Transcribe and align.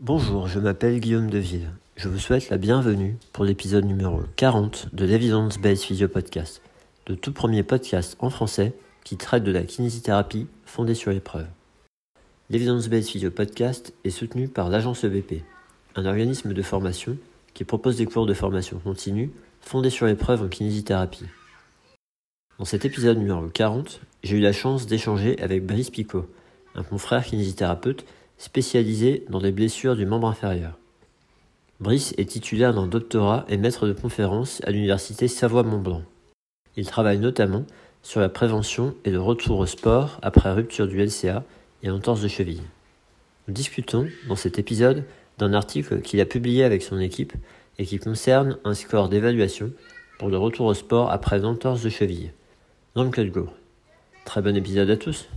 Bonjour, 0.00 0.46
je 0.46 0.60
m'appelle 0.60 1.00
Guillaume 1.00 1.28
Deville. 1.28 1.68
Je 1.96 2.08
vous 2.08 2.20
souhaite 2.20 2.50
la 2.50 2.56
bienvenue 2.56 3.16
pour 3.32 3.44
l'épisode 3.44 3.84
numéro 3.84 4.20
40 4.36 4.94
de 4.94 5.04
l'Evidence 5.04 5.58
Based 5.58 5.82
Physio 5.82 6.06
Podcast, 6.06 6.62
le 7.08 7.16
tout 7.16 7.32
premier 7.32 7.64
podcast 7.64 8.16
en 8.20 8.30
français 8.30 8.74
qui 9.02 9.16
traite 9.16 9.42
de 9.42 9.50
la 9.50 9.64
kinésithérapie 9.64 10.46
fondée 10.64 10.94
sur 10.94 11.10
l'épreuve. 11.10 11.48
L'Evidence 12.48 12.86
Based 12.88 13.10
Physio 13.10 13.32
Podcast 13.32 13.92
est 14.04 14.10
soutenu 14.10 14.46
par 14.46 14.68
l'agence 14.68 15.02
EVP, 15.02 15.42
un 15.96 16.06
organisme 16.06 16.52
de 16.52 16.62
formation 16.62 17.16
qui 17.52 17.64
propose 17.64 17.96
des 17.96 18.06
cours 18.06 18.26
de 18.26 18.34
formation 18.34 18.78
continue 18.78 19.32
fondés 19.60 19.90
sur 19.90 20.06
l'épreuve 20.06 20.44
en 20.44 20.48
kinésithérapie. 20.48 21.26
Dans 22.60 22.64
cet 22.64 22.84
épisode 22.84 23.18
numéro 23.18 23.48
40, 23.48 24.00
j'ai 24.22 24.36
eu 24.36 24.40
la 24.40 24.52
chance 24.52 24.86
d'échanger 24.86 25.36
avec 25.42 25.66
Brice 25.66 25.90
Picot, 25.90 26.30
un 26.76 26.84
confrère 26.84 27.24
kinésithérapeute 27.24 28.04
spécialisé 28.38 29.24
dans 29.28 29.40
les 29.40 29.52
blessures 29.52 29.96
du 29.96 30.06
membre 30.06 30.28
inférieur. 30.28 30.78
Brice 31.80 32.14
est 32.18 32.30
titulaire 32.30 32.74
d'un 32.74 32.86
doctorat 32.86 33.44
et 33.48 33.56
maître 33.56 33.86
de 33.86 33.92
conférence 33.92 34.60
à 34.64 34.70
l'université 34.70 35.28
Savoie-Mont-Blanc. 35.28 36.02
Il 36.76 36.86
travaille 36.86 37.18
notamment 37.18 37.64
sur 38.02 38.20
la 38.20 38.28
prévention 38.28 38.94
et 39.04 39.10
le 39.10 39.20
retour 39.20 39.58
au 39.58 39.66
sport 39.66 40.18
après 40.22 40.52
rupture 40.52 40.88
du 40.88 41.04
LCA 41.04 41.44
et 41.82 41.90
entorse 41.90 42.22
de 42.22 42.28
cheville. 42.28 42.62
Nous 43.46 43.54
discutons 43.54 44.08
dans 44.28 44.36
cet 44.36 44.58
épisode 44.58 45.04
d'un 45.38 45.52
article 45.52 46.00
qu'il 46.00 46.20
a 46.20 46.26
publié 46.26 46.64
avec 46.64 46.82
son 46.82 46.98
équipe 46.98 47.32
et 47.78 47.86
qui 47.86 47.98
concerne 47.98 48.58
un 48.64 48.74
score 48.74 49.08
d'évaluation 49.08 49.72
pour 50.18 50.28
le 50.28 50.38
retour 50.38 50.66
au 50.66 50.74
sport 50.74 51.10
après 51.10 51.38
l'entorse 51.38 51.82
de 51.82 51.90
cheville. 51.90 52.32
Dans 52.94 53.04
le 53.04 53.10
Go. 53.10 53.48
Très 54.24 54.42
bon 54.42 54.56
épisode 54.56 54.90
à 54.90 54.96
tous. 54.96 55.28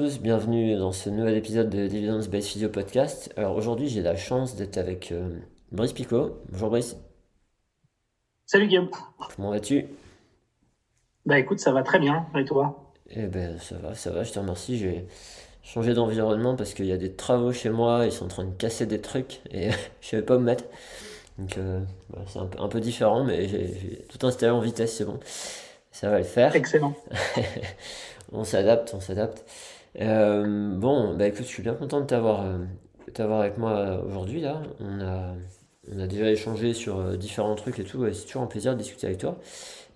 Tous, 0.00 0.18
bienvenue 0.18 0.76
dans 0.76 0.92
ce 0.92 1.10
nouvel 1.10 1.36
épisode 1.36 1.68
de 1.68 1.76
l'Evidence 1.76 2.28
Based 2.28 2.48
Physio 2.48 2.70
Podcast. 2.70 3.30
Alors 3.36 3.54
aujourd'hui, 3.54 3.86
j'ai 3.86 4.00
la 4.00 4.16
chance 4.16 4.56
d'être 4.56 4.78
avec 4.78 5.12
euh, 5.12 5.28
Brice 5.72 5.92
Picot. 5.92 6.40
Bonjour 6.48 6.70
Brice. 6.70 6.96
Salut 8.46 8.66
Guillaume. 8.66 8.88
Comment 9.36 9.50
vas-tu? 9.50 9.88
Bah 11.26 11.38
écoute, 11.38 11.60
ça 11.60 11.70
va 11.72 11.82
très 11.82 11.98
bien. 11.98 12.24
Et 12.34 12.46
toi? 12.46 12.94
Eh 13.10 13.26
ben 13.26 13.58
ça 13.58 13.76
va, 13.76 13.94
ça 13.94 14.10
va, 14.10 14.24
je 14.24 14.32
te 14.32 14.38
remercie. 14.38 14.78
J'ai 14.78 15.04
changé 15.62 15.92
d'environnement 15.92 16.56
parce 16.56 16.72
qu'il 16.72 16.86
y 16.86 16.92
a 16.92 16.96
des 16.96 17.12
travaux 17.12 17.52
chez 17.52 17.68
moi, 17.68 18.06
ils 18.06 18.12
sont 18.12 18.24
en 18.24 18.28
train 18.28 18.44
de 18.44 18.54
casser 18.54 18.86
des 18.86 19.02
trucs 19.02 19.42
et 19.50 19.68
je 20.00 20.08
savais 20.08 20.22
pas 20.22 20.36
où 20.36 20.38
me 20.38 20.44
mettre. 20.44 20.64
Donc 21.36 21.58
euh, 21.58 21.78
bah, 22.08 22.20
c'est 22.26 22.38
un 22.38 22.46
peu, 22.46 22.58
un 22.58 22.68
peu 22.68 22.80
différent, 22.80 23.22
mais 23.22 23.46
j'ai 23.48 23.98
tout 24.08 24.26
installé 24.26 24.50
en 24.50 24.60
vitesse, 24.60 24.96
c'est 24.96 25.04
bon. 25.04 25.20
Ça 25.92 26.08
va 26.08 26.16
le 26.16 26.24
faire. 26.24 26.56
Excellent. 26.56 26.94
on 28.32 28.44
s'adapte, 28.44 28.94
on 28.94 29.00
s'adapte. 29.00 29.44
Euh, 29.98 30.76
bon, 30.76 31.16
bah 31.16 31.26
écoute, 31.26 31.42
je 31.42 31.48
suis 31.48 31.62
bien 31.62 31.74
content 31.74 32.00
de 32.00 32.06
t'avoir 32.06 32.42
euh, 32.42 32.58
t'avoir 33.14 33.40
avec 33.40 33.58
moi 33.58 34.02
aujourd'hui 34.04 34.40
là. 34.40 34.62
On 34.80 35.00
a, 35.00 35.34
on 35.92 35.98
a 35.98 36.06
déjà 36.06 36.30
échangé 36.30 36.74
sur 36.74 36.98
euh, 36.98 37.16
différents 37.16 37.54
trucs 37.54 37.78
et 37.78 37.84
tout, 37.84 38.04
c'est 38.12 38.26
toujours 38.26 38.42
un 38.42 38.46
plaisir 38.46 38.74
de 38.74 38.78
discuter 38.78 39.06
avec 39.06 39.18
toi. 39.18 39.38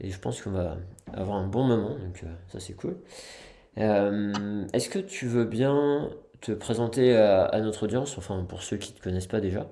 Et 0.00 0.10
je 0.10 0.19
pense 0.19 0.43
qu'on 0.43 0.50
va 0.50 0.77
avoir 1.12 1.37
un 1.38 1.47
bon 1.47 1.65
moment, 1.65 1.91
donc 1.91 2.25
ça 2.49 2.60
c'est 2.60 2.75
cool. 2.75 2.97
Est-ce 3.77 4.88
que 4.88 4.99
tu 4.99 5.27
veux 5.27 5.44
bien 5.44 6.10
te 6.41 6.53
présenter 6.53 7.16
à, 7.16 7.60
notre 7.60 7.84
audience, 7.84 8.19
enfin 8.19 8.44
pour 8.49 8.62
ceux 8.62 8.77
qui 8.77 8.93
ne 8.93 8.99
te 8.99 9.03
connaissent 9.03 9.27
pas 9.27 9.41
déjà? 9.41 9.66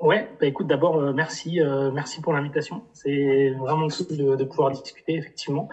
Ouais, 0.00 0.28
bah 0.38 0.46
écoute, 0.46 0.66
d'abord, 0.66 0.98
euh, 0.98 1.12
merci, 1.14 1.60
euh, 1.60 1.90
merci 1.90 2.20
pour 2.20 2.32
l'invitation. 2.34 2.82
C'est 2.92 3.50
vraiment 3.52 3.88
cool 3.88 4.36
de, 4.36 4.44
pouvoir 4.44 4.70
discuter, 4.70 5.14
effectivement. 5.14 5.68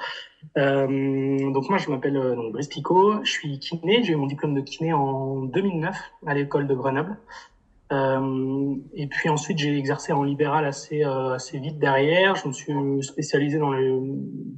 Euh, 0.57 1.51
donc 1.51 1.69
moi, 1.69 1.77
je 1.77 1.89
m'appelle 1.89 2.17
euh, 2.17 2.49
Brice 2.51 2.67
Picot, 2.67 3.23
je 3.23 3.31
suis 3.31 3.59
kiné, 3.59 4.03
j'ai 4.03 4.13
eu 4.13 4.15
mon 4.15 4.27
diplôme 4.27 4.53
de 4.53 4.61
kiné 4.61 4.93
en 4.93 5.43
2009 5.43 5.95
à 6.25 6.33
l'école 6.33 6.67
de 6.67 6.73
Grenoble. 6.73 7.17
Euh, 7.91 8.75
et 8.93 9.07
puis 9.07 9.29
ensuite, 9.29 9.57
j'ai 9.57 9.77
exercé 9.77 10.13
en 10.13 10.23
libéral 10.23 10.65
assez, 10.65 11.03
assez 11.03 11.59
vite 11.59 11.77
derrière. 11.77 12.35
Je 12.35 12.47
me 12.47 12.53
suis 12.53 12.73
spécialisé 13.01 13.59
dans 13.59 13.71
le, 13.71 14.01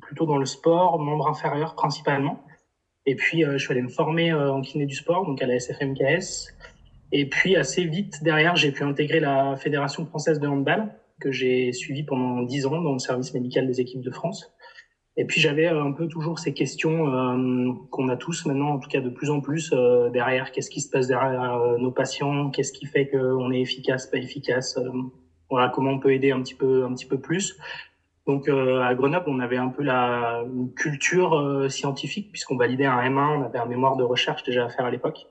plutôt 0.02 0.26
dans 0.26 0.38
le 0.38 0.46
sport, 0.46 1.00
membre 1.00 1.28
inférieur 1.28 1.76
principalement. 1.76 2.44
Et 3.06 3.16
puis, 3.16 3.44
je 3.44 3.58
suis 3.58 3.72
allé 3.72 3.82
me 3.82 3.90
former 3.90 4.34
en 4.34 4.62
kiné 4.62 4.86
du 4.86 4.96
sport, 4.96 5.26
donc 5.26 5.42
à 5.42 5.48
la 5.48 5.56
SFMKS. 5.56 6.54
Et 7.12 7.30
puis 7.30 7.56
assez 7.56 7.86
vite 7.86 8.24
derrière, 8.24 8.56
j'ai 8.56 8.72
pu 8.72 8.84
intégrer 8.84 9.20
la 9.20 9.56
Fédération 9.56 10.06
française 10.06 10.40
de 10.40 10.48
handball 10.48 10.96
que 11.20 11.32
j'ai 11.32 11.72
suivi 11.72 12.04
pendant 12.04 12.42
dix 12.42 12.66
ans 12.66 12.82
dans 12.82 12.94
le 12.94 13.00
service 13.00 13.34
médical 13.36 13.68
des 13.68 13.80
équipes 13.80 14.02
de 14.02 14.10
France. 14.12 14.52
Et 15.16 15.26
puis 15.26 15.40
j'avais 15.40 15.68
un 15.68 15.92
peu 15.92 16.08
toujours 16.08 16.40
ces 16.40 16.54
questions 16.54 17.08
euh, 17.08 17.72
qu'on 17.92 18.10
a 18.10 18.18
tous 18.18 18.46
maintenant, 18.46 18.70
en 18.72 18.80
tout 18.80 18.90
cas 18.90 19.00
de 19.00 19.10
plus 19.10 19.30
en 19.30 19.42
plus 19.42 19.72
euh, 19.74 20.10
derrière. 20.10 20.52
Qu'est-ce 20.52 20.72
qui 20.72 20.82
se 20.82 20.90
passe 20.90 21.08
derrière 21.08 21.56
euh, 21.56 21.78
nos 21.78 21.92
patients? 21.92 22.50
Qu'est-ce 22.50 22.74
qui 22.74 22.86
fait 22.88 23.08
qu'on 23.08 23.52
est 23.52 23.62
efficace, 23.62 24.08
pas 24.08 24.18
efficace? 24.18 24.78
Euh, 24.78 24.90
Voilà, 25.50 25.70
comment 25.70 25.92
on 25.92 26.00
peut 26.00 26.14
aider 26.14 26.32
un 26.32 26.42
petit 26.42 26.56
peu, 26.56 26.84
un 26.84 26.94
petit 26.94 27.06
peu 27.06 27.20
plus. 27.20 27.58
Donc 28.26 28.48
à 28.48 28.96
Grenoble, 28.96 29.26
on 29.28 29.42
avait 29.42 29.58
un 29.58 29.68
peu 29.68 29.84
la 29.84 30.46
culture 30.78 31.66
scientifique 31.70 32.32
puisqu'on 32.32 32.56
validait 32.56 32.86
un 32.86 33.02
M1, 33.02 33.40
on 33.40 33.44
avait 33.44 33.60
un 33.60 33.66
mémoire 33.66 33.98
de 33.98 34.04
recherche 34.04 34.44
déjà 34.44 34.66
à 34.66 34.70
faire 34.70 34.86
à 34.86 34.92
l'époque. 34.92 35.28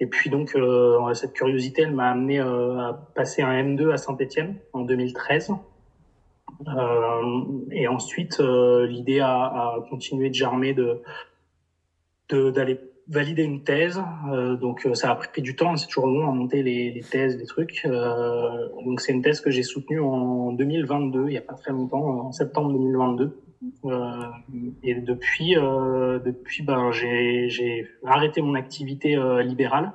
Et 0.00 0.06
puis 0.06 0.30
donc 0.30 0.54
euh, 0.56 1.14
cette 1.14 1.32
curiosité, 1.32 1.82
elle 1.82 1.94
m'a 1.94 2.10
amené 2.10 2.40
euh, 2.40 2.78
à 2.78 2.92
passer 3.14 3.42
un 3.42 3.52
M2 3.62 3.92
à 3.92 3.96
Saint-Étienne 3.96 4.56
en 4.72 4.82
2013. 4.82 5.52
Euh, 6.66 7.66
et 7.70 7.88
ensuite, 7.88 8.40
euh, 8.40 8.86
l'idée 8.86 9.20
a, 9.20 9.76
continué 9.90 10.28
de 10.28 10.34
germer 10.34 10.74
de 10.74 11.02
d'aller 12.30 12.80
valider 13.06 13.44
une 13.44 13.62
thèse. 13.62 14.02
Euh, 14.32 14.56
donc 14.56 14.88
ça 14.94 15.10
a 15.10 15.14
pris 15.14 15.42
du 15.42 15.54
temps, 15.54 15.76
c'est 15.76 15.86
toujours 15.86 16.08
long 16.08 16.28
à 16.28 16.32
monter 16.32 16.62
les, 16.62 17.00
thèses, 17.08 17.38
les 17.38 17.46
trucs. 17.46 17.86
donc 17.86 19.00
c'est 19.00 19.12
une 19.12 19.22
thèse 19.22 19.40
que 19.40 19.50
j'ai 19.50 19.62
soutenue 19.62 20.00
en 20.00 20.52
2022, 20.52 21.20
il 21.20 21.26
n'y 21.26 21.36
a 21.36 21.42
pas 21.42 21.54
très 21.54 21.70
longtemps, 21.70 22.02
en 22.02 22.32
septembre 22.32 22.72
2022. 22.72 23.40
Euh, 23.84 24.10
et 24.82 24.94
depuis, 24.96 25.54
depuis 25.54 26.64
ben, 26.64 26.90
j'ai 26.90 27.86
arrêté 28.04 28.42
mon 28.42 28.54
activité 28.54 29.16
libérale. 29.44 29.92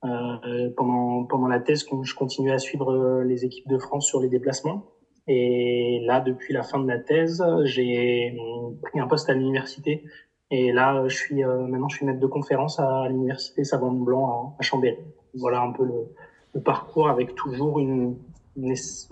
pendant, 0.00 1.24
pendant 1.24 1.48
la 1.48 1.60
thèse, 1.60 1.84
je 2.02 2.14
continuais 2.14 2.52
à 2.52 2.58
suivre 2.58 3.22
les 3.24 3.44
équipes 3.44 3.68
de 3.68 3.78
France 3.78 4.06
sur 4.06 4.20
les 4.20 4.28
déplacements. 4.28 4.86
Et 5.28 6.00
là, 6.04 6.20
depuis 6.20 6.54
la 6.54 6.62
fin 6.62 6.80
de 6.80 6.88
la 6.88 6.98
thèse, 6.98 7.44
j'ai 7.64 8.34
pris 8.82 8.98
un 8.98 9.06
poste 9.06 9.28
à 9.28 9.34
l'université. 9.34 10.02
Et 10.50 10.72
là, 10.72 11.06
je 11.06 11.16
suis 11.16 11.44
maintenant, 11.44 11.88
je 11.88 11.96
suis 11.96 12.06
maître 12.06 12.20
de 12.20 12.26
conférence 12.26 12.80
à 12.80 13.06
l'université 13.08 13.64
Savant-Blanc 13.64 14.56
à, 14.58 14.62
Chambéry. 14.62 14.96
Voilà 15.34 15.60
un 15.60 15.72
peu 15.72 15.84
le, 15.84 16.60
parcours 16.62 17.08
avec 17.08 17.36
toujours 17.36 17.78
une, 17.78 18.16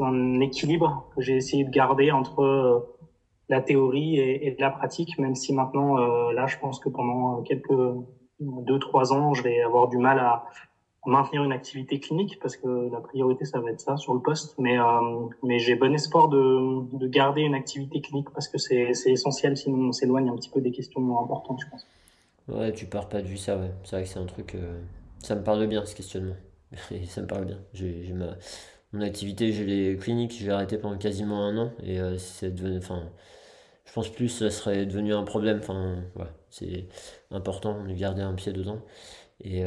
un 0.01 0.41
équilibre 0.41 1.09
que 1.15 1.23
j'ai 1.23 1.37
essayé 1.37 1.63
de 1.63 1.71
garder 1.71 2.11
entre 2.11 2.97
la 3.49 3.61
théorie 3.61 4.19
et, 4.19 4.49
et, 4.49 4.57
la 4.59 4.71
pratique, 4.71 5.19
même 5.19 5.35
si 5.35 5.53
maintenant, 5.53 5.99
euh, 5.99 6.33
là, 6.33 6.47
je 6.47 6.59
pense 6.59 6.81
que 6.81 6.89
pendant 6.89 7.43
quelques 7.43 7.95
deux, 8.41 8.79
trois 8.79 9.13
ans, 9.13 9.35
je 9.35 9.43
vais 9.43 9.61
avoir 9.61 9.89
du 9.89 9.99
mal 9.99 10.19
à 10.19 10.47
maintenir 11.07 11.45
une 11.45 11.53
activité 11.53 12.01
clinique 12.01 12.39
parce 12.41 12.57
que 12.57 12.91
la 12.91 13.01
priorité, 13.01 13.45
ça 13.45 13.61
va 13.61 13.71
être 13.71 13.81
ça 13.81 13.97
sur 13.97 14.15
le 14.15 14.21
poste. 14.21 14.55
Mais, 14.59 14.79
euh, 14.79 14.85
mais 15.43 15.59
j'ai 15.59 15.75
bon 15.75 15.95
espoir 15.95 16.29
de, 16.29 16.97
de 16.97 17.07
garder 17.07 17.43
une 17.43 17.55
activité 17.55 18.01
clinique 18.01 18.31
parce 18.31 18.49
que 18.49 18.59
c'est 18.59 18.93
essentiel, 19.07 19.57
sinon 19.57 19.89
on 19.89 19.93
s'éloigne 19.93 20.29
un 20.29 20.37
petit 20.37 20.51
peu 20.51 20.61
des 20.61 20.73
questions 20.73 21.19
importantes, 21.19 21.61
je 21.65 21.71
pense. 21.71 21.87
Ouais, 22.49 22.73
tu 22.73 22.87
pars 22.87 23.09
pas 23.09 23.23
de 23.23 23.27
vue 23.27 23.37
ça, 23.37 23.57
ouais. 23.57 23.71
C'est 23.85 23.97
vrai 23.97 24.05
que 24.05 24.09
c'est 24.09 24.19
un 24.19 24.27
truc. 24.27 24.55
Euh, 24.55 24.81
ça 25.19 25.35
me 25.35 25.43
parle 25.43 25.67
bien, 25.67 25.85
ce 25.85 25.95
questionnement. 25.95 26.37
ça 27.07 27.23
me 27.23 27.27
parle 27.27 27.47
bien. 27.47 27.59
J'ai 27.73 28.13
ma 28.13 28.37
mon 28.93 29.03
activité, 29.03 29.53
j'ai 29.53 29.65
les 29.65 29.97
cliniques, 29.97 30.37
j'ai 30.41 30.51
arrêté 30.51 30.79
pendant 30.79 30.97
quasiment 30.97 31.45
un 31.45 31.59
an 31.59 31.73
et 31.83 32.01
euh, 32.01 32.17
c'est 32.19 32.55
devenu, 32.55 32.79
enfin, 32.79 33.03
je 33.85 33.93
pense 33.93 34.09
plus 34.09 34.29
ça 34.29 34.49
serait 34.49 34.87
devenu 34.87 35.13
un 35.13 35.25
problème. 35.25 35.59
Enfin, 35.59 35.97
c'est 36.51 36.87
important 37.31 37.85
de 37.85 37.93
garder 37.93 38.23
un 38.23 38.35
pied 38.35 38.53
dedans. 38.53 38.81
Et 39.43 39.65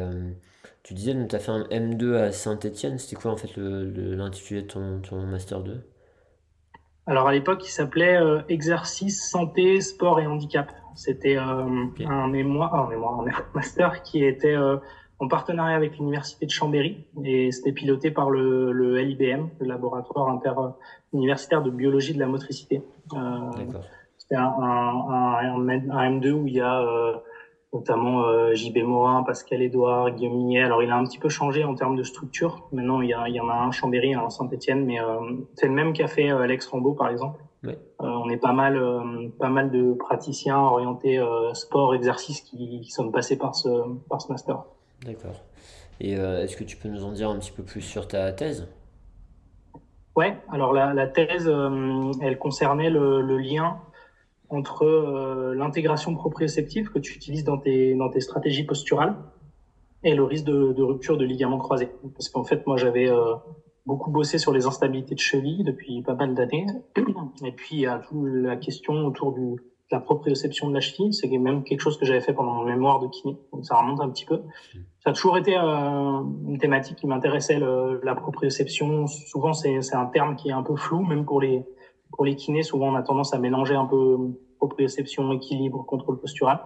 tu 0.89 0.95
disais, 0.95 1.15
tu 1.27 1.35
as 1.35 1.39
fait 1.39 1.51
un 1.51 1.65
M2 1.65 2.15
à 2.15 2.31
Saint-Etienne, 2.31 2.97
c'était 2.97 3.15
quoi 3.15 3.29
en 3.29 3.37
fait 3.37 3.51
l'intitulé 3.55 4.63
de 4.63 4.67
ton, 4.67 4.99
ton 5.07 5.21
Master 5.21 5.59
2 5.61 5.83
Alors 7.05 7.27
à 7.27 7.31
l'époque, 7.31 7.63
il 7.63 7.69
s'appelait 7.69 8.17
euh, 8.17 8.41
Exercice, 8.49 9.29
santé, 9.29 9.81
sport 9.81 10.19
et 10.19 10.25
handicap. 10.25 10.71
C'était 10.95 11.37
euh, 11.37 11.41
un 12.07 12.27
mémoire, 12.27 12.73
un 12.73 12.89
mémoire, 12.89 13.19
un 13.27 13.27
master 13.53 14.01
qui 14.01 14.25
était 14.25 14.55
euh, 14.55 14.77
en 15.19 15.27
partenariat 15.27 15.75
avec 15.75 15.95
l'université 15.99 16.47
de 16.47 16.51
Chambéry. 16.51 17.05
Et 17.23 17.51
c'était 17.51 17.71
piloté 17.71 18.09
par 18.09 18.31
le, 18.31 18.71
le, 18.71 18.97
LIBM, 18.97 19.49
le 19.59 19.67
laboratoire 19.67 20.29
interuniversitaire 20.29 21.61
de 21.61 21.69
biologie 21.69 22.15
de 22.15 22.19
la 22.19 22.25
motricité. 22.25 22.81
C'était 24.17 24.37
un, 24.37 24.55
un, 24.59 25.53
un, 25.53 25.69
un, 25.69 26.19
M2 26.19 26.31
où 26.31 26.47
il 26.47 26.55
y 26.55 26.61
a 26.61 27.21
notamment 27.73 28.23
euh, 28.23 28.53
JB 28.55 28.79
Morin, 28.79 29.23
Pascal 29.23 29.61
Edouard, 29.61 30.11
Guillaume 30.11 30.37
Millet. 30.37 30.63
Alors 30.63 30.81
il 30.81 30.89
a 30.89 30.95
un 30.95 31.03
petit 31.03 31.19
peu 31.19 31.29
changé 31.29 31.63
en 31.63 31.75
termes 31.75 31.95
de 31.95 32.03
structure. 32.03 32.67
Maintenant 32.71 33.01
il 33.01 33.09
y, 33.09 33.13
a, 33.13 33.27
il 33.27 33.35
y 33.35 33.39
en 33.39 33.49
a 33.49 33.53
un 33.53 33.71
Chambéry, 33.71 34.13
un 34.13 34.29
Saint-Etienne, 34.29 34.85
mais 34.85 34.99
euh, 34.99 35.19
c'est 35.55 35.67
le 35.67 35.73
même 35.73 35.93
qu'a 35.93 36.07
fait 36.07 36.31
euh, 36.31 36.41
Alex 36.41 36.67
Rambaud 36.67 36.93
par 36.93 37.09
exemple. 37.09 37.43
Ouais. 37.63 37.77
Euh, 38.01 38.05
on 38.05 38.29
est 38.29 38.37
pas 38.37 38.53
mal, 38.53 38.81
pas 39.37 39.49
mal 39.49 39.69
de 39.69 39.93
praticiens 39.93 40.57
orientés 40.59 41.21
sport, 41.53 41.93
exercice 41.93 42.41
qui, 42.41 42.79
qui, 42.81 42.89
sont 42.89 43.11
passés 43.11 43.37
par 43.37 43.53
ce, 43.53 43.69
par 44.09 44.21
ce 44.21 44.31
master. 44.31 44.63
D'accord. 45.05 45.43
Et 45.99 46.13
est-ce 46.13 46.55
que 46.55 46.63
tu 46.63 46.77
peux 46.77 46.87
nous 46.87 47.03
en 47.03 47.11
dire 47.11 47.29
un 47.29 47.37
petit 47.37 47.51
peu 47.51 47.63
plus 47.63 47.81
sur 47.81 48.07
ta 48.07 48.31
thèse? 48.31 48.69
Ouais, 50.15 50.37
alors 50.49 50.71
la, 50.71 50.93
la 50.93 51.07
thèse, 51.07 51.51
elle 52.21 52.37
concernait 52.39 52.89
le, 52.89 53.21
le 53.21 53.37
lien 53.37 53.81
entre 54.49 54.83
euh, 54.83 55.53
l'intégration 55.55 56.15
proprioceptive 56.15 56.89
que 56.89 56.99
tu 56.99 57.13
utilises 57.15 57.43
dans 57.43 57.57
tes, 57.57 57.95
dans 57.95 58.09
tes 58.09 58.19
stratégies 58.19 58.63
posturales 58.63 59.15
et 60.03 60.15
le 60.15 60.23
risque 60.23 60.45
de, 60.45 60.73
de 60.73 60.83
rupture 60.83 61.17
de 61.17 61.25
ligaments 61.25 61.57
croisés. 61.57 61.91
Parce 62.15 62.29
qu'en 62.29 62.43
fait, 62.43 62.65
moi, 62.65 62.77
j'avais 62.77 63.09
euh, 63.09 63.35
beaucoup 63.85 64.11
bossé 64.11 64.37
sur 64.37 64.51
les 64.51 64.65
instabilités 64.65 65.13
de 65.13 65.19
cheville 65.19 65.63
depuis 65.63 66.01
pas 66.01 66.15
mal 66.15 66.33
d'années. 66.33 66.65
Et 67.45 67.51
puis, 67.51 67.75
il 67.75 67.81
y 67.81 67.85
a 67.85 67.99
toute 67.99 68.25
la 68.25 68.55
question 68.55 69.05
autour 69.05 69.33
du, 69.33 69.41
de 69.41 69.59
la 69.91 69.99
proprioception 69.99 70.69
de 70.69 70.73
la 70.73 70.79
cheville. 70.79 71.13
C'est 71.13 71.27
même 71.27 71.63
quelque 71.63 71.81
chose 71.81 71.97
que 71.97 72.05
j'avais 72.05 72.21
fait 72.21 72.33
pendant 72.33 72.53
mon 72.53 72.65
mémoire 72.65 72.99
de 72.99 73.07
kiné. 73.07 73.37
Donc, 73.53 73.65
ça 73.65 73.75
remonte 73.75 74.01
un 74.01 74.09
petit 74.09 74.25
peu. 74.25 74.41
Ça 75.03 75.11
a 75.11 75.13
toujours 75.13 75.37
été 75.37 75.57
euh, 75.57 76.21
une 76.47 76.57
thématique 76.57 76.97
qui 76.97 77.07
m'intéressait, 77.07 77.59
la 77.59 78.15
proprioception. 78.15 79.05
Souvent, 79.05 79.53
c'est 79.53 79.93
un 79.93 80.05
terme 80.07 80.35
qui 80.37 80.49
est 80.49 80.53
un 80.53 80.63
peu 80.63 80.75
flou, 80.75 81.05
même 81.05 81.25
pour 81.25 81.39
les 81.39 81.63
pour 82.11 82.25
les 82.25 82.35
kinés, 82.35 82.63
souvent 82.63 82.89
on 82.89 82.95
a 82.95 83.01
tendance 83.03 83.33
à 83.33 83.39
mélanger 83.39 83.75
un 83.75 83.85
peu 83.85 84.17
proprioception, 84.57 85.31
équilibre, 85.31 85.85
contrôle 85.85 86.19
postural. 86.19 86.59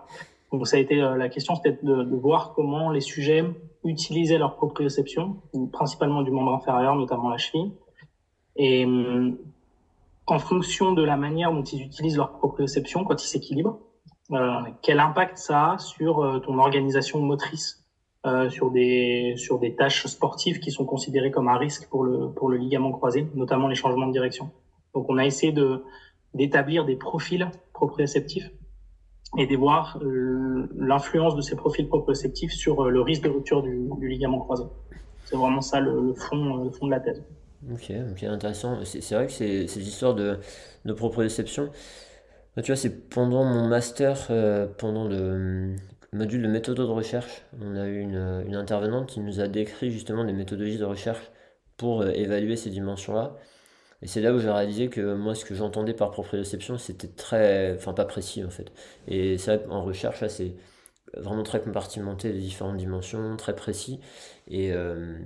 Donc 0.52 0.68
ça 0.68 0.78
a 0.78 0.80
été 0.80 1.02
euh, 1.02 1.16
la 1.16 1.30
question, 1.30 1.56
c'était 1.56 1.78
de, 1.82 2.16
voir 2.16 2.54
comment 2.54 2.92
les 2.92 3.02
sujets 3.02 3.44
utilisaient 3.84 4.38
leur 4.38 4.56
proprioception, 4.56 5.38
principalement 5.72 6.22
du 6.22 6.32
membre 6.32 6.54
inférieur, 6.54 6.96
notamment 6.96 7.30
la 7.30 7.38
cheville. 7.38 7.72
Et 8.56 8.86
hum, 8.86 9.38
en 10.28 10.40
fonction 10.40 10.94
de 10.94 11.04
la 11.04 11.18
manière 11.18 11.52
dont 11.52 11.64
ils 11.64 11.82
utilisent 11.82 12.18
leur 12.18 12.32
proprioception 12.34 13.04
quand 13.04 13.22
ils 13.22 13.28
s'équilibrent, 13.28 13.80
euh, 14.32 14.62
quel 14.82 15.00
impact 15.00 15.38
ça 15.38 15.74
a 15.74 15.78
sur 15.78 16.20
euh, 16.20 16.40
ton 16.40 16.58
organisation 16.58 17.20
motrice, 17.20 17.84
euh, 18.26 18.50
sur 18.50 18.72
des 18.72 19.34
sur 19.36 19.60
des 19.60 19.76
tâches 19.76 20.08
sportives 20.08 20.60
qui 20.60 20.72
sont 20.72 20.86
considérées 20.86 21.30
comme 21.30 21.50
un 21.50 21.58
risque 21.58 21.90
pour 21.90 22.04
le 22.04 22.32
pour 22.32 22.50
le 22.50 22.58
ligament 22.58 22.92
croisé, 22.92 23.28
notamment 23.36 23.68
les 23.68 23.76
changements 23.76 24.08
de 24.08 24.14
direction? 24.14 24.50
Donc 24.94 25.06
on 25.10 25.18
a 25.18 25.26
essayé 25.26 25.52
de 25.52 25.84
d'établir 26.34 26.86
des 26.86 26.96
profils 26.96 27.48
proprioceptifs 27.74 28.50
et 29.38 29.48
de 29.48 29.56
voir 29.56 30.00
euh, 30.02 30.68
l'influence 30.76 31.36
de 31.36 31.42
ces 31.42 31.56
profils 31.56 31.88
proprioceptifs 31.88 32.52
sur 32.52 32.82
euh, 32.82 32.90
le 32.90 33.02
risque 33.02 33.24
de 33.24 33.30
rupture 33.30 33.64
du, 33.64 33.90
ligament 34.02 34.40
croisé. 34.40 34.64
C'est 35.26 35.36
vraiment 35.36 35.62
ça 35.62 35.80
le, 35.80 36.14
fond, 36.14 36.64
le 36.64 36.70
fond 36.72 36.86
de 36.86 36.92
la 36.92 37.00
thèse. 37.00 37.24
Ok, 37.72 37.92
ok, 38.12 38.24
intéressant. 38.24 38.84
C'est 38.84 39.16
vrai 39.16 39.28
que 39.28 39.32
ces, 39.32 39.80
histoires 39.80 40.14
de, 40.14 40.38
de 40.86 40.94
proprioception, 40.94 41.70
tu 42.58 42.68
vois, 42.68 42.76
c'est 42.76 43.10
pendant 43.10 43.46
mon 43.46 43.68
master, 43.68 44.28
euh, 44.30 44.68
pendant 44.78 45.08
le 45.08 45.76
module 46.12 46.44
de 46.44 46.48
méthode 46.48 46.78
de 46.78 46.84
recherche, 46.84 47.44
on 47.60 47.76
a 47.76 47.88
eu 47.88 48.00
une, 48.00 48.44
une 48.46 48.56
intervenante 48.56 49.08
qui 49.08 49.22
nous 49.22 49.40
a 49.40 49.48
décrit 49.48 49.90
justement 49.92 50.26
des 50.26 50.34
méthodologies 50.34 50.78
de 50.78 50.86
recherche 50.86 51.32
pour 51.78 52.06
évaluer 52.06 52.56
ces 52.56 52.70
dimensions-là. 52.70 53.36
Et 54.04 54.08
c'est 54.08 54.22
là 54.22 54.34
où 54.34 54.40
j'ai 54.40 54.52
réalisé 54.52 54.90
que 54.90 55.16
moi, 55.16 55.34
ce 55.36 55.46
que 55.46 55.56
j'entendais 55.56 55.94
par 55.94 56.12
proprioception, 56.12 56.78
c'était 56.78 57.08
très. 57.08 57.74
Enfin, 57.76 57.94
pas 57.94 58.06
précis 58.06 58.44
en 58.44 58.50
fait. 58.50 58.72
Et 59.08 59.38
vrai 59.38 59.66
en 59.70 59.84
recherche, 59.84 60.22
là, 60.22 60.30
c'est 60.30 60.56
vraiment 61.18 61.44
très 61.44 61.62
compartimenté, 61.62 62.32
les 62.34 62.40
différentes 62.40 62.78
dimensions, 62.78 63.38
très 63.38 63.56
précis. 63.56 64.00
Et, 64.48 64.74
euh, 64.74 65.18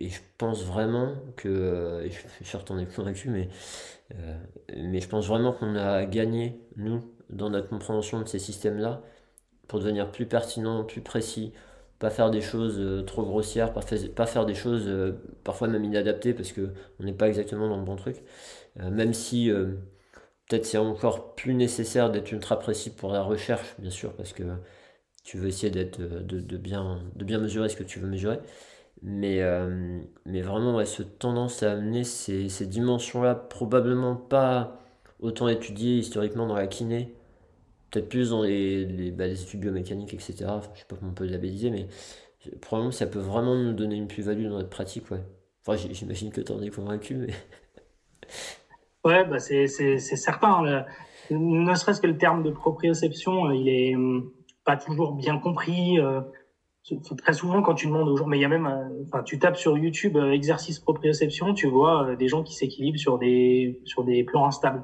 et 0.00 0.10
je 0.10 0.20
pense 0.38 0.64
vraiment 0.64 1.14
que. 1.36 1.48
Euh, 1.48 2.04
je 2.10 2.10
suis 2.10 2.44
sûr 2.44 2.64
es 2.78 2.86
convaincu, 2.86 3.30
mais, 3.30 3.48
euh, 4.14 4.36
mais 4.76 5.00
je 5.00 5.08
pense 5.08 5.26
vraiment 5.26 5.52
qu'on 5.52 5.76
a 5.76 6.04
gagné, 6.04 6.60
nous, 6.76 7.02
dans 7.30 7.50
notre 7.50 7.68
compréhension 7.68 8.20
de 8.20 8.28
ces 8.28 8.38
systèmes-là, 8.38 9.02
pour 9.68 9.80
devenir 9.80 10.10
plus 10.10 10.26
pertinent, 10.26 10.84
plus 10.84 11.02
précis, 11.02 11.52
pas 11.98 12.10
faire 12.10 12.30
des 12.30 12.40
choses 12.40 12.78
euh, 12.78 13.02
trop 13.02 13.24
grossières, 13.24 13.72
pas, 13.72 14.26
faire 14.26 14.46
des 14.46 14.54
choses 14.54 14.84
euh, 14.86 15.12
parfois 15.44 15.68
même 15.68 15.84
inadaptées 15.84 16.32
parce 16.32 16.52
que 16.52 16.72
on 17.00 17.04
n'est 17.04 17.12
pas 17.12 17.28
exactement 17.28 17.68
dans 17.68 17.76
le 17.78 17.84
bon 17.84 17.96
truc. 17.96 18.22
Euh, 18.80 18.90
même 18.90 19.14
si 19.14 19.50
peut-être 20.48 20.66
c'est 20.66 20.78
encore 20.78 21.34
plus 21.34 21.54
nécessaire 21.54 22.10
d'être 22.10 22.30
ultra 22.32 22.58
précis 22.58 22.90
pour 22.90 23.12
la 23.12 23.22
recherche, 23.22 23.74
bien 23.78 23.90
sûr, 23.90 24.12
parce 24.14 24.32
que 24.32 24.44
tu 25.24 25.38
veux 25.38 25.48
essayer 25.48 25.70
d'être 25.70 26.00
de, 26.00 26.56
bien, 26.56 27.02
de 27.16 27.24
bien 27.24 27.38
mesurer 27.38 27.68
ce 27.68 27.76
que 27.76 27.82
tu 27.84 27.98
veux 27.98 28.08
mesurer. 28.08 28.38
Mais, 29.02 29.40
mais 30.26 30.42
vraiment, 30.42 30.76
ouais, 30.76 30.86
ce 30.86 31.02
tendance 31.02 31.62
à 31.62 31.72
amener 31.72 32.04
ces, 32.04 32.48
ces 32.48 32.66
dimensions-là, 32.66 33.34
probablement 33.34 34.16
pas 34.16 34.80
autant 35.20 35.48
étudiées 35.48 35.98
historiquement 35.98 36.46
dans 36.46 36.56
la 36.56 36.66
kiné, 36.66 37.14
peut-être 37.90 38.08
plus 38.08 38.30
dans 38.30 38.42
les, 38.42 38.84
les, 38.84 39.10
bah, 39.10 39.26
études 39.26 39.60
biomécaniques, 39.60 40.14
etc. 40.14 40.46
Enfin, 40.48 40.70
je 40.74 40.80
sais 40.80 40.86
pas 40.86 40.96
comment 40.96 41.10
on 41.10 41.14
peut 41.14 41.26
labelliser, 41.26 41.70
mais 41.70 41.86
probablement 42.60 42.92
ça 42.92 43.06
peut 43.06 43.18
vraiment 43.18 43.56
nous 43.56 43.72
donner 43.72 43.96
une 43.96 44.08
plus-value 44.08 44.44
dans 44.44 44.56
notre 44.56 44.68
pratique, 44.68 45.10
ouais. 45.10 45.22
Enfin, 45.66 45.76
j'imagine 45.90 46.30
que 46.30 46.40
tu 46.40 46.52
en 46.52 46.62
es 46.62 46.70
convaincu, 46.70 47.14
mais. 47.14 47.34
ouais, 49.04 49.24
bah 49.26 49.38
c'est 49.38 49.66
certain. 49.98 50.62
Le, 50.62 50.84
ne 51.30 51.74
serait-ce 51.74 52.00
que 52.00 52.06
le 52.06 52.16
terme 52.16 52.42
de 52.42 52.50
proprioception, 52.50 53.50
il 53.50 53.68
est 53.68 53.94
hum, 53.94 54.32
pas 54.64 54.76
toujours 54.76 55.14
bien 55.14 55.38
compris. 55.38 55.98
Euh, 55.98 56.20
très 57.16 57.32
souvent 57.32 57.62
quand 57.62 57.74
tu 57.74 57.86
demandes 57.86 58.08
aux 58.08 58.16
gens, 58.16 58.26
mais 58.26 58.38
il 58.38 58.40
y 58.40 58.44
a 58.44 58.48
même, 58.48 58.66
euh, 58.66 59.04
enfin, 59.06 59.22
tu 59.22 59.38
tapes 59.38 59.56
sur 59.56 59.76
YouTube 59.76 60.16
euh, 60.16 60.32
exercice 60.32 60.78
proprioception, 60.78 61.54
tu 61.54 61.66
vois 61.66 62.08
euh, 62.08 62.16
des 62.16 62.28
gens 62.28 62.42
qui 62.42 62.54
s'équilibrent 62.54 62.98
sur 62.98 63.18
des 63.18 63.80
sur 63.84 64.04
des 64.04 64.24
plans 64.24 64.46
instables, 64.46 64.82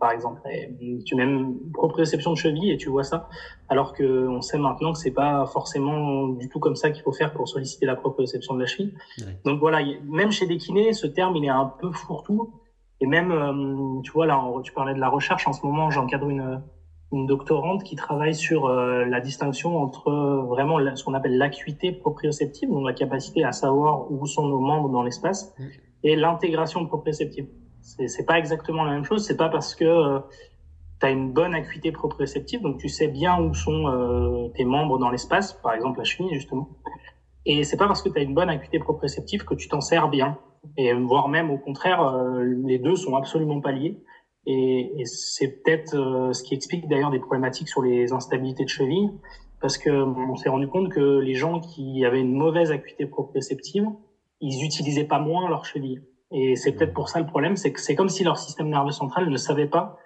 par 0.00 0.10
exemple. 0.10 0.40
Et 0.50 1.02
tu 1.04 1.14
même 1.14 1.56
proprioception 1.72 2.32
de 2.32 2.36
cheville 2.36 2.70
et 2.70 2.76
tu 2.76 2.88
vois 2.88 3.04
ça, 3.04 3.28
alors 3.68 3.92
que 3.92 4.28
on 4.28 4.40
sait 4.40 4.58
maintenant 4.58 4.92
que 4.92 4.98
c'est 4.98 5.10
pas 5.10 5.46
forcément 5.46 6.28
du 6.28 6.48
tout 6.48 6.60
comme 6.60 6.76
ça 6.76 6.90
qu'il 6.90 7.02
faut 7.02 7.12
faire 7.12 7.32
pour 7.32 7.48
solliciter 7.48 7.86
la 7.86 7.96
proprioception 7.96 8.54
de 8.54 8.60
la 8.60 8.66
cheville. 8.66 8.94
Donc 9.44 9.60
voilà, 9.60 9.80
même 10.04 10.30
chez 10.30 10.46
des 10.46 10.56
kinés, 10.56 10.92
ce 10.92 11.06
terme 11.06 11.36
il 11.36 11.44
est 11.44 11.48
un 11.48 11.66
peu 11.80 11.90
fourre-tout. 11.92 12.60
Et 13.00 13.06
même, 13.06 14.00
tu 14.02 14.12
vois 14.12 14.24
là, 14.24 14.40
tu 14.62 14.72
parlais 14.72 14.94
de 14.94 15.00
la 15.00 15.08
recherche 15.08 15.46
en 15.46 15.52
ce 15.52 15.66
moment, 15.66 15.90
j'encadre 15.90 16.28
une 16.28 16.62
une 17.14 17.26
doctorante 17.26 17.84
qui 17.84 17.96
travaille 17.96 18.34
sur 18.34 18.66
euh, 18.66 19.04
la 19.04 19.20
distinction 19.20 19.78
entre 19.78 20.08
euh, 20.08 20.42
vraiment 20.42 20.78
ce 20.94 21.04
qu'on 21.04 21.14
appelle 21.14 21.38
l'acuité 21.38 21.92
proprioceptive, 21.92 22.68
donc 22.68 22.84
la 22.84 22.92
capacité 22.92 23.44
à 23.44 23.52
savoir 23.52 24.10
où 24.10 24.26
sont 24.26 24.46
nos 24.48 24.58
membres 24.58 24.88
dans 24.88 25.02
l'espace, 25.02 25.54
mm. 25.58 25.64
et 26.04 26.16
l'intégration 26.16 26.84
proprioceptive. 26.86 27.46
C'est 27.80 28.26
pas 28.26 28.38
exactement 28.38 28.84
la 28.84 28.92
même 28.92 29.04
chose. 29.04 29.26
C'est 29.26 29.36
pas 29.36 29.50
parce 29.50 29.74
que 29.74 29.84
euh, 29.84 30.18
tu 31.00 31.06
as 31.06 31.10
une 31.10 31.32
bonne 31.32 31.54
acuité 31.54 31.92
proprioceptive, 31.92 32.62
donc 32.62 32.78
tu 32.78 32.88
sais 32.88 33.08
bien 33.08 33.40
où 33.40 33.52
sont 33.54 34.50
tes 34.54 34.64
membres 34.64 34.98
dans 34.98 35.10
l'espace, 35.10 35.52
par 35.52 35.74
exemple 35.74 35.98
la 35.98 36.04
cheville 36.04 36.32
justement. 36.32 36.70
Et 37.44 37.62
c'est 37.64 37.76
pas 37.76 37.86
parce 37.86 38.00
que 38.00 38.08
tu 38.08 38.18
as 38.18 38.22
une 38.22 38.32
bonne 38.32 38.48
acuité 38.48 38.78
proprioceptive 38.78 39.44
que 39.44 39.54
tu 39.54 39.68
t'en 39.68 39.82
sers 39.82 40.08
bien. 40.08 40.38
Et 40.78 40.94
voire 40.94 41.28
même 41.28 41.50
au 41.50 41.58
contraire, 41.58 42.00
les 42.42 42.78
deux 42.78 42.96
sont 42.96 43.16
absolument 43.16 43.60
pas 43.60 43.72
liés. 43.72 44.02
Et, 44.46 45.00
et 45.00 45.04
c'est 45.06 45.62
peut-être 45.62 45.94
euh, 45.94 46.32
ce 46.32 46.42
qui 46.42 46.54
explique 46.54 46.88
d'ailleurs 46.88 47.10
des 47.10 47.18
problématiques 47.18 47.68
sur 47.68 47.82
les 47.82 48.12
instabilités 48.12 48.64
de 48.64 48.68
cheville, 48.68 49.10
parce 49.60 49.78
que 49.78 49.90
on 49.90 50.36
s'est 50.36 50.50
rendu 50.50 50.68
compte 50.68 50.90
que 50.90 51.18
les 51.18 51.34
gens 51.34 51.60
qui 51.60 52.04
avaient 52.04 52.20
une 52.20 52.34
mauvaise 52.34 52.70
acuité 52.70 53.06
proprioceptive, 53.06 53.86
ils 54.40 54.64
utilisaient 54.64 55.04
pas 55.06 55.18
moins 55.18 55.48
leur 55.48 55.64
cheville. 55.64 56.02
Et 56.30 56.56
c'est 56.56 56.72
peut-être 56.72 56.92
pour 56.92 57.08
ça 57.08 57.20
le 57.20 57.26
problème, 57.26 57.56
c'est 57.56 57.72
que 57.72 57.80
c'est 57.80 57.94
comme 57.94 58.08
si 58.08 58.24
leur 58.24 58.38
système 58.38 58.68
nerveux 58.68 58.90
central 58.90 59.30
ne 59.30 59.36
savait 59.36 59.68
pas 59.68 59.96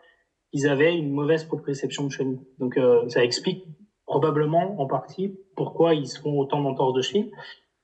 qu'ils 0.52 0.68
avaient 0.68 0.96
une 0.96 1.10
mauvaise 1.10 1.44
proprioception 1.44 2.04
de 2.04 2.10
cheville. 2.10 2.40
Donc 2.58 2.76
euh, 2.76 3.08
ça 3.08 3.24
explique 3.24 3.64
probablement 4.06 4.80
en 4.80 4.86
partie 4.86 5.36
pourquoi 5.56 5.94
ils 5.94 6.08
font 6.08 6.38
autant 6.38 6.62
d'entorses 6.62 6.94
de 6.94 7.02
cheville. 7.02 7.30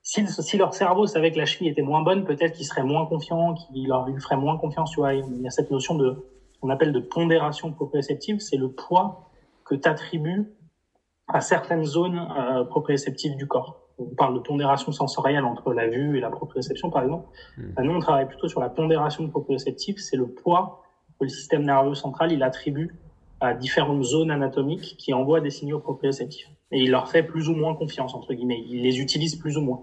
Si, 0.02 0.26
si, 0.26 0.58
leur 0.58 0.74
cerveau 0.74 1.06
savait 1.06 1.32
que 1.32 1.38
la 1.38 1.46
cheville 1.46 1.68
était 1.68 1.82
moins 1.82 2.02
bonne, 2.02 2.24
peut-être 2.24 2.52
qu'ils 2.52 2.66
seraient 2.66 2.84
moins 2.84 3.06
confiants, 3.06 3.54
qu'ils 3.54 3.88
leur 3.88 4.06
feraient 4.20 4.36
moins 4.36 4.58
confiance. 4.58 4.90
Tu 4.90 5.00
vois, 5.00 5.14
il 5.14 5.40
y 5.40 5.46
a 5.46 5.50
cette 5.50 5.70
notion 5.70 5.94
de 5.94 6.24
qu'on 6.64 6.70
appelle 6.70 6.92
de 6.92 7.00
pondération 7.00 7.72
proprioceptive, 7.72 8.40
c'est 8.40 8.56
le 8.56 8.70
poids 8.70 9.28
que 9.66 9.74
tu 9.74 9.86
attribues 9.86 10.50
à 11.28 11.42
certaines 11.42 11.84
zones 11.84 12.26
euh, 12.38 12.64
proprioceptives 12.64 13.36
du 13.36 13.46
corps. 13.46 13.82
On 13.98 14.14
parle 14.14 14.32
de 14.32 14.38
pondération 14.38 14.90
sensorielle 14.90 15.44
entre 15.44 15.74
la 15.74 15.88
vue 15.88 16.16
et 16.16 16.20
la 16.20 16.30
proprioception, 16.30 16.88
par 16.88 17.02
exemple. 17.02 17.28
Mmh. 17.58 17.82
nous, 17.82 17.92
on 17.92 17.98
travaille 17.98 18.26
plutôt 18.26 18.48
sur 18.48 18.60
la 18.60 18.70
pondération 18.70 19.28
proprioceptive, 19.28 19.98
c'est 19.98 20.16
le 20.16 20.26
poids 20.26 20.82
que 21.20 21.24
le 21.24 21.28
système 21.28 21.64
nerveux 21.64 21.94
central, 21.94 22.32
il 22.32 22.42
attribue 22.42 22.96
à 23.40 23.52
différentes 23.52 24.02
zones 24.02 24.30
anatomiques 24.30 24.96
qui 24.96 25.12
envoient 25.12 25.42
des 25.42 25.50
signaux 25.50 25.80
proprioceptifs. 25.80 26.48
Et 26.72 26.80
il 26.80 26.90
leur 26.90 27.10
fait 27.10 27.22
plus 27.22 27.50
ou 27.50 27.54
moins 27.54 27.74
confiance, 27.74 28.14
entre 28.14 28.32
guillemets. 28.32 28.64
Il 28.66 28.80
les 28.80 29.00
utilise 29.00 29.36
plus 29.36 29.58
ou 29.58 29.60
moins. 29.60 29.82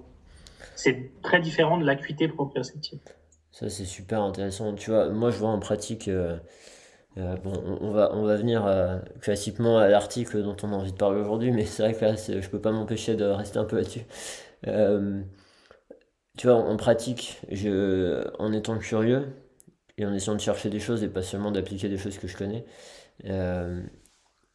C'est 0.75 1.21
très 1.21 1.39
différent 1.41 1.77
de 1.77 1.85
l'acuité 1.85 2.27
proprioceptive. 2.27 2.99
Ça, 3.51 3.69
c'est 3.69 3.85
super 3.85 4.21
intéressant. 4.21 4.73
Tu 4.75 4.89
vois, 4.91 5.09
moi, 5.09 5.29
je 5.31 5.37
vois 5.37 5.49
en 5.49 5.59
pratique. 5.59 6.07
Euh, 6.07 6.37
euh, 7.17 7.35
bon, 7.37 7.53
on, 7.81 7.91
va, 7.91 8.11
on 8.15 8.23
va 8.25 8.35
venir 8.37 8.65
euh, 8.65 8.99
classiquement 9.21 9.77
à 9.79 9.87
l'article 9.89 10.43
dont 10.43 10.57
on 10.63 10.73
a 10.73 10.75
envie 10.77 10.93
de 10.93 10.97
parler 10.97 11.21
aujourd'hui, 11.21 11.51
mais 11.51 11.65
c'est 11.65 11.83
vrai 11.83 11.93
que 11.95 12.05
là, 12.05 12.15
je 12.41 12.49
peux 12.49 12.61
pas 12.61 12.71
m'empêcher 12.71 13.15
de 13.15 13.25
rester 13.25 13.59
un 13.59 13.65
peu 13.65 13.77
là-dessus. 13.77 14.01
tu 16.37 16.47
vois, 16.47 16.55
en, 16.55 16.77
pratique, 16.77 17.39
je, 17.51 18.23
en 18.39 18.53
étant 18.53 18.77
curieux 18.79 19.27
et 19.97 20.05
en 20.05 20.13
essayant 20.13 20.35
de 20.35 20.41
chercher 20.41 20.69
des 20.69 20.79
choses 20.79 21.03
et 21.03 21.09
pas 21.09 21.23
seulement 21.23 21.51
d'appliquer 21.51 21.89
des 21.89 21.97
choses 21.97 22.17
que 22.19 22.27
je 22.27 22.37
connais, 22.37 22.65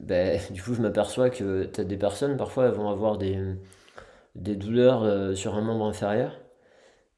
ben, 0.01 0.41
du 0.51 0.63
coup, 0.63 0.75
je 0.75 0.81
m'aperçois 0.83 1.31
que 1.31 1.65
tu 1.65 1.85
des 1.85 1.97
personnes, 1.99 2.37
parfois, 2.37 2.67
elles 2.67 2.73
vont 2.75 2.89
avoir 2.91 3.19
des, 3.19 3.39
des 4.37 4.57
douleurs 4.57 5.37
sur 5.37 5.57
un 5.57 5.63
membre 5.63 5.87
inférieur 5.87 6.39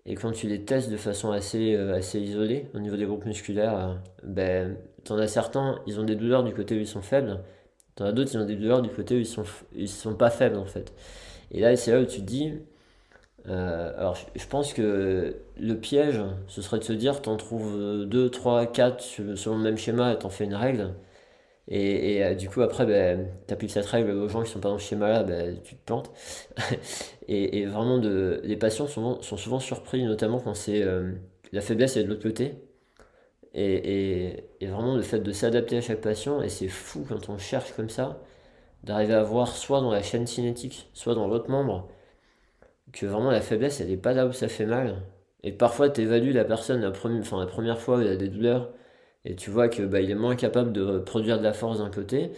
et 0.09 0.15
quand 0.15 0.33
tu 0.33 0.49
les 0.49 0.65
testes 0.65 0.91
de 0.91 0.97
façon 0.97 1.33
assez, 1.33 1.75
euh, 1.75 1.95
assez 1.95 2.19
isolée 2.19 2.71
au 2.75 2.79
niveau 2.79 2.97
des 2.97 3.05
groupes 3.05 3.27
musculaires, 3.27 3.79
euh, 3.79 3.95
ben, 4.25 4.77
t'en 5.05 5.19
as 5.19 5.29
certains, 5.29 5.81
ils 5.87 6.01
ont 6.01 6.05
des 6.05 6.17
douleurs 6.17 6.43
du 6.45 6.55
côté 6.55 6.77
où 6.77 6.81
ils 6.81 6.87
sont 6.87 7.03
faibles. 7.03 7.41
T'en 7.95 8.07
as 8.07 8.13
d'autres, 8.13 8.31
ils 8.33 8.39
ont 8.39 8.47
des 8.47 8.57
douleurs 8.57 8.81
du 8.81 8.89
côté 8.89 9.17
où 9.17 9.19
ils 9.19 9.27
sont, 9.27 9.45
ils 9.75 9.89
sont 9.89 10.15
pas 10.15 10.31
faibles 10.31 10.57
en 10.57 10.65
fait. 10.65 10.95
Et 11.51 11.61
là, 11.61 11.77
c'est 11.77 11.93
là 11.93 12.01
où 12.01 12.07
tu 12.07 12.21
te 12.21 12.25
dis, 12.25 12.55
euh, 13.49 13.93
alors 13.99 14.17
je 14.35 14.47
pense 14.47 14.73
que 14.73 15.37
le 15.59 15.75
piège, 15.75 16.23
ce 16.47 16.63
serait 16.63 16.79
de 16.79 16.85
se 16.85 16.95
dire, 16.95 17.21
t'en 17.21 17.37
trouves 17.37 18.07
2, 18.07 18.31
3, 18.31 18.67
4 18.67 19.03
selon 19.37 19.59
le 19.59 19.63
même 19.63 19.77
schéma 19.79 20.15
et 20.15 20.19
t'en 20.19 20.31
fais 20.31 20.45
une 20.45 20.55
règle. 20.55 20.95
Et, 21.71 22.25
euh, 22.25 22.35
du 22.35 22.49
coup, 22.49 22.63
après, 22.63 22.87
ben, 22.87 23.29
tu 23.47 23.53
appliques 23.53 23.71
cette 23.71 23.87
règle 23.87 24.11
aux 24.11 24.29
gens 24.29 24.43
qui 24.43 24.51
sont 24.51 24.61
pas 24.61 24.71
dans 24.71 24.79
ce 24.79 24.89
schéma-là, 24.89 25.23
ben, 25.23 25.61
tu 25.63 25.77
te 25.77 25.85
plantes. 25.85 26.11
et, 27.29 27.67
vraiment, 27.67 27.99
de, 27.99 28.41
les 28.45 28.57
patients 28.57 28.87
sont, 28.87 29.21
sont 29.23 29.37
souvent 29.37 29.61
surpris, 29.61 30.03
notamment 30.05 30.41
quand 30.41 30.55
c'est 30.55 30.83
euh, 30.83 31.13
la 31.53 31.61
faiblesse 31.61 31.97
est 31.97 32.05
de 32.05 32.09
l'autre 32.09 32.23
côté. 32.23 32.55
Et, 33.55 34.45
et, 34.61 34.67
vraiment, 34.67 34.95
le 34.95 35.03
fait 35.03 35.21
de 35.21 35.33
s'adapter 35.33 35.79
à 35.79 35.81
chaque 35.81 36.01
patient, 36.01 36.43
et 36.43 36.49
c'est 36.49 36.69
fou 36.69 37.05
quand 37.09 37.29
on 37.29 37.39
cherche 37.39 37.73
comme 37.75 37.91
ça, 37.91 38.23
d'arriver 38.85 39.15
à 39.15 39.23
voir 39.25 39.49
soit 39.57 39.81
dans 39.81 39.91
la 39.93 40.03
chaîne 40.03 40.27
cinétique, 40.27 40.91
soit 40.95 41.15
dans 41.15 41.29
l'autre 41.29 41.51
membre, 41.51 41.89
que 42.93 43.07
vraiment 43.07 43.31
la 43.31 43.41
faiblesse, 43.41 43.81
elle 43.81 43.89
n'est 43.89 43.97
pas 43.97 44.13
là 44.15 44.27
où 44.27 44.33
ça 44.33 44.49
fait 44.49 44.67
mal. 44.67 45.03
Et 45.43 45.53
parfois, 45.53 45.91
tu 45.91 46.03
évalues 46.03 46.33
la 46.33 46.45
personne 46.45 46.81
la, 46.83 46.91
première, 46.91 47.23
la 47.39 47.47
première 47.47 47.81
fois 47.81 47.99
où 47.99 48.01
il 48.03 48.09
a 48.09 48.17
des 48.17 48.29
douleurs 48.29 48.71
et 49.29 49.37
tu 49.37 49.51
vois 49.51 49.69
que 49.69 49.83
bah, 49.83 50.01
il 50.01 50.11
est 50.11 50.15
moins 50.15 50.37
capable 50.37 50.73
de 50.73 50.99
produire 50.99 51.39
de 51.39 51.45
la 51.45 51.53
force 51.53 51.79
d'un 51.79 51.91
côté. 51.91 52.33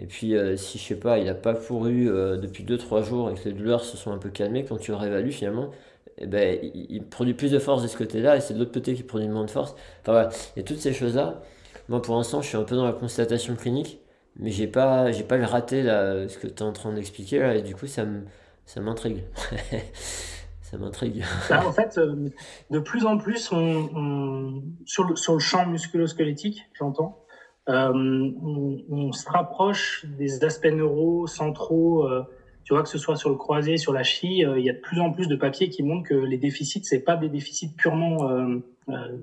Et 0.00 0.06
puis, 0.06 0.34
euh, 0.36 0.56
si 0.56 0.78
je 0.78 0.84
sais 0.84 0.96
pas, 0.96 1.18
il 1.18 1.26
n'a 1.26 1.34
pas 1.34 1.54
couru 1.54 2.10
euh, 2.10 2.38
depuis 2.38 2.64
2-3 2.64 3.04
jours 3.04 3.30
et 3.30 3.34
que 3.34 3.44
les 3.44 3.52
douleurs 3.52 3.84
se 3.84 3.96
sont 3.98 4.12
un 4.12 4.18
peu 4.18 4.30
calmées, 4.30 4.64
quand 4.64 4.78
tu 4.78 4.90
le 4.92 4.96
réévalues 4.96 5.32
finalement, 5.32 5.70
eh 6.18 6.26
ben, 6.26 6.58
il, 6.62 7.04
produit 7.04 7.34
plus 7.34 7.50
de 7.52 7.58
force 7.58 7.82
de 7.82 7.88
ce 7.88 7.96
côté-là 7.98 8.36
et 8.36 8.40
c'est 8.40 8.54
de 8.54 8.58
l'autre 8.58 8.72
côté 8.72 8.94
qui 8.94 9.02
produit 9.02 9.28
moins 9.28 9.44
de 9.44 9.50
force. 9.50 9.74
Enfin 10.02 10.12
voilà, 10.12 10.30
et 10.56 10.64
toutes 10.64 10.80
ces 10.80 10.94
choses-là, 10.94 11.42
moi 11.88 12.00
pour 12.02 12.16
l'instant, 12.16 12.42
je 12.42 12.48
suis 12.48 12.56
un 12.56 12.64
peu 12.64 12.76
dans 12.76 12.86
la 12.86 12.92
constatation 12.92 13.56
clinique, 13.56 14.00
mais 14.36 14.50
j'ai 14.50 14.66
pas, 14.66 15.12
j'ai 15.12 15.24
pas 15.24 15.36
le 15.36 15.44
raté 15.44 15.82
là, 15.82 16.28
ce 16.28 16.38
que 16.38 16.46
tu 16.46 16.54
es 16.54 16.62
en 16.62 16.72
train 16.72 16.92
d'expliquer 16.92 17.40
là, 17.40 17.54
et 17.56 17.62
du 17.62 17.74
coup, 17.74 17.86
ça 17.86 18.06
m'intrigue. 18.80 19.24
m'intrigue. 20.78 21.24
Bah, 21.48 21.66
en 21.66 21.72
fait, 21.72 21.98
euh, 21.98 22.28
de 22.70 22.78
plus 22.78 23.06
en 23.06 23.18
plus, 23.18 23.50
on, 23.52 24.62
sur, 24.84 25.04
le, 25.04 25.16
sur, 25.16 25.34
le, 25.34 25.38
champ 25.38 25.66
musculo-squelettique, 25.66 26.66
j'entends, 26.78 27.18
euh, 27.68 27.92
on, 27.92 29.12
se 29.12 29.28
rapproche 29.28 30.06
des 30.18 30.44
aspects 30.44 30.66
neuro 30.66 31.26
centraux. 31.26 32.06
Euh, 32.06 32.22
tu 32.64 32.74
vois 32.74 32.82
que 32.82 32.88
ce 32.88 32.98
soit 32.98 33.16
sur 33.16 33.30
le 33.30 33.36
croisé, 33.36 33.78
sur 33.78 33.92
la 33.92 34.02
chie, 34.02 34.44
il 34.44 34.64
y 34.64 34.70
a 34.70 34.72
de 34.72 34.78
plus 34.78 35.00
en 35.00 35.10
plus 35.10 35.26
de 35.26 35.34
papiers 35.34 35.70
qui 35.70 35.82
montrent 35.82 36.08
que 36.08 36.14
les 36.14 36.38
déficits, 36.38 36.84
c'est 36.84 37.00
pas 37.00 37.16
des 37.16 37.28
déficits 37.28 37.74
purement 37.74 38.30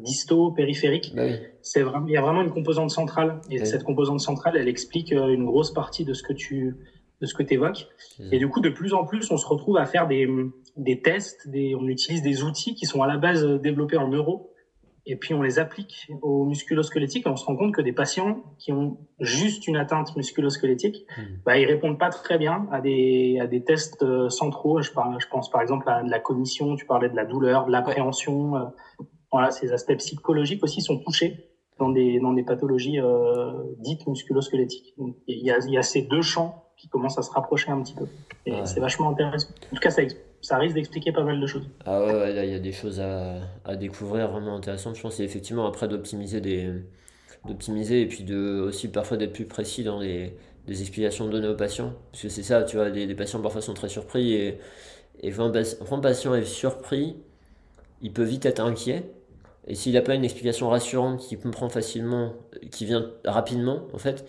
distaux, 0.01 0.51
périphériques. 0.51 1.13
Bah 1.15 1.23
c'est 1.61 1.81
vraiment, 1.81 2.07
il 2.07 2.13
y 2.13 2.17
a 2.17 2.21
vraiment 2.21 2.41
une 2.41 2.49
composante 2.49 2.89
centrale. 2.89 3.39
Et 3.49 3.63
cette 3.63 3.83
composante 3.83 4.19
centrale, 4.19 4.57
elle 4.57 4.67
explique 4.67 5.11
une 5.11 5.45
grosse 5.45 5.71
partie 5.71 6.03
de 6.03 6.13
ce 6.13 6.23
que 6.23 6.33
tu 6.33 6.75
de 7.21 7.25
ce 7.25 7.33
que 7.33 7.43
tu 7.43 7.53
évoques. 7.53 7.87
Et 8.31 8.37
du 8.37 8.47
coup, 8.49 8.59
de 8.59 8.69
plus 8.69 8.93
en 8.93 9.05
plus, 9.05 9.31
on 9.31 9.37
se 9.37 9.45
retrouve 9.47 9.77
à 9.77 9.85
faire 9.85 10.07
des, 10.07 10.27
des 10.77 11.01
tests, 11.01 11.49
des, 11.49 11.75
on 11.75 11.87
utilise 11.87 12.21
des 12.21 12.43
outils 12.43 12.75
qui 12.75 12.85
sont 12.85 13.01
à 13.01 13.07
la 13.07 13.17
base 13.17 13.45
développés 13.61 13.97
en 13.97 14.07
neuro, 14.07 14.53
et 15.09 15.15
puis 15.15 15.33
on 15.33 15.41
les 15.41 15.57
applique 15.57 16.09
aux 16.21 16.45
musculosquelettiques, 16.45 17.25
et 17.25 17.29
on 17.29 17.37
se 17.37 17.45
rend 17.45 17.55
compte 17.55 17.73
que 17.73 17.81
des 17.81 17.93
patients 17.93 18.43
qui 18.59 18.73
ont 18.73 18.97
juste 19.19 19.65
une 19.67 19.77
atteinte 19.77 20.15
musculosquelettique, 20.17 21.05
mmh. 21.17 21.21
bah, 21.45 21.57
ils 21.57 21.65
répondent 21.65 21.97
pas 21.97 22.09
très 22.09 22.37
bien 22.37 22.67
à 22.71 22.81
des, 22.81 23.39
à 23.41 23.47
des 23.47 23.63
tests 23.63 24.03
euh, 24.03 24.29
centraux. 24.29 24.81
Je, 24.81 24.91
parle, 24.91 25.15
je 25.19 25.27
pense 25.27 25.49
par 25.49 25.61
exemple 25.61 25.89
à 25.89 26.03
de 26.03 26.09
la 26.09 26.19
cognition, 26.19 26.75
tu 26.75 26.85
parlais 26.85 27.09
de 27.09 27.15
la 27.15 27.23
douleur, 27.23 27.65
de 27.65 27.71
l'appréhension. 27.71 28.57
Euh, 28.57 28.65
voilà, 29.31 29.51
ces 29.51 29.71
aspects 29.71 29.95
psychologiques 29.97 30.63
aussi 30.63 30.81
sont 30.81 30.99
touchés 30.99 31.51
dans 31.79 31.89
des, 31.89 32.19
dans 32.19 32.33
des 32.33 32.43
pathologies 32.43 32.99
euh, 32.99 33.51
dites 33.77 34.05
musculosquelettiques. 34.07 34.93
il 35.27 35.45
y 35.45 35.51
a, 35.51 35.59
y 35.67 35.77
a 35.77 35.83
ces 35.83 36.01
deux 36.01 36.21
champs 36.21 36.65
qui 36.75 36.89
commencent 36.89 37.17
à 37.17 37.21
se 37.21 37.31
rapprocher 37.31 37.71
un 37.71 37.81
petit 37.81 37.95
peu. 37.95 38.07
Et 38.45 38.53
c'est 38.65 38.79
vachement 38.79 39.09
intéressant. 39.09 39.49
En 39.71 39.75
tout 39.75 39.81
cas, 39.81 39.89
ça, 39.89 40.03
ça 40.41 40.57
risque 40.57 40.75
d'expliquer 40.75 41.11
pas 41.11 41.23
mal 41.23 41.39
de 41.39 41.47
choses. 41.47 41.67
Ah 41.85 42.05
ouais, 42.05 42.33
là, 42.33 42.45
il 42.45 42.51
y 42.51 42.55
a 42.55 42.59
des 42.59 42.71
choses 42.71 42.99
à, 42.99 43.35
à, 43.65 43.75
découvrir 43.75 44.29
vraiment 44.29 44.55
intéressantes. 44.55 44.95
Je 44.95 45.01
pense 45.01 45.19
effectivement 45.19 45.67
après 45.67 45.87
d'optimiser 45.87 46.41
des 46.41 46.71
d'optimiser 47.45 48.01
et 48.01 48.07
puis 48.07 48.23
de 48.23 48.59
aussi 48.61 48.89
parfois 48.89 49.17
d'être 49.17 49.33
plus 49.33 49.45
précis 49.45 49.83
dans 49.83 49.99
les, 49.99 50.35
des 50.67 50.81
explications 50.81 51.27
données 51.27 51.47
aux 51.47 51.55
patients. 51.55 51.93
Parce 52.11 52.23
que 52.23 52.29
c'est 52.29 52.43
ça, 52.43 52.63
tu 52.63 52.75
vois, 52.75 52.89
les, 52.89 53.15
patients 53.15 53.41
parfois 53.41 53.61
sont 53.61 53.73
très 53.73 53.89
surpris 53.89 54.33
et, 54.33 54.59
quand 55.31 55.51
un 55.55 55.99
patient 55.99 56.35
est 56.35 56.43
surpris, 56.43 57.15
il 58.01 58.13
peut 58.13 58.23
vite 58.23 58.45
être 58.45 58.59
inquiet. 58.59 59.03
Et 59.65 59.75
s'il 59.75 59.93
n'a 59.93 60.01
pas 60.01 60.15
une 60.15 60.23
explication 60.23 60.69
rassurante 60.69 61.19
qui 61.19 61.37
comprend 61.37 61.69
facilement, 61.69 62.33
qui 62.71 62.85
vient 62.85 63.11
rapidement, 63.25 63.87
en 63.93 63.97
fait, 63.97 64.25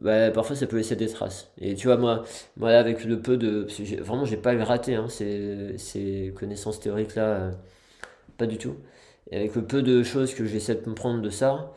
bah, 0.00 0.30
parfois 0.30 0.56
ça 0.56 0.66
peut 0.66 0.76
laisser 0.76 0.96
des 0.96 1.08
traces. 1.08 1.50
Et 1.60 1.74
tu 1.74 1.88
vois, 1.88 1.96
moi, 1.96 2.24
moi 2.56 2.70
avec 2.70 3.04
le 3.04 3.20
peu 3.20 3.36
de. 3.36 3.66
Vraiment, 4.02 4.24
j'ai 4.24 4.36
pas 4.36 4.54
raté 4.64 4.94
hein, 4.94 5.08
ces, 5.08 5.76
ces, 5.78 6.32
connaissances 6.36 6.80
théoriques-là, 6.80 7.22
euh, 7.22 7.50
pas 8.38 8.46
du 8.46 8.58
tout. 8.58 8.76
Et 9.30 9.36
avec 9.36 9.54
le 9.56 9.64
peu 9.66 9.82
de 9.82 10.02
choses 10.02 10.34
que 10.34 10.44
j'essaie 10.46 10.74
de 10.76 10.80
comprendre 10.80 11.22
de 11.22 11.30
ça, 11.30 11.72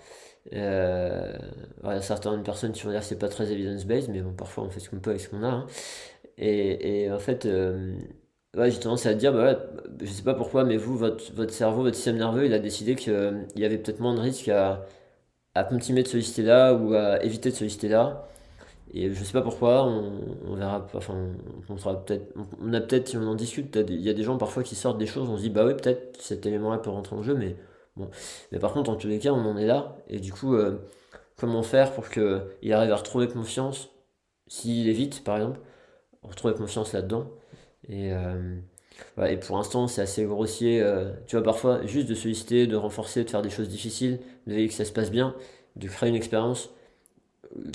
euh, 0.53 1.37
voilà, 1.81 2.01
certaines 2.01 2.43
personnes 2.43 2.71
qui 2.73 2.83
vont 2.83 2.91
dire 2.91 3.01
que 3.01 3.05
c'est 3.05 3.19
pas 3.19 3.29
très 3.29 3.51
evidence-based, 3.51 4.09
mais 4.11 4.21
bon, 4.21 4.33
parfois 4.33 4.63
on 4.65 4.69
fait 4.69 4.79
ce 4.79 4.89
qu'on 4.89 4.99
peut 4.99 5.11
avec 5.11 5.21
ce 5.21 5.29
qu'on 5.29 5.43
a. 5.43 5.47
Hein. 5.47 5.67
Et, 6.37 7.03
et, 7.03 7.11
en 7.11 7.19
fait, 7.19 7.45
euh, 7.45 7.95
j'ai 8.57 8.79
tendance 8.79 9.05
à 9.05 9.13
dire, 9.13 9.33
bah, 9.33 9.59
je 10.01 10.07
sais 10.07 10.23
pas 10.23 10.33
pourquoi, 10.33 10.63
mais 10.65 10.77
vous, 10.77 10.97
votre, 10.97 11.33
votre 11.33 11.53
cerveau, 11.53 11.83
votre 11.83 11.95
système 11.95 12.17
nerveux, 12.17 12.45
il 12.45 12.53
a 12.53 12.59
décidé 12.59 12.95
qu'il 12.95 13.45
y 13.55 13.65
avait 13.65 13.77
peut-être 13.77 13.99
moins 13.99 14.15
de 14.15 14.21
risques 14.21 14.49
à 14.49 14.85
à 15.55 15.63
continuer 15.63 16.03
de 16.03 16.07
solliciter 16.07 16.43
là 16.43 16.73
ou 16.73 16.93
à 16.93 17.23
éviter 17.23 17.51
de 17.51 17.55
solliciter 17.55 17.89
là. 17.89 18.27
Et 18.93 19.13
je 19.13 19.23
sais 19.23 19.33
pas 19.33 19.41
pourquoi, 19.41 19.85
on, 19.85 20.55
verra, 20.55 20.85
enfin, 20.93 21.15
on, 21.69 21.77
sera 21.77 22.03
peut-être, 22.03 22.33
on 22.61 22.73
a 22.73 22.81
peut-être, 22.81 23.07
si 23.09 23.17
on 23.17 23.23
en 23.23 23.35
discute, 23.35 23.77
il 23.87 24.01
y 24.01 24.09
a 24.09 24.13
des 24.13 24.23
gens 24.23 24.37
parfois 24.37 24.63
qui 24.63 24.75
sortent 24.75 24.97
des 24.97 25.05
choses, 25.05 25.29
on 25.29 25.37
se 25.37 25.43
dit, 25.43 25.49
bah 25.49 25.65
oui, 25.65 25.75
peut-être 25.75 26.19
cet 26.21 26.45
élément-là 26.45 26.77
peut 26.79 26.89
rentrer 26.89 27.15
en 27.15 27.23
jeu, 27.23 27.33
mais 27.35 27.55
bon. 27.95 28.09
Mais 28.51 28.59
par 28.59 28.73
contre, 28.73 28.89
en 28.89 28.95
tous 28.97 29.07
les 29.07 29.19
cas, 29.19 29.31
on 29.31 29.45
en 29.45 29.55
est 29.57 29.65
là, 29.65 29.95
et 30.09 30.19
du 30.19 30.33
coup, 30.33 30.55
euh, 30.55 30.77
comment 31.37 31.63
faire 31.63 31.93
pour 31.93 32.09
qu'il 32.09 32.73
arrive 32.73 32.91
à 32.91 32.95
retrouver 32.97 33.29
confiance, 33.29 33.89
s'il 34.47 34.89
évite, 34.89 35.23
par 35.23 35.37
exemple, 35.37 35.59
retrouver 36.23 36.53
confiance 36.53 36.93
là-dedans. 36.93 37.27
Et, 37.87 38.13
euh, 38.13 38.59
et 39.27 39.37
pour 39.37 39.57
l'instant, 39.57 39.87
c'est 39.87 40.01
assez 40.01 40.23
grossier. 40.25 40.81
Euh, 40.81 41.11
tu 41.27 41.35
vois, 41.35 41.43
parfois, 41.43 41.85
juste 41.85 42.07
de 42.07 42.15
solliciter, 42.15 42.67
de 42.67 42.75
renforcer, 42.75 43.23
de 43.23 43.29
faire 43.29 43.41
des 43.41 43.49
choses 43.49 43.69
difficiles, 43.69 44.19
de 44.47 44.53
veiller 44.53 44.67
que 44.67 44.73
ça 44.73 44.85
se 44.85 44.91
passe 44.91 45.11
bien, 45.11 45.35
de 45.75 45.87
créer 45.87 46.09
une 46.09 46.15
expérience. 46.15 46.69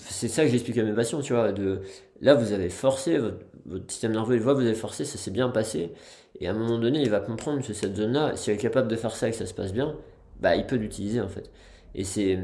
C'est 0.09 0.29
ça 0.29 0.45
que 0.45 0.51
j'explique 0.51 0.79
à 0.79 0.85
mes 0.85 0.95
patients, 0.95 1.21
tu 1.21 1.33
vois. 1.35 1.53
De, 1.53 1.81
là, 2.21 2.35
vous 2.35 2.53
avez 2.53 2.71
forcé, 2.71 3.19
votre, 3.19 3.39
système 3.89 4.13
nerveux, 4.13 4.37
il 4.37 4.41
voit, 4.41 4.55
vous 4.55 4.61
avez 4.61 4.75
forcé, 4.75 5.05
ça 5.05 5.19
s'est 5.19 5.31
bien 5.31 5.49
passé. 5.51 5.93
Et 6.41 6.49
à 6.49 6.53
un 6.53 6.55
moment 6.55 6.79
donné, 6.79 7.03
il 7.03 7.11
va 7.11 7.21
comprendre 7.21 7.67
que 7.67 7.73
cette 7.73 7.97
zone-là, 7.97 8.37
s'il 8.37 8.55
est 8.55 8.59
capable 8.59 8.89
de 8.89 8.97
faire 8.97 9.15
ça 9.15 9.29
et 9.29 9.31
que 9.33 9.37
ça 9.37 9.47
se 9.47 9.55
passe 9.55 9.73
bien, 9.73 9.97
bah, 10.41 10.57
il 10.57 10.67
peut 10.67 10.77
l'utiliser, 10.77 11.21
en 11.21 11.29
fait. 11.29 11.51
Et 11.95 12.05
c'est, 12.05 12.39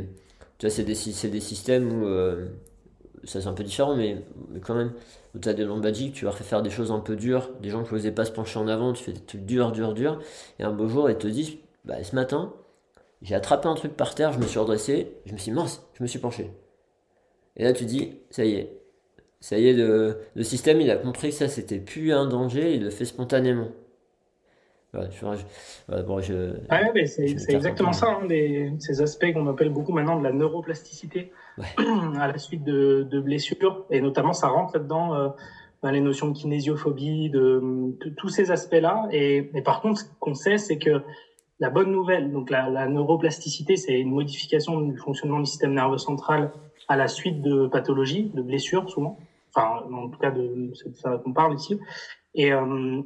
tu 0.59 0.67
vois, 0.67 0.71
c'est 0.71 0.85
des, 0.85 1.29
des, 1.29 1.41
systèmes 1.41 1.93
où, 1.93 2.07
euh, 2.07 2.49
ça 3.25 3.41
c'est 3.41 3.49
un 3.49 3.53
peu 3.53 3.65
différent, 3.65 3.97
mais, 3.97 4.23
mais 4.51 4.61
quand 4.61 4.75
même, 4.75 4.93
où 5.35 5.39
tu 5.39 5.49
as 5.49 5.55
des 5.55 5.65
lombagiques, 5.65 6.15
tu 6.15 6.25
leur 6.25 6.37
fais 6.37 6.45
faire 6.45 6.63
des 6.63 6.71
choses 6.71 6.91
un 6.93 7.01
peu 7.01 7.17
dures, 7.17 7.51
des 7.61 7.71
gens 7.71 7.85
qui 7.85 7.95
n'osaient 7.95 8.13
pas 8.13 8.25
se 8.25 8.33
pencher 8.33 8.59
en 8.59 8.69
avant, 8.69 8.93
tu 8.93 9.05
fais 9.05 9.13
des 9.13 9.21
trucs 9.21 9.45
durs, 9.45 9.73
durs, 9.73 9.95
durs, 9.95 10.21
et 10.59 10.65
un 10.65 10.73
beau 10.73 10.89
jour, 10.89 11.09
ils 11.11 11.17
te 11.17 11.27
disent, 11.27 11.53
bah, 11.85 12.03
ce 12.03 12.15
matin, 12.15 12.53
j'ai 13.23 13.35
attrapé 13.35 13.69
un 13.69 13.75
truc 13.75 13.97
par 13.97 14.15
terre, 14.15 14.33
je 14.33 14.39
me 14.39 14.47
suis 14.47 14.59
redressé, 14.59 15.13
je 15.27 15.33
me 15.33 15.39
suis 15.39 15.51
dit, 15.53 15.57
mince, 15.57 15.87
je 15.95 16.03
me 16.03 16.09
suis 16.09 16.19
penché. 16.19 16.51
Et 17.57 17.65
là, 17.65 17.73
tu 17.73 17.85
dis, 17.85 18.19
ça 18.31 18.45
y 18.45 18.55
est, 18.55 18.81
ça 19.41 19.59
y 19.59 19.69
est, 19.69 19.73
le, 19.75 20.19
le 20.35 20.43
système, 20.43 20.81
il 20.81 20.91
a 20.91 20.97
compris 20.97 21.31
que 21.31 21.35
ça, 21.35 21.49
c'était 21.49 21.79
plus 21.81 22.13
un 22.13 22.27
danger, 22.27 22.75
il 22.75 22.85
le 22.85 22.91
fait 22.91 23.05
spontanément. 23.05 23.69
c'est 27.07 27.55
exactement 27.55 27.93
ça, 27.93 28.09
hein, 28.09 28.29
ces 28.79 29.01
aspects 29.01 29.33
qu'on 29.33 29.47
appelle 29.47 29.71
beaucoup 29.71 29.93
maintenant 29.93 30.19
de 30.19 30.25
la 30.25 30.33
neuroplasticité 30.33 31.33
à 32.19 32.29
la 32.29 32.39
suite 32.39 32.65
de, 32.65 33.07
de, 33.11 33.21
blessures. 33.21 33.87
Et 33.91 34.01
notamment, 34.01 34.33
ça 34.33 34.49
rentre 34.49 34.75
là-dedans 34.75 35.15
euh, 35.15 35.29
les 35.91 36.01
notions 36.01 36.29
de 36.29 36.37
kinésiophobie, 36.37 37.31
de, 37.31 37.97
tous 38.17 38.29
ces 38.29 38.51
aspects-là. 38.51 39.09
Et, 39.11 39.51
et, 39.55 39.63
par 39.63 39.81
contre, 39.81 40.01
ce 40.01 40.05
qu'on 40.21 40.35
sait, 40.35 40.59
c'est 40.59 40.79
que 40.79 41.03
la 41.61 41.71
bonne 41.71 41.93
nouvelle, 41.93 42.33
donc 42.33 42.51
la, 42.51 42.69
la 42.69 42.89
neuroplasticité, 42.89 43.77
c'est 43.77 43.99
une 43.99 44.11
modification 44.11 44.81
du 44.81 44.97
fonctionnement 44.97 45.41
du 45.41 45.47
système 45.47 45.75
nerveux 45.75 45.99
central 45.99 46.53
à 46.89 46.97
la 46.97 47.09
suite 47.09 47.41
de 47.43 47.67
pathologies, 47.67 48.31
de 48.35 48.43
blessures 48.43 48.89
souvent. 48.91 49.19
Enfin, 49.55 49.85
en 49.93 50.09
tout 50.09 50.19
cas, 50.19 50.31
de, 50.31 50.43
de 50.43 50.95
ça 50.95 51.21
qu'on 51.23 51.33
parle 51.33 51.55
ici. 51.55 51.79
Et, 52.35 52.53
euh, 52.53 53.03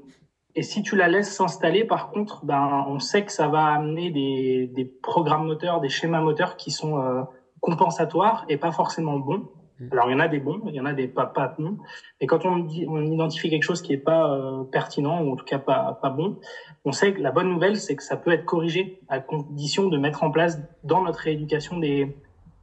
et 0.55 0.63
si 0.63 0.83
tu 0.83 0.97
la 0.97 1.09
laisses 1.09 1.33
s'installer, 1.33 1.85
par 1.85 2.11
contre, 2.11 2.45
ben, 2.47 2.85
on 2.89 2.99
sait 2.99 3.25
que 3.25 3.33
ça 3.33 3.49
va 3.49 3.67
amener 3.67 4.11
des, 4.11 4.71
des 4.75 4.85
programmes 4.85 5.47
moteurs, 5.47 5.81
des 5.81 5.91
schémas 5.91 6.23
moteurs 6.23 6.57
qui 6.57 6.71
sont 6.71 6.99
euh, 6.99 7.23
compensatoires 7.61 8.45
et 8.49 8.57
pas 8.57 8.73
forcément 8.73 9.19
bons. 9.19 9.49
Mmh. 9.79 9.89
Alors, 9.93 10.09
il 10.09 10.13
y 10.13 10.15
en 10.15 10.21
a 10.21 10.29
des 10.29 10.39
bons, 10.39 10.63
il 10.67 10.75
y 10.75 10.81
en 10.81 10.87
a 10.87 10.93
des 10.93 11.07
pas, 11.07 11.27
pas 11.27 11.55
bons. 11.59 11.77
Et 12.21 12.27
quand 12.27 12.45
on, 12.45 12.59
dit, 12.59 12.87
on 12.89 13.05
identifie 13.05 13.51
quelque 13.51 13.63
chose 13.63 13.83
qui 13.83 13.93
est 13.93 13.99
pas 13.99 14.33
euh, 14.33 14.65
pertinent, 14.65 15.23
ou 15.23 15.33
en 15.33 15.37
tout 15.37 15.45
cas 15.45 15.59
pas, 15.59 15.99
pas 16.01 16.11
bon, 16.11 16.39
on 16.85 16.93
sait 16.93 17.13
que 17.13 17.21
la 17.21 17.31
bonne 17.31 17.49
nouvelle, 17.49 17.77
c'est 17.77 17.95
que 17.95 18.03
ça 18.03 18.17
peut 18.17 18.33
être 18.33 18.45
corrigé 18.45 19.01
à 19.09 19.21
condition 19.21 19.89
de 19.89 19.99
mettre 19.99 20.23
en 20.23 20.31
place 20.31 20.59
dans 20.83 21.03
notre 21.03 21.21
rééducation 21.21 21.79
des, 21.79 22.17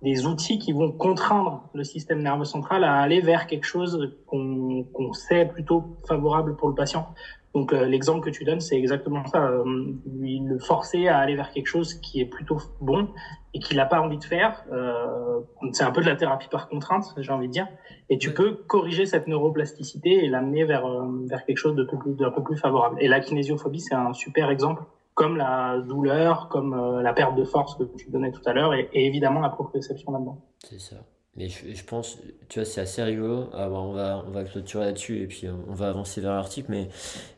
des 0.03 0.25
outils 0.25 0.59
qui 0.59 0.73
vont 0.73 0.91
contraindre 0.91 1.69
le 1.73 1.83
système 1.83 2.21
nerveux 2.21 2.45
central 2.45 2.83
à 2.83 2.99
aller 2.99 3.21
vers 3.21 3.47
quelque 3.47 3.65
chose 3.65 4.13
qu'on 4.27 4.83
qu'on 4.93 5.13
sait 5.13 5.45
plutôt 5.45 5.97
favorable 6.07 6.55
pour 6.57 6.67
le 6.67 6.75
patient. 6.75 7.07
Donc 7.53 7.71
euh, 7.71 7.85
l'exemple 7.85 8.21
que 8.21 8.29
tu 8.29 8.43
donnes, 8.43 8.59
c'est 8.59 8.77
exactement 8.77 9.25
ça. 9.27 9.45
Euh, 9.45 9.63
lui 10.05 10.39
le 10.39 10.57
forcer 10.59 11.07
à 11.07 11.19
aller 11.19 11.35
vers 11.35 11.51
quelque 11.51 11.67
chose 11.67 11.93
qui 11.95 12.19
est 12.19 12.25
plutôt 12.25 12.57
bon 12.81 13.09
et 13.53 13.59
qu'il 13.59 13.77
n'a 13.77 13.85
pas 13.85 14.01
envie 14.01 14.17
de 14.17 14.23
faire. 14.23 14.65
Euh, 14.71 15.39
c'est 15.71 15.83
un 15.83 15.91
peu 15.91 16.01
de 16.01 16.07
la 16.07 16.15
thérapie 16.15 16.47
par 16.49 16.67
contrainte, 16.67 17.05
j'ai 17.17 17.31
envie 17.31 17.47
de 17.47 17.53
dire. 17.53 17.67
Et 18.09 18.17
tu 18.17 18.33
peux 18.33 18.55
corriger 18.55 19.05
cette 19.05 19.27
neuroplasticité 19.27 20.25
et 20.25 20.27
l'amener 20.27 20.63
vers 20.63 20.85
euh, 20.85 21.25
vers 21.27 21.45
quelque 21.45 21.57
chose 21.57 21.75
de 21.75 21.87
d'un 22.15 22.31
peu 22.31 22.43
plus 22.43 22.57
favorable. 22.57 22.97
Et 22.99 23.07
la 23.07 23.19
kinésiophobie, 23.19 23.81
c'est 23.81 23.95
un 23.95 24.13
super 24.13 24.49
exemple 24.49 24.83
comme 25.13 25.37
la 25.37 25.79
douleur, 25.79 26.49
comme 26.49 26.73
euh, 26.73 27.01
la 27.01 27.13
perte 27.13 27.35
de 27.35 27.43
force 27.43 27.75
que 27.75 27.83
tu 27.83 28.09
donnais 28.09 28.31
tout 28.31 28.41
à 28.45 28.53
l'heure, 28.53 28.73
et, 28.73 28.89
évidemment 28.93 29.41
la 29.41 29.49
proprioception 29.49 30.11
là-dedans. 30.11 30.41
C'est 30.57 30.79
ça. 30.79 30.95
Mais 31.35 31.49
je, 31.49 31.83
pense, 31.83 32.19
tu 32.47 32.59
vois, 32.59 32.65
c'est 32.65 32.81
assez 32.81 33.01
rigolo. 33.01 33.49
Ah, 33.53 33.67
on, 33.69 33.91
va, 33.91 34.23
on 34.27 34.29
va 34.29 34.43
clôturer 34.43 34.85
là-dessus 34.85 35.21
et 35.21 35.27
puis 35.27 35.47
on 35.49 35.73
va 35.73 35.89
avancer 35.89 36.21
vers 36.21 36.33
l'article. 36.33 36.69
Mais 36.69 36.89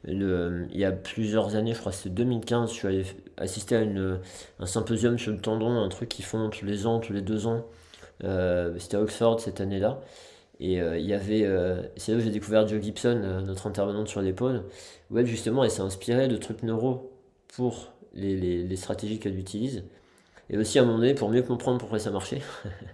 le, 0.03 0.67
il 0.71 0.79
y 0.79 0.83
a 0.85 0.91
plusieurs 0.91 1.55
années, 1.55 1.73
je 1.73 1.79
crois 1.79 1.93
que 1.93 1.97
c'est 1.99 2.13
2015, 2.13 2.71
je 2.71 2.75
suis 2.75 2.87
allé 2.87 3.05
assister 3.37 3.77
à 3.77 3.81
une, 3.81 4.19
un 4.59 4.65
symposium 4.65 5.17
sur 5.17 5.31
le 5.31 5.39
tendon, 5.39 5.81
un 5.81 5.87
truc 5.87 6.09
qu'ils 6.09 6.25
font 6.25 6.49
tous 6.49 6.65
les 6.65 6.85
ans, 6.87 6.99
tous 6.99 7.13
les 7.13 7.21
deux 7.21 7.47
ans. 7.47 7.65
Euh, 8.23 8.75
c'était 8.79 8.97
à 8.97 9.01
Oxford 9.01 9.39
cette 9.39 9.61
année-là. 9.61 10.01
Et 10.59 10.81
euh, 10.81 10.97
il 10.97 11.05
y 11.05 11.13
avait, 11.13 11.47
c'est 11.97 12.11
là 12.11 12.17
où 12.17 12.21
j'ai 12.21 12.31
découvert 12.31 12.67
Joe 12.67 12.81
Gibson, 12.81 13.41
notre 13.45 13.67
intervenante 13.67 14.09
sur 14.09 14.21
l'épaule, 14.21 14.63
où 15.09 15.17
elle 15.19 15.25
justement, 15.25 15.63
elle 15.63 15.71
s'est 15.71 15.81
inspirée 15.81 16.27
de 16.27 16.37
trucs 16.37 16.63
neuro 16.63 17.11
pour 17.55 17.93
les, 18.13 18.63
les 18.63 18.75
stratégies 18.75 19.19
qu'elle 19.19 19.39
utilise. 19.39 19.83
Et 20.49 20.57
aussi 20.57 20.77
à 20.77 20.83
un 20.83 20.85
moment 20.85 20.99
donné 20.99 21.15
pour 21.15 21.29
mieux 21.29 21.41
comprendre 21.41 21.79
pourquoi 21.79 21.99
ça 21.99 22.11
marchait. 22.11 22.41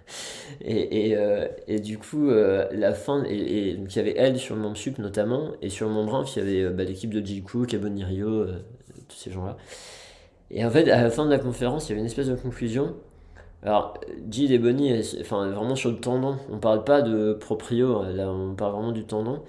et, 0.62 1.08
et, 1.08 1.16
euh, 1.16 1.46
et, 1.68 1.80
du 1.80 1.98
coup, 1.98 2.30
euh, 2.30 2.66
la 2.72 2.94
fin, 2.94 3.24
et, 3.24 3.70
il 3.72 3.94
y 3.94 3.98
avait 3.98 4.14
elle 4.16 4.38
sur 4.38 4.54
le 4.54 4.62
membre 4.62 4.76
sup 4.76 4.98
notamment, 4.98 5.52
et 5.60 5.68
sur 5.68 5.86
le 5.88 5.94
membre 5.94 6.24
il 6.34 6.38
y 6.38 6.42
avait 6.42 6.62
euh, 6.62 6.70
bah, 6.70 6.84
l'équipe 6.84 7.12
de 7.12 7.24
J. 7.24 7.42
Cook, 7.42 7.72
Rio, 7.72 8.46
tous 9.08 9.16
ces 9.16 9.30
gens-là. 9.30 9.56
Et 10.50 10.64
en 10.64 10.70
fait, 10.70 10.90
à 10.90 11.02
la 11.02 11.10
fin 11.10 11.24
de 11.26 11.30
la 11.30 11.38
conférence, 11.38 11.88
il 11.88 11.90
y 11.90 11.92
avait 11.92 12.00
une 12.00 12.06
espèce 12.06 12.28
de 12.28 12.34
conclusion. 12.34 12.94
Alors, 13.62 13.94
Jill 14.30 14.52
et 14.52 14.58
Bonnie, 14.58 14.92
enfin, 15.20 15.48
vraiment 15.50 15.76
sur 15.76 15.90
le 15.90 15.98
tendon, 15.98 16.36
on 16.50 16.58
parle 16.58 16.84
pas 16.84 17.02
de 17.02 17.32
proprio, 17.34 18.02
là 18.02 18.30
on 18.30 18.54
parle 18.54 18.72
vraiment 18.72 18.92
du 18.92 19.04
tendon. 19.04 19.42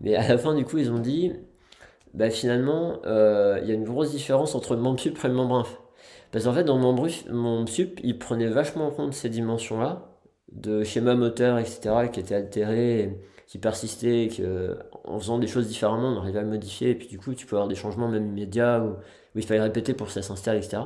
Mais 0.00 0.14
à 0.16 0.26
la 0.28 0.38
fin, 0.38 0.54
du 0.54 0.64
coup, 0.64 0.78
ils 0.78 0.90
ont 0.90 0.98
dit, 0.98 1.32
bah, 2.14 2.30
finalement, 2.30 3.00
il 3.04 3.68
y 3.68 3.72
a 3.72 3.74
une 3.74 3.84
grosse 3.84 4.12
différence 4.12 4.54
entre 4.54 4.74
le 4.74 4.80
membre 4.80 5.00
sup 5.00 5.18
et 5.24 5.28
le 5.28 5.34
membre 5.34 5.56
inf. 5.56 5.78
Parce 6.30 6.44
qu'en 6.44 6.52
fait, 6.52 6.64
dans 6.64 6.76
le 6.76 6.82
membre, 6.82 7.68
sup, 7.68 8.00
il 8.02 8.18
prenait 8.18 8.48
vachement 8.48 8.88
en 8.88 8.90
compte 8.90 9.14
ces 9.14 9.30
dimensions-là, 9.30 10.10
de 10.52 10.84
schéma 10.84 11.14
moteur, 11.14 11.58
etc., 11.58 12.08
qui 12.12 12.20
étaient 12.20 12.34
altérés, 12.34 13.18
qui 13.46 13.58
persistaient, 13.58 14.24
et 14.24 14.28
que, 14.28 14.78
en 15.04 15.18
faisant 15.18 15.38
des 15.38 15.46
choses 15.46 15.68
différemment, 15.68 16.08
on 16.08 16.18
arrivait 16.18 16.40
à 16.40 16.42
le 16.42 16.48
modifier, 16.48 16.90
et 16.90 16.94
puis 16.94 17.08
du 17.08 17.18
coup, 17.18 17.34
tu 17.34 17.46
peux 17.46 17.56
avoir 17.56 17.68
des 17.68 17.74
changements 17.74 18.08
même 18.08 18.26
immédiats, 18.26 18.84
où, 18.84 18.96
il 19.34 19.44
fallait 19.44 19.60
répéter 19.60 19.94
pour 19.94 20.08
que 20.08 20.12
ça 20.12 20.22
s'installe, 20.22 20.56
etc. 20.58 20.82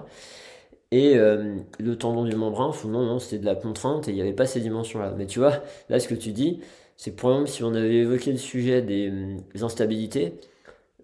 Et 0.91 1.17
euh, 1.17 1.57
le 1.81 1.97
tendon 1.97 2.25
du 2.25 2.37
membre 2.37 2.61
inf, 2.63 2.85
non, 2.85 3.05
non, 3.05 3.19
c'était 3.19 3.39
de 3.39 3.47
la 3.47 3.55
contrainte, 3.57 4.09
et 4.09 4.11
il 4.13 4.15
n'y 4.15 4.21
avait 4.21 4.35
pas 4.35 4.47
ces 4.47 4.61
dimensions-là. 4.61 5.15
Mais 5.17 5.27
tu 5.27 5.39
vois, 5.39 5.63
là, 5.89 5.99
ce 5.99 6.07
que 6.07 6.15
tu 6.15 6.33
dis, 6.33 6.61
c'est 6.97 7.13
que, 7.13 7.21
par 7.21 7.33
exemple, 7.33 7.49
si 7.51 7.65
on 7.65 7.75
avait 7.75 7.97
évoqué 7.97 8.31
le 8.31 8.39
sujet 8.39 8.83
des 8.83 9.39
instabilités, 9.63 10.35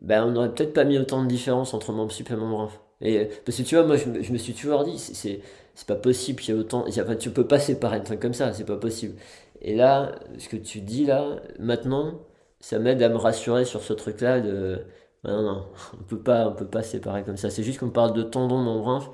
ben, 0.03 0.25
on 0.25 0.31
n'aurait 0.33 0.55
peut-être 0.55 0.73
pas 0.75 0.85
mis 0.85 0.99
autant 0.99 1.23
de 1.23 1.29
différence 1.29 1.75
entre 1.75 1.93
membre 1.93 2.13
sup 2.13 2.31
et 2.31 2.37
membre. 2.37 2.71
Et, 3.01 3.27
parce 3.45 3.59
que 3.59 3.63
tu 3.63 3.77
vois, 3.77 3.87
moi, 3.87 3.97
je, 3.97 4.07
me, 4.09 4.23
je 4.23 4.33
me 4.33 4.39
suis 4.39 4.55
toujours 4.55 4.85
dit, 4.85 4.99
c'est, 4.99 5.41
c'est 5.75 5.87
pas 5.87 5.95
possible 5.97 6.41
qu'il 6.41 6.55
y 6.55 6.59
ait 6.59 6.61
autant. 6.61 6.85
Enfin, 6.89 7.17
tu 7.17 7.31
peux 7.31 7.47
pas 7.47 7.61
séparer 7.61 7.99
un 7.99 8.01
truc 8.01 8.21
comme 8.21 8.35
ça, 8.35 8.53
c'est 8.53 8.65
pas 8.65 8.77
possible. 8.77 9.15
Et 9.63 9.75
là, 9.77 10.13
ce 10.39 10.49
que 10.49 10.57
tu 10.57 10.81
dis 10.81 11.07
là, 11.07 11.37
maintenant, 11.59 12.21
ça 12.61 12.79
m'aide 12.79 13.03
à 13.03 13.09
me 13.09 13.17
rassurer 13.17 13.65
sur 13.65 13.83
ce 13.83 13.93
truc-là 13.93 14.41
de. 14.41 14.85
Non, 15.25 15.43
non, 15.43 15.67
on 16.01 16.03
peut 16.05 16.19
pas, 16.21 16.49
on 16.49 16.55
peut 16.55 16.67
pas 16.67 16.83
séparer 16.83 17.25
comme 17.25 17.37
ça. 17.37 17.51
C'est 17.51 17.63
juste 17.63 17.81
qu'on 17.81 17.91
parle 17.91 18.13
de 18.15 18.23
tendon 18.23 18.59
membre 18.59 18.89
inf, 18.89 19.11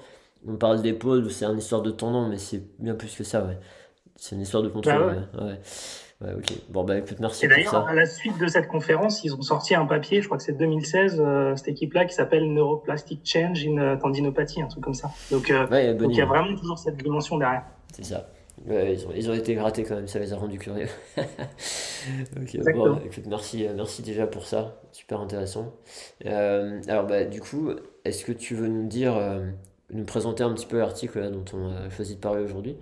on 0.46 0.56
parle 0.56 0.82
d'épaule, 0.82 1.30
c'est 1.30 1.44
une 1.46 1.58
histoire 1.58 1.82
de 1.82 1.90
tendon, 1.90 2.28
mais 2.28 2.38
c'est 2.38 2.62
bien 2.78 2.94
plus 2.94 3.14
que 3.16 3.24
ça, 3.24 3.44
ouais. 3.44 3.58
C'est 4.16 4.36
une 4.36 4.42
histoire 4.42 4.62
de 4.62 4.68
contrôle. 4.68 5.02
Ouais. 5.34 5.42
Ouais, 5.42 5.60
ok. 6.36 6.58
Bon, 6.68 6.84
bah 6.84 6.98
écoute, 6.98 7.18
merci. 7.20 7.44
Et 7.44 7.48
d'ailleurs, 7.48 7.86
à 7.86 7.94
la 7.94 8.06
suite 8.06 8.38
de 8.38 8.46
cette 8.46 8.68
conférence, 8.68 9.24
ils 9.24 9.34
ont 9.34 9.42
sorti 9.42 9.74
un 9.74 9.86
papier, 9.86 10.20
je 10.20 10.26
crois 10.26 10.38
que 10.38 10.44
c'est 10.44 10.56
2016, 10.56 11.20
euh, 11.20 11.56
cette 11.56 11.68
équipe-là, 11.68 12.04
qui 12.04 12.14
s'appelle 12.14 12.52
Neuroplastic 12.52 13.20
Change 13.24 13.66
in 13.66 13.78
euh, 13.78 13.96
Tendinopathie, 13.96 14.62
un 14.62 14.68
truc 14.68 14.82
comme 14.82 14.94
ça. 14.94 15.10
Donc, 15.30 15.50
euh, 15.50 15.94
donc 15.94 16.12
il 16.12 16.18
y 16.18 16.22
a 16.22 16.26
vraiment 16.26 16.56
toujours 16.56 16.78
cette 16.78 16.96
dimension 16.96 17.38
derrière. 17.38 17.64
C'est 17.92 18.04
ça. 18.04 18.28
Ouais, 18.66 18.94
ils, 18.94 19.06
ont, 19.06 19.10
ils, 19.14 19.30
ont, 19.30 19.34
été 19.34 19.54
grattés 19.54 19.82
quand 19.82 19.96
même, 19.96 20.06
ça 20.06 20.20
les 20.20 20.32
a 20.32 20.36
rendus 20.36 20.58
curieux. 20.58 20.86
ok, 21.18 22.72
bon, 22.74 22.98
écoute, 23.04 23.24
merci, 23.26 23.66
merci 23.74 24.02
déjà 24.02 24.26
pour 24.26 24.46
ça, 24.46 24.80
super 24.92 25.20
intéressant. 25.20 25.74
alors, 26.24 27.06
bah, 27.06 27.24
du 27.24 27.40
coup, 27.40 27.70
est-ce 28.04 28.24
que 28.24 28.32
tu 28.32 28.54
veux 28.54 28.68
nous 28.68 28.86
dire, 28.86 29.20
nous 29.92 30.04
présenter 30.04 30.44
un 30.44 30.52
petit 30.52 30.66
peu 30.66 30.78
l'article 30.78 31.30
dont 31.32 31.44
on 31.52 31.72
a 31.72 31.90
choisi 31.90 32.14
de 32.14 32.20
parler 32.20 32.42
aujourd'hui? 32.42 32.76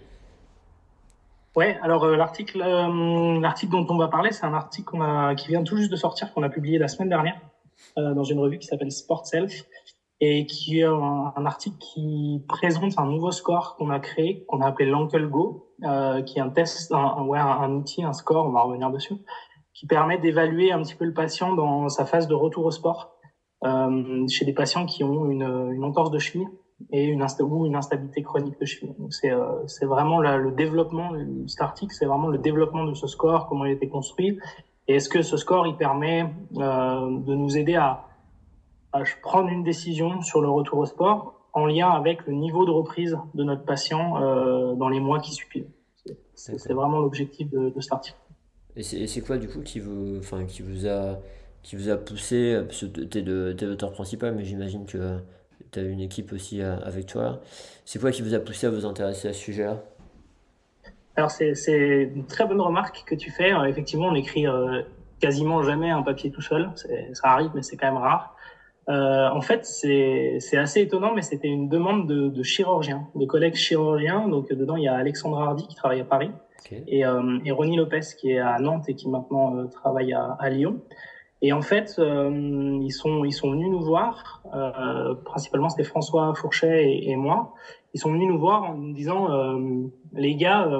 Ouais, 1.55 1.79
alors 1.83 2.05
euh, 2.05 2.17
l'article, 2.17 2.62
euh, 2.62 3.38
l'article 3.41 3.73
dont 3.73 3.87
on 3.91 3.99
va 3.99 4.09
parler, 4.09 4.33
c'est 4.33 4.47
un 4.47 4.55
article 4.55 4.88
qu'on 4.88 5.03
a, 5.03 5.35
qui 5.35 5.49
vient 5.49 5.62
tout 5.62 5.77
juste 5.77 5.91
de 5.91 5.97
sortir, 5.97 6.33
qu'on 6.33 6.43
a 6.43 6.49
publié 6.49 6.79
la 6.79 6.88
semaine 6.88 7.11
dernière 7.11 7.38
euh, 7.99 8.15
dans 8.15 8.25
une 8.25 8.38
revue 8.38 8.59
qui 8.59 8.67
s'appelle 8.67 8.91
Sport 8.91 9.27
Self 9.27 9.65
et 10.21 10.47
qui 10.47 10.81
est 10.81 10.85
un, 10.85 11.45
article 11.45 11.77
qui 11.79 12.43
présente 12.49 12.97
un 12.97 13.07
nouveau 13.07 13.33
score 13.33 13.77
qu'on 13.77 13.91
a 13.91 13.99
créé, 13.99 14.45
qu'on 14.47 14.62
a 14.62 14.69
appelé 14.69 14.88
l'Ankle 14.88 15.29
Go, 15.29 15.75
qui 15.81 16.38
est 16.38 16.41
un 16.41 16.49
test, 16.49 16.93
un, 16.93 17.25
ouais, 17.25 17.41
un, 17.41 17.73
outil, 17.73 18.05
un 18.05 18.12
score, 18.12 18.47
on 18.47 18.53
va 18.53 18.61
revenir 18.61 18.91
dessus, 18.91 19.17
qui 19.75 19.87
permet 19.87 20.19
d'évaluer 20.19 20.71
un 20.71 20.81
petit 20.81 20.95
peu 20.95 21.05
le 21.05 21.12
patient 21.12 21.55
dans 21.55 21.88
sa 21.88 22.07
phase 22.07 22.29
de 22.29 22.35
retour 22.35 22.67
au 22.67 22.71
sport 22.71 23.17
chez 24.29 24.45
des 24.45 24.53
patients 24.53 24.87
qui 24.87 25.03
ont 25.03 25.29
une, 25.29 25.73
une 25.73 25.83
entorse 25.83 26.12
de 26.12 26.21
cheville 26.21 26.47
et 26.90 27.05
une, 27.05 27.25
ou 27.40 27.66
une 27.66 27.77
instabilité 27.77 28.23
chronique 28.23 28.59
de 28.61 28.64
cheville. 28.64 28.95
c'est 29.11 29.31
euh, 29.31 29.66
c'est 29.66 29.87
vraiment 29.87 30.21
le 30.21 30.51
développement, 30.53 31.12
cet 31.47 31.61
article, 31.61 31.95
c'est 31.95 32.07
vraiment 32.07 32.29
le 32.29 32.38
développement 32.38 32.85
de 32.85 32.95
ce 32.95 33.07
score, 33.07 33.49
comment 33.49 33.64
il 33.64 33.71
a 33.71 33.75
été 33.75 33.88
construit, 33.88 34.38
et 34.88 34.97
est-ce 34.97 35.09
que 35.09 35.23
ce 35.23 35.37
score, 35.37 35.66
il 35.66 35.77
permet 35.77 36.23
euh, 36.57 37.18
de 37.21 37.35
nous 37.35 37.57
aider 37.57 37.77
à, 37.77 38.07
à 38.92 39.03
prendre 39.23 39.49
une 39.49 39.62
décision 39.62 40.23
sur 40.23 40.40
le 40.40 40.49
retour 40.49 40.79
au 40.79 40.87
sport 40.87 41.49
en 41.53 41.66
lien 41.66 41.90
avec 41.90 42.27
le 42.27 42.33
niveau 42.33 42.64
de 42.64 42.71
reprise 42.71 43.16
de 43.35 43.45
notre 43.45 43.64
patient 43.64 44.23
euh, 44.23 44.75
dans 44.75 44.88
les 44.88 45.01
mois 45.01 45.21
qui 45.21 45.33
suivent? 45.33 45.68
C'est 46.35 46.73
vraiment 46.73 46.99
l'objectif 46.99 47.49
de, 47.51 47.68
de, 47.68 47.81
cet 47.81 47.92
article. 47.92 48.18
Et 48.75 48.83
c'est 48.83 49.21
quoi 49.21 49.38
du 49.38 49.49
coup 49.49 49.61
qui 49.61 49.79
vous, 49.79 50.18
enfin, 50.18 50.45
qui 50.45 50.62
vous 50.62 50.88
a 50.88 51.18
qui 51.62 51.77
vous 51.77 51.88
a 51.88 51.97
poussé, 51.97 52.61
parce 52.66 52.85
que 52.85 53.05
tu 53.05 53.18
es, 53.18 53.23
l'auteur 53.23 53.92
principal, 53.92 54.35
mais 54.35 54.45
j'imagine 54.45 54.85
que 54.85 55.18
tu 55.73 55.79
as 55.79 55.83
une 55.83 56.01
équipe 56.01 56.33
aussi 56.33 56.63
euh, 56.63 56.77
avec 56.85 57.07
toi. 57.07 57.41
C'est 57.85 58.01
quoi 58.01 58.11
qui 58.11 58.23
vous 58.23 58.35
a 58.35 58.39
poussé 58.39 58.67
à 58.67 58.71
vous 58.71 58.87
intéresser 58.87 59.29
à 59.29 59.33
ce 59.33 59.41
sujet-là? 59.41 59.83
Alors, 61.17 61.31
c'est 61.31 62.11
une 62.15 62.25
très 62.27 62.47
bonne 62.47 62.61
remarque 62.61 63.05
que 63.07 63.15
tu 63.15 63.31
fais. 63.31 63.53
Euh, 63.53 63.65
effectivement, 63.65 64.09
on 64.09 64.15
écrit 64.15 64.47
euh, 64.47 64.83
quasiment 65.21 65.63
jamais 65.63 65.91
un 65.91 66.03
papier 66.03 66.31
tout 66.31 66.41
seul. 66.41 66.71
Ça 67.13 67.29
arrive, 67.29 67.51
mais 67.55 67.63
c'est 67.63 67.77
quand 67.77 67.89
même 67.89 68.01
rare. 68.01 68.35
Euh, 68.89 69.29
en 69.29 69.41
fait, 69.43 69.65
c'est 69.65 70.57
assez 70.57 70.81
étonnant, 70.81 71.15
mais 71.15 71.23
c'était 71.23 71.49
une 71.49 71.69
demande 71.69 72.09
de, 72.09 72.29
de, 72.29 72.43
chirurgiens, 72.43 73.07
de 73.15 73.27
collègues 73.27 73.55
chirurgiens. 73.55 74.27
Donc, 74.29 74.51
dedans, 74.53 74.77
il 74.77 74.85
y 74.85 74.89
a 74.89 74.95
Alexandre 74.95 75.39
Hardy 75.39 75.67
qui 75.69 75.77
travaille 75.77 76.01
à 76.01 76.05
Paris 76.05 76.31
et, 76.71 77.01
et 77.01 77.51
Ronnie 77.51 77.77
Lopez 77.77 78.01
qui 78.19 78.31
est 78.31 78.39
à 78.39 78.59
Nantes 78.59 78.89
et 78.89 78.95
qui 78.95 79.09
maintenant 79.09 79.67
travaille 79.67 80.15
à, 80.15 80.37
à 80.41 80.49
Lyon. 80.49 80.81
Et 81.42 81.52
en 81.52 81.61
fait, 81.61 81.98
ils, 81.98 82.92
sont, 82.92 83.24
ils 83.24 83.33
sont 83.33 83.50
venus 83.50 83.68
nous 83.68 83.83
voir, 83.83 84.42
principalement 85.24 85.68
c'était 85.68 85.83
François 85.83 86.33
Fourchet 86.35 86.85
et, 86.85 87.11
et, 87.11 87.16
moi, 87.16 87.52
ils 87.94 88.00
sont 88.00 88.12
venus 88.12 88.28
nous 88.28 88.38
voir 88.38 88.62
en 88.62 88.74
nous 88.76 88.92
disant, 88.92 89.28
les 90.14 90.37
gars, 90.37 90.70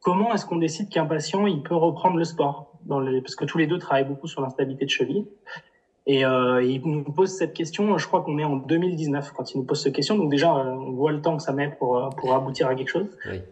comment 0.00 0.32
est-ce 0.34 0.46
qu'on 0.46 0.56
décide 0.56 0.88
qu'un 0.90 1.06
patient 1.06 1.46
il 1.46 1.62
peut 1.62 1.74
reprendre 1.74 2.16
le 2.16 2.24
sport 2.24 2.72
dans 2.84 3.00
les... 3.00 3.20
Parce 3.20 3.34
que 3.34 3.44
tous 3.44 3.58
les 3.58 3.66
deux 3.66 3.78
travaillent 3.78 4.06
beaucoup 4.06 4.26
sur 4.26 4.40
l'instabilité 4.40 4.84
de 4.84 4.90
cheville. 4.90 5.26
Et 6.06 6.24
euh, 6.24 6.64
ils 6.64 6.80
nous 6.82 7.04
posent 7.04 7.36
cette 7.36 7.52
question, 7.52 7.98
je 7.98 8.06
crois 8.06 8.22
qu'on 8.22 8.38
est 8.38 8.44
en 8.44 8.56
2019 8.56 9.32
quand 9.32 9.52
ils 9.52 9.58
nous 9.58 9.64
posent 9.64 9.82
cette 9.82 9.94
question. 9.94 10.16
Donc 10.16 10.30
déjà, 10.30 10.56
euh, 10.56 10.70
on 10.70 10.92
voit 10.92 11.12
le 11.12 11.20
temps 11.20 11.36
que 11.36 11.42
ça 11.42 11.52
met 11.52 11.68
pour, 11.68 11.98
euh, 11.98 12.08
pour 12.08 12.34
aboutir 12.34 12.66
à 12.66 12.74
quelque 12.74 12.88
chose. 12.88 13.06
Oui. 13.30 13.42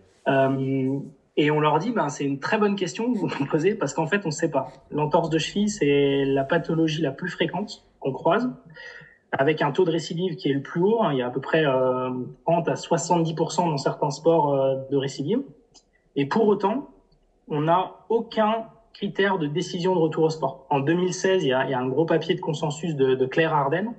Et 1.36 1.50
on 1.50 1.60
leur 1.60 1.78
dit, 1.78 1.92
ben, 1.92 2.08
c'est 2.08 2.24
une 2.24 2.38
très 2.38 2.56
bonne 2.56 2.76
question 2.76 3.12
que 3.12 3.18
vous 3.18 3.26
me 3.26 3.48
posez 3.50 3.74
parce 3.74 3.92
qu'en 3.92 4.06
fait, 4.06 4.22
on 4.24 4.28
ne 4.28 4.32
sait 4.32 4.50
pas. 4.50 4.68
L'entorse 4.90 5.28
de 5.28 5.38
cheville, 5.38 5.68
c'est 5.68 6.24
la 6.24 6.44
pathologie 6.44 7.02
la 7.02 7.10
plus 7.10 7.28
fréquente 7.28 7.84
qu'on 8.00 8.12
croise, 8.12 8.50
avec 9.32 9.60
un 9.60 9.70
taux 9.70 9.84
de 9.84 9.90
récidive 9.90 10.36
qui 10.36 10.48
est 10.48 10.54
le 10.54 10.62
plus 10.62 10.80
haut. 10.82 11.02
Hein. 11.02 11.12
Il 11.12 11.18
y 11.18 11.22
a 11.22 11.26
à 11.26 11.30
peu 11.30 11.40
près 11.40 11.66
euh, 11.66 12.10
30 12.46 12.68
à 12.68 12.74
70% 12.74 13.68
dans 13.68 13.76
certains 13.76 14.10
sports 14.10 14.54
euh, 14.54 14.76
de 14.90 14.96
récidive. 14.96 15.42
Et 16.14 16.24
pour 16.24 16.46
autant, 16.46 16.88
on 17.48 17.62
n'a 17.62 17.92
aucun 18.08 18.66
critère 18.94 19.36
de 19.36 19.46
décision 19.46 19.94
de 19.94 20.00
retour 20.00 20.24
au 20.24 20.30
sport. 20.30 20.66
En 20.70 20.80
2016, 20.80 21.44
il 21.44 21.48
y 21.48 21.52
a, 21.52 21.78
un 21.78 21.86
gros 21.86 22.06
papier 22.06 22.34
de 22.34 22.40
consensus 22.40 22.96
de, 22.96 23.14
de 23.14 23.26
Claire 23.26 23.52
Arden 23.52 23.92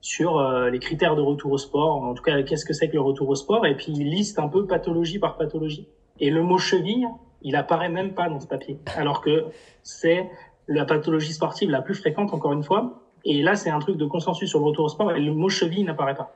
sur 0.00 0.38
euh, 0.38 0.70
les 0.70 0.80
critères 0.80 1.14
de 1.14 1.20
retour 1.20 1.52
au 1.52 1.58
sport, 1.58 2.02
en 2.02 2.14
tout 2.14 2.22
cas 2.22 2.42
qu'est-ce 2.42 2.64
que 2.64 2.72
c'est 2.72 2.88
que 2.88 2.94
le 2.94 3.00
retour 3.00 3.28
au 3.28 3.34
sport, 3.34 3.66
et 3.66 3.76
puis 3.76 3.92
il 3.92 4.10
liste 4.10 4.38
un 4.38 4.48
peu 4.48 4.66
pathologie 4.66 5.18
par 5.18 5.36
pathologie. 5.36 5.86
Et 6.20 6.30
le 6.30 6.42
mot 6.42 6.58
cheville, 6.58 7.08
il 7.42 7.56
apparaît 7.56 7.88
même 7.88 8.14
pas 8.14 8.28
dans 8.28 8.40
ce 8.40 8.46
papier, 8.46 8.78
alors 8.96 9.20
que 9.20 9.46
c'est 9.82 10.30
la 10.68 10.84
pathologie 10.84 11.32
sportive 11.32 11.70
la 11.70 11.82
plus 11.82 11.94
fréquente, 11.94 12.32
encore 12.32 12.52
une 12.52 12.62
fois. 12.62 13.02
Et 13.24 13.42
là, 13.42 13.54
c'est 13.54 13.70
un 13.70 13.80
truc 13.80 13.96
de 13.96 14.06
consensus 14.06 14.48
sur 14.48 14.60
le 14.60 14.66
retour 14.66 14.84
au 14.84 14.88
sport, 14.88 15.12
et 15.12 15.20
le 15.20 15.32
mot 15.32 15.48
cheville 15.48 15.84
n'apparaît 15.84 16.14
pas. 16.14 16.34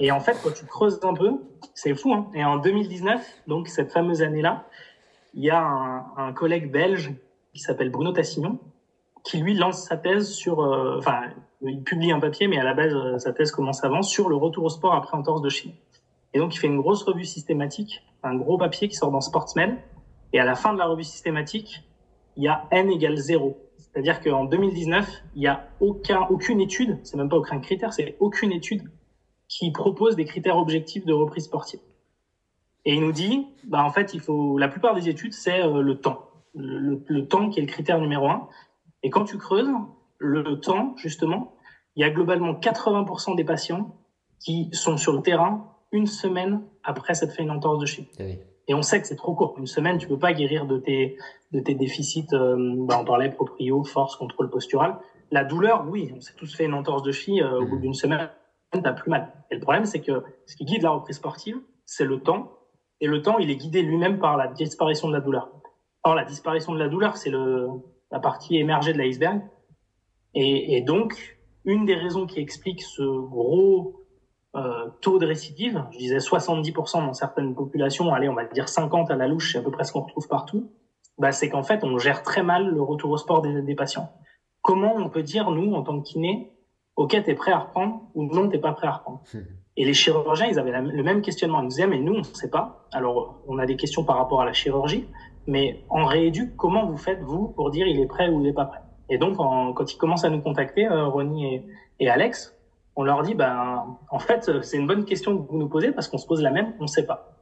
Et 0.00 0.10
en 0.12 0.20
fait, 0.20 0.36
quand 0.42 0.54
tu 0.54 0.66
creuses 0.66 1.00
un 1.02 1.14
peu, 1.14 1.32
c'est 1.74 1.94
fou. 1.94 2.12
Hein 2.12 2.26
et 2.34 2.44
en 2.44 2.56
2019, 2.58 3.42
donc 3.46 3.68
cette 3.68 3.92
fameuse 3.92 4.22
année-là, 4.22 4.66
il 5.34 5.42
y 5.42 5.50
a 5.50 5.60
un, 5.60 6.04
un 6.16 6.32
collègue 6.32 6.70
belge 6.70 7.12
qui 7.52 7.60
s'appelle 7.60 7.90
Bruno 7.90 8.12
Tassignon, 8.12 8.58
qui 9.24 9.38
lui 9.38 9.54
lance 9.54 9.84
sa 9.84 9.96
thèse 9.96 10.30
sur, 10.30 10.60
euh, 10.60 10.98
enfin, 10.98 11.22
il 11.62 11.82
publie 11.82 12.12
un 12.12 12.20
papier, 12.20 12.48
mais 12.48 12.58
à 12.58 12.64
la 12.64 12.74
base, 12.74 12.92
euh, 12.94 13.18
sa 13.18 13.32
thèse 13.32 13.52
commence 13.52 13.84
avant 13.84 14.02
sur 14.02 14.28
le 14.28 14.36
retour 14.36 14.64
au 14.64 14.68
sport 14.68 14.94
après 14.94 15.16
entorse 15.16 15.42
de 15.42 15.48
chine. 15.48 15.72
Et 16.34 16.38
donc, 16.38 16.54
il 16.54 16.58
fait 16.58 16.66
une 16.66 16.80
grosse 16.80 17.02
revue 17.02 17.24
systématique, 17.24 18.02
un 18.22 18.36
gros 18.36 18.56
papier 18.56 18.88
qui 18.88 18.96
sort 18.96 19.10
dans 19.10 19.20
Sportsman. 19.20 19.78
Et 20.32 20.40
à 20.40 20.44
la 20.44 20.54
fin 20.54 20.72
de 20.72 20.78
la 20.78 20.86
revue 20.86 21.04
systématique, 21.04 21.84
il 22.36 22.44
y 22.44 22.48
a 22.48 22.66
n 22.70 22.90
égale 22.90 23.16
0. 23.16 23.58
C'est-à-dire 23.76 24.20
qu'en 24.22 24.44
2019, 24.44 25.06
il 25.34 25.40
n'y 25.40 25.46
a 25.46 25.68
aucun, 25.80 26.22
aucune 26.30 26.60
étude, 26.60 26.98
c'est 27.02 27.16
même 27.16 27.28
pas 27.28 27.36
aucun 27.36 27.58
critère, 27.60 27.92
c'est 27.92 28.16
aucune 28.20 28.52
étude 28.52 28.90
qui 29.48 29.70
propose 29.70 30.16
des 30.16 30.24
critères 30.24 30.56
objectifs 30.56 31.04
de 31.04 31.12
reprise 31.12 31.44
sportive. 31.44 31.80
Et 32.86 32.94
il 32.94 33.00
nous 33.00 33.12
dit, 33.12 33.46
bah 33.64 33.84
en 33.84 33.90
fait, 33.90 34.14
il 34.14 34.20
faut 34.20 34.56
la 34.56 34.68
plupart 34.68 34.94
des 34.94 35.10
études, 35.10 35.34
c'est 35.34 35.62
euh, 35.62 35.82
le 35.82 36.00
temps, 36.00 36.30
le, 36.54 37.04
le, 37.06 37.28
temps 37.28 37.50
qui 37.50 37.58
est 37.58 37.62
le 37.62 37.68
critère 37.68 38.00
numéro 38.00 38.28
un. 38.28 38.48
Et 39.02 39.10
quand 39.10 39.24
tu 39.24 39.36
creuses 39.36 39.70
le 40.18 40.58
temps, 40.60 40.94
justement, 40.96 41.54
il 41.94 42.00
y 42.00 42.04
a 42.04 42.10
globalement 42.10 42.54
80% 42.54 43.36
des 43.36 43.44
patients 43.44 43.94
qui 44.40 44.70
sont 44.72 44.96
sur 44.96 45.12
le 45.12 45.20
terrain 45.20 45.71
une 45.92 46.06
semaine 46.06 46.62
après 46.82 47.14
cette 47.14 47.32
fait 47.32 47.42
une 47.42 47.50
entorse 47.50 47.78
de 47.78 47.86
cheville. 47.86 48.08
Ah 48.18 48.24
Et 48.68 48.74
on 48.74 48.82
sait 48.82 49.00
que 49.00 49.06
c'est 49.06 49.16
trop 49.16 49.34
court. 49.34 49.54
Une 49.58 49.66
semaine, 49.66 49.98
tu 49.98 50.08
peux 50.08 50.18
pas 50.18 50.32
guérir 50.32 50.66
de 50.66 50.78
tes 50.78 51.16
de 51.52 51.60
tes 51.60 51.74
déficits. 51.74 52.26
Euh, 52.32 52.56
bah 52.86 52.98
on 53.00 53.04
parlait 53.04 53.30
proprio, 53.30 53.84
force, 53.84 54.16
contrôle 54.16 54.50
postural. 54.50 54.96
La 55.30 55.44
douleur, 55.44 55.86
oui, 55.88 56.12
on 56.16 56.20
s'est 56.20 56.34
tous 56.36 56.54
fait 56.54 56.64
une 56.64 56.74
entorse 56.74 57.02
de 57.02 57.12
cheville 57.12 57.42
euh, 57.42 57.60
au 57.60 57.66
bout 57.66 57.76
mmh. 57.76 57.80
d'une 57.80 57.94
semaine, 57.94 58.30
t'as 58.72 58.92
plus 58.92 59.10
mal. 59.10 59.32
Et 59.50 59.54
le 59.54 59.60
problème, 59.60 59.84
c'est 59.84 60.00
que 60.00 60.22
ce 60.46 60.56
qui 60.56 60.64
guide 60.64 60.82
la 60.82 60.90
reprise 60.90 61.16
sportive, 61.16 61.56
c'est 61.84 62.04
le 62.04 62.20
temps 62.20 62.52
et 63.02 63.08
le 63.08 63.20
temps, 63.20 63.38
il 63.38 63.50
est 63.50 63.56
guidé 63.56 63.82
lui-même 63.82 64.20
par 64.20 64.36
la 64.36 64.46
disparition 64.46 65.08
de 65.08 65.12
la 65.12 65.20
douleur. 65.20 65.50
Or, 66.04 66.14
la 66.14 66.24
disparition 66.24 66.72
de 66.72 66.78
la 66.78 66.88
douleur, 66.88 67.16
c'est 67.16 67.30
le, 67.30 67.68
la 68.12 68.20
partie 68.20 68.56
émergée 68.56 68.92
de 68.92 68.98
l'iceberg. 68.98 69.42
Et, 70.34 70.76
et, 70.76 70.82
donc, 70.82 71.36
une 71.64 71.84
des 71.84 71.96
raisons 71.96 72.26
qui 72.26 72.38
explique 72.38 72.80
ce 72.80 73.02
gros 73.02 74.01
euh, 74.54 74.88
taux 75.00 75.18
de 75.18 75.26
récidive, 75.26 75.84
je 75.92 75.98
disais 75.98 76.18
70% 76.18 77.06
dans 77.06 77.14
certaines 77.14 77.54
populations, 77.54 78.12
allez, 78.12 78.28
on 78.28 78.34
va 78.34 78.44
dire 78.44 78.68
50 78.68 79.10
à 79.10 79.16
la 79.16 79.28
louche, 79.28 79.52
c'est 79.52 79.58
à 79.58 79.62
peu 79.62 79.70
près 79.70 79.84
ce 79.84 79.92
qu'on 79.92 80.02
retrouve 80.02 80.28
partout, 80.28 80.70
bah, 81.18 81.32
c'est 81.32 81.48
qu'en 81.48 81.62
fait, 81.62 81.84
on 81.84 81.98
gère 81.98 82.22
très 82.22 82.42
mal 82.42 82.68
le 82.68 82.82
retour 82.82 83.10
au 83.10 83.16
sport 83.16 83.42
des, 83.42 83.62
des 83.62 83.74
patients. 83.74 84.12
Comment 84.60 84.94
on 84.96 85.08
peut 85.08 85.22
dire, 85.22 85.50
nous, 85.50 85.74
en 85.74 85.82
tant 85.82 86.00
que 86.00 86.04
kiné, 86.06 86.52
OK, 86.96 87.10
t'es 87.24 87.34
prêt 87.34 87.52
à 87.52 87.58
reprendre 87.58 88.02
ou 88.14 88.24
non, 88.24 88.48
t'es 88.48 88.58
pas 88.58 88.72
prêt 88.72 88.86
à 88.86 88.92
reprendre? 88.92 89.22
Et 89.76 89.84
les 89.84 89.94
chirurgiens, 89.94 90.46
ils 90.46 90.58
avaient 90.58 90.78
le 90.80 91.02
même 91.02 91.22
questionnement. 91.22 91.60
Ils 91.60 91.64
nous 91.64 91.68
disaient, 91.68 91.86
mais 91.86 91.98
nous, 91.98 92.12
on 92.14 92.18
ne 92.18 92.22
sait 92.22 92.50
pas. 92.50 92.86
Alors, 92.92 93.40
on 93.46 93.58
a 93.58 93.64
des 93.64 93.76
questions 93.76 94.04
par 94.04 94.16
rapport 94.16 94.42
à 94.42 94.44
la 94.44 94.52
chirurgie, 94.52 95.08
mais 95.46 95.82
en 95.88 96.04
rééduque, 96.04 96.54
comment 96.56 96.86
vous 96.86 96.98
faites, 96.98 97.22
vous, 97.22 97.48
pour 97.48 97.70
dire 97.70 97.86
il 97.86 97.98
est 97.98 98.06
prêt 98.06 98.28
ou 98.28 98.40
il 98.40 98.42
n'est 98.42 98.52
pas 98.52 98.66
prêt? 98.66 98.80
Et 99.08 99.18
donc, 99.18 99.40
en, 99.40 99.72
quand 99.72 99.90
ils 99.92 99.96
commencent 99.96 100.24
à 100.24 100.30
nous 100.30 100.42
contacter, 100.42 100.86
euh, 100.86 101.06
Ronnie 101.06 101.54
et, 101.54 101.66
et, 102.00 102.10
Alex, 102.10 102.54
on 102.96 103.04
leur 103.04 103.22
dit, 103.22 103.34
ben, 103.34 103.98
en 104.10 104.18
fait, 104.18 104.62
c'est 104.62 104.76
une 104.76 104.86
bonne 104.86 105.04
question 105.04 105.36
que 105.36 105.50
vous 105.50 105.58
nous 105.58 105.68
posez 105.68 105.92
parce 105.92 106.08
qu'on 106.08 106.18
se 106.18 106.26
pose 106.26 106.42
la 106.42 106.50
même, 106.50 106.74
on 106.78 106.82
ne 106.82 106.88
sait 106.88 107.06
pas. 107.06 107.38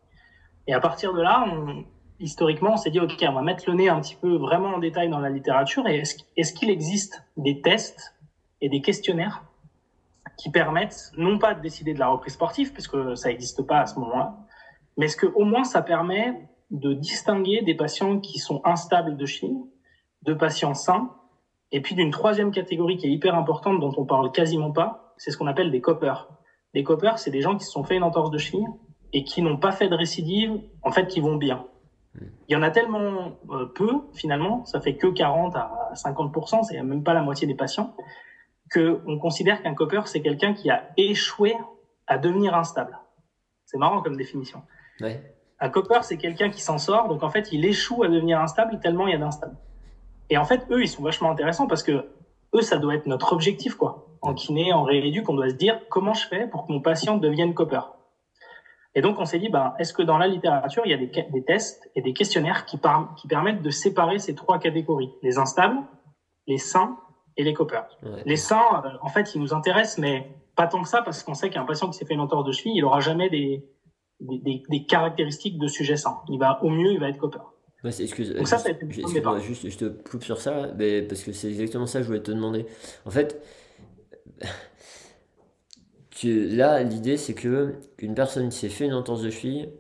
Et 0.66 0.74
à 0.74 0.80
partir 0.80 1.12
de 1.12 1.20
là, 1.20 1.44
historiquement, 2.20 2.74
on 2.74 2.76
s'est 2.76 2.90
dit, 2.90 3.00
OK, 3.00 3.12
on 3.28 3.32
va 3.32 3.42
mettre 3.42 3.64
le 3.68 3.74
nez 3.74 3.88
un 3.88 4.00
petit 4.00 4.14
peu 4.14 4.36
vraiment 4.36 4.68
en 4.68 4.78
détail 4.78 5.08
dans 5.08 5.18
la 5.18 5.30
littérature. 5.30 5.86
Et 5.88 6.02
est-ce 6.36 6.52
qu'il 6.52 6.70
existe 6.70 7.24
des 7.36 7.60
tests 7.60 8.14
et 8.60 8.68
des 8.68 8.80
questionnaires 8.80 9.42
qui 10.36 10.50
permettent 10.50 11.12
non 11.16 11.38
pas 11.38 11.54
de 11.54 11.60
décider 11.60 11.92
de 11.94 11.98
la 11.98 12.08
reprise 12.08 12.34
sportive, 12.34 12.72
puisque 12.72 13.16
ça 13.16 13.28
n'existe 13.28 13.62
pas 13.62 13.80
à 13.80 13.86
ce 13.86 13.98
moment-là, 13.98 14.36
mais 14.96 15.06
est-ce 15.06 15.16
que 15.16 15.26
au 15.26 15.44
moins 15.44 15.64
ça 15.64 15.82
permet 15.82 16.48
de 16.70 16.92
distinguer 16.92 17.62
des 17.62 17.74
patients 17.74 18.20
qui 18.20 18.38
sont 18.38 18.60
instables 18.64 19.16
de 19.16 19.26
chine, 19.26 19.66
de 20.22 20.34
patients 20.34 20.74
sains, 20.74 21.10
et 21.72 21.80
puis 21.80 21.94
d'une 21.94 22.10
troisième 22.10 22.50
catégorie 22.50 22.96
qui 22.96 23.06
est 23.06 23.10
hyper 23.10 23.34
importante 23.34 23.80
dont 23.80 23.92
on 23.96 24.04
parle 24.04 24.32
quasiment 24.32 24.72
pas, 24.72 25.14
c'est 25.16 25.30
ce 25.30 25.36
qu'on 25.36 25.46
appelle 25.46 25.70
des 25.70 25.80
coppers. 25.80 26.28
Les 26.74 26.82
coppers, 26.82 27.18
c'est 27.18 27.30
des 27.30 27.40
gens 27.40 27.56
qui 27.56 27.64
se 27.64 27.70
sont 27.70 27.84
fait 27.84 27.96
une 27.96 28.02
entorse 28.02 28.30
de 28.30 28.38
chine 28.38 28.66
et 29.12 29.24
qui 29.24 29.42
n'ont 29.42 29.56
pas 29.56 29.72
fait 29.72 29.88
de 29.88 29.94
récidive, 29.94 30.60
en 30.82 30.90
fait, 30.90 31.06
qui 31.06 31.20
vont 31.20 31.36
bien. 31.36 31.66
Il 32.48 32.52
y 32.52 32.56
en 32.56 32.62
a 32.62 32.70
tellement 32.70 33.38
euh, 33.50 33.66
peu, 33.66 33.92
finalement, 34.12 34.64
ça 34.64 34.80
fait 34.80 34.96
que 34.96 35.06
40 35.06 35.54
à 35.54 35.92
50%, 35.94 36.64
c'est 36.64 36.82
même 36.82 37.04
pas 37.04 37.14
la 37.14 37.22
moitié 37.22 37.46
des 37.46 37.54
patients, 37.54 37.94
qu'on 38.72 39.18
considère 39.18 39.62
qu'un 39.62 39.74
copper, 39.74 40.02
c'est 40.06 40.20
quelqu'un 40.20 40.52
qui 40.52 40.70
a 40.70 40.90
échoué 40.96 41.54
à 42.06 42.18
devenir 42.18 42.54
instable. 42.54 42.98
C'est 43.64 43.78
marrant 43.78 44.02
comme 44.02 44.16
définition. 44.16 44.62
Ouais. 45.00 45.22
Un 45.60 45.68
copper, 45.68 46.00
c'est 46.02 46.16
quelqu'un 46.16 46.50
qui 46.50 46.60
s'en 46.62 46.78
sort, 46.78 47.08
donc 47.08 47.22
en 47.22 47.30
fait, 47.30 47.52
il 47.52 47.64
échoue 47.64 48.02
à 48.02 48.08
devenir 48.08 48.40
instable 48.40 48.80
tellement 48.80 49.06
il 49.06 49.12
y 49.12 49.14
a 49.14 49.18
d'instables. 49.18 49.56
Et 50.30 50.38
en 50.38 50.44
fait, 50.44 50.66
eux, 50.70 50.82
ils 50.82 50.88
sont 50.88 51.02
vachement 51.02 51.30
intéressants 51.30 51.66
parce 51.66 51.82
que 51.82 52.06
eux, 52.54 52.62
ça 52.62 52.78
doit 52.78 52.94
être 52.94 53.06
notre 53.06 53.32
objectif, 53.32 53.74
quoi. 53.74 54.06
En 54.22 54.34
kiné, 54.34 54.72
en 54.72 54.82
rééduc, 54.82 55.28
on 55.28 55.34
doit 55.34 55.48
se 55.48 55.54
dire 55.54 55.80
comment 55.88 56.14
je 56.14 56.26
fais 56.26 56.46
pour 56.46 56.66
que 56.66 56.72
mon 56.72 56.80
patient 56.80 57.16
devienne 57.16 57.54
copper. 57.54 57.80
Et 58.94 59.02
donc, 59.02 59.20
on 59.20 59.24
s'est 59.24 59.38
dit, 59.38 59.48
ben, 59.48 59.74
est-ce 59.78 59.92
que 59.92 60.02
dans 60.02 60.18
la 60.18 60.26
littérature, 60.26 60.82
il 60.84 60.90
y 60.90 60.94
a 60.94 60.96
des, 60.96 61.06
des 61.06 61.44
tests 61.44 61.90
et 61.94 62.02
des 62.02 62.12
questionnaires 62.12 62.64
qui, 62.64 62.76
par, 62.76 63.14
qui 63.14 63.28
permettent 63.28 63.62
de 63.62 63.70
séparer 63.70 64.18
ces 64.18 64.34
trois 64.34 64.58
catégories 64.58 65.12
les 65.22 65.38
instables, 65.38 65.78
les 66.46 66.58
sains 66.58 66.98
et 67.36 67.44
les 67.44 67.54
coppers. 67.54 67.86
Les 68.26 68.36
seins, 68.36 68.82
euh, 68.84 68.88
en 69.02 69.08
fait, 69.08 69.34
ils 69.34 69.40
nous 69.40 69.54
intéressent, 69.54 69.98
mais 69.98 70.30
pas 70.56 70.66
tant 70.66 70.82
que 70.82 70.88
ça, 70.88 71.02
parce 71.02 71.22
qu'on 71.22 71.34
sait 71.34 71.50
qu'un 71.50 71.64
patient 71.64 71.88
qui 71.88 71.96
s'est 71.96 72.04
fait 72.04 72.14
une 72.14 72.20
entorse 72.20 72.44
de 72.44 72.52
cheville, 72.52 72.76
il 72.76 72.84
aura 72.84 73.00
jamais 73.00 73.30
des, 73.30 73.64
des, 74.20 74.62
des, 74.68 74.84
caractéristiques 74.84 75.58
de 75.58 75.68
sujet 75.68 75.96
sain. 75.96 76.18
Il 76.28 76.38
va, 76.38 76.62
au 76.62 76.68
mieux, 76.68 76.92
il 76.92 77.00
va 77.00 77.08
être 77.08 77.18
copper. 77.18 77.38
Ouais, 77.82 77.90
excuse, 77.98 78.34
Donc 78.34 78.46
ça, 78.46 78.58
ça 78.58 78.70
juste, 79.38 79.68
je 79.68 79.78
te 79.78 79.84
coupe 79.84 80.22
sur 80.22 80.40
ça, 80.40 80.70
mais 80.76 81.02
parce 81.02 81.22
que 81.22 81.32
c'est 81.32 81.48
exactement 81.48 81.86
ça 81.86 81.98
que 82.00 82.02
je 82.02 82.08
voulais 82.08 82.22
te 82.22 82.30
demander. 82.30 82.66
En 83.06 83.10
fait, 83.10 83.40
tu, 86.10 86.48
là, 86.48 86.82
l'idée, 86.82 87.16
c'est 87.16 87.34
que 87.34 87.76
une 87.98 88.14
personne 88.14 88.50
qui 88.50 88.58
s'est 88.58 88.68
fait 88.68 88.84
une 88.84 88.94
entorse 88.94 89.22
de 89.22 89.30
cheville, 89.30 89.70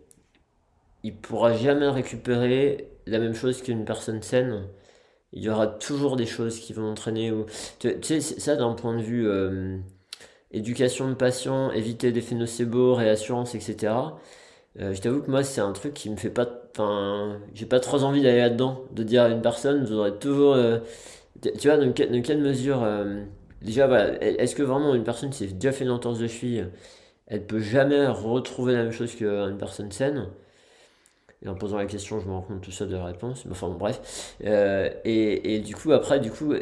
il 1.02 1.14
pourra 1.14 1.52
jamais 1.52 1.88
récupérer 1.88 2.90
la 3.06 3.18
même 3.18 3.34
chose 3.34 3.60
qu'une 3.62 3.84
personne 3.84 4.22
saine 4.22 4.66
il 5.32 5.42
y 5.42 5.48
aura 5.48 5.66
toujours 5.66 6.16
des 6.16 6.26
choses 6.26 6.58
qui 6.58 6.72
vont 6.72 6.90
entraîner. 6.90 7.30
Ou... 7.30 7.46
Tu, 7.78 7.90
sais, 8.02 8.20
ça 8.20 8.56
d'un 8.56 8.72
point 8.74 8.96
de 8.96 9.02
vue 9.02 9.28
euh, 9.28 9.78
éducation 10.50 11.08
de 11.08 11.14
patients, 11.14 11.70
éviter 11.70 12.12
des 12.12 12.34
nocebo, 12.34 12.94
réassurance, 12.94 13.54
etc. 13.54 13.92
Euh, 14.78 14.94
je 14.94 15.00
t'avoue 15.00 15.22
que 15.22 15.30
moi, 15.30 15.42
c'est 15.42 15.60
un 15.60 15.72
truc 15.72 15.94
qui 15.94 16.10
me 16.10 16.16
fait 16.16 16.30
pas. 16.30 16.46
Enfin, 16.72 17.40
j'ai 17.54 17.66
pas 17.66 17.80
trop 17.80 18.02
envie 18.04 18.22
d'aller 18.22 18.38
là-dedans, 18.38 18.82
de 18.92 19.02
dire 19.02 19.24
à 19.24 19.28
une 19.28 19.42
personne, 19.42 19.84
vous 19.84 19.92
aurez 19.92 20.16
toujours. 20.18 20.54
Euh, 20.54 20.78
tu 21.42 21.68
vois, 21.68 21.76
dans, 21.76 21.92
quelle 21.92 22.40
mesure. 22.40 22.86
déjà, 23.62 23.86
voilà, 23.86 24.22
est-ce 24.22 24.54
que 24.54 24.62
vraiment 24.62 24.94
une 24.94 25.04
personne 25.04 25.30
qui 25.30 25.38
s'est 25.38 25.54
déjà 25.54 25.72
fait 25.72 25.84
une 25.84 25.90
entorse 25.90 26.18
de 26.18 26.26
cheville, 26.28 26.68
elle 27.26 27.46
peut 27.46 27.60
jamais 27.60 28.06
retrouver 28.06 28.74
la 28.74 28.84
même 28.84 28.92
chose 28.92 29.14
qu'une 29.14 29.56
personne 29.58 29.90
saine? 29.90 30.28
Et 31.42 31.48
en 31.48 31.54
posant 31.54 31.78
la 31.78 31.86
question, 31.86 32.20
je 32.20 32.26
me 32.26 32.32
rends 32.32 32.42
compte 32.42 32.60
tout 32.60 32.70
ça 32.70 32.84
de 32.84 32.94
la 32.94 33.04
réponse. 33.04 33.46
Enfin 33.50 33.68
bon, 33.68 33.76
bref. 33.76 34.36
Euh, 34.44 34.90
et, 35.04 35.54
et, 35.54 35.60
du 35.60 35.74
coup, 35.74 35.92
après, 35.92 36.20
du 36.20 36.30
coup, 36.30 36.52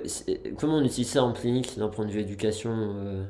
comment 0.57 0.77
on 0.77 0.85
utilise 0.85 1.11
ça 1.11 1.25
en 1.25 1.33
clinique 1.33 1.79
d'un 1.79 1.89
point 1.89 2.05
de 2.05 2.13
vue 2.13 2.21
éducation 2.21 2.71
euh? 2.73 3.25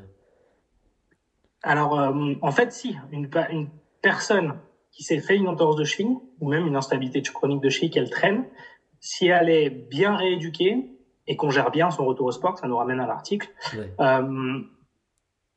Alors, 1.63 1.99
euh, 1.99 2.35
en 2.43 2.53
fait, 2.53 2.73
si. 2.73 2.97
Une 3.13 3.29
personne 4.03 4.55
qui 4.99 5.05
s'est 5.05 5.21
fait 5.21 5.37
une 5.37 5.47
entorse 5.47 5.77
de 5.77 5.85
cheville, 5.85 6.17
ou 6.41 6.49
même 6.49 6.67
une 6.67 6.75
instabilité 6.75 7.23
chronique 7.23 7.61
de 7.61 7.69
cheville 7.69 7.89
qu'elle 7.89 8.11
traîne, 8.11 8.45
si 8.99 9.29
elle 9.29 9.49
est 9.49 9.71
bien 9.71 10.17
rééduquée 10.17 10.91
et 11.29 11.37
qu'on 11.37 11.51
gère 11.51 11.71
bien 11.71 11.93
son 11.93 12.05
retour 12.05 12.27
au 12.27 12.33
sport, 12.33 12.59
ça 12.59 12.67
nous 12.67 12.77
ramène 12.77 12.99
à 12.99 13.07
l'article, 13.07 13.49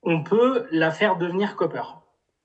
on 0.04 0.24
peut 0.24 0.68
la 0.72 0.92
faire 0.92 1.18
devenir 1.18 1.56
copper. 1.56 1.82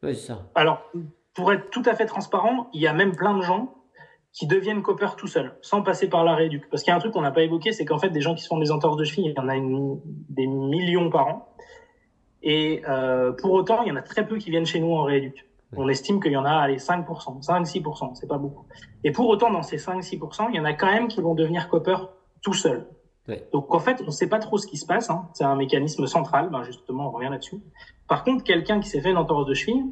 Oui, 0.03 0.17
ça. 0.17 0.49
Alors, 0.55 0.91
pour 1.35 1.53
être 1.53 1.69
tout 1.69 1.83
à 1.85 1.95
fait 1.95 2.07
transparent, 2.07 2.71
il 2.73 2.81
y 2.81 2.87
a 2.87 2.95
même 2.95 3.15
plein 3.15 3.37
de 3.37 3.43
gens 3.43 3.75
qui 4.33 4.47
deviennent 4.47 4.83
copper 4.83 5.09
tout 5.19 5.27
seuls, 5.27 5.55
sans 5.61 5.83
passer 5.83 6.09
par 6.09 6.25
la 6.25 6.35
rééduque. 6.35 6.71
Parce 6.71 6.83
qu'il 6.83 6.93
y 6.93 6.95
a 6.95 6.97
un 6.97 7.01
truc 7.01 7.13
qu'on 7.13 7.21
n'a 7.21 7.31
pas 7.31 7.43
évoqué, 7.43 7.73
c'est 7.73 7.85
qu'en 7.85 7.99
fait, 7.99 8.09
des 8.09 8.23
gens 8.23 8.35
qui 8.35 8.43
se 8.43 8.49
font 8.49 8.59
des 8.59 8.71
entorses 8.71 8.97
de 8.97 9.05
cheville, 9.05 9.27
il 9.27 9.35
y 9.35 9.39
en 9.39 9.49
a 9.51 9.57
des 10.31 10.47
millions 10.47 11.11
par 11.11 11.27
an. 11.27 11.53
Et 12.43 12.83
euh, 12.89 13.33
pour 13.33 13.53
autant, 13.53 13.83
il 13.83 13.89
y 13.89 13.93
en 13.93 13.97
a 13.97 14.03
très 14.03 14.27
peu 14.27 14.39
qui 14.39 14.49
viennent 14.49 14.65
chez 14.65 14.81
nous 14.81 14.95
en 14.95 15.03
rééduque. 15.03 15.47
On 15.77 15.89
estime 15.89 16.21
qu'il 16.21 16.33
y 16.33 16.37
en 16.37 16.45
a 16.45 16.51
allez, 16.51 16.77
5%, 16.77 17.45
5-6%, 17.45 18.15
c'est 18.15 18.27
pas 18.27 18.39
beaucoup. 18.39 18.65
Et 19.05 19.13
pour 19.13 19.29
autant, 19.29 19.51
dans 19.51 19.63
ces 19.63 19.77
5-6%, 19.77 20.49
il 20.51 20.57
y 20.57 20.61
en 20.61 20.65
a 20.65 20.73
quand 20.73 20.91
même 20.91 21.09
qui 21.09 21.21
vont 21.21 21.35
devenir 21.35 21.69
copper 21.69 21.97
tout 22.43 22.55
seuls. 22.55 22.87
Donc 23.53 23.75
en 23.75 23.81
fait, 23.81 24.01
on 24.03 24.07
ne 24.07 24.11
sait 24.11 24.29
pas 24.29 24.39
trop 24.39 24.57
ce 24.57 24.67
qui 24.67 24.77
se 24.77 24.87
passe. 24.87 25.11
Hein. 25.11 25.29
C'est 25.35 25.45
un 25.45 25.57
mécanisme 25.57 26.07
central. 26.07 26.49
Ben, 26.51 26.63
justement, 26.63 27.09
on 27.09 27.11
revient 27.11 27.29
là-dessus. 27.29 27.61
Par 28.09 28.23
contre, 28.23 28.45
quelqu'un 28.45 28.81
qui 28.81 28.89
s'est 28.89 29.01
fait 29.01 29.11
une 29.11 29.17
entorse 29.17 29.47
de 29.47 29.55
cheville, 29.55 29.85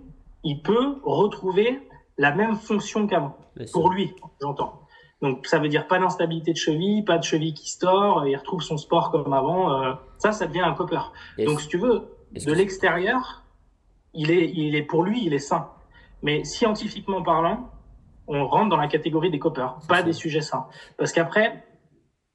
il 0.45 0.63
peut 0.63 1.01
retrouver 1.03 1.81
la 2.17 2.33
même 2.33 2.55
fonction 2.55 3.07
qu'avant. 3.07 3.37
Pour 3.73 3.91
lui, 3.91 4.15
j'entends. 4.41 4.81
Donc 5.21 5.47
ça 5.47 5.59
veut 5.59 5.69
dire 5.69 5.89
pas 5.89 5.99
d'instabilité 5.99 6.53
de 6.53 6.57
cheville, 6.57 7.03
pas 7.05 7.19
de 7.19 7.25
cheville 7.25 7.55
qui 7.55 7.71
se 7.71 7.79
tord, 7.79 8.27
il 8.27 8.37
retrouve 8.37 8.63
son 8.63 8.77
sport 8.77 9.11
comme 9.11 9.33
avant. 9.33 9.83
Euh, 9.83 9.95
ça, 10.19 10.33
ça 10.33 10.47
devient 10.47 10.61
un 10.61 10.75
copper. 10.75 11.01
Donc 11.45 11.61
si 11.61 11.69
tu 11.69 11.79
veux, 11.79 12.03
de 12.33 12.53
l'extérieur, 12.53 13.44
il 14.15 14.31
est, 14.31 14.51
il 14.51 14.75
est 14.75 14.83
pour 14.83 15.03
lui, 15.03 15.25
il 15.25 15.35
est 15.35 15.39
sain. 15.39 15.71
Mais 16.23 16.45
scientifiquement 16.45 17.23
parlant, 17.23 17.71
on 18.27 18.47
rentre 18.47 18.71
dans 18.71 18.77
la 18.77 18.89
catégorie 18.89 19.31
des 19.31 19.39
coppers, 19.39 19.79
pas 19.89 20.03
des 20.03 20.13
sujets 20.13 20.41
sains. 20.41 20.67
Parce 20.97 21.13
qu'après, 21.13 21.65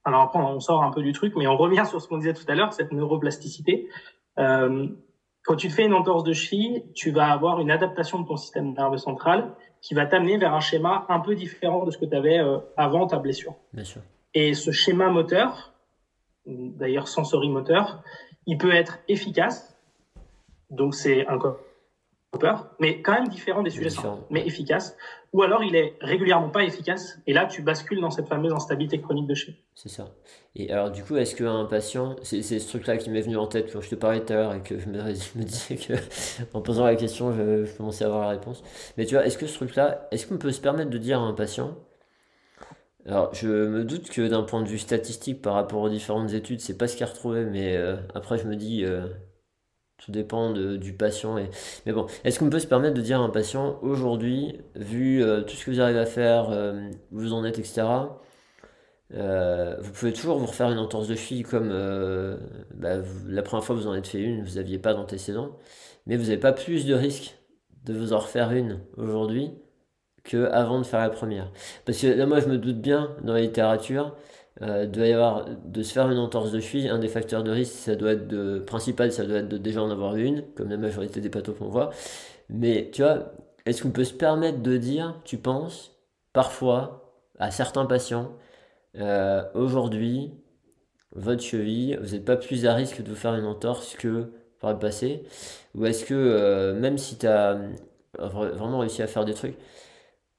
alors 0.03 0.21
après 0.21 0.39
on 0.39 0.59
sort 0.59 0.83
un 0.83 0.91
peu 0.91 1.01
du 1.01 1.13
truc, 1.13 1.33
mais 1.35 1.47
on 1.47 1.57
revient 1.57 1.83
sur 1.85 2.01
ce 2.01 2.07
qu'on 2.07 2.17
disait 2.17 2.33
tout 2.33 2.45
à 2.47 2.55
l'heure, 2.55 2.73
cette 2.73 2.91
neuroplasticité. 2.91 3.89
Euh, 4.37 4.87
quand 5.43 5.55
tu 5.55 5.67
te 5.67 5.73
fais 5.73 5.85
une 5.85 5.93
entorse 5.93 6.23
de 6.23 6.33
cheville, 6.33 6.83
tu 6.93 7.11
vas 7.11 7.31
avoir 7.31 7.59
une 7.59 7.71
adaptation 7.71 8.19
de 8.19 8.27
ton 8.27 8.37
système 8.37 8.73
nerveux 8.73 8.97
central 8.97 9.55
qui 9.81 9.93
va 9.93 10.05
t'amener 10.05 10.37
vers 10.37 10.53
un 10.53 10.59
schéma 10.59 11.05
un 11.09 11.19
peu 11.19 11.33
différent 11.33 11.85
de 11.85 11.91
ce 11.91 11.97
que 11.97 12.05
tu 12.05 12.15
avais 12.15 12.39
euh, 12.39 12.59
avant 12.77 13.07
ta 13.07 13.17
blessure. 13.17 13.55
Bien 13.73 13.83
sûr. 13.83 14.01
Et 14.33 14.53
ce 14.53 14.71
schéma 14.71 15.09
moteur, 15.09 15.73
d'ailleurs 16.45 17.07
sensorimoteur, 17.07 18.03
il 18.45 18.57
peut 18.57 18.73
être 18.73 18.99
efficace. 19.07 19.75
Donc 20.69 20.93
c'est 20.93 21.25
un 21.27 21.39
peur, 22.37 22.69
mais 22.79 23.01
quand 23.01 23.13
même 23.13 23.27
différent 23.27 23.63
des 23.63 23.71
sujets 23.71 23.89
mais 24.29 24.45
efficace. 24.45 24.95
Ou 25.33 25.43
alors 25.43 25.63
il 25.63 25.75
est 25.75 25.95
régulièrement 26.01 26.49
pas 26.49 26.63
efficace, 26.63 27.19
et 27.27 27.33
là 27.33 27.45
tu 27.45 27.61
bascules 27.61 28.01
dans 28.01 28.09
cette 28.09 28.27
fameuse 28.27 28.53
instabilité 28.53 28.99
chronique 28.99 29.27
de 29.27 29.35
chez. 29.35 29.55
C'est 29.75 29.89
ça. 29.89 30.09
Et 30.55 30.71
alors 30.71 30.91
du 30.91 31.03
coup, 31.03 31.17
est-ce 31.17 31.35
qu'un 31.35 31.65
patient, 31.65 32.15
c'est 32.23 32.41
ce 32.41 32.67
truc-là 32.67 32.97
qui 32.97 33.09
m'est 33.09 33.21
venu 33.21 33.37
en 33.37 33.47
tête 33.47 33.71
quand 33.71 33.81
je 33.81 33.89
te 33.89 33.95
parlais 33.95 34.23
tout 34.23 34.33
à 34.33 34.35
l'heure 34.35 34.53
et 34.53 34.61
que 34.61 34.77
je 34.77 34.87
me, 34.89 34.97
me, 35.03 35.43
disais 35.43 35.75
que 35.75 35.93
en 36.53 36.61
posant 36.61 36.85
la 36.85 36.95
question, 36.95 37.31
je, 37.33 37.65
je, 37.65 37.77
commençais 37.77 38.03
à 38.03 38.07
avoir 38.07 38.21
la 38.23 38.29
réponse. 38.29 38.63
Mais 38.97 39.05
tu 39.05 39.15
vois, 39.15 39.25
est-ce 39.25 39.37
que 39.37 39.47
ce 39.47 39.55
truc-là, 39.55 40.07
est-ce 40.11 40.27
qu'on 40.27 40.37
peut 40.37 40.51
se 40.51 40.61
permettre 40.61 40.89
de 40.89 40.97
dire 40.97 41.19
à 41.19 41.23
un 41.23 41.33
patient, 41.33 41.75
alors, 43.05 43.33
je 43.33 43.47
me 43.47 43.83
doute 43.85 44.09
que 44.09 44.27
d'un 44.27 44.43
point 44.43 44.61
de 44.61 44.67
vue 44.67 44.77
statistique, 44.77 45.41
par 45.41 45.53
rapport 45.55 45.81
aux 45.81 45.89
différentes 45.89 46.33
études, 46.33 46.59
c'est 46.59 46.77
pas 46.77 46.87
ce 46.87 46.95
qu'il 46.95 47.05
a 47.05 47.07
retrouvé, 47.07 47.45
mais 47.45 47.75
euh, 47.75 47.95
après, 48.13 48.37
je 48.37 48.45
me 48.45 48.55
dis, 48.55 48.83
euh, 48.85 49.07
tout 49.99 50.12
dépend 50.12 50.51
du 50.51 50.93
patient. 50.93 51.38
Et... 51.38 51.49
Mais 51.85 51.91
bon, 51.91 52.07
est-ce 52.23 52.39
qu'on 52.39 52.49
peut 52.49 52.59
se 52.59 52.67
permettre 52.67 52.95
de 52.95 53.01
dire 53.01 53.21
à 53.21 53.23
un 53.23 53.29
patient, 53.29 53.77
aujourd'hui, 53.81 54.59
vu 54.75 55.23
euh, 55.23 55.41
tout 55.41 55.55
ce 55.55 55.65
que 55.65 55.71
vous 55.71 55.81
arrivez 55.81 55.99
à 55.99 56.05
faire, 56.05 56.49
euh, 56.51 56.89
où 57.12 57.19
vous 57.19 57.33
en 57.33 57.45
êtes, 57.45 57.59
etc., 57.59 57.85
euh, 59.15 59.75
vous 59.79 59.91
pouvez 59.91 60.13
toujours 60.13 60.38
vous 60.38 60.45
refaire 60.45 60.69
une 60.69 60.77
entorse 60.77 61.07
de 61.07 61.15
cheville 61.15 61.41
comme 61.41 61.69
bah, 62.75 62.97
la 63.27 63.41
première 63.41 63.63
fois 63.63 63.75
que 63.75 63.81
vous 63.81 63.88
en 63.88 63.95
êtes 63.95 64.07
fait 64.07 64.19
une, 64.19 64.43
vous 64.43 64.55
n'aviez 64.55 64.77
pas 64.77 64.93
d'antécédent, 64.93 65.57
mais 66.05 66.15
vous 66.15 66.25
n'avez 66.25 66.38
pas 66.38 66.53
plus 66.53 66.85
de 66.85 66.93
risque 66.93 67.35
de 67.85 67.93
vous 67.93 68.13
en 68.13 68.19
refaire 68.19 68.51
une 68.51 68.81
aujourd'hui 68.97 69.51
que 70.23 70.45
avant 70.51 70.79
de 70.79 70.85
faire 70.85 70.99
la 70.99 71.09
première. 71.09 71.51
Parce 71.85 71.99
que 71.99 72.07
là, 72.07 72.27
moi, 72.27 72.39
je 72.39 72.47
me 72.47 72.57
doute 72.57 72.79
bien 72.79 73.15
dans 73.23 73.33
la 73.33 73.41
littérature 73.41 74.15
euh, 74.62 75.13
avoir 75.13 75.45
de 75.65 75.84
se 75.84 75.93
faire 75.93 76.10
une 76.12 76.17
entorse 76.17 76.52
de 76.52 76.60
cheville, 76.60 76.89
un 76.89 77.00
des 77.00 77.08
facteurs 77.08 77.43
de 77.43 77.52
risque, 77.52 77.74
ça 77.74 77.95
doit 77.95 78.13
être 78.13 78.28
de 78.28 78.60
principal, 78.60 79.12
ça 79.12 79.26
doit 79.26 79.38
être 79.39 79.50
de 79.50 79.58
déjà 79.58 79.82
en 79.82 79.89
avoir 79.89 80.15
une, 80.15 80.43
comme 80.56 80.69
la 80.69 80.78
majorité 80.78 81.22
des 81.22 81.30
pathos 81.30 81.56
qu'on 81.58 81.69
voit. 81.69 81.91
Mais 82.50 82.89
tu 82.91 83.04
vois, 83.04 83.32
est-ce 83.65 83.84
qu'on 83.84 83.91
peut 83.91 84.04
se 84.04 84.13
permettre 84.13 84.62
de 84.62 84.78
dire, 84.78 85.15
tu 85.24 85.38
penses, 85.38 85.95
parfois, 86.34 87.13
à 87.39 87.52
certains 87.52 87.86
patients, 87.86 88.32
euh, 88.98 89.43
aujourd'hui, 89.54 90.32
votre 91.13 91.41
cheville, 91.41 91.98
vous 92.02 92.12
n'êtes 92.12 92.26
pas 92.26 92.38
plus 92.38 92.65
à 92.65 92.74
risque 92.74 93.02
de 93.02 93.10
vous 93.10 93.15
faire 93.15 93.36
une 93.36 93.45
entorse 93.45 93.95
que 93.95 94.32
par 94.60 94.74
le 94.74 94.80
passé? 94.80 95.24
Ou 95.76 95.86
est-ce 95.86 96.06
que, 96.06 96.13
euh, 96.13 96.74
même 96.74 96.98
si 96.98 97.17
tu 97.17 97.28
as 97.28 97.60
vraiment 98.17 98.80
réussi 98.80 99.02
à 99.02 99.08
faire 99.08 99.26
des 99.26 99.34
trucs, 99.34 99.56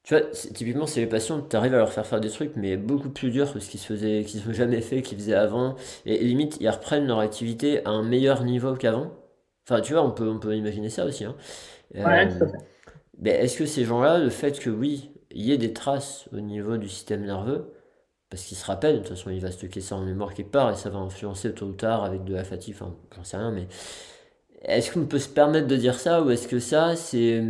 tu 0.03 0.15
vois, 0.17 0.27
typiquement, 0.55 0.87
c'est 0.87 1.01
les 1.01 1.07
patients, 1.07 1.43
tu 1.43 1.57
arrives 1.57 1.75
à 1.75 1.79
leur 1.79 1.93
faire 1.93 2.07
faire 2.07 2.21
des 2.21 2.31
trucs, 2.31 2.57
mais 2.57 2.77
beaucoup 2.77 3.11
plus 3.11 3.31
durs 3.31 3.53
que 3.53 3.61
ce 3.61 3.71
qu'ils 3.71 3.81
se 3.81 3.87
faisaient, 3.87 4.25
qu'ils 4.25 4.47
n'ont 4.47 4.53
jamais 4.53 4.81
fait, 4.81 5.03
qu'ils 5.03 5.19
faisaient 5.19 5.35
avant. 5.35 5.77
Et 6.07 6.19
limite, 6.25 6.57
ils 6.61 6.71
reprennent 6.71 7.07
leur 7.07 7.19
activité 7.21 7.85
à 7.85 7.91
un 7.91 8.03
meilleur 8.03 8.45
niveau 8.45 8.75
qu'avant. 8.75 9.13
Enfin, 9.69 9.81
tu 9.83 9.93
vois, 9.93 10.03
on 10.03 10.11
peut, 10.11 10.29
on 10.29 10.39
peut 10.39 10.57
imaginer 10.57 10.89
ça 10.91 11.05
aussi. 11.05 11.25
Hein. 11.25 11.37
Ouais, 11.95 12.29
euh, 12.41 12.47
mais 13.19 13.31
est-ce 13.31 13.59
que 13.59 13.67
ces 13.67 13.85
gens-là, 13.85 14.19
le 14.19 14.31
fait 14.31 14.59
que 14.59 14.71
oui, 14.71 15.11
il 15.31 15.43
y 15.45 15.53
ait 15.53 15.59
des 15.59 15.73
traces 15.73 16.29
au 16.33 16.41
niveau 16.41 16.77
du 16.79 16.89
système 16.89 17.25
nerveux, 17.25 17.73
parce 18.31 18.45
qu'ils 18.45 18.57
se 18.57 18.65
rappellent, 18.67 18.97
de 18.97 19.01
toute 19.01 19.11
façon, 19.17 19.31
il 19.31 19.41
va 19.41 19.51
stocker 19.51 19.81
ça 19.81 19.97
en 19.97 20.05
mémoire 20.05 20.35
quelque 20.35 20.51
part 20.51 20.71
et 20.71 20.77
ça 20.77 20.91
va 20.91 20.99
influencer 20.99 21.53
tôt 21.55 21.67
ou 21.67 21.73
tard 21.73 22.05
avec 22.05 22.25
de 22.25 22.35
la 22.35 22.45
fatigue, 22.45 22.75
enfin, 22.75 22.97
j'en 23.15 23.25
sais 23.25 23.37
rien, 23.37 23.51
mais 23.53 23.69
est-ce 24.63 24.93
qu'on 24.93 25.07
peut 25.07 25.19
se 25.19 25.29
permettre 25.29 25.67
de 25.67 25.77
dire 25.77 25.99
ça 25.99 26.23
ou 26.23 26.31
est-ce 26.31 26.47
que 26.49 26.59
ça, 26.59 26.97
c'est 26.97 27.43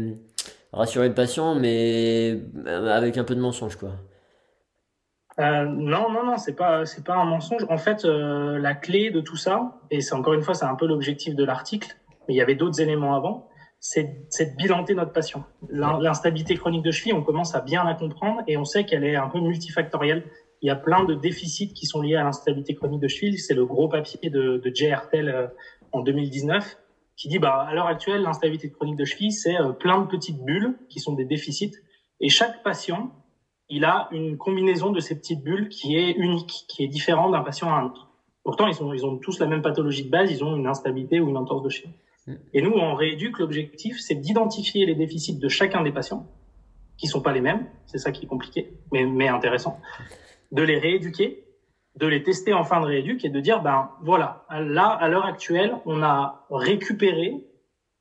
rassurer 0.72 1.08
le 1.08 1.14
patient, 1.14 1.54
mais 1.54 2.40
avec 2.66 3.18
un 3.18 3.24
peu 3.24 3.34
de 3.34 3.40
mensonge, 3.40 3.76
quoi. 3.76 3.90
Euh, 5.38 5.64
non, 5.64 6.10
non, 6.10 6.24
non, 6.24 6.36
c'est 6.36 6.54
pas, 6.54 6.84
c'est 6.84 7.04
pas 7.04 7.14
un 7.16 7.24
mensonge. 7.24 7.64
En 7.68 7.78
fait, 7.78 8.04
euh, 8.04 8.58
la 8.58 8.74
clé 8.74 9.10
de 9.10 9.20
tout 9.20 9.36
ça, 9.36 9.80
et 9.90 10.00
c'est 10.00 10.14
encore 10.14 10.34
une 10.34 10.42
fois, 10.42 10.54
c'est 10.54 10.66
un 10.66 10.74
peu 10.74 10.86
l'objectif 10.86 11.34
de 11.34 11.44
l'article, 11.44 11.96
mais 12.28 12.34
il 12.34 12.36
y 12.36 12.42
avait 12.42 12.56
d'autres 12.56 12.80
éléments 12.80 13.14
avant, 13.14 13.48
c'est, 13.78 14.04
de 14.04 14.56
bilanter 14.56 14.94
notre 14.94 15.12
patient. 15.12 15.44
L'instabilité 15.70 16.54
chronique 16.56 16.82
de 16.82 16.90
cheville, 16.90 17.14
on 17.14 17.22
commence 17.22 17.54
à 17.54 17.62
bien 17.62 17.84
la 17.84 17.94
comprendre 17.94 18.42
et 18.46 18.58
on 18.58 18.64
sait 18.64 18.84
qu'elle 18.84 19.04
est 19.04 19.16
un 19.16 19.28
peu 19.28 19.40
multifactorielle. 19.40 20.24
Il 20.60 20.66
y 20.66 20.70
a 20.70 20.76
plein 20.76 21.04
de 21.04 21.14
déficits 21.14 21.72
qui 21.72 21.86
sont 21.86 22.02
liés 22.02 22.16
à 22.16 22.22
l'instabilité 22.22 22.74
chronique 22.74 23.00
de 23.00 23.08
cheville. 23.08 23.38
C'est 23.38 23.54
le 23.54 23.64
gros 23.64 23.88
papier 23.88 24.28
de, 24.28 24.60
de 24.62 24.70
Jay 24.74 24.94
euh, 25.14 25.46
en 25.92 26.02
2019 26.02 26.76
qui 27.20 27.28
dit 27.28 27.38
bah 27.38 27.66
à 27.68 27.74
l'heure 27.74 27.86
actuelle 27.86 28.22
l'instabilité 28.22 28.70
chronique 28.70 28.96
de 28.96 29.04
cheville 29.04 29.32
c'est 29.32 29.60
euh, 29.60 29.72
plein 29.72 30.00
de 30.00 30.06
petites 30.06 30.42
bulles 30.42 30.78
qui 30.88 31.00
sont 31.00 31.12
des 31.12 31.26
déficits 31.26 31.76
et 32.18 32.30
chaque 32.30 32.62
patient 32.62 33.12
il 33.68 33.84
a 33.84 34.08
une 34.10 34.38
combinaison 34.38 34.90
de 34.90 35.00
ces 35.00 35.14
petites 35.16 35.44
bulles 35.44 35.68
qui 35.68 35.96
est 35.96 36.10
unique, 36.10 36.64
qui 36.66 36.82
est 36.82 36.88
différente 36.88 37.30
d'un 37.30 37.42
patient 37.42 37.68
à 37.72 37.78
un 37.78 37.86
autre. 37.86 38.08
Pourtant 38.42 38.66
ils 38.66 38.74
sont 38.74 38.92
ils 38.94 39.04
ont 39.04 39.18
tous 39.18 39.38
la 39.38 39.46
même 39.46 39.62
pathologie 39.62 40.04
de 40.04 40.10
base, 40.10 40.32
ils 40.32 40.42
ont 40.42 40.56
une 40.56 40.66
instabilité 40.66 41.20
ou 41.20 41.28
une 41.28 41.36
entorse 41.36 41.62
de 41.62 41.68
cheville. 41.68 41.94
Mm. 42.26 42.34
Et 42.54 42.62
nous 42.62 42.72
en 42.72 42.94
rééduque 42.94 43.38
l'objectif 43.38 44.00
c'est 44.00 44.16
d'identifier 44.16 44.86
les 44.86 44.94
déficits 44.94 45.38
de 45.38 45.48
chacun 45.48 45.82
des 45.82 45.92
patients 45.92 46.26
qui 46.96 47.06
sont 47.06 47.20
pas 47.20 47.32
les 47.32 47.42
mêmes, 47.42 47.66
c'est 47.86 47.98
ça 47.98 48.12
qui 48.12 48.24
est 48.24 48.28
compliqué 48.28 48.72
mais 48.92 49.04
mais 49.04 49.28
intéressant, 49.28 49.78
de 50.52 50.62
les 50.62 50.78
rééduquer 50.78 51.44
de 51.96 52.06
les 52.06 52.22
tester 52.22 52.52
en 52.54 52.64
fin 52.64 52.80
de 52.80 52.86
rééduc 52.86 53.24
et 53.24 53.28
de 53.28 53.40
dire, 53.40 53.62
ben 53.62 53.90
voilà, 54.02 54.46
là, 54.50 54.86
à 54.86 55.08
l'heure 55.08 55.26
actuelle, 55.26 55.76
on 55.86 56.02
a 56.02 56.46
récupéré 56.50 57.44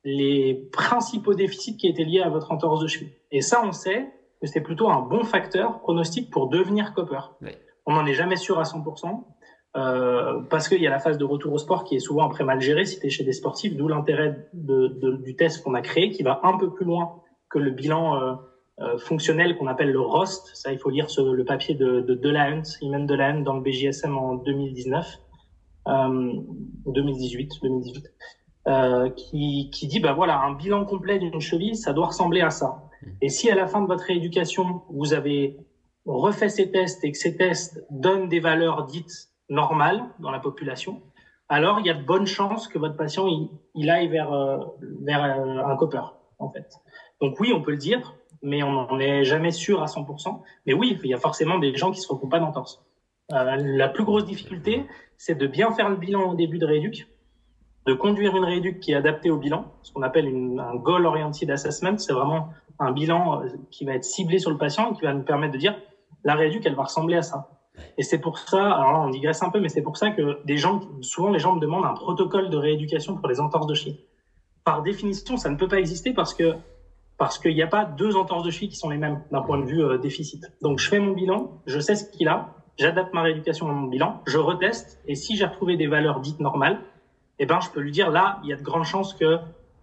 les 0.03 0.69
principaux 0.71 1.33
déficits 1.33 1.77
qui 1.77 1.87
étaient 1.87 2.03
liés 2.03 2.21
à 2.21 2.29
votre 2.29 2.51
entorse 2.51 2.81
de 2.81 2.87
cheville. 2.87 3.13
Et 3.31 3.41
ça, 3.41 3.61
on 3.63 3.71
sait 3.71 4.07
que 4.41 4.47
c'est 4.47 4.61
plutôt 4.61 4.89
un 4.89 5.01
bon 5.01 5.23
facteur 5.23 5.79
pronostic 5.79 6.29
pour 6.29 6.47
devenir 6.47 6.93
copper. 6.93 7.19
On 7.85 7.93
n'en 7.93 8.05
est 8.05 8.13
jamais 8.13 8.37
sûr 8.37 8.59
à 8.59 8.63
100%. 8.63 9.23
Euh, 9.77 10.41
parce 10.49 10.67
qu'il 10.67 10.81
y 10.81 10.87
a 10.87 10.89
la 10.89 10.97
phase 10.97 11.19
de 11.19 11.25
retour 11.25 11.53
au 11.53 11.59
sport 11.59 11.83
qui 11.83 11.95
est 11.95 11.99
souvent 11.99 12.25
après 12.25 12.43
mal 12.43 12.59
gérée 12.59 12.85
si 12.85 12.99
tu 12.99 13.05
es 13.05 13.09
chez 13.11 13.23
des 13.23 13.33
sportifs, 13.33 13.75
d'où 13.75 13.87
l'intérêt 13.87 14.49
de, 14.53 14.87
du 15.23 15.35
test 15.35 15.63
qu'on 15.63 15.75
a 15.75 15.81
créé 15.81 16.09
qui 16.09 16.23
va 16.23 16.39
un 16.41 16.57
peu 16.57 16.71
plus 16.71 16.85
loin 16.85 17.21
que 17.49 17.59
le 17.59 17.69
bilan 17.69 18.15
euh, 18.15 18.33
fonctionnel 18.97 19.57
qu'on 19.57 19.67
appelle 19.67 19.91
le 19.91 19.99
ROST. 19.99 20.51
Ça, 20.53 20.71
il 20.71 20.79
faut 20.79 20.89
lire 20.89 21.09
ce, 21.09 21.21
le 21.21 21.43
papier 21.43 21.75
de, 21.75 22.01
de 22.01 22.15
Delahunt, 22.15 22.63
Iman 22.81 23.05
Delahunt 23.05 23.41
dans 23.41 23.53
le 23.53 23.61
BJSM 23.61 24.17
en 24.17 24.35
2019, 24.35 25.05
euh, 25.87 26.33
2018, 26.85 27.61
2018, 27.61 28.05
euh, 28.67 29.09
qui, 29.09 29.69
qui 29.71 29.87
dit, 29.87 29.99
bah 29.99 30.13
voilà, 30.13 30.39
un 30.39 30.53
bilan 30.53 30.85
complet 30.85 31.19
d'une 31.19 31.39
cheville, 31.39 31.75
ça 31.75 31.93
doit 31.93 32.07
ressembler 32.07 32.41
à 32.41 32.49
ça. 32.49 32.83
Mmh. 33.01 33.07
Et 33.21 33.29
si 33.29 33.49
à 33.49 33.55
la 33.55 33.67
fin 33.67 33.81
de 33.81 33.87
votre 33.87 34.03
rééducation, 34.03 34.81
vous 34.89 35.13
avez 35.13 35.57
refait 36.05 36.49
ces 36.49 36.71
tests 36.71 37.03
et 37.03 37.11
que 37.11 37.17
ces 37.17 37.35
tests 37.35 37.85
donnent 37.89 38.29
des 38.29 38.39
valeurs 38.39 38.85
dites 38.85 39.29
normales 39.49 40.03
dans 40.19 40.31
la 40.31 40.39
population, 40.39 41.01
alors 41.47 41.79
il 41.79 41.87
y 41.87 41.89
a 41.89 41.95
de 41.95 42.03
bonnes 42.03 42.27
chances 42.27 42.67
que 42.67 42.77
votre 42.77 42.95
patient 42.95 43.27
il, 43.73 43.89
aille 43.89 44.07
vers, 44.07 44.31
euh, 44.31 44.57
vers 45.01 45.23
euh, 45.23 45.65
un 45.65 45.75
copper, 45.75 46.03
en 46.37 46.49
fait. 46.51 46.69
Donc 47.21 47.39
oui, 47.39 47.51
on 47.53 47.61
peut 47.61 47.71
le 47.71 47.77
dire, 47.77 48.15
mais 48.41 48.63
on 48.63 48.71
n'en 48.71 48.99
est 48.99 49.23
jamais 49.23 49.51
sûr 49.51 49.81
à 49.81 49.85
100%. 49.85 50.41
Mais 50.65 50.73
oui, 50.73 50.99
il 51.03 51.09
y 51.09 51.13
a 51.13 51.17
forcément 51.17 51.59
des 51.59 51.75
gens 51.75 51.91
qui 51.91 51.99
se 51.99 52.07
retrouvent 52.07 52.29
pas 52.29 52.39
d'entorse. 52.39 52.83
Euh, 53.31 53.57
la 53.57 53.89
plus 53.89 54.03
grosse 54.03 54.25
difficulté, 54.25 54.85
c'est 55.17 55.37
de 55.37 55.47
bien 55.47 55.71
faire 55.71 55.89
le 55.89 55.95
bilan 55.95 56.31
au 56.31 56.35
début 56.35 56.57
de 56.57 56.65
rééduc, 56.65 57.07
de 57.85 57.93
conduire 57.93 58.35
une 58.35 58.43
rééduc 58.43 58.79
qui 58.79 58.91
est 58.91 58.95
adaptée 58.95 59.29
au 59.29 59.37
bilan, 59.37 59.65
ce 59.83 59.91
qu'on 59.91 60.01
appelle 60.01 60.27
une, 60.27 60.59
un 60.59 60.75
goal-oriented 60.75 61.49
assessment. 61.51 61.97
C'est 61.97 62.13
vraiment 62.13 62.49
un 62.79 62.91
bilan 62.91 63.43
euh, 63.43 63.47
qui 63.71 63.85
va 63.85 63.93
être 63.93 64.05
ciblé 64.05 64.39
sur 64.39 64.51
le 64.51 64.57
patient 64.57 64.91
et 64.91 64.95
qui 64.95 65.01
va 65.03 65.13
nous 65.13 65.23
permettre 65.23 65.53
de 65.53 65.59
dire 65.59 65.75
la 66.23 66.35
rééduc, 66.35 66.65
elle 66.65 66.75
va 66.75 66.83
ressembler 66.83 67.17
à 67.17 67.21
ça. 67.21 67.49
Et 67.97 68.03
c'est 68.03 68.19
pour 68.19 68.37
ça, 68.37 68.71
alors 68.71 68.91
là, 68.91 68.99
on 69.01 69.09
digresse 69.09 69.41
un 69.41 69.49
peu, 69.49 69.59
mais 69.59 69.69
c'est 69.69 69.81
pour 69.81 69.97
ça 69.97 70.11
que 70.11 70.43
des 70.45 70.57
gens, 70.57 70.81
souvent 71.01 71.29
les 71.29 71.39
gens 71.39 71.55
me 71.55 71.61
demandent 71.61 71.85
un 71.85 71.93
protocole 71.93 72.49
de 72.49 72.57
rééducation 72.57 73.15
pour 73.15 73.27
les 73.29 73.39
entorses 73.39 73.67
de 73.67 73.73
cheville. 73.73 73.99
Par 74.63 74.81
définition, 74.81 75.37
ça 75.37 75.49
ne 75.49 75.55
peut 75.55 75.67
pas 75.67 75.79
exister 75.79 76.13
parce 76.13 76.33
que 76.33 76.55
parce 77.19 77.37
qu'il 77.37 77.53
n'y 77.53 77.61
a 77.61 77.67
pas 77.67 77.83
deux 77.85 78.15
entorses 78.15 78.43
de 78.43 78.49
cheville 78.49 78.69
qui 78.69 78.77
sont 78.77 78.89
les 78.89 78.97
mêmes 78.97 79.21
d'un 79.29 79.41
point 79.41 79.59
de 79.59 79.65
vue 79.65 79.83
euh, 79.83 79.97
déficit. 79.99 80.51
Donc 80.61 80.79
je 80.79 80.89
fais 80.89 80.99
mon 80.99 81.11
bilan, 81.11 81.51
je 81.67 81.79
sais 81.79 81.95
ce 81.95 82.09
qu'il 82.09 82.29
a, 82.29 82.55
j'adapte 82.77 83.13
ma 83.13 83.21
rééducation 83.21 83.69
à 83.69 83.73
mon 83.73 83.87
bilan, 83.87 84.21
je 84.25 84.37
reteste, 84.37 85.01
et 85.05 85.15
si 85.15 85.35
j'ai 85.35 85.45
retrouvé 85.45 85.75
des 85.75 85.87
valeurs 85.87 86.21
dites 86.21 86.39
normales, 86.39 86.79
eh 87.37 87.45
ben 87.45 87.59
je 87.59 87.69
peux 87.69 87.81
lui 87.81 87.91
dire 87.91 88.09
là, 88.09 88.39
il 88.43 88.49
y 88.49 88.53
a 88.53 88.55
de 88.55 88.63
grandes 88.63 88.85
chances 88.85 89.13
que, 89.13 89.37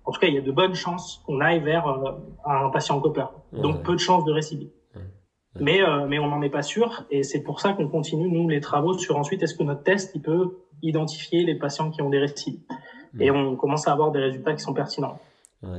en 0.04 0.12
tout 0.12 0.18
cas, 0.18 0.28
il 0.28 0.34
y 0.34 0.38
a 0.38 0.40
de 0.40 0.50
bonnes 0.50 0.74
chances 0.74 1.22
qu'on 1.26 1.40
aille 1.40 1.60
vers 1.60 1.86
euh, 1.86 2.12
un 2.46 2.70
patient 2.70 2.98
copper. 3.00 3.26
Donc 3.52 3.82
peu 3.82 3.92
de 3.92 4.00
chances 4.00 4.24
de 4.24 4.32
récidive. 4.32 4.70
Mais, 5.58 5.82
euh, 5.82 6.06
mais 6.06 6.18
on 6.18 6.28
n'en 6.28 6.42
est 6.42 6.50
pas 6.50 6.62
sûr, 6.62 7.04
et 7.10 7.22
c'est 7.22 7.42
pour 7.42 7.60
ça 7.60 7.74
qu'on 7.74 7.88
continue, 7.88 8.30
nous, 8.30 8.48
les 8.48 8.60
travaux 8.60 8.96
sur 8.96 9.16
ensuite, 9.16 9.42
est-ce 9.42 9.54
que 9.54 9.62
notre 9.62 9.82
test, 9.82 10.12
il 10.14 10.22
peut 10.22 10.58
identifier 10.82 11.44
les 11.44 11.54
patients 11.54 11.90
qui 11.90 12.02
ont 12.02 12.10
des 12.10 12.18
récidives. 12.18 12.60
Et 13.18 13.30
on 13.30 13.56
commence 13.56 13.88
à 13.88 13.92
avoir 13.92 14.10
des 14.10 14.20
résultats 14.20 14.52
qui 14.52 14.60
sont 14.60 14.74
pertinents 14.74 15.18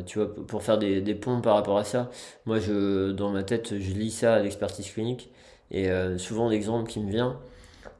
tu 0.06 0.19
vois, 0.19 0.34
pour 0.34 0.63
faire 0.63 0.78
des, 0.78 1.15
ponts 1.15 1.41
par 1.41 1.56
rapport 1.56 1.78
à 1.78 1.84
ça, 1.84 2.10
moi, 2.45 2.60
je, 2.60 3.12
dans 3.12 3.30
ma 3.32 3.43
tête, 3.43 3.80
je 3.80 3.91
lis 3.93 4.12
ça 4.12 4.36
à 4.36 4.39
l'expertise 4.39 4.89
clinique. 4.91 5.32
Et 5.71 5.89
euh, 5.89 6.17
souvent, 6.17 6.50
l'exemple 6.50 6.89
qui 6.89 7.00
me 7.00 7.12
vient, 7.12 7.39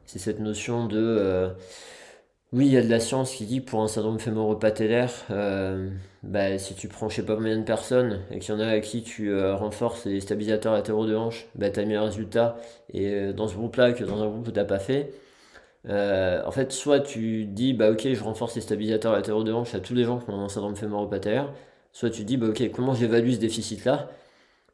c'est 0.06 0.20
cette 0.20 0.40
notion 0.40 0.88
de. 0.88 0.98
Euh, 0.98 1.50
oui, 2.54 2.68
il 2.68 2.74
y 2.74 2.78
a 2.78 2.82
de 2.82 2.90
la 2.90 3.00
science 3.02 3.34
qui 3.34 3.46
dit 3.46 3.60
pour 3.60 3.82
un 3.82 3.88
syndrome 3.88 4.20
fémoro-patellaire, 4.20 5.12
euh, 5.32 5.90
bah, 6.24 6.58
si 6.58 6.76
tu 6.76 6.88
prends 6.88 7.10
je 7.10 7.18
sais 7.18 7.26
pas 7.26 7.36
combien 7.36 7.58
de 7.58 7.64
personnes 7.64 8.22
et 8.32 8.40
qu'il 8.40 8.54
y 8.54 8.58
en 8.58 8.62
a 8.62 8.68
à 8.68 8.80
qui 8.80 9.04
tu 9.04 9.38
renforces 9.52 10.06
les 10.06 10.22
stabilisateurs 10.22 10.74
latéraux 10.74 11.06
de 11.06 11.16
hanche, 11.16 11.48
tu 11.60 11.80
as 11.80 11.86
mieux 11.86 12.00
résultat. 12.00 12.58
Et 12.94 13.34
dans 13.34 13.48
ce 13.48 13.56
groupe-là 13.56 13.92
que 13.92 14.04
dans 14.06 14.24
un 14.24 14.30
groupe 14.30 14.48
où 14.48 14.52
tu 14.52 14.66
pas 14.66 14.80
fait, 14.80 15.12
en 15.90 16.52
fait, 16.52 16.72
soit 16.72 17.02
tu 17.02 17.46
dis, 17.46 17.74
bah 17.74 17.92
ok, 17.92 18.08
je 18.14 18.24
renforce 18.24 18.56
les 18.56 18.62
stabilisateurs 18.62 19.14
latéraux 19.14 19.44
de 19.44 19.52
hanche 19.52 19.76
à 19.76 19.80
tous 19.82 19.94
les 19.94 20.06
gens 20.06 20.20
qui 20.20 20.30
ont 20.30 20.42
un 20.42 20.50
syndrome 20.50 20.76
fémoro-patellaire, 20.76 21.54
Soit 21.98 22.12
tu 22.12 22.24
dis, 22.24 22.38
bah, 22.38 22.46
ok, 22.50 22.70
comment 22.72 22.94
j'évalue 22.94 23.32
ce 23.32 23.40
déficit-là? 23.40 24.12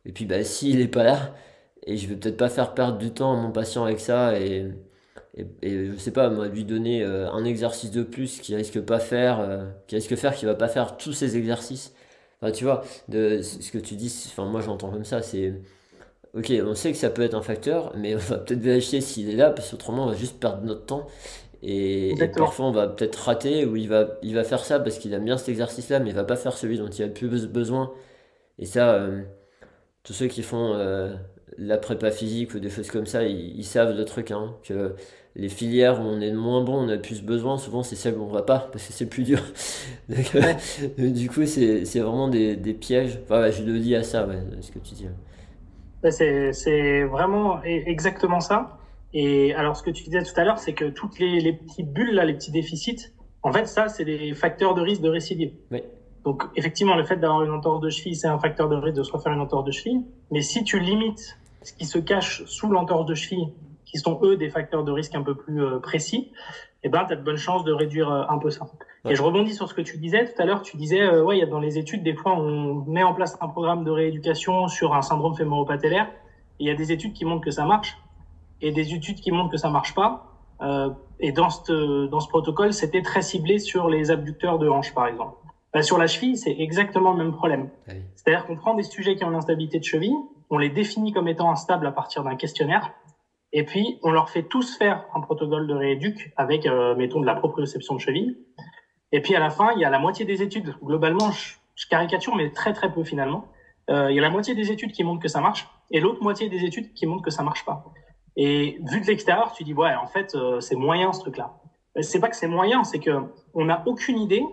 Et 0.05 0.12
puis, 0.12 0.25
bah, 0.25 0.43
s'il 0.43 0.79
n'est 0.79 0.89
pas 0.89 1.03
là, 1.03 1.33
et 1.88 1.95
je 1.95 2.05
vais 2.07 2.17
peut-être 2.17 2.36
pas 2.36 2.49
faire 2.49 2.73
perdre 2.73 2.97
du 2.97 3.12
temps 3.12 3.31
à 3.31 3.41
mon 3.41 3.49
patient 3.49 3.86
avec 3.86 4.01
ça, 4.01 4.38
et, 4.38 4.67
et, 5.38 5.45
et 5.62 5.91
je 5.91 5.95
sais 5.97 6.12
pas, 6.12 6.29
moi, 6.29 6.49
lui 6.49 6.65
donner 6.65 7.01
euh, 7.01 7.31
un 7.31 7.45
exercice 7.45 7.91
de 7.91 8.03
plus 8.03 8.39
qui 8.41 8.53
risque 8.57 8.81
pas 8.81 8.99
faire, 8.99 9.39
euh, 9.39 9.65
risque 9.89 10.17
faire 10.17 10.36
qu'il 10.36 10.49
va 10.49 10.55
pas 10.55 10.67
faire 10.67 10.97
tous 10.97 11.13
ces 11.13 11.38
exercices. 11.38 11.93
Enfin, 12.41 12.51
tu 12.51 12.65
vois, 12.65 12.83
de, 13.07 13.41
ce 13.41 13.71
que 13.71 13.77
tu 13.77 13.95
dis, 13.95 14.13
enfin, 14.27 14.43
moi, 14.43 14.59
j'entends 14.59 14.91
comme 14.91 15.05
ça, 15.05 15.21
c'est. 15.21 15.53
Ok, 16.33 16.51
on 16.65 16.75
sait 16.75 16.91
que 16.91 16.97
ça 16.97 17.09
peut 17.09 17.21
être 17.21 17.36
un 17.36 17.41
facteur, 17.41 17.93
mais 17.95 18.15
on 18.15 18.17
va 18.17 18.38
peut-être 18.39 18.59
vérifier 18.59 18.99
s'il 18.99 19.29
est 19.29 19.36
là, 19.38 19.51
parce 19.51 19.71
qu'autrement 19.71 20.05
on 20.05 20.09
va 20.09 20.15
juste 20.15 20.39
perdre 20.39 20.63
notre 20.63 20.86
temps. 20.86 21.07
Et, 21.65 22.13
parfois, 22.36 22.65
on 22.65 22.71
va 22.71 22.88
peut-être 22.88 23.15
rater, 23.15 23.65
ou 23.65 23.78
il 23.78 23.88
va, 23.88 24.17
il 24.21 24.36
va 24.36 24.43
faire 24.43 24.65
ça 24.65 24.82
parce 24.82 24.97
qu'il 24.97 25.13
aime 25.13 25.23
bien 25.23 25.38
cet 25.38 25.47
exercice-là, 25.47 25.99
mais 25.99 26.10
il 26.10 26.15
va 26.15 26.26
pas 26.26 26.36
faire 26.36 26.58
celui 26.58 26.78
dont 26.78 26.89
il 26.89 27.02
a 27.02 27.08
le 27.08 27.13
plus 27.13 27.47
besoin. 27.47 27.93
Et 28.60 28.65
ça, 28.65 28.95
euh, 28.95 29.21
tous 30.04 30.12
ceux 30.12 30.28
qui 30.28 30.43
font 30.43 30.73
euh, 30.73 31.15
la 31.58 31.78
prépa 31.78 32.12
physique 32.12 32.54
ou 32.54 32.60
des 32.60 32.69
choses 32.69 32.91
comme 32.91 33.06
ça, 33.06 33.23
ils, 33.23 33.63
savent 33.63 33.95
le 33.95 34.04
truc, 34.04 34.32
hein, 34.32 34.56
que 34.63 34.93
les 35.38 35.47
filières 35.47 36.02
où 36.02 36.04
on 36.04 36.19
est 36.19 36.34
moins 36.34 36.62
bon, 36.62 36.86
on 36.86 36.89
a 36.89 36.97
plus 36.97 37.23
besoin, 37.23 37.58
souvent 37.58 37.82
c'est 37.82 37.95
celles 37.95 38.17
où 38.17 38.23
on 38.23 38.32
va 38.32 38.41
pas, 38.41 38.67
parce 38.71 38.86
que 38.86 38.93
c'est 38.93 39.08
plus 39.08 39.23
dur. 39.23 39.39
Euh, 40.12 40.54
du 40.97 41.30
coup, 41.30 41.45
c'est 41.45 41.99
vraiment 41.99 42.28
des, 42.28 42.58
des, 42.58 42.73
pièges. 42.73 43.21
Enfin, 43.23 43.49
je 43.52 43.63
le 43.63 43.80
dis 43.80 43.95
à 43.95 44.04
ça, 44.04 44.28
ouais, 44.28 44.38
ce 44.60 44.69
que 44.69 44.80
tu 44.80 44.95
dis. 44.95 45.08
C'est 46.12 47.04
vraiment 47.06 47.60
e-, 47.60 47.88
exactement 47.88 48.41
ça. 48.41 48.78
Et 49.13 49.54
alors, 49.54 49.76
ce 49.76 49.84
que 49.84 49.91
tu 49.91 50.04
disais 50.04 50.23
tout 50.23 50.39
à 50.39 50.43
l'heure, 50.43 50.58
c'est 50.58 50.73
que 50.73 50.86
toutes 50.86 51.19
les, 51.19 51.39
les, 51.39 51.54
petites 51.54 51.91
bulles, 51.91 52.15
là, 52.15 52.26
les 52.26 52.34
petits 52.34 52.52
déficits, 52.52 53.13
en 53.43 53.52
fait, 53.52 53.65
ça, 53.65 53.88
c'est 53.88 54.06
des 54.06 54.34
facteurs 54.34 54.73
de 54.73 54.82
risque 54.82 55.02
de 55.02 55.10
récidive. 55.10 55.52
Oui. 55.71 55.84
Donc, 56.23 56.43
effectivement, 56.56 56.95
le 56.95 57.04
fait 57.04 57.17
d'avoir 57.17 57.43
une 57.43 57.52
entorse 57.52 57.82
de 57.82 57.89
cheville, 57.89 58.15
c'est 58.15 58.28
un 58.28 58.39
facteur 58.39 58.69
de 58.69 58.76
risque 58.76 58.97
de 58.97 59.04
se 59.04 59.12
refaire 59.12 59.34
une 59.34 59.41
entorse 59.41 59.65
de 59.65 59.71
cheville. 59.71 60.02
Mais 60.32 60.41
si 60.41 60.63
tu 60.63 60.80
limites 60.80 61.38
ce 61.62 61.73
qui 61.73 61.86
se 61.86 61.99
cache 61.99 62.43
sous 62.45 62.69
l'entorse 62.69 63.06
de 63.06 63.13
cheville, 63.13 63.49
qui 63.86 63.99
sont 63.99 64.19
eux 64.23 64.38
des 64.38 64.49
facteurs 64.49 64.84
de 64.84 64.91
risque 64.91 65.13
un 65.15 65.21
peu 65.21 65.36
plus 65.36 65.62
euh, 65.62 65.80
précis, 65.80 66.32
eh 66.84 66.89
ben, 66.89 67.06
tu 67.06 67.13
as 67.13 67.15
de 67.15 67.23
bonnes 67.23 67.38
chances 67.38 67.63
de 67.63 67.71
réduire 67.71 68.10
euh, 68.10 68.23
un 68.28 68.39
peu 68.39 68.49
ça. 68.49 68.65
Et 69.08 69.15
je 69.15 69.21
rebondis 69.21 69.54
sur 69.54 69.69
ce 69.69 69.73
que 69.73 69.82
tu 69.82 69.97
disais 69.97 70.26
tout 70.26 70.41
à 70.41 70.45
l'heure. 70.45 70.62
Tu 70.62 70.78
disais, 70.78 71.02
euh, 71.02 71.23
ouais, 71.23 71.38
il 71.38 71.39
y 71.39 71.43
a 71.43 71.45
dans 71.45 71.60
les 71.60 71.78
études, 71.78 72.04
des 72.04 72.15
fois, 72.15 72.34
on 72.34 72.86
met 72.86 73.04
en 73.04 73.13
place 73.13 73.38
un 73.41 73.49
programme 73.49 73.84
de 73.84 73.91
rééducation 73.91 74.67
sur 74.69 74.93
un 74.93 75.02
syndrome 75.02 75.36
fémoro-patellaire. 75.36 76.10
Il 76.60 76.67
y 76.67 76.71
a 76.71 76.76
des 76.76 76.91
études 76.91 77.13
qui 77.13 77.26
montrent 77.26 77.43
que 77.43 77.52
ça 77.52 77.65
marche 77.65 77.97
et 78.61 78.71
des 78.71 78.93
études 78.93 79.19
qui 79.19 79.31
montrent 79.31 79.51
que 79.51 79.57
ça 79.57 79.69
marche 79.69 79.93
pas. 79.93 80.25
Euh, 80.61 80.89
et 81.19 81.31
dans 81.31 81.49
ce, 81.49 82.07
dans 82.07 82.19
ce 82.19 82.27
protocole, 82.27 82.73
c'était 82.73 83.01
très 83.01 83.21
ciblé 83.21 83.59
sur 83.59 83.89
les 83.89 84.11
abducteurs 84.11 84.59
de 84.59 84.67
hanche, 84.67 84.93
par 84.93 85.07
exemple. 85.07 85.37
Bah, 85.73 85.81
sur 85.81 85.97
la 85.97 86.07
cheville, 86.07 86.37
c'est 86.37 86.55
exactement 86.59 87.11
le 87.11 87.17
même 87.17 87.33
problème. 87.33 87.69
Ah 87.87 87.93
C'est-à-dire 88.15 88.45
qu'on 88.45 88.55
prend 88.55 88.75
des 88.75 88.83
sujets 88.83 89.15
qui 89.15 89.23
ont 89.23 89.29
une 89.29 89.35
instabilité 89.35 89.79
de 89.79 89.83
cheville, 89.83 90.15
on 90.49 90.57
les 90.57 90.69
définit 90.69 91.11
comme 91.11 91.27
étant 91.27 91.51
instables 91.51 91.87
à 91.87 91.91
partir 91.91 92.23
d'un 92.23 92.35
questionnaire, 92.35 92.91
et 93.51 93.63
puis 93.63 93.99
on 94.03 94.11
leur 94.11 94.29
fait 94.29 94.43
tous 94.43 94.77
faire 94.77 95.05
un 95.15 95.21
protocole 95.21 95.67
de 95.67 95.73
rééduc 95.73 96.31
avec, 96.37 96.65
euh, 96.65 96.95
mettons, 96.95 97.19
de 97.19 97.25
la 97.25 97.35
proprioception 97.35 97.95
de 97.95 97.99
cheville. 97.99 98.37
Et 99.11 99.21
puis 99.21 99.35
à 99.35 99.39
la 99.39 99.49
fin, 99.49 99.71
il 99.73 99.81
y 99.81 99.85
a 99.85 99.89
la 99.89 99.99
moitié 99.99 100.25
des 100.25 100.41
études. 100.41 100.75
Globalement, 100.83 101.31
je, 101.31 101.55
je 101.75 101.87
caricature, 101.87 102.35
mais 102.35 102.51
très 102.51 102.73
très 102.73 102.91
peu 102.91 103.03
finalement. 103.03 103.45
Euh, 103.89 104.11
il 104.11 104.15
y 104.15 104.19
a 104.19 104.21
la 104.21 104.29
moitié 104.29 104.55
des 104.55 104.71
études 104.71 104.91
qui 104.91 105.03
montrent 105.03 105.21
que 105.21 105.27
ça 105.27 105.41
marche, 105.41 105.67
et 105.91 105.99
l'autre 105.99 106.21
moitié 106.21 106.49
des 106.49 106.63
études 106.65 106.93
qui 106.93 107.05
montrent 107.05 107.23
que 107.23 107.31
ça 107.31 107.43
marche 107.43 107.65
pas. 107.65 107.85
Et 108.36 108.80
vu 108.84 109.02
de 109.02 109.06
l'extérieur, 109.06 109.52
tu 109.52 109.63
dis 109.63 109.74
ouais, 109.74 109.93
en 109.96 110.08
fait, 110.08 110.36
euh, 110.36 110.60
c'est 110.60 110.76
moyen 110.76 111.13
ce 111.13 111.19
truc-là. 111.22 111.54
C'est 112.02 112.19
pas 112.19 112.30
que 112.30 112.36
c'est 112.36 112.48
moyen, 112.48 112.84
c'est 112.84 113.00
que 113.00 113.12
on 113.54 113.65
n'a 113.65 113.84
aucune 113.86 114.17
idée 114.17 114.43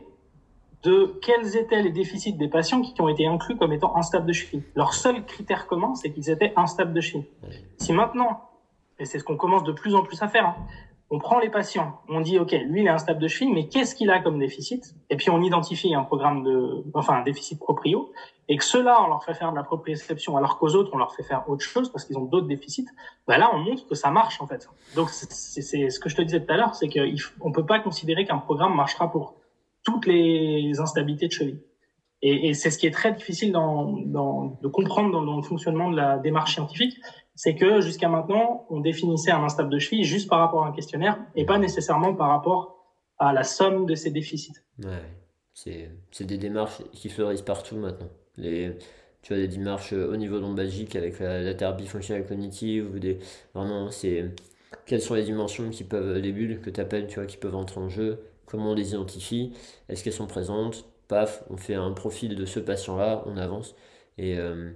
de 0.82 1.18
quels 1.22 1.56
étaient 1.56 1.82
les 1.82 1.90
déficits 1.90 2.34
des 2.34 2.48
patients 2.48 2.80
qui 2.82 3.00
ont 3.00 3.08
été 3.08 3.26
inclus 3.26 3.56
comme 3.56 3.72
étant 3.72 3.96
instables 3.96 4.26
de 4.26 4.32
cheville. 4.32 4.62
Leur 4.74 4.94
seul 4.94 5.24
critère 5.24 5.66
commun, 5.66 5.94
c'est 5.94 6.10
qu'ils 6.10 6.30
étaient 6.30 6.52
instables 6.56 6.92
de 6.92 7.00
cheville. 7.00 7.26
Si 7.78 7.92
maintenant, 7.92 8.50
et 8.98 9.04
c'est 9.06 9.18
ce 9.18 9.24
qu'on 9.24 9.36
commence 9.36 9.64
de 9.64 9.72
plus 9.72 9.94
en 9.94 10.02
plus 10.02 10.22
à 10.22 10.28
faire, 10.28 10.46
hein, 10.46 10.56
on 11.12 11.18
prend 11.18 11.40
les 11.40 11.50
patients, 11.50 12.00
on 12.08 12.20
dit 12.20 12.38
ok, 12.38 12.52
lui 12.52 12.82
il 12.82 12.86
est 12.86 12.90
instable 12.90 13.20
de 13.20 13.26
cheville, 13.26 13.52
mais 13.52 13.66
qu'est-ce 13.66 13.96
qu'il 13.96 14.10
a 14.10 14.20
comme 14.20 14.38
déficit? 14.38 14.94
Et 15.10 15.16
puis 15.16 15.28
on 15.28 15.42
identifie 15.42 15.92
un 15.92 16.04
programme 16.04 16.44
de, 16.44 16.84
enfin 16.94 17.14
un 17.14 17.22
déficit 17.22 17.58
proprio, 17.58 18.12
et 18.48 18.56
que 18.56 18.64
ceux-là 18.64 19.02
on 19.04 19.08
leur 19.08 19.24
fait 19.24 19.34
faire 19.34 19.50
de 19.50 19.56
la 19.56 19.64
proprioception, 19.64 20.36
alors 20.36 20.58
qu'aux 20.58 20.76
autres 20.76 20.90
on 20.92 20.98
leur 20.98 21.12
fait 21.12 21.24
faire 21.24 21.48
autre 21.48 21.64
chose 21.64 21.90
parce 21.90 22.04
qu'ils 22.04 22.16
ont 22.16 22.26
d'autres 22.26 22.46
déficits. 22.46 22.86
Ben 23.26 23.38
là 23.38 23.50
on 23.52 23.58
montre 23.58 23.88
que 23.88 23.96
ça 23.96 24.10
marche 24.12 24.40
en 24.40 24.46
fait. 24.46 24.68
Donc 24.94 25.08
c'est 25.10 25.90
ce 25.90 25.98
que 25.98 26.08
je 26.08 26.16
te 26.16 26.22
disais 26.22 26.44
tout 26.44 26.52
à 26.52 26.56
l'heure, 26.56 26.76
c'est 26.76 26.88
qu'on 26.88 27.50
peut 27.50 27.66
pas 27.66 27.80
considérer 27.80 28.24
qu'un 28.24 28.38
programme 28.38 28.74
marchera 28.76 29.10
pour 29.10 29.34
toutes 29.82 30.06
les 30.06 30.78
instabilités 30.78 31.26
de 31.26 31.32
cheville. 31.32 31.60
Et, 32.22 32.50
et 32.50 32.54
c'est 32.54 32.70
ce 32.70 32.78
qui 32.78 32.86
est 32.86 32.90
très 32.90 33.12
difficile 33.12 33.50
de 33.50 34.68
comprendre 34.68 35.10
dans 35.10 35.36
le 35.36 35.42
fonctionnement 35.42 35.90
de 35.90 35.96
la 35.96 36.18
démarche 36.18 36.52
scientifique, 36.54 36.98
c'est 37.42 37.54
que 37.54 37.80
jusqu'à 37.80 38.10
maintenant, 38.10 38.66
on 38.68 38.80
définissait 38.80 39.30
un 39.30 39.42
instable 39.42 39.70
de 39.70 39.78
cheville 39.78 40.04
juste 40.04 40.28
par 40.28 40.40
rapport 40.40 40.66
à 40.66 40.68
un 40.68 40.72
questionnaire 40.72 41.18
et 41.34 41.46
pas 41.46 41.56
nécessairement 41.56 42.12
par 42.12 42.28
rapport 42.28 42.84
à 43.18 43.32
la 43.32 43.44
somme 43.44 43.86
de 43.86 43.94
ses 43.94 44.10
déficits. 44.10 44.60
C'est 45.54 46.26
des 46.26 46.36
démarches 46.36 46.82
qui 46.92 47.08
fleurissent 47.08 47.40
partout 47.40 47.76
maintenant. 47.76 48.10
Tu 48.36 49.32
as 49.32 49.36
des 49.36 49.48
démarches 49.48 49.94
au 49.94 50.16
niveau 50.16 50.38
lombagique 50.38 50.94
avec 50.96 51.18
la, 51.18 51.54
thérapie 51.54 51.86
fonctionnelle 51.86 52.26
cognitive 52.26 52.94
ou 52.94 52.98
des 52.98 53.20
vraiment 53.54 53.90
c'est 53.90 54.26
quelles 54.84 55.00
sont 55.00 55.14
les 55.14 55.24
dimensions 55.24 55.70
qui 55.70 55.84
peuvent 55.84 56.18
les 56.18 56.32
bulles 56.32 56.60
que 56.60 56.68
tu 56.68 56.78
appelles 56.78 57.06
tu 57.06 57.14
vois 57.14 57.26
qui 57.26 57.38
peuvent 57.38 57.56
entrer 57.56 57.80
en 57.80 57.88
jeu 57.88 58.22
comment 58.44 58.72
on 58.72 58.74
les 58.74 58.90
identifie 58.90 59.54
est-ce 59.88 60.04
qu'elles 60.04 60.12
sont 60.12 60.26
présentes 60.26 60.84
paf 61.08 61.42
on 61.48 61.56
fait 61.56 61.74
un 61.74 61.92
profil 61.92 62.36
de 62.36 62.44
ce 62.44 62.60
patient 62.60 62.96
là 62.96 63.22
on 63.26 63.36
avance 63.36 63.74
et 64.16 64.38
euh, 64.38 64.70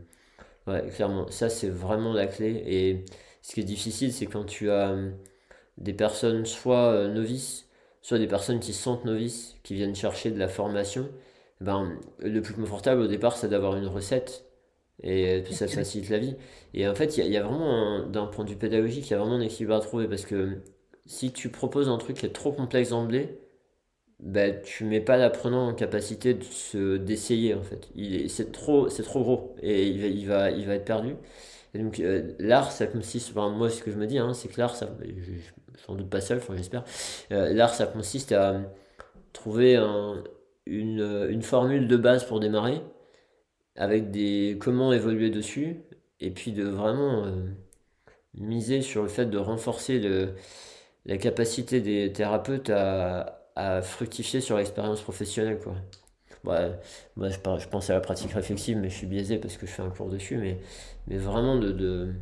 Ouais, 0.66 0.88
clairement, 0.94 1.28
ça 1.30 1.50
c'est 1.50 1.68
vraiment 1.68 2.12
la 2.14 2.26
clé. 2.26 2.62
Et 2.66 3.04
ce 3.42 3.52
qui 3.54 3.60
est 3.60 3.64
difficile, 3.64 4.12
c'est 4.12 4.26
quand 4.26 4.44
tu 4.44 4.70
as 4.70 4.90
euh, 4.92 5.10
des 5.78 5.94
personnes 5.94 6.46
soit 6.46 6.92
euh, 6.92 7.08
novices, 7.12 7.68
soit 8.02 8.18
des 8.18 8.28
personnes 8.28 8.60
qui 8.60 8.72
se 8.72 8.82
sentent 8.82 9.04
novices, 9.04 9.56
qui 9.62 9.74
viennent 9.74 9.94
chercher 9.94 10.30
de 10.30 10.38
la 10.38 10.48
formation. 10.48 11.08
Ben, 11.60 11.98
le 12.20 12.40
plus 12.42 12.54
confortable 12.54 13.02
au 13.02 13.08
départ, 13.08 13.36
c'est 13.36 13.48
d'avoir 13.48 13.76
une 13.76 13.86
recette 13.88 14.46
Et 15.02 15.44
ça 15.52 15.68
facilite 15.68 16.10
la 16.10 16.18
vie. 16.18 16.36
Et 16.74 16.88
en 16.88 16.94
fait, 16.96 17.18
il 17.18 17.26
y, 17.28 17.36
a 17.38 17.42
vraiment, 17.44 18.06
d'un 18.06 18.26
point 18.26 18.44
de 18.44 18.50
vue 18.50 18.56
pédagogique, 18.58 19.08
il 19.08 19.12
y 19.12 19.14
a 19.14 19.18
vraiment 19.18 19.36
un 19.36 19.42
équilibre 19.42 19.74
à 19.74 19.80
trouver 19.80 20.08
parce 20.08 20.26
que 20.26 20.62
si 21.06 21.32
tu 21.32 21.50
proposes 21.50 21.88
un 21.88 21.98
truc 21.98 22.18
qui 22.18 22.26
est 22.26 22.30
trop 22.34 22.52
complexe 22.52 22.90
d'emblée, 22.90 23.38
ben, 24.20 24.60
tu 24.62 24.84
mets 24.84 25.00
pas 25.00 25.16
l'apprenant 25.16 25.68
en 25.68 25.74
capacité 25.74 26.34
de 26.34 26.44
se 26.44 26.96
d'essayer 26.96 27.54
en 27.54 27.62
fait. 27.62 27.88
Il 27.94 28.30
c'est 28.30 28.52
trop 28.52 28.88
c'est 28.88 29.02
trop 29.02 29.22
gros 29.22 29.56
et 29.62 29.86
il 29.88 30.00
va 30.00 30.06
il 30.08 30.26
va, 30.26 30.50
il 30.50 30.66
va 30.66 30.74
être 30.76 30.84
perdu. 30.84 31.16
Et 31.74 31.78
donc 31.78 32.00
euh, 32.00 32.32
l'art 32.38 32.72
ça 32.72 32.86
consiste 32.86 33.30
enfin, 33.30 33.50
moi 33.50 33.70
ce 33.70 33.82
que 33.82 33.90
je 33.90 33.96
me 33.98 34.06
dis 34.06 34.18
hein, 34.18 34.34
c'est 34.34 34.48
que 34.48 34.60
l'art 34.60 34.76
ça 34.76 34.88
je, 35.04 35.32
sans 35.86 35.94
doute 35.96 36.10
pas 36.10 36.20
seul, 36.20 36.38
enfin, 36.38 36.56
j'espère. 36.56 36.84
Euh, 37.32 37.52
l'art 37.52 37.74
ça 37.74 37.86
consiste 37.86 38.32
à 38.32 38.60
trouver 39.32 39.76
un, 39.76 40.24
une, 40.66 41.28
une 41.30 41.42
formule 41.42 41.88
de 41.88 41.96
base 41.96 42.24
pour 42.24 42.40
démarrer 42.40 42.80
avec 43.76 44.10
des 44.10 44.56
comment 44.60 44.92
évoluer 44.92 45.30
dessus 45.30 45.82
et 46.20 46.30
puis 46.30 46.52
de 46.52 46.64
vraiment 46.64 47.24
euh, 47.26 47.32
miser 48.34 48.82
sur 48.82 49.02
le 49.02 49.08
fait 49.08 49.26
de 49.26 49.38
renforcer 49.38 49.98
le, 49.98 50.34
la 51.06 51.18
capacité 51.18 51.80
des 51.80 52.12
thérapeutes 52.12 52.70
à 52.70 53.43
à 53.56 53.82
fructifier 53.82 54.40
sur 54.40 54.56
l'expérience 54.56 55.00
professionnelle. 55.00 55.60
Quoi. 55.60 55.74
moi, 56.44 57.28
je, 57.28 57.68
pense 57.68 57.90
à 57.90 57.94
la 57.94 58.00
pratique 58.00 58.32
réflexive, 58.32 58.78
mais 58.78 58.90
je 58.90 58.96
suis 58.96 59.06
biaisé 59.06 59.38
parce 59.38 59.56
que 59.56 59.66
je 59.66 59.72
fais 59.72 59.82
un 59.82 59.90
cours 59.90 60.10
dessus. 60.10 60.36
Mais, 60.36 60.58
mais 61.06 61.16
vraiment 61.16 61.56
de, 61.56 61.70
de 61.72 62.14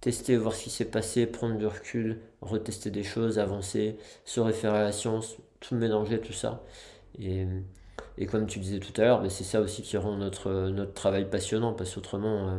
tester, 0.00 0.36
voir 0.36 0.54
ce 0.54 0.64
qui 0.64 0.70
s'est 0.70 0.84
passé, 0.90 1.26
prendre 1.26 1.56
du 1.56 1.66
recul, 1.66 2.20
retester 2.40 2.90
des 2.90 3.02
choses, 3.02 3.38
avancer, 3.38 3.96
se 4.24 4.40
référer 4.40 4.78
à 4.78 4.82
la 4.82 4.92
science, 4.92 5.36
tout 5.60 5.74
mélanger, 5.74 6.20
tout 6.20 6.32
ça. 6.32 6.64
Et, 7.18 7.46
et 8.18 8.26
comme 8.26 8.46
tu 8.46 8.58
disais 8.60 8.78
tout 8.78 8.98
à 9.00 9.04
l'heure, 9.04 9.30
c'est 9.30 9.44
ça 9.44 9.60
aussi 9.60 9.82
qui 9.82 9.96
rend 9.96 10.16
notre, 10.16 10.68
notre 10.70 10.94
travail 10.94 11.28
passionnant, 11.28 11.72
parce 11.72 11.94
qu'autrement, 11.94 12.50
euh, 12.50 12.58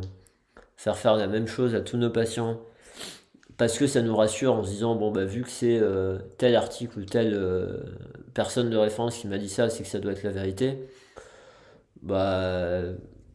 faire 0.76 0.96
faire 0.96 1.16
la 1.16 1.26
même 1.26 1.46
chose 1.46 1.74
à 1.74 1.80
tous 1.80 1.96
nos 1.96 2.10
patients 2.10 2.60
parce 3.58 3.76
que 3.76 3.88
ça 3.88 4.00
nous 4.02 4.16
rassure 4.16 4.54
en 4.54 4.62
se 4.62 4.70
disant 4.70 4.94
bon 4.94 5.10
bah 5.10 5.24
vu 5.24 5.42
que 5.42 5.50
c'est 5.50 5.78
euh, 5.78 6.18
tel 6.38 6.54
article 6.54 7.00
ou 7.00 7.04
telle 7.04 7.34
euh, 7.34 7.80
personne 8.32 8.70
de 8.70 8.76
référence 8.76 9.18
qui 9.18 9.26
m'a 9.26 9.36
dit 9.36 9.48
ça 9.48 9.68
c'est 9.68 9.82
que 9.82 9.88
ça 9.88 9.98
doit 9.98 10.12
être 10.12 10.22
la 10.22 10.30
vérité. 10.30 10.78
Bah 12.02 12.82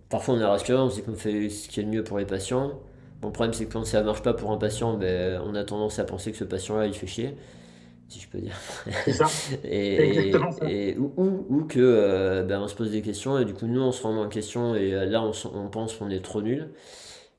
parfois 0.10 0.36
on 0.36 0.40
est 0.40 0.46
rassuré 0.46 0.80
on 0.80 0.90
se 0.90 0.96
dit 0.96 1.04
qu'on 1.04 1.16
fait 1.16 1.50
ce 1.50 1.68
qui 1.68 1.82
est 1.82 1.84
le 1.84 1.90
mieux 1.90 2.04
pour 2.04 2.18
les 2.18 2.26
patients. 2.26 2.80
Bon 3.22 3.28
le 3.28 3.34
problème 3.34 3.54
c'est 3.54 3.66
que 3.66 3.74
quand 3.74 3.86
ça 3.86 4.02
marche 4.02 4.24
pas 4.24 4.34
pour 4.34 4.52
un 4.52 4.58
patient 4.58 4.98
ben, 4.98 5.42
on 5.46 5.56
a 5.56 5.64
tendance 5.66 6.00
à 6.00 6.06
penser 6.06 6.32
que 6.32 6.38
ce 6.38 6.46
patient 6.46 6.78
là 6.78 6.88
il 6.88 6.94
fait 6.94 7.08
chier 7.08 7.36
si 8.08 8.20
je 8.22 8.30
peux 8.30 8.40
dire. 8.40 8.56
C'est 9.06 9.14
ça. 9.14 9.26
Et, 9.64 10.30
et, 10.62 10.98
ou, 10.98 11.46
ou, 11.50 11.64
que 11.66 11.80
euh, 11.80 12.44
ben, 12.44 12.62
on 12.62 12.68
se 12.68 12.76
pose 12.76 12.92
des 12.92 13.02
questions 13.02 13.40
et 13.40 13.46
du 13.46 13.54
coup 13.54 13.66
nous 13.66 13.82
on 13.82 13.92
se 13.92 14.06
remet 14.06 14.20
en 14.22 14.30
question 14.30 14.76
et 14.76 14.92
là 15.06 15.22
on, 15.24 15.32
on 15.54 15.68
pense 15.70 15.96
qu'on 15.96 16.10
est 16.10 16.24
trop 16.24 16.42
nul 16.42 16.70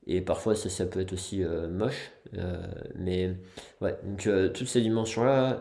et 0.07 0.21
parfois, 0.21 0.55
ça, 0.55 0.87
peut 0.87 1.01
être 1.01 1.13
aussi 1.13 1.43
euh, 1.43 1.69
moche. 1.69 2.13
Euh, 2.37 2.67
mais 2.97 3.37
ouais, 3.81 3.99
donc 4.05 4.27
euh, 4.27 4.49
toutes 4.51 4.69
ces 4.69 4.81
dimensions-là, 4.81 5.61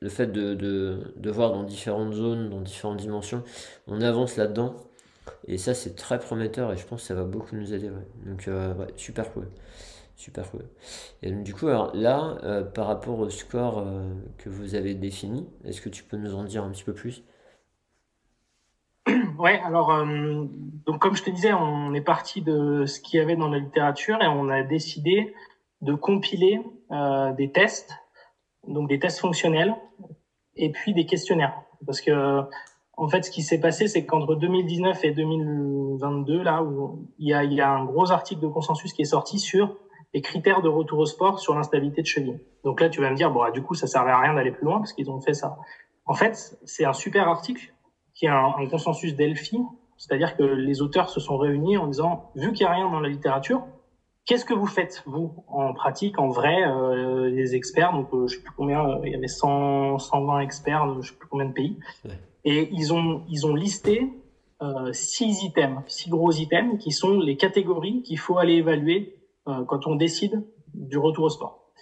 le 0.00 0.08
fait 0.08 0.28
de, 0.28 0.54
de, 0.54 1.12
de, 1.16 1.30
voir 1.30 1.52
dans 1.52 1.62
différentes 1.62 2.14
zones, 2.14 2.50
dans 2.50 2.60
différentes 2.60 2.98
dimensions, 2.98 3.44
on 3.86 4.00
avance 4.00 4.36
là-dedans. 4.36 4.76
Et 5.46 5.58
ça, 5.58 5.74
c'est 5.74 5.94
très 5.94 6.18
prometteur 6.18 6.72
et 6.72 6.76
je 6.76 6.86
pense 6.86 7.02
que 7.02 7.06
ça 7.06 7.14
va 7.14 7.24
beaucoup 7.24 7.54
nous 7.54 7.74
aider. 7.74 7.90
Donc, 8.26 8.44
ouais, 8.48 8.86
super 8.96 9.32
cool. 9.32 9.48
Super 10.16 10.50
cool. 10.50 10.64
Et 11.22 11.30
donc, 11.30 11.44
du 11.44 11.54
coup, 11.54 11.68
alors 11.68 11.94
là, 11.94 12.62
par 12.74 12.86
rapport 12.86 13.18
au 13.18 13.30
score 13.30 13.86
que 14.38 14.48
vous 14.48 14.74
avez 14.74 14.94
défini, 14.94 15.46
est-ce 15.64 15.80
que 15.80 15.88
tu 15.88 16.02
peux 16.02 16.16
nous 16.16 16.34
en 16.34 16.44
dire 16.44 16.64
un 16.64 16.70
petit 16.70 16.84
peu 16.84 16.92
plus? 16.92 17.22
Ouais, 19.38 19.60
alors 19.64 19.92
euh, 19.92 20.44
donc 20.86 21.00
comme 21.00 21.16
je 21.16 21.22
te 21.22 21.30
disais, 21.30 21.52
on 21.52 21.94
est 21.94 22.02
parti 22.02 22.42
de 22.42 22.86
ce 22.86 23.00
qu'il 23.00 23.18
y 23.18 23.22
avait 23.22 23.36
dans 23.36 23.48
la 23.48 23.58
littérature 23.58 24.22
et 24.22 24.28
on 24.28 24.48
a 24.48 24.62
décidé 24.62 25.34
de 25.80 25.94
compiler 25.94 26.60
euh, 26.92 27.32
des 27.32 27.50
tests, 27.50 27.92
donc 28.66 28.88
des 28.88 28.98
tests 28.98 29.18
fonctionnels 29.18 29.74
et 30.54 30.70
puis 30.70 30.94
des 30.94 31.06
questionnaires. 31.06 31.60
Parce 31.84 32.00
que 32.00 32.42
en 32.96 33.08
fait, 33.08 33.24
ce 33.24 33.30
qui 33.30 33.42
s'est 33.42 33.58
passé, 33.58 33.88
c'est 33.88 34.06
qu'entre 34.06 34.36
2019 34.36 35.04
et 35.04 35.10
2022, 35.12 36.42
là 36.42 36.64
il 37.18 37.28
y 37.28 37.34
a, 37.34 37.42
il 37.42 37.52
y 37.52 37.60
a 37.60 37.70
un 37.70 37.84
gros 37.84 38.12
article 38.12 38.42
de 38.42 38.48
consensus 38.48 38.92
qui 38.92 39.02
est 39.02 39.06
sorti 39.06 39.38
sur 39.38 39.76
les 40.14 40.20
critères 40.20 40.62
de 40.62 40.68
retour 40.68 40.98
au 40.98 41.06
sport 41.06 41.40
sur 41.40 41.54
l'instabilité 41.54 42.02
de 42.02 42.06
cheville. 42.06 42.40
Donc 42.64 42.80
là, 42.80 42.88
tu 42.88 43.00
vas 43.00 43.10
me 43.10 43.16
dire, 43.16 43.30
bon, 43.30 43.50
du 43.50 43.62
coup, 43.62 43.74
ça 43.74 43.86
servait 43.86 44.10
à 44.10 44.20
rien 44.20 44.34
d'aller 44.34 44.52
plus 44.52 44.64
loin 44.64 44.78
parce 44.78 44.92
qu'ils 44.92 45.10
ont 45.10 45.20
fait 45.20 45.34
ça. 45.34 45.56
En 46.04 46.14
fait, 46.14 46.58
c'est 46.64 46.84
un 46.84 46.92
super 46.92 47.28
article 47.28 47.72
un, 48.28 48.54
un 48.58 48.66
consensus 48.66 49.14
Delphi, 49.14 49.58
c'est-à-dire 49.96 50.36
que 50.36 50.42
les 50.42 50.82
auteurs 50.82 51.10
se 51.10 51.20
sont 51.20 51.36
réunis 51.36 51.76
en 51.76 51.86
disant, 51.86 52.30
vu 52.34 52.52
qu'il 52.52 52.66
n'y 52.66 52.72
a 52.72 52.74
rien 52.74 52.90
dans 52.90 53.00
la 53.00 53.08
littérature, 53.08 53.64
qu'est-ce 54.24 54.44
que 54.44 54.54
vous 54.54 54.66
faites, 54.66 55.02
vous, 55.06 55.44
en 55.48 55.72
pratique, 55.74 56.18
en 56.18 56.28
vrai, 56.28 56.62
euh, 56.62 57.28
les 57.28 57.54
experts, 57.54 57.92
donc 57.92 58.12
euh, 58.12 58.26
je 58.26 58.36
sais 58.36 58.42
plus 58.42 58.54
combien, 58.56 58.84
euh, 58.84 59.00
il 59.04 59.12
y 59.12 59.14
avait 59.14 59.28
100, 59.28 59.98
120 59.98 60.40
experts, 60.40 61.00
je 61.00 61.10
sais 61.10 61.16
plus 61.16 61.28
combien 61.28 61.46
de 61.46 61.52
pays, 61.52 61.78
et 62.44 62.68
ils 62.72 62.92
ont, 62.92 63.22
ils 63.28 63.46
ont 63.46 63.54
listé 63.54 64.12
six 64.92 65.42
items, 65.42 65.82
six 65.88 66.08
gros 66.08 66.30
items, 66.30 66.78
qui 66.78 66.92
sont 66.92 67.18
les 67.18 67.36
catégories 67.36 68.02
qu'il 68.02 68.18
faut 68.18 68.38
aller 68.38 68.54
évaluer 68.54 69.16
quand 69.44 69.88
on 69.88 69.96
décide 69.96 70.44
du 70.72 70.98
retour 70.98 71.24
au 71.24 71.28
sport. 71.30 71.72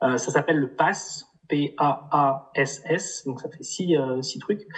ça 0.00 0.18
s'appelle 0.18 0.58
le 0.58 0.72
PASS, 0.72 1.26
P-A-A-S-S, 1.48 3.24
donc 3.26 3.40
ça 3.40 3.48
fait 3.48 3.64
six, 3.64 3.96
six 4.22 4.38
trucs 4.38 4.68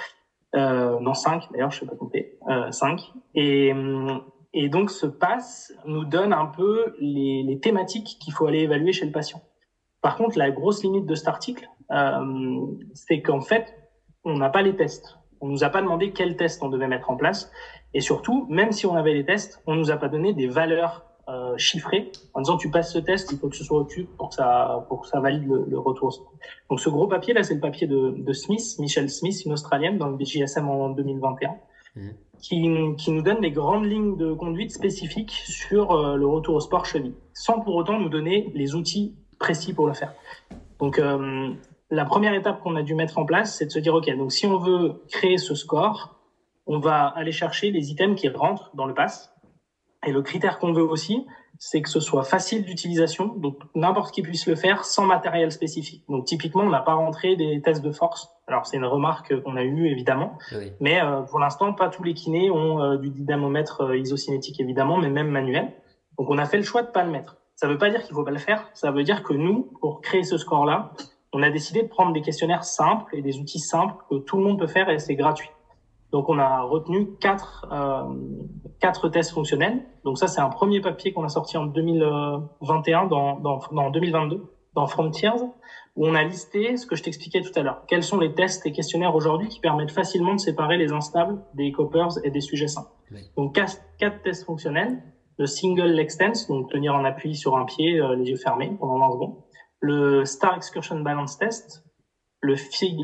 euh, 0.54 0.98
non 1.00 1.14
5 1.14 1.50
d'ailleurs, 1.52 1.70
je 1.70 1.80
sais 1.80 1.86
pas 1.86 1.96
compter, 1.96 2.38
euh, 2.48 2.70
5. 2.70 3.00
Et, 3.34 3.72
et 4.54 4.68
donc 4.68 4.90
ce 4.90 5.06
pass 5.06 5.72
nous 5.86 6.04
donne 6.04 6.32
un 6.32 6.46
peu 6.46 6.94
les, 7.00 7.42
les 7.42 7.58
thématiques 7.60 8.18
qu'il 8.20 8.32
faut 8.32 8.46
aller 8.46 8.60
évaluer 8.60 8.92
chez 8.92 9.06
le 9.06 9.12
patient. 9.12 9.42
Par 10.02 10.16
contre, 10.16 10.36
la 10.36 10.50
grosse 10.50 10.82
limite 10.82 11.06
de 11.06 11.14
cet 11.14 11.28
article, 11.28 11.68
euh, 11.92 12.66
c'est 12.92 13.22
qu'en 13.22 13.40
fait, 13.40 13.72
on 14.24 14.36
n'a 14.36 14.50
pas 14.50 14.62
les 14.62 14.76
tests. 14.76 15.18
On 15.40 15.48
nous 15.48 15.64
a 15.64 15.70
pas 15.70 15.80
demandé 15.80 16.12
quels 16.12 16.36
tests 16.36 16.62
on 16.62 16.68
devait 16.68 16.88
mettre 16.88 17.10
en 17.10 17.16
place. 17.16 17.50
Et 17.94 18.00
surtout, 18.00 18.46
même 18.50 18.72
si 18.72 18.84
on 18.84 18.96
avait 18.96 19.14
les 19.14 19.24
tests, 19.24 19.62
on 19.66 19.74
nous 19.74 19.90
a 19.90 19.96
pas 19.96 20.08
donné 20.08 20.34
des 20.34 20.48
valeurs 20.48 21.06
euh, 21.28 21.56
chiffré 21.56 22.10
en 22.34 22.40
disant 22.40 22.56
tu 22.56 22.68
passes 22.68 22.92
ce 22.92 22.98
test, 22.98 23.30
il 23.30 23.38
faut 23.38 23.48
que 23.48 23.56
ce 23.56 23.62
soit 23.62 23.78
au-dessus 23.78 24.08
pour 24.18 24.30
que 24.30 24.34
ça 24.34 24.84
pour 24.88 25.02
que 25.02 25.08
ça 25.08 25.20
valide 25.20 25.46
le, 25.46 25.64
le 25.68 25.78
retour. 25.78 26.32
Donc 26.68 26.80
ce 26.80 26.88
gros 26.88 27.06
papier 27.06 27.32
là, 27.32 27.44
c'est 27.44 27.54
le 27.54 27.60
papier 27.60 27.86
de, 27.86 28.14
de 28.16 28.32
Smith, 28.32 28.76
Michelle 28.80 29.08
Smith, 29.08 29.44
une 29.44 29.52
Australienne 29.52 29.98
dans 29.98 30.08
le 30.08 30.16
BJSM 30.16 30.68
en 30.68 30.88
2021, 30.90 31.50
mmh. 31.94 32.08
qui, 32.40 32.68
qui 32.98 33.10
nous 33.12 33.22
donne 33.22 33.40
les 33.40 33.52
grandes 33.52 33.86
lignes 33.86 34.16
de 34.16 34.32
conduite 34.32 34.72
spécifiques 34.72 35.30
sur 35.30 35.92
euh, 35.92 36.16
le 36.16 36.26
retour 36.26 36.56
au 36.56 36.60
sport 36.60 36.86
cheville, 36.86 37.14
sans 37.34 37.60
pour 37.60 37.76
autant 37.76 38.00
nous 38.00 38.08
donner 38.08 38.50
les 38.54 38.74
outils 38.74 39.14
précis 39.38 39.74
pour 39.74 39.86
le 39.86 39.92
faire. 39.92 40.12
Donc 40.80 40.98
euh, 40.98 41.52
la 41.90 42.04
première 42.04 42.34
étape 42.34 42.60
qu'on 42.62 42.74
a 42.74 42.82
dû 42.82 42.96
mettre 42.96 43.18
en 43.18 43.24
place, 43.24 43.56
c'est 43.56 43.66
de 43.66 43.70
se 43.70 43.78
dire 43.78 43.94
ok, 43.94 44.10
donc 44.16 44.32
si 44.32 44.46
on 44.46 44.58
veut 44.58 45.02
créer 45.08 45.38
ce 45.38 45.54
score, 45.54 46.18
on 46.66 46.80
va 46.80 47.06
aller 47.06 47.32
chercher 47.32 47.70
les 47.70 47.92
items 47.92 48.20
qui 48.20 48.28
rentrent 48.28 48.70
dans 48.74 48.86
le 48.86 48.94
pass 48.94 49.31
et 50.06 50.12
le 50.12 50.22
critère 50.22 50.58
qu'on 50.58 50.72
veut 50.72 50.82
aussi, 50.82 51.26
c'est 51.58 51.80
que 51.80 51.88
ce 51.88 52.00
soit 52.00 52.24
facile 52.24 52.64
d'utilisation, 52.64 53.26
donc 53.36 53.56
n'importe 53.76 54.12
qui 54.12 54.22
puisse 54.22 54.46
le 54.46 54.56
faire 54.56 54.84
sans 54.84 55.04
matériel 55.04 55.52
spécifique. 55.52 56.04
Donc 56.08 56.24
typiquement, 56.24 56.64
on 56.64 56.70
n'a 56.70 56.80
pas 56.80 56.94
rentré 56.94 57.36
des 57.36 57.62
tests 57.62 57.82
de 57.82 57.92
force. 57.92 58.28
Alors 58.48 58.66
c'est 58.66 58.78
une 58.78 58.84
remarque 58.84 59.40
qu'on 59.42 59.56
a 59.56 59.62
eue 59.62 59.86
évidemment, 59.86 60.38
mais 60.80 61.00
euh, 61.00 61.20
pour 61.22 61.38
l'instant, 61.38 61.72
pas 61.72 61.88
tous 61.88 62.02
les 62.02 62.14
kinés 62.14 62.50
ont 62.50 62.82
euh, 62.82 62.96
du 62.96 63.10
dynamomètre 63.10 63.82
euh, 63.82 63.96
isocinétique 63.96 64.60
évidemment, 64.60 64.98
mais 64.98 65.08
même 65.08 65.28
manuel. 65.28 65.72
Donc 66.18 66.30
on 66.30 66.38
a 66.38 66.46
fait 66.46 66.56
le 66.56 66.64
choix 66.64 66.82
de 66.82 66.88
pas 66.88 67.04
le 67.04 67.10
mettre. 67.10 67.36
Ça 67.54 67.68
veut 67.68 67.78
pas 67.78 67.90
dire 67.90 68.02
qu'il 68.02 68.14
faut 68.14 68.24
pas 68.24 68.32
le 68.32 68.38
faire. 68.38 68.68
Ça 68.74 68.90
veut 68.90 69.04
dire 69.04 69.22
que 69.22 69.32
nous, 69.32 69.70
pour 69.80 70.00
créer 70.00 70.24
ce 70.24 70.38
score-là, 70.38 70.92
on 71.32 71.42
a 71.42 71.50
décidé 71.50 71.82
de 71.82 71.88
prendre 71.88 72.12
des 72.12 72.22
questionnaires 72.22 72.64
simples 72.64 73.16
et 73.16 73.22
des 73.22 73.38
outils 73.38 73.60
simples 73.60 74.02
que 74.10 74.16
tout 74.16 74.36
le 74.36 74.42
monde 74.42 74.58
peut 74.58 74.66
faire 74.66 74.90
et 74.90 74.98
c'est 74.98 75.14
gratuit. 75.14 75.50
Donc 76.12 76.28
on 76.28 76.38
a 76.38 76.60
retenu 76.60 77.16
quatre, 77.20 77.66
euh, 77.72 78.02
quatre 78.80 79.08
tests 79.08 79.32
fonctionnels. 79.32 79.82
Donc 80.04 80.18
ça 80.18 80.26
c'est 80.26 80.40
un 80.40 80.50
premier 80.50 80.80
papier 80.80 81.12
qu'on 81.12 81.24
a 81.24 81.28
sorti 81.28 81.56
en 81.56 81.64
2021 81.64 83.06
dans, 83.06 83.40
dans, 83.40 83.60
dans 83.72 83.90
2022 83.90 84.42
dans 84.74 84.86
Frontiers 84.86 85.30
où 85.96 86.06
on 86.06 86.14
a 86.14 86.22
listé 86.22 86.76
ce 86.76 86.86
que 86.86 86.96
je 86.96 87.02
t'expliquais 87.02 87.42
tout 87.42 87.52
à 87.56 87.62
l'heure. 87.62 87.84
Quels 87.86 88.02
sont 88.02 88.18
les 88.18 88.32
tests 88.32 88.64
et 88.64 88.72
questionnaires 88.72 89.14
aujourd'hui 89.14 89.48
qui 89.48 89.60
permettent 89.60 89.90
facilement 89.90 90.34
de 90.34 90.40
séparer 90.40 90.78
les 90.78 90.92
instables 90.92 91.42
des 91.54 91.72
coppers 91.72 92.18
et 92.24 92.30
des 92.30 92.40
sujets 92.40 92.68
sains? 92.68 92.88
Donc 93.36 93.54
quatre, 93.54 93.78
quatre, 93.98 94.22
tests 94.22 94.44
fonctionnels. 94.44 95.02
Le 95.38 95.46
single 95.46 95.92
leg 95.92 96.10
stance, 96.10 96.46
donc 96.46 96.70
tenir 96.70 96.94
en 96.94 97.04
appui 97.04 97.34
sur 97.34 97.56
un 97.56 97.64
pied, 97.64 98.00
euh, 98.00 98.14
les 98.16 98.30
yeux 98.30 98.36
fermés 98.36 98.74
pendant 98.78 98.98
20 98.98 99.12
secondes. 99.12 99.36
Le 99.80 100.24
star 100.24 100.56
excursion 100.56 101.00
balance 101.00 101.38
test. 101.38 101.84
Le, 102.40 102.54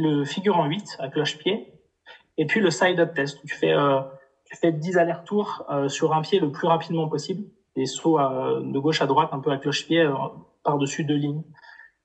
le 0.01 0.25
figure 0.25 0.57
en 0.57 0.67
8 0.67 0.97
à 0.99 1.09
cloche-pied 1.09 1.78
et 2.39 2.47
puis 2.47 2.61
le 2.61 2.71
side-up 2.71 3.15
test, 3.15 3.41
tu 3.45 3.55
fais, 3.55 3.73
euh, 3.73 4.01
tu 4.45 4.57
fais 4.57 4.73
10 4.73 4.97
allers-retours 4.97 5.67
euh, 5.71 5.89
sur 5.89 6.15
un 6.15 6.23
pied 6.23 6.41
le 6.41 6.51
plus 6.51 6.67
rapidement 6.67 7.09
possible, 7.09 7.45
et 7.79 7.87
sauts 7.87 8.19
euh, 8.19 8.61
de 8.61 8.79
gauche 8.79 9.03
à 9.03 9.07
droite, 9.07 9.31
un 9.33 9.41
peu 9.41 9.51
à 9.51 9.59
cloche-pied, 9.59 10.01
euh, 10.01 10.15
par-dessus 10.65 11.05
deux 11.05 11.15
lignes. 11.15 11.43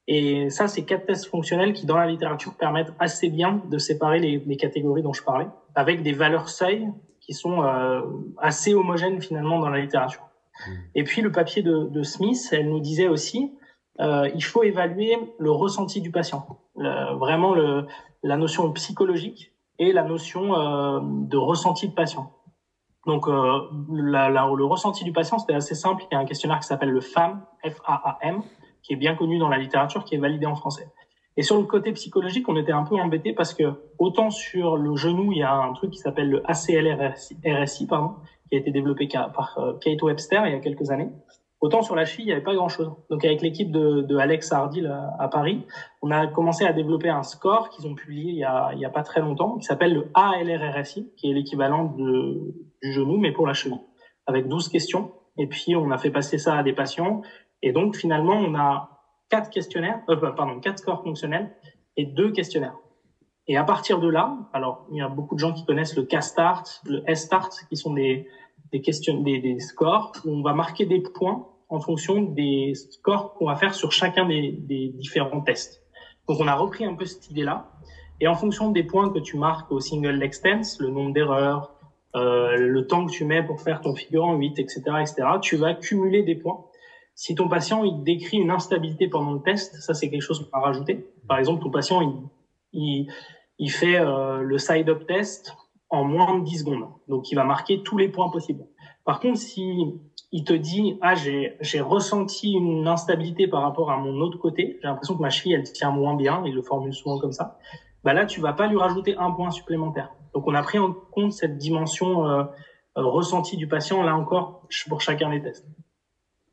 Et 0.08 0.50
ça, 0.50 0.68
c'est 0.68 0.84
quatre 0.84 1.06
tests 1.06 1.28
fonctionnels 1.28 1.74
qui, 1.74 1.86
dans 1.86 1.98
la 1.98 2.08
littérature, 2.08 2.54
permettent 2.56 2.94
assez 3.00 3.30
bien 3.30 3.62
de 3.70 3.78
séparer 3.78 4.20
les, 4.20 4.40
les, 4.46 4.58
catégories 4.58 5.02
dont 5.02 5.14
je 5.14 5.24
parlais, 5.24 5.48
avec 5.76 6.04
des 6.04 6.12
valeurs 6.12 6.50
seuil 6.50 6.88
qui 7.22 7.34
sont 7.34 7.64
euh, 7.64 8.02
assez 8.38 8.74
homogènes 8.74 9.22
finalement 9.22 9.60
dans 9.60 9.70
la 9.70 9.80
littérature. 9.80 10.24
Mmh. 10.68 10.72
Et 10.96 11.04
puis 11.04 11.22
le 11.22 11.32
papier 11.32 11.62
de, 11.62 11.88
de, 11.88 12.04
Smith, 12.04 12.50
elle 12.52 12.70
nous 12.70 12.82
disait 12.82 13.08
aussi, 13.08 13.54
euh, 14.02 14.30
il 14.36 14.44
faut 14.44 14.64
évaluer 14.64 15.18
le 15.40 15.52
ressenti 15.52 16.02
du 16.02 16.12
patient, 16.12 16.46
vraiment 16.76 17.54
le, 17.54 17.86
la 18.24 18.36
notion 18.36 18.70
psychologique 18.74 19.53
et 19.80 19.92
la 19.92 20.04
notion 20.04 20.56
euh, 20.56 21.00
de 21.04 21.38
ressenti 21.38 21.88
de 21.88 21.94
patient. 21.94 22.32
Donc 23.06 23.28
euh, 23.28 23.60
le 23.92 24.64
ressenti 24.64 25.04
du 25.04 25.12
patient, 25.12 25.40
c'était 25.40 25.54
assez 25.54 25.76
simple. 25.76 26.04
Il 26.10 26.16
y 26.16 26.18
a 26.18 26.20
un 26.20 26.26
questionnaire 26.26 26.60
qui 26.60 26.68
s'appelle 26.68 26.92
le 26.92 27.02
FAM, 27.02 27.46
F-A-A-M, 27.66 28.42
qui 28.82 28.94
est 28.94 28.98
bien 28.98 29.16
connu 29.16 29.40
dans 29.40 29.50
la 29.50 29.58
littérature, 29.58 30.06
qui 30.06 30.16
est 30.16 30.20
validé 30.20 30.46
en 30.46 30.56
français. 30.56 30.88
Et 31.36 31.42
sur 31.42 31.58
le 31.58 31.64
côté 31.64 31.92
psychologique, 31.94 32.48
on 32.48 32.56
était 32.56 32.72
un 32.72 32.84
peu 32.84 32.96
embêté 32.96 33.34
parce 33.34 33.54
que 33.54 33.64
autant 33.98 34.30
sur 34.30 34.78
le 34.78 34.96
genou, 34.96 35.32
il 35.32 35.40
y 35.40 35.44
a 35.44 35.54
un 35.54 35.74
truc 35.74 35.92
qui 35.92 35.98
s'appelle 35.98 36.30
le 36.30 36.44
ACLR-RSI, 36.46 37.88
pardon, 37.88 38.16
qui 38.48 38.56
a 38.56 38.60
été 38.60 38.72
développé 38.72 39.08
par 39.08 39.58
euh, 39.58 39.74
Kate 39.80 40.02
Webster 40.04 40.44
il 40.46 40.54
y 40.54 40.56
a 40.56 40.60
quelques 40.60 40.92
années. 40.92 41.10
Autant 41.64 41.82
sur 41.82 41.96
la 41.96 42.04
cheville, 42.04 42.26
il 42.26 42.28
n'y 42.28 42.34
avait 42.34 42.44
pas 42.44 42.56
grand-chose. 42.56 42.92
Donc 43.10 43.24
avec 43.24 43.42
l'équipe 43.42 43.72
de, 43.72 44.18
Alex 44.18 44.52
Hardy 44.52 44.86
à 44.86 45.30
Paris, 45.30 45.66
on 46.02 46.12
a 46.12 46.28
commencé 46.28 46.66
à 46.66 46.74
développer 46.74 47.08
un 47.08 47.24
score 47.24 47.70
qu'ils 47.70 47.88
ont 47.88 47.96
publié 47.96 48.32
il 48.32 48.38
y, 48.38 48.44
a, 48.44 48.90
pas 48.90 49.02
très 49.02 49.22
longtemps, 49.22 49.56
qui 49.60 49.64
s'appelle 49.64 49.94
le 49.94 50.12
ALR-RSI, 50.14 51.14
qui 51.16 51.32
est 51.32 51.34
l'équivalent 51.34 51.86
du 51.86 52.92
genou, 52.92 53.18
mais 53.18 53.32
pour 53.32 53.48
la 53.48 53.54
cheville, 53.54 53.80
avec 54.28 54.50
12 54.50 54.68
questions. 54.68 55.14
Et 55.38 55.48
puis 55.48 55.74
on 55.78 55.90
a 55.92 55.98
fait 55.98 56.12
passer 56.12 56.38
ça 56.38 56.58
à 56.58 56.64
des 56.64 56.74
patients. 56.74 57.22
Et 57.62 57.72
donc 57.72 57.96
finalement, 57.96 58.36
on 58.36 58.56
a 58.56 59.00
quatre 59.30 59.50
questionnaires, 59.50 60.02
euh, 60.10 60.18
pardon, 60.18 60.60
quatre 60.60 60.80
scores 60.80 61.02
fonctionnels 61.02 61.56
et 61.96 62.04
deux 62.04 62.34
questionnaires. 62.34 62.76
Et 63.48 63.56
à 63.56 63.64
partir 63.64 64.02
de 64.02 64.10
là, 64.10 64.36
alors 64.52 64.86
il 64.92 64.98
y 64.98 65.02
a 65.02 65.08
beaucoup 65.08 65.36
de 65.36 65.40
gens 65.40 65.54
qui 65.54 65.64
connaissent 65.64 65.96
le 65.96 66.04
K-Start, 66.04 66.82
le 66.84 67.04
S-Start, 67.08 67.54
qui 67.70 67.78
sont 67.78 67.94
des, 67.94 68.28
des, 68.74 69.60
scores 69.60 70.12
où 70.26 70.32
on 70.32 70.42
va 70.42 70.54
marquer 70.54 70.86
des 70.86 71.02
points 71.02 71.53
en 71.74 71.80
fonction 71.80 72.22
des 72.22 72.74
scores 72.76 73.34
qu'on 73.34 73.48
va 73.48 73.56
faire 73.56 73.74
sur 73.74 73.92
chacun 73.92 74.28
des, 74.28 74.94
différents 74.96 75.42
tests. 75.42 75.84
Donc 76.28 76.40
on 76.40 76.48
a 76.48 76.56
repris 76.56 76.86
un 76.86 76.94
peu 76.94 77.06
cette 77.06 77.30
idée-là 77.30 77.72
et 78.22 78.28
en 78.28 78.36
fonction 78.36 78.70
des 78.72 78.84
points 78.84 79.10
que 79.10 79.20
tu 79.20 79.38
marques 79.38 79.72
au 79.72 79.80
single 79.80 80.16
leg 80.16 80.34
stance, 80.34 80.80
le 80.80 80.90
nombre 80.90 81.14
d'erreurs, 81.14 81.74
euh, 82.16 82.56
le 82.56 82.88
temps 82.88 83.06
que 83.06 83.12
tu 83.12 83.26
mets 83.26 83.44
pour 83.44 83.60
faire 83.60 83.82
ton 83.82 83.96
figurant 83.96 84.36
8, 84.36 84.60
etc., 84.60 84.82
etc., 85.02 85.16
tu 85.42 85.56
vas 85.58 85.74
cumuler 85.74 86.22
des 86.24 86.36
points 86.36 86.64
si 87.16 87.36
ton 87.36 87.48
patient 87.48 87.84
il 87.84 88.04
décrit 88.04 88.38
une 88.38 88.52
instabilité 88.52 89.08
pendant 89.08 89.34
le 89.34 89.42
test, 89.42 89.76
ça 89.76 89.94
c'est 89.94 90.10
quelque 90.10 90.22
chose 90.22 90.50
à 90.52 90.60
rajouter. 90.60 91.06
Par 91.28 91.38
exemple, 91.38 91.64
ton 91.64 91.70
patient 91.70 92.02
il, 92.02 92.14
il, 92.74 93.14
il 93.60 93.72
fait 93.72 94.00
euh, 94.00 94.42
le 94.42 94.58
side-up 94.58 95.06
test 95.06 95.56
en 95.90 96.04
moins 96.06 96.40
de 96.40 96.44
10 96.44 96.60
secondes. 96.60 96.88
Donc 97.08 97.32
il 97.32 97.36
va 97.36 97.44
marquer 97.44 97.84
tous 97.84 97.98
les 97.98 98.10
points 98.10 98.30
possibles. 98.30 98.66
Par 99.06 99.20
contre, 99.20 99.38
si 99.38 99.94
il 100.34 100.44
te 100.44 100.52
dit 100.52 100.98
ah 101.02 101.14
j'ai 101.14 101.56
j'ai 101.62 101.80
ressenti 101.80 102.52
une 102.52 102.88
instabilité 102.88 103.48
par 103.48 103.62
rapport 103.62 103.92
à 103.92 103.98
mon 103.98 104.20
autre 104.20 104.40
côté, 104.40 104.80
j'ai 104.82 104.88
l'impression 104.88 105.16
que 105.16 105.22
ma 105.22 105.30
cheville 105.30 105.54
elle 105.54 105.72
tient 105.72 105.92
moins 105.92 106.16
bien, 106.16 106.42
il 106.46 106.56
le 106.56 106.64
formule 106.64 106.94
souvent 106.94 107.20
comme 107.20 107.32
ça. 107.32 107.60
Bah 108.04 108.14
là 108.14 108.26
tu 108.26 108.42
vas 108.42 108.52
pas 108.52 108.68
lui 108.68 108.78
rajouter 108.78 109.16
un 109.16 109.32
point 109.32 109.52
supplémentaire. 109.52 110.12
Donc 110.34 110.48
on 110.48 110.56
a 110.56 110.64
pris 110.64 110.80
en 110.80 110.92
compte 110.92 111.32
cette 111.34 111.58
dimension 111.58 112.28
euh, 112.28 112.44
euh 112.98 113.06
ressentie 113.06 113.58
du 113.58 113.68
patient 113.68 114.02
là 114.02 114.16
encore 114.16 114.68
pour 114.90 115.02
chacun 115.02 115.30
des 115.30 115.42
tests. 115.42 115.68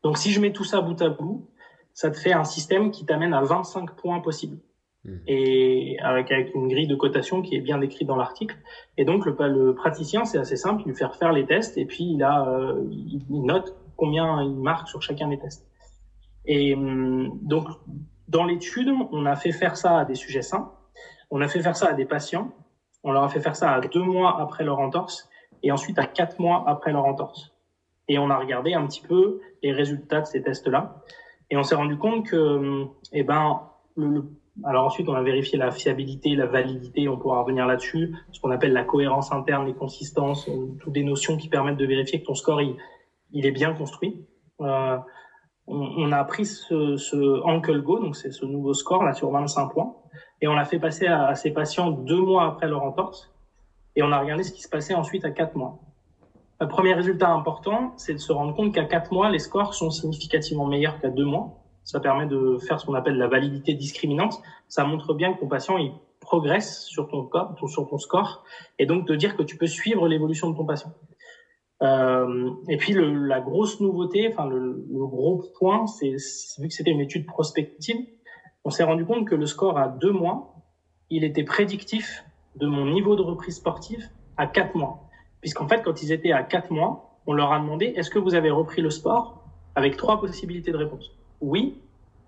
Donc 0.03 0.19
si 0.19 0.31
je 0.31 0.41
mets 0.41 0.53
tout 0.53 0.65
ça 0.65 0.83
bout 0.83 1.01
à 1.01 1.09
bout, 1.09 1.49
ça 1.95 2.11
te 2.11 2.19
fait 2.19 2.33
un 2.35 2.45
système 2.45 2.91
qui 2.91 3.07
t'amène 3.07 3.33
à 3.33 3.41
25 3.41 3.97
points 3.97 4.21
possibles. 4.21 4.59
Hmm. 5.05 5.17
Et 5.27 5.99
avec, 6.01 6.31
avec 6.31 6.55
une 6.55 6.69
grille 6.69 6.87
de 6.87 6.95
cotation 6.95 7.41
qui 7.43 7.57
est 7.57 7.61
bien 7.61 7.79
décrite 7.79 8.07
dans 8.07 8.17
l'article. 8.17 8.57
Et 8.97 9.05
donc 9.05 9.25
le, 9.27 9.75
praticien, 9.75 10.25
c'est 10.25 10.39
assez 10.39 10.57
simple, 10.57 10.83
il 10.85 10.91
lui 10.91 10.97
fait 10.97 11.09
faire 11.19 11.33
les 11.33 11.47
tests 11.47 11.79
et 11.79 11.87
puis 11.87 12.05
il 12.05 12.23
a, 12.23 12.49
euh, 12.49 12.85
il 12.91 13.43
note 13.43 13.77
combien 13.97 14.43
il 14.43 14.57
marque 14.57 14.89
sur 14.89 15.01
chacun 15.03 15.29
des 15.29 15.39
tests. 15.39 15.67
Et 16.45 16.75
hum, 16.75 17.39
donc 17.43 17.67
dans 18.29 18.45
l'étude, 18.45 18.91
on 19.13 19.27
a 19.27 19.37
fait 19.37 19.53
faire 19.53 19.77
ça 19.77 20.01
à 20.01 20.05
des 20.05 20.15
sujets 20.15 20.43
sains, 20.43 20.73
on 21.31 21.41
a 21.41 21.49
fait 21.49 21.63
faire 21.63 21.77
ça 21.77 21.89
à 21.89 21.93
des 21.95 22.05
patients, 22.05 22.53
on 23.03 23.13
leur 23.13 23.25
a 23.25 23.29
fait 23.29 23.41
faire 23.41 23.57
ça 23.57 23.73
à 23.73 23.81
deux 23.81 24.03
mois 24.03 24.41
après 24.41 24.65
leur 24.65 24.79
entorse 24.79 25.29
et 25.63 25.73
ensuite 25.73 25.99
à 25.99 26.07
quatre 26.07 26.39
mois 26.39 26.65
après 26.67 26.93
leur 26.93 27.05
entorse 27.05 27.53
et 28.11 28.19
on 28.19 28.29
a 28.29 28.37
regardé 28.37 28.75
un 28.75 28.87
petit 28.87 29.01
peu 29.01 29.41
les 29.63 29.71
résultats 29.71 30.21
de 30.21 30.27
ces 30.27 30.43
tests-là. 30.43 30.97
Et 31.49 31.57
on 31.57 31.63
s'est 31.63 31.77
rendu 31.77 31.97
compte 31.97 32.27
que, 32.27 32.87
eh 33.13 33.23
ben, 33.23 33.63
le, 33.97 34.25
alors 34.65 34.85
ensuite, 34.85 35.09
on 35.09 35.15
a 35.15 35.23
vérifié 35.23 35.59
la 35.59 35.71
fiabilité, 35.71 36.35
la 36.35 36.47
validité, 36.47 37.09
on 37.09 37.17
pourra 37.17 37.41
revenir 37.41 37.67
là-dessus, 37.67 38.15
ce 38.33 38.41
qu'on 38.41 38.51
appelle 38.51 38.73
la 38.73 38.85
cohérence 38.85 39.33
interne, 39.33 39.67
les 39.67 39.75
consistances, 39.75 40.49
toutes 40.81 40.93
des 40.93 41.05
notions 41.05 41.37
qui 41.37 41.49
permettent 41.49 41.79
de 41.79 41.87
vérifier 41.87 42.21
que 42.21 42.27
ton 42.27 42.35
score, 42.35 42.61
il, 42.61 42.77
est 43.33 43.53
bien 43.53 43.73
construit. 43.73 44.27
Euh, 44.61 44.99
on, 45.67 45.81
on, 45.81 46.13
a 46.13 46.25
pris 46.25 46.47
ce, 46.47 46.97
ce 46.97 47.43
Ankle 47.45 47.81
Go, 47.81 48.01
donc 48.01 48.17
c'est 48.17 48.33
ce 48.33 48.45
nouveau 48.45 48.75
score 48.75 49.05
là 49.05 49.15
sur 49.15 49.31
25 49.31 49.69
points, 49.69 49.95
et 50.43 50.49
on 50.49 50.55
l'a 50.55 50.65
fait 50.65 50.79
passer 50.79 51.07
à, 51.07 51.29
à 51.29 51.35
ces 51.37 51.53
patients 51.53 51.91
deux 51.91 52.21
mois 52.21 52.45
après 52.45 52.67
leur 52.67 52.83
entorse, 52.83 53.33
et 53.97 54.03
on 54.03 54.13
a 54.13 54.19
regardé 54.19 54.43
ce 54.43 54.53
qui 54.53 54.63
se 54.63 54.69
passait 54.69 54.95
ensuite 54.95 55.25
à 55.25 55.31
quatre 55.31 55.57
mois. 55.57 55.79
Le 56.61 56.69
premier 56.69 56.93
résultat 56.93 57.31
important, 57.31 57.95
c'est 57.97 58.13
de 58.13 58.19
se 58.19 58.33
rendre 58.33 58.55
compte 58.55 58.75
qu'à 58.75 58.85
quatre 58.85 59.13
mois, 59.13 59.31
les 59.31 59.39
scores 59.39 59.73
sont 59.73 59.91
significativement 59.91 60.67
meilleurs 60.67 61.01
qu'à 61.01 61.09
deux 61.09 61.25
mois. 61.25 61.60
Ça 61.91 61.99
permet 61.99 62.27
de 62.27 62.57
faire 62.59 62.79
ce 62.79 62.87
qu'on 62.87 62.95
appelle 62.95 63.17
la 63.17 63.27
validité 63.27 63.75
discriminante. 63.75 64.41
Ça 64.69 64.85
montre 64.85 65.13
bien 65.13 65.33
que 65.33 65.41
ton 65.41 65.49
patient 65.49 65.77
il 65.77 65.91
progresse 66.21 66.85
sur 66.85 67.09
ton, 67.09 67.29
score, 67.99 68.45
et 68.79 68.87
donc 68.87 69.09
de 69.09 69.17
dire 69.17 69.37
que 69.37 69.43
tu 69.43 69.57
peux 69.57 69.67
suivre 69.67 70.07
l'évolution 70.07 70.49
de 70.51 70.57
ton 70.57 70.65
patient. 70.65 70.93
Euh, 71.83 72.51
et 72.69 72.77
puis 72.77 72.93
le, 72.93 73.27
la 73.27 73.41
grosse 73.41 73.81
nouveauté, 73.81 74.29
enfin 74.31 74.47
le, 74.47 74.87
le 74.89 75.07
gros 75.07 75.43
point, 75.59 75.89
c'est 75.89 76.15
vu 76.61 76.69
que 76.69 76.75
c'était 76.75 76.93
une 76.93 77.01
étude 77.01 77.27
prospective, 77.27 77.97
on 78.63 78.71
s'est 78.71 78.85
rendu 78.85 79.05
compte 79.05 79.27
que 79.27 79.35
le 79.35 79.47
score 79.47 79.77
à 79.77 79.89
deux 79.89 80.13
mois, 80.13 80.55
il 81.09 81.25
était 81.25 81.43
prédictif 81.43 82.25
de 82.55 82.69
mon 82.69 82.87
niveau 82.87 83.17
de 83.17 83.23
reprise 83.23 83.57
sportive 83.57 84.09
à 84.37 84.47
quatre 84.47 84.77
mois. 84.77 85.09
Puisqu'en 85.41 85.67
fait, 85.67 85.83
quand 85.83 86.05
ils 86.05 86.13
étaient 86.13 86.31
à 86.31 86.45
quatre 86.45 86.71
mois, 86.71 87.19
on 87.27 87.33
leur 87.33 87.53
a 87.53 87.59
demandé 87.59 87.87
est-ce 87.97 88.11
que 88.11 88.21
vous 88.21 88.37
avez 88.37 88.51
repris 88.51 88.81
le 88.81 88.91
sport 88.91 89.43
avec 89.75 89.97
trois 89.97 90.21
possibilités 90.21 90.71
de 90.71 90.77
réponse? 90.77 91.11
Oui, 91.41 91.81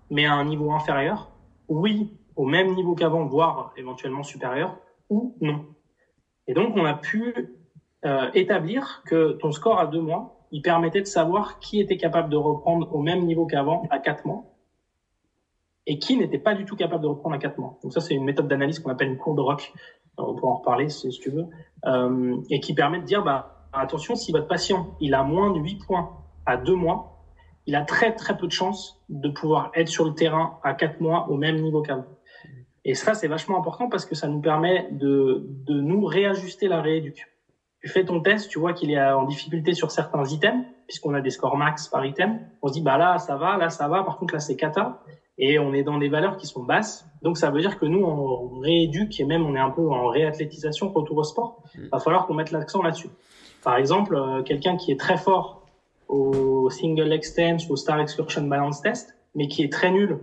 mais 0.09 0.25
à 0.25 0.33
un 0.33 0.45
niveau 0.45 0.71
inférieur. 0.71 1.31
Oui, 1.67 2.11
au 2.35 2.45
même 2.45 2.73
niveau 2.73 2.95
qu'avant, 2.95 3.25
voire 3.25 3.73
éventuellement 3.77 4.23
supérieur. 4.23 4.77
Ou 5.09 5.35
non. 5.41 5.65
Et 6.47 6.53
donc, 6.53 6.75
on 6.75 6.85
a 6.85 6.93
pu 6.93 7.55
euh, 8.05 8.29
établir 8.33 9.03
que 9.05 9.33
ton 9.33 9.51
score 9.51 9.79
à 9.79 9.87
deux 9.87 10.01
mois, 10.01 10.47
il 10.51 10.61
permettait 10.61 11.01
de 11.01 11.07
savoir 11.07 11.59
qui 11.59 11.79
était 11.79 11.97
capable 11.97 12.29
de 12.29 12.37
reprendre 12.37 12.93
au 12.93 13.01
même 13.01 13.25
niveau 13.25 13.45
qu'avant 13.45 13.87
à 13.89 13.99
quatre 13.99 14.25
mois 14.25 14.43
et 15.85 15.99
qui 15.99 16.15
n'était 16.15 16.37
pas 16.37 16.53
du 16.53 16.63
tout 16.65 16.75
capable 16.75 17.03
de 17.03 17.07
reprendre 17.07 17.35
à 17.35 17.39
quatre 17.39 17.57
mois. 17.57 17.77
Donc 17.83 17.91
ça, 17.91 18.01
c'est 18.01 18.13
une 18.13 18.23
méthode 18.23 18.47
d'analyse 18.47 18.79
qu'on 18.79 18.91
appelle 18.91 19.09
une 19.09 19.17
courbe 19.17 19.37
de 19.37 19.41
Rock 19.41 19.73
on 20.17 20.35
pourra 20.35 20.53
en 20.53 20.55
reparler 20.57 20.89
si, 20.89 21.09
tu 21.09 21.29
veux, 21.29 21.47
euh, 21.85 22.37
et 22.49 22.59
qui 22.59 22.73
permet 22.73 22.99
de 22.99 23.05
dire, 23.05 23.23
bah, 23.23 23.67
attention, 23.73 24.15
si 24.15 24.31
votre 24.31 24.47
patient 24.47 24.95
il 24.99 25.13
a 25.13 25.23
moins 25.23 25.51
de 25.51 25.59
8 25.59 25.85
points 25.85 26.11
à 26.45 26.57
2 26.57 26.75
mois, 26.75 27.12
il 27.65 27.75
a 27.75 27.83
très 27.83 28.13
très 28.13 28.37
peu 28.37 28.47
de 28.47 28.51
chances 28.51 29.01
de 29.09 29.29
pouvoir 29.29 29.71
être 29.75 29.87
sur 29.87 30.05
le 30.05 30.13
terrain 30.13 30.59
à 30.63 30.73
4 30.73 31.01
mois 31.01 31.27
au 31.29 31.37
même 31.37 31.57
niveau 31.61 31.81
qu'avant. 31.81 32.05
Et 32.85 32.95
ça, 32.95 33.13
c'est 33.13 33.27
vachement 33.27 33.57
important 33.57 33.87
parce 33.87 34.05
que 34.05 34.15
ça 34.15 34.27
nous 34.27 34.41
permet 34.41 34.89
de, 34.91 35.45
de 35.65 35.79
nous 35.79 36.03
réajuster 36.05 36.67
la 36.67 36.81
rééduque. 36.81 37.25
Tu 37.81 37.87
fais 37.89 38.03
ton 38.03 38.21
test, 38.21 38.49
tu 38.49 38.59
vois 38.59 38.73
qu'il 38.73 38.91
est 38.91 39.01
en 39.01 39.23
difficulté 39.23 39.73
sur 39.73 39.91
certains 39.91 40.23
items, 40.25 40.65
puisqu'on 40.87 41.13
a 41.13 41.21
des 41.21 41.29
scores 41.29 41.57
max 41.57 41.87
par 41.87 42.05
item. 42.05 42.39
On 42.61 42.67
se 42.67 42.73
dit, 42.73 42.81
bah 42.81 42.97
là, 42.97 43.17
ça 43.19 43.37
va, 43.37 43.57
là, 43.57 43.69
ça 43.69 43.87
va. 43.87 44.03
Par 44.03 44.17
contre, 44.17 44.33
là, 44.33 44.39
c'est 44.39 44.55
cata 44.55 45.01
et 45.37 45.57
on 45.59 45.73
est 45.73 45.83
dans 45.83 45.97
des 45.97 46.09
valeurs 46.09 46.37
qui 46.37 46.47
sont 46.47 46.63
basses. 46.63 47.05
Donc 47.21 47.37
ça 47.37 47.49
veut 47.49 47.61
dire 47.61 47.79
que 47.79 47.85
nous, 47.85 48.03
on 48.03 48.59
rééduque 48.59 49.19
et 49.19 49.25
même 49.25 49.45
on 49.45 49.55
est 49.55 49.59
un 49.59 49.71
peu 49.71 49.89
en 49.89 50.07
réathlétisation 50.07 50.91
retour 50.91 51.17
au 51.17 51.23
sport. 51.23 51.63
Il 51.75 51.81
mm. 51.81 51.89
va 51.91 51.99
falloir 51.99 52.27
qu'on 52.27 52.35
mette 52.35 52.51
l'accent 52.51 52.81
là-dessus. 52.81 53.09
Par 53.63 53.77
exemple, 53.77 54.15
euh, 54.15 54.43
quelqu'un 54.43 54.77
qui 54.77 54.91
est 54.91 54.99
très 54.99 55.17
fort 55.17 55.62
au 56.13 56.69
single 56.69 57.19
ou 57.69 57.73
au 57.73 57.75
star 57.75 57.99
excursion 57.99 58.43
balance 58.43 58.81
test, 58.81 59.15
mais 59.35 59.47
qui 59.47 59.63
est 59.63 59.71
très 59.71 59.91
nul 59.91 60.19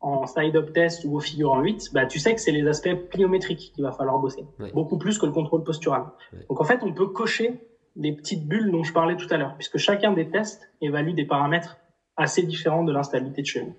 en 0.00 0.26
side-up 0.26 0.72
test 0.72 1.04
ou 1.04 1.16
au 1.16 1.20
figure 1.20 1.52
en 1.52 1.60
8, 1.60 1.90
bah, 1.92 2.06
tu 2.06 2.18
sais 2.18 2.34
que 2.34 2.40
c'est 2.40 2.52
les 2.52 2.66
aspects 2.66 2.94
pliométriques 3.10 3.72
qu'il 3.74 3.84
va 3.84 3.92
falloir 3.92 4.18
bosser. 4.18 4.44
Beaucoup 4.72 4.98
plus 4.98 5.18
que 5.18 5.26
le 5.26 5.32
contrôle 5.32 5.62
postural. 5.62 6.04
Donc 6.48 6.60
en 6.60 6.64
fait, 6.64 6.82
on 6.82 6.92
peut 6.92 7.08
cocher 7.08 7.60
les 7.96 8.12
petites 8.12 8.46
bulles 8.46 8.70
dont 8.70 8.84
je 8.84 8.92
parlais 8.92 9.16
tout 9.16 9.26
à 9.30 9.36
l'heure, 9.36 9.54
puisque 9.56 9.78
chacun 9.78 10.12
des 10.12 10.30
tests 10.30 10.70
évalue 10.80 11.14
des 11.14 11.24
paramètres 11.24 11.78
assez 12.16 12.42
différents 12.42 12.84
de 12.84 12.92
l'instabilité 12.92 13.42
de 13.42 13.46
cheville. 13.46 13.74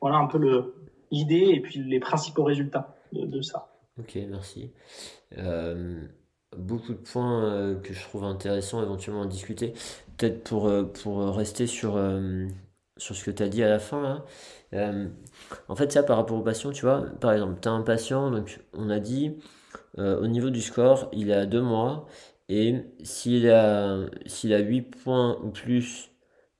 Voilà 0.00 0.16
un 0.16 0.26
peu 0.26 0.74
l'idée 1.10 1.50
et 1.52 1.60
puis 1.60 1.80
les 1.80 2.00
principaux 2.00 2.44
résultats 2.44 2.96
de, 3.12 3.42
ça. 3.42 3.72
Ok, 3.98 4.18
merci. 4.28 4.70
Euh, 5.38 6.02
beaucoup 6.56 6.92
de 6.92 6.98
points 6.98 7.44
euh, 7.44 7.80
que 7.80 7.92
je 7.92 8.02
trouve 8.02 8.24
intéressants 8.24 8.82
éventuellement 8.82 9.22
à 9.22 9.26
discuter. 9.26 9.72
Peut-être 10.18 10.44
pour, 10.44 10.68
euh, 10.68 10.84
pour 10.84 11.34
rester 11.36 11.66
sur, 11.66 12.00
sur 12.96 13.16
ce 13.16 13.24
que 13.24 13.30
tu 13.30 13.42
as 13.42 13.48
dit 13.48 13.62
à 13.62 13.68
la 13.68 13.78
fin. 13.78 14.24
en 15.68 15.76
fait, 15.76 15.92
ça 15.92 16.02
par 16.02 16.16
rapport 16.16 16.38
au 16.38 16.42
patient, 16.42 16.70
tu 16.72 16.82
vois, 16.82 17.06
par 17.20 17.32
exemple, 17.32 17.60
tu 17.60 17.68
as 17.68 17.72
un 17.72 17.82
patient, 17.82 18.30
donc 18.30 18.60
on 18.72 18.90
a 18.90 18.98
dit 19.00 19.36
au 19.98 20.26
niveau 20.26 20.50
du 20.50 20.60
score, 20.62 21.08
il 21.12 21.32
à 21.32 21.46
deux 21.46 21.62
mois 21.62 22.06
Et 22.48 22.76
s'il 23.02 23.50
a, 23.50 23.98
s'il 24.26 24.54
a 24.54 24.58
8 24.58 24.82
points 24.82 25.38
ou 25.42 25.50
plus, 25.50 26.10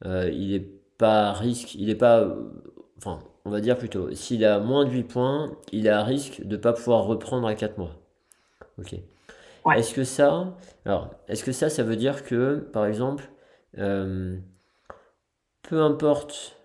euh, 0.04 0.30
il 0.32 0.50
n'est 0.52 0.68
pas 0.98 1.28
à 1.30 1.32
risque, 1.32 1.74
il 1.74 1.86
n'est 1.86 1.94
pas, 1.94 2.28
enfin, 2.98 3.20
on 3.44 3.50
va 3.50 3.60
dire 3.60 3.76
plutôt, 3.78 4.12
s'il 4.14 4.44
a 4.44 4.58
moins 4.60 4.84
de 4.84 4.90
8 4.90 5.04
points, 5.04 5.56
il 5.72 5.86
est 5.86 5.90
à 5.90 6.02
risque 6.04 6.42
de 6.42 6.56
ne 6.56 6.60
pas 6.60 6.72
pouvoir 6.72 7.04
reprendre 7.04 7.46
à 7.48 7.54
4 7.54 7.78
mois. 7.78 7.92
Ok. 8.78 8.94
Est-ce 9.74 9.94
que 9.94 10.04
ça, 10.04 10.56
alors, 10.84 11.10
est-ce 11.28 11.44
que 11.44 11.52
ça, 11.52 11.68
ça 11.68 11.82
veut 11.82 11.96
dire 11.96 12.24
que, 12.24 12.56
par 12.72 12.86
exemple, 12.86 13.28
euh, 13.78 14.38
peu 15.62 15.80
importe 15.80 16.56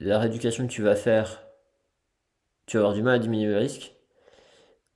la 0.00 0.18
rééducation 0.18 0.66
que 0.66 0.72
tu 0.72 0.82
vas 0.82 0.96
faire, 0.96 1.42
tu 2.66 2.76
vas 2.76 2.82
avoir 2.82 2.94
du 2.94 3.02
mal 3.02 3.16
à 3.16 3.18
diminuer 3.18 3.50
le 3.50 3.58
risque, 3.58 3.94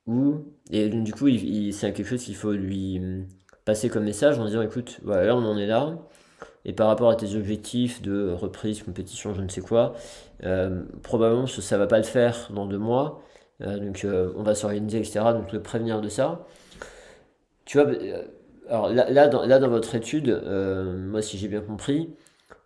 ou, 0.07 0.45
et 0.70 0.88
du 0.88 1.12
coup, 1.12 1.28
c'est 1.72 1.92
quelque 1.92 2.05
chose 2.05 2.22
qu'il 2.24 2.36
faut 2.36 2.53
lui 2.53 2.99
hum, 2.99 3.26
passer 3.64 3.88
comme 3.88 4.05
message 4.05 4.38
en 4.38 4.47
disant, 4.47 4.62
écoute, 4.62 5.01
voilà, 5.03 5.34
on 5.36 5.45
en 5.45 5.57
est 5.57 5.66
là, 5.66 5.99
et 6.64 6.72
par 6.72 6.88
rapport 6.88 7.11
à 7.11 7.16
tes 7.16 7.36
objectifs 7.36 8.03
de 8.03 8.30
reprise, 8.32 8.82
compétition, 8.82 9.34
je 9.34 9.42
ne 9.42 9.49
sais 9.49 9.61
quoi, 9.61 9.95
euh, 10.45 10.84
probablement 11.03 11.47
ça 11.47 11.78
va 11.78 11.86
pas 11.86 11.99
le 11.99 12.05
faire 12.05 12.51
dans 12.53 12.66
deux 12.66 12.78
mois. 12.78 13.22
Euh, 13.61 13.78
donc 13.78 14.05
euh, 14.05 14.32
on 14.36 14.42
va 14.42 14.55
s'organiser, 14.55 14.99
etc. 14.99 15.20
Donc 15.32 15.53
le 15.53 15.62
prévenir 15.62 16.01
de 16.01 16.09
ça. 16.09 16.47
Tu 17.64 17.78
vois, 17.80 17.90
alors 18.69 18.89
là, 18.89 19.11
là, 19.11 19.29
dans, 19.29 19.69
votre 19.69 19.95
étude, 19.95 20.43
moi 20.97 21.23
si 21.23 21.39
j'ai 21.39 21.49
bien 21.49 21.61
compris, 21.61 22.11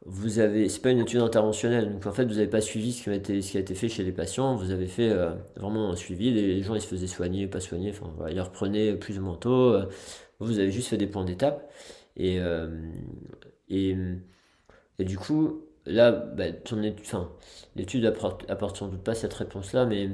vous 0.06 0.38
avez, 0.38 0.68
c'est 0.68 0.80
pas 0.80 0.90
une 0.90 1.00
étude 1.00 1.20
interventionnelle, 1.20 1.92
donc 1.92 2.06
en 2.06 2.12
fait 2.12 2.24
vous 2.24 2.34
n'avez 2.34 2.46
pas 2.46 2.60
suivi 2.60 2.92
ce 2.92 3.02
qui, 3.04 3.10
a 3.10 3.14
été, 3.14 3.42
ce 3.42 3.52
qui 3.52 3.56
a 3.56 3.60
été 3.60 3.74
fait 3.74 3.88
chez 3.88 4.04
les 4.04 4.12
patients, 4.12 4.56
vous 4.56 4.70
avez 4.70 4.86
fait 4.86 5.12
vraiment 5.56 5.90
un 5.90 5.96
suivi, 5.96 6.32
les 6.32 6.62
gens 6.62 6.74
ils 6.74 6.80
se 6.80 6.86
faisaient 6.86 7.06
soigner, 7.06 7.46
pas 7.46 7.60
soigner, 7.60 7.90
enfin 7.90 8.10
voilà, 8.16 8.32
ils 8.32 8.40
reprenaient 8.40 8.94
plus 8.94 9.18
ou 9.18 9.22
moins 9.22 9.36
tôt, 9.36 9.76
vous 10.40 10.58
avez 10.58 10.70
juste 10.70 10.88
fait 10.88 10.96
des 10.96 11.08
points 11.08 11.24
d'étape, 11.24 11.70
et, 12.16 12.38
et, 13.68 13.96
du 14.98 15.18
coup, 15.18 15.62
là, 15.86 16.12
bah, 16.12 16.44
l'étude 17.76 18.06
apporte, 18.06 18.48
apporte 18.50 18.76
sans 18.76 18.88
doute 18.88 19.02
pas 19.02 19.14
cette 19.14 19.34
réponse-là, 19.34 19.86
mais 19.86 20.10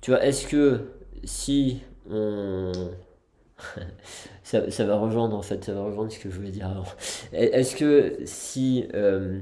tu 0.00 0.10
vois, 0.10 0.24
est-ce 0.24 0.46
que 0.46 0.80
si 1.24 1.80
on. 2.10 2.72
ça, 4.42 4.70
ça, 4.70 4.84
va 4.84 4.96
rejoindre 4.96 5.36
en 5.36 5.42
fait, 5.42 5.64
ça 5.64 5.72
va 5.72 5.82
rejoindre 5.82 6.12
ce 6.12 6.18
que 6.18 6.30
je 6.30 6.36
voulais 6.36 6.50
dire 6.50 6.68
avant. 6.68 6.84
Est-ce 7.32 7.76
que 7.76 8.18
si 8.24 8.88
euh, 8.94 9.40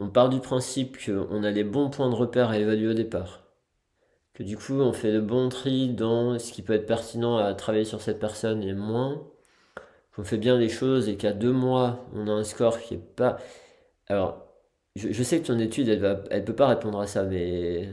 on 0.00 0.08
part 0.08 0.28
du 0.28 0.40
principe 0.40 0.96
qu'on 1.04 1.42
a 1.42 1.50
les 1.50 1.64
bons 1.64 1.90
points 1.90 2.10
de 2.10 2.14
repère 2.14 2.50
à 2.50 2.58
évaluer 2.58 2.88
au 2.88 2.94
départ, 2.94 3.44
que 4.34 4.42
du 4.42 4.56
coup 4.56 4.80
on 4.80 4.92
fait 4.92 5.12
le 5.12 5.20
bon 5.20 5.48
tri 5.48 5.88
dans 5.90 6.38
ce 6.38 6.52
qui 6.52 6.62
peut 6.62 6.74
être 6.74 6.86
pertinent 6.86 7.38
à 7.38 7.54
travailler 7.54 7.84
sur 7.84 8.02
cette 8.02 8.18
personne 8.18 8.62
et 8.62 8.74
moins, 8.74 9.22
qu'on 10.14 10.24
fait 10.24 10.38
bien 10.38 10.58
les 10.58 10.68
choses 10.70 11.08
et 11.08 11.16
qu'à 11.16 11.32
deux 11.32 11.52
mois, 11.52 12.06
on 12.14 12.28
a 12.28 12.32
un 12.32 12.44
score 12.44 12.80
qui 12.80 12.94
est 12.94 12.98
pas. 12.98 13.38
Alors, 14.08 14.46
je, 14.96 15.22
sais 15.22 15.40
que 15.40 15.46
ton 15.46 15.58
étude, 15.58 15.88
elle 15.88 16.00
va, 16.00 16.24
elle 16.30 16.44
peut 16.44 16.54
pas 16.54 16.68
répondre 16.68 17.00
à 17.00 17.06
ça, 17.06 17.24
mais 17.24 17.88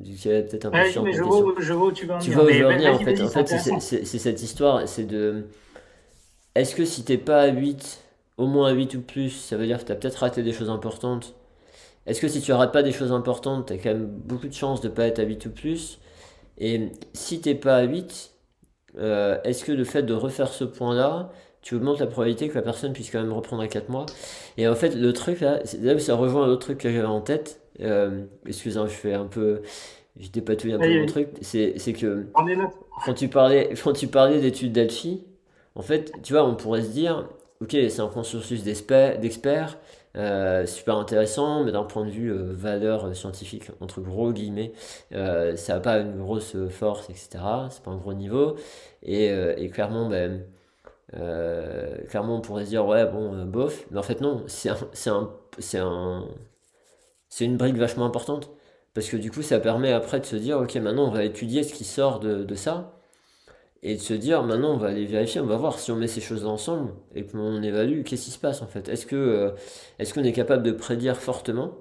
peut-être 0.00 0.66
un 0.66 0.70
peu 0.70 0.90
chiant. 0.90 1.02
Mais 1.02 1.12
je 1.12 1.22
vois, 1.22 1.54
je 1.58 1.72
vois 1.72 1.88
où 1.88 1.92
tu 1.92 2.06
vas 2.06 2.18
Tu 2.18 2.30
vois 2.30 2.44
où 2.44 2.50
je 2.50 2.62
veux 2.62 2.72
venir, 2.72 2.94
en 2.94 2.98
fait. 2.98 3.20
En 3.20 3.28
fait, 3.28 3.46
c'est 3.80 4.04
cette 4.04 4.42
histoire, 4.42 4.88
c'est 4.88 5.04
de. 5.04 5.46
Est-ce 6.54 6.74
que 6.74 6.84
si 6.84 7.04
t'es 7.04 7.18
pas 7.18 7.42
à 7.42 7.48
8, 7.48 8.00
au 8.36 8.46
moins 8.46 8.70
à 8.70 8.72
8 8.72 8.94
ou 8.94 9.00
plus, 9.02 9.30
ça 9.30 9.56
veut 9.56 9.66
dire 9.66 9.78
que 9.78 9.84
tu 9.84 9.92
as 9.92 9.94
peut-être 9.94 10.16
raté 10.16 10.42
des 10.42 10.52
choses 10.52 10.70
importantes 10.70 11.34
Est-ce 12.06 12.20
que 12.20 12.28
si 12.28 12.40
tu 12.40 12.52
rates 12.52 12.72
pas 12.72 12.82
des 12.82 12.92
choses 12.92 13.12
importantes, 13.12 13.66
tu 13.66 13.72
as 13.74 13.76
quand 13.76 13.90
même 13.90 14.06
beaucoup 14.06 14.48
de 14.48 14.54
chances 14.54 14.80
de 14.80 14.88
pas 14.88 15.06
être 15.06 15.20
à 15.20 15.22
8 15.22 15.46
ou 15.46 15.50
plus 15.50 16.00
Et 16.58 16.88
si 17.12 17.40
t'es 17.40 17.54
pas 17.54 17.76
à 17.76 17.82
8, 17.82 18.32
euh, 18.98 19.38
est-ce 19.44 19.64
que 19.64 19.72
le 19.72 19.84
fait 19.84 20.02
de 20.02 20.14
refaire 20.14 20.48
ce 20.48 20.64
point-là, 20.64 21.30
tu 21.62 21.74
augmentes 21.76 22.00
la 22.00 22.06
probabilité 22.06 22.48
que 22.48 22.54
la 22.54 22.62
personne 22.62 22.92
puisse 22.92 23.10
quand 23.10 23.20
même 23.20 23.32
reprendre 23.32 23.62
à 23.62 23.68
4 23.68 23.88
mois? 23.88 24.06
Et 24.56 24.66
en 24.66 24.74
fait, 24.74 24.94
le 24.94 25.12
truc 25.12 25.40
là, 25.40 25.60
là 25.80 25.98
ça 25.98 26.14
rejoint 26.14 26.44
un 26.44 26.48
autre 26.48 26.66
truc 26.66 26.78
que 26.78 26.90
j'avais 26.90 27.06
en 27.06 27.20
tête. 27.20 27.59
Euh, 27.82 28.24
Excusez-moi, 28.46 28.88
je 28.88 28.94
fais 28.94 29.14
un 29.14 29.26
peu. 29.26 29.62
Je 30.18 30.28
dépatouille 30.28 30.72
un 30.72 30.78
peu 30.78 31.00
mon 31.00 31.06
truc. 31.06 31.28
C'est 31.40 31.92
que. 31.92 32.26
Quand 33.04 33.14
tu 33.14 33.28
parlais, 33.28 33.70
quand 33.82 33.92
tu 33.92 34.06
parlais 34.08 34.40
d'études 34.40 34.72
d'Alphi, 34.72 35.24
en 35.74 35.82
fait, 35.82 36.12
tu 36.22 36.34
vois, 36.34 36.44
on 36.44 36.54
pourrait 36.54 36.82
se 36.82 36.90
dire 36.90 37.28
ok, 37.60 37.70
c'est 37.70 38.00
un 38.00 38.08
consensus 38.08 38.62
d'experts. 38.62 39.78
Euh, 40.16 40.66
super 40.66 40.96
intéressant, 40.96 41.62
mais 41.62 41.70
d'un 41.70 41.84
point 41.84 42.04
de 42.04 42.10
vue 42.10 42.32
euh, 42.32 42.52
valeur 42.52 43.14
scientifique, 43.14 43.70
entre 43.80 44.00
gros 44.00 44.32
guillemets, 44.32 44.72
euh, 45.14 45.54
ça 45.54 45.74
n'a 45.74 45.80
pas 45.80 45.98
une 45.98 46.18
grosse 46.18 46.56
force, 46.68 47.08
etc. 47.10 47.38
C'est 47.70 47.82
pas 47.84 47.92
un 47.92 47.96
gros 47.96 48.14
niveau. 48.14 48.56
Et, 49.02 49.26
et 49.26 49.68
clairement, 49.70 50.08
ben, 50.08 50.44
clairement, 52.08 52.36
on 52.36 52.40
pourrait 52.40 52.64
se 52.64 52.70
dire, 52.70 52.86
ouais, 52.86 53.06
bon, 53.06 53.44
bof. 53.46 53.86
Mais 53.90 53.98
en 53.98 54.02
fait, 54.02 54.20
non, 54.20 54.42
c'est 54.46 54.70
c'est 54.92 55.10
un, 55.10 55.30
un, 55.74 56.24
c'est 57.30 57.46
une 57.46 57.56
brique 57.56 57.76
vachement 57.76 58.04
importante. 58.06 58.50
Parce 58.94 59.08
que 59.08 59.16
du 59.16 59.30
coup, 59.30 59.42
ça 59.42 59.60
permet 59.60 59.92
après 59.92 60.20
de 60.20 60.26
se 60.26 60.36
dire, 60.36 60.58
ok, 60.58 60.74
maintenant, 60.76 61.08
on 61.08 61.12
va 61.12 61.24
étudier 61.24 61.62
ce 61.62 61.72
qui 61.72 61.84
sort 61.84 62.20
de, 62.20 62.44
de 62.44 62.54
ça. 62.54 63.00
Et 63.82 63.94
de 63.94 64.00
se 64.00 64.12
dire, 64.14 64.42
maintenant, 64.42 64.74
on 64.74 64.76
va 64.76 64.88
aller 64.88 65.06
vérifier, 65.06 65.40
on 65.40 65.46
va 65.46 65.56
voir 65.56 65.78
si 65.78 65.90
on 65.90 65.96
met 65.96 66.06
ces 66.08 66.20
choses 66.20 66.44
ensemble 66.44 66.92
et 67.14 67.24
qu'on 67.24 67.62
évalue, 67.62 68.02
qu'est-ce 68.02 68.26
qui 68.26 68.30
se 68.30 68.38
passe 68.38 68.60
en 68.62 68.66
fait. 68.66 68.88
Est-ce 68.90 69.06
que 69.06 69.16
euh, 69.16 69.50
est-ce 69.98 70.12
qu'on 70.12 70.24
est 70.24 70.32
capable 70.32 70.62
de 70.62 70.72
prédire 70.72 71.16
fortement 71.16 71.78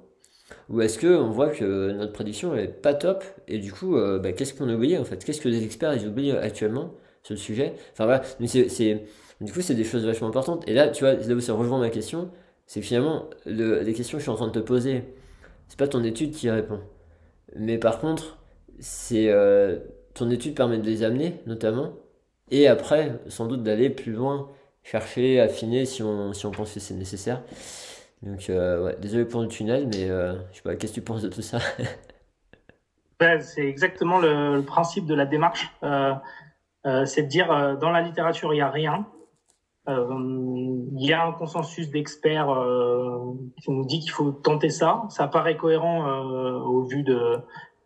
ou 0.69 0.81
est-ce 0.81 0.99
qu'on 0.99 1.29
voit 1.29 1.49
que 1.49 1.91
notre 1.91 2.13
prédiction 2.13 2.55
est 2.55 2.67
pas 2.67 2.93
top 2.93 3.23
et 3.47 3.59
du 3.59 3.71
coup, 3.73 3.95
bah, 3.95 4.31
qu'est-ce 4.33 4.53
qu'on 4.53 4.69
a 4.69 4.75
oublié 4.75 4.97
en 4.97 5.03
fait? 5.05 5.23
Qu'est-ce 5.23 5.41
que 5.41 5.49
les 5.49 5.63
experts 5.63 5.93
ils 5.95 6.07
oublient 6.07 6.31
actuellement 6.31 6.93
sur 7.23 7.33
le 7.33 7.39
sujet? 7.39 7.73
Enfin 7.93 8.05
voilà, 8.05 8.21
mais 8.39 8.47
c'est, 8.47 9.03
du 9.41 9.51
coup, 9.53 9.61
c'est 9.61 9.75
des 9.75 9.83
choses 9.83 10.05
vachement 10.05 10.27
importantes. 10.27 10.63
Et 10.67 10.73
là, 10.73 10.89
tu 10.89 11.03
vois, 11.03 11.13
là 11.13 11.33
où 11.35 11.39
ça 11.39 11.53
rejoint 11.53 11.79
ma 11.79 11.89
question, 11.89 12.31
c'est 12.65 12.81
finalement, 12.81 13.29
le, 13.45 13.81
les 13.81 13.93
questions 13.93 14.17
que 14.17 14.21
je 14.21 14.23
suis 14.23 14.31
en 14.31 14.35
train 14.35 14.47
de 14.47 14.51
te 14.51 14.59
poser, 14.59 15.03
c'est 15.69 15.77
pas 15.77 15.87
ton 15.87 16.03
étude 16.03 16.31
qui 16.31 16.49
répond. 16.49 16.81
Mais 17.55 17.77
par 17.77 17.99
contre, 17.99 18.37
c'est 18.79 19.29
euh, 19.29 19.79
ton 20.13 20.29
étude 20.29 20.55
permet 20.55 20.79
de 20.79 20.85
les 20.85 21.03
amener, 21.03 21.35
notamment, 21.45 21.93
et 22.51 22.67
après, 22.67 23.19
sans 23.27 23.45
doute 23.45 23.63
d'aller 23.63 23.89
plus 23.89 24.11
loin, 24.11 24.49
chercher, 24.83 25.39
affiner 25.39 25.85
si 25.85 26.03
on, 26.03 26.33
si 26.33 26.45
on 26.45 26.51
pense 26.51 26.73
que 26.73 26.79
c'est 26.79 26.95
nécessaire. 26.95 27.43
Donc, 28.23 28.49
euh, 28.49 28.93
désolé 28.99 29.23
pour 29.25 29.41
le 29.41 29.47
tunnel, 29.47 29.87
mais 29.87 30.09
euh, 30.09 30.33
je 30.51 30.57
sais 30.57 30.63
pas, 30.63 30.75
qu'est-ce 30.75 30.93
que 30.93 30.99
tu 30.99 31.05
penses 31.05 31.21
de 31.21 31.29
tout 31.29 31.41
ça? 31.41 31.59
C'est 33.41 33.67
exactement 33.67 34.17
le, 34.17 34.55
le, 34.55 34.61
principe 34.63 35.05
de 35.05 35.13
la 35.13 35.25
démarche. 35.25 35.69
C'est 35.81 37.23
de 37.23 37.27
dire 37.27 37.77
dans 37.77 37.89
la 37.89 38.01
littérature 38.01 38.53
il 38.53 38.57
n'y 38.57 38.61
a 38.61 38.69
rien. 38.69 39.05
Euh, 39.89 40.05
il 40.97 41.07
y 41.07 41.13
a 41.13 41.25
un 41.25 41.31
consensus 41.31 41.89
d'experts 41.89 42.55
qui 43.61 43.71
nous 43.71 43.85
dit 43.85 43.99
qu'il 43.99 44.11
faut 44.11 44.31
tenter 44.31 44.69
ça. 44.69 45.03
Ça 45.09 45.27
paraît 45.27 45.57
cohérent 45.57 46.07
au 46.65 46.83
vu 46.83 47.03
de 47.03 47.37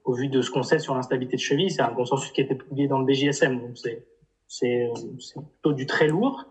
au 0.04 0.14
vu 0.14 0.28
de 0.28 0.42
ce 0.42 0.52
qu'on 0.52 0.64
sait 0.64 0.80
sur 0.80 0.96
l'instabilité 0.96 1.38
de 1.38 1.42
cheville. 1.42 1.72
C'est 1.72 1.82
un 1.82 1.94
consensus 1.94 2.32
qui 2.32 2.42
a 2.42 2.44
été 2.44 2.56
publié 2.56 2.88
dans 2.88 3.00
le 3.00 3.06
BJSM, 3.06 3.74
c'est 3.76 4.06
c'est 4.48 4.90
plutôt 5.36 5.74
du 5.74 5.86
très 5.86 6.08
lourd. 6.08 6.46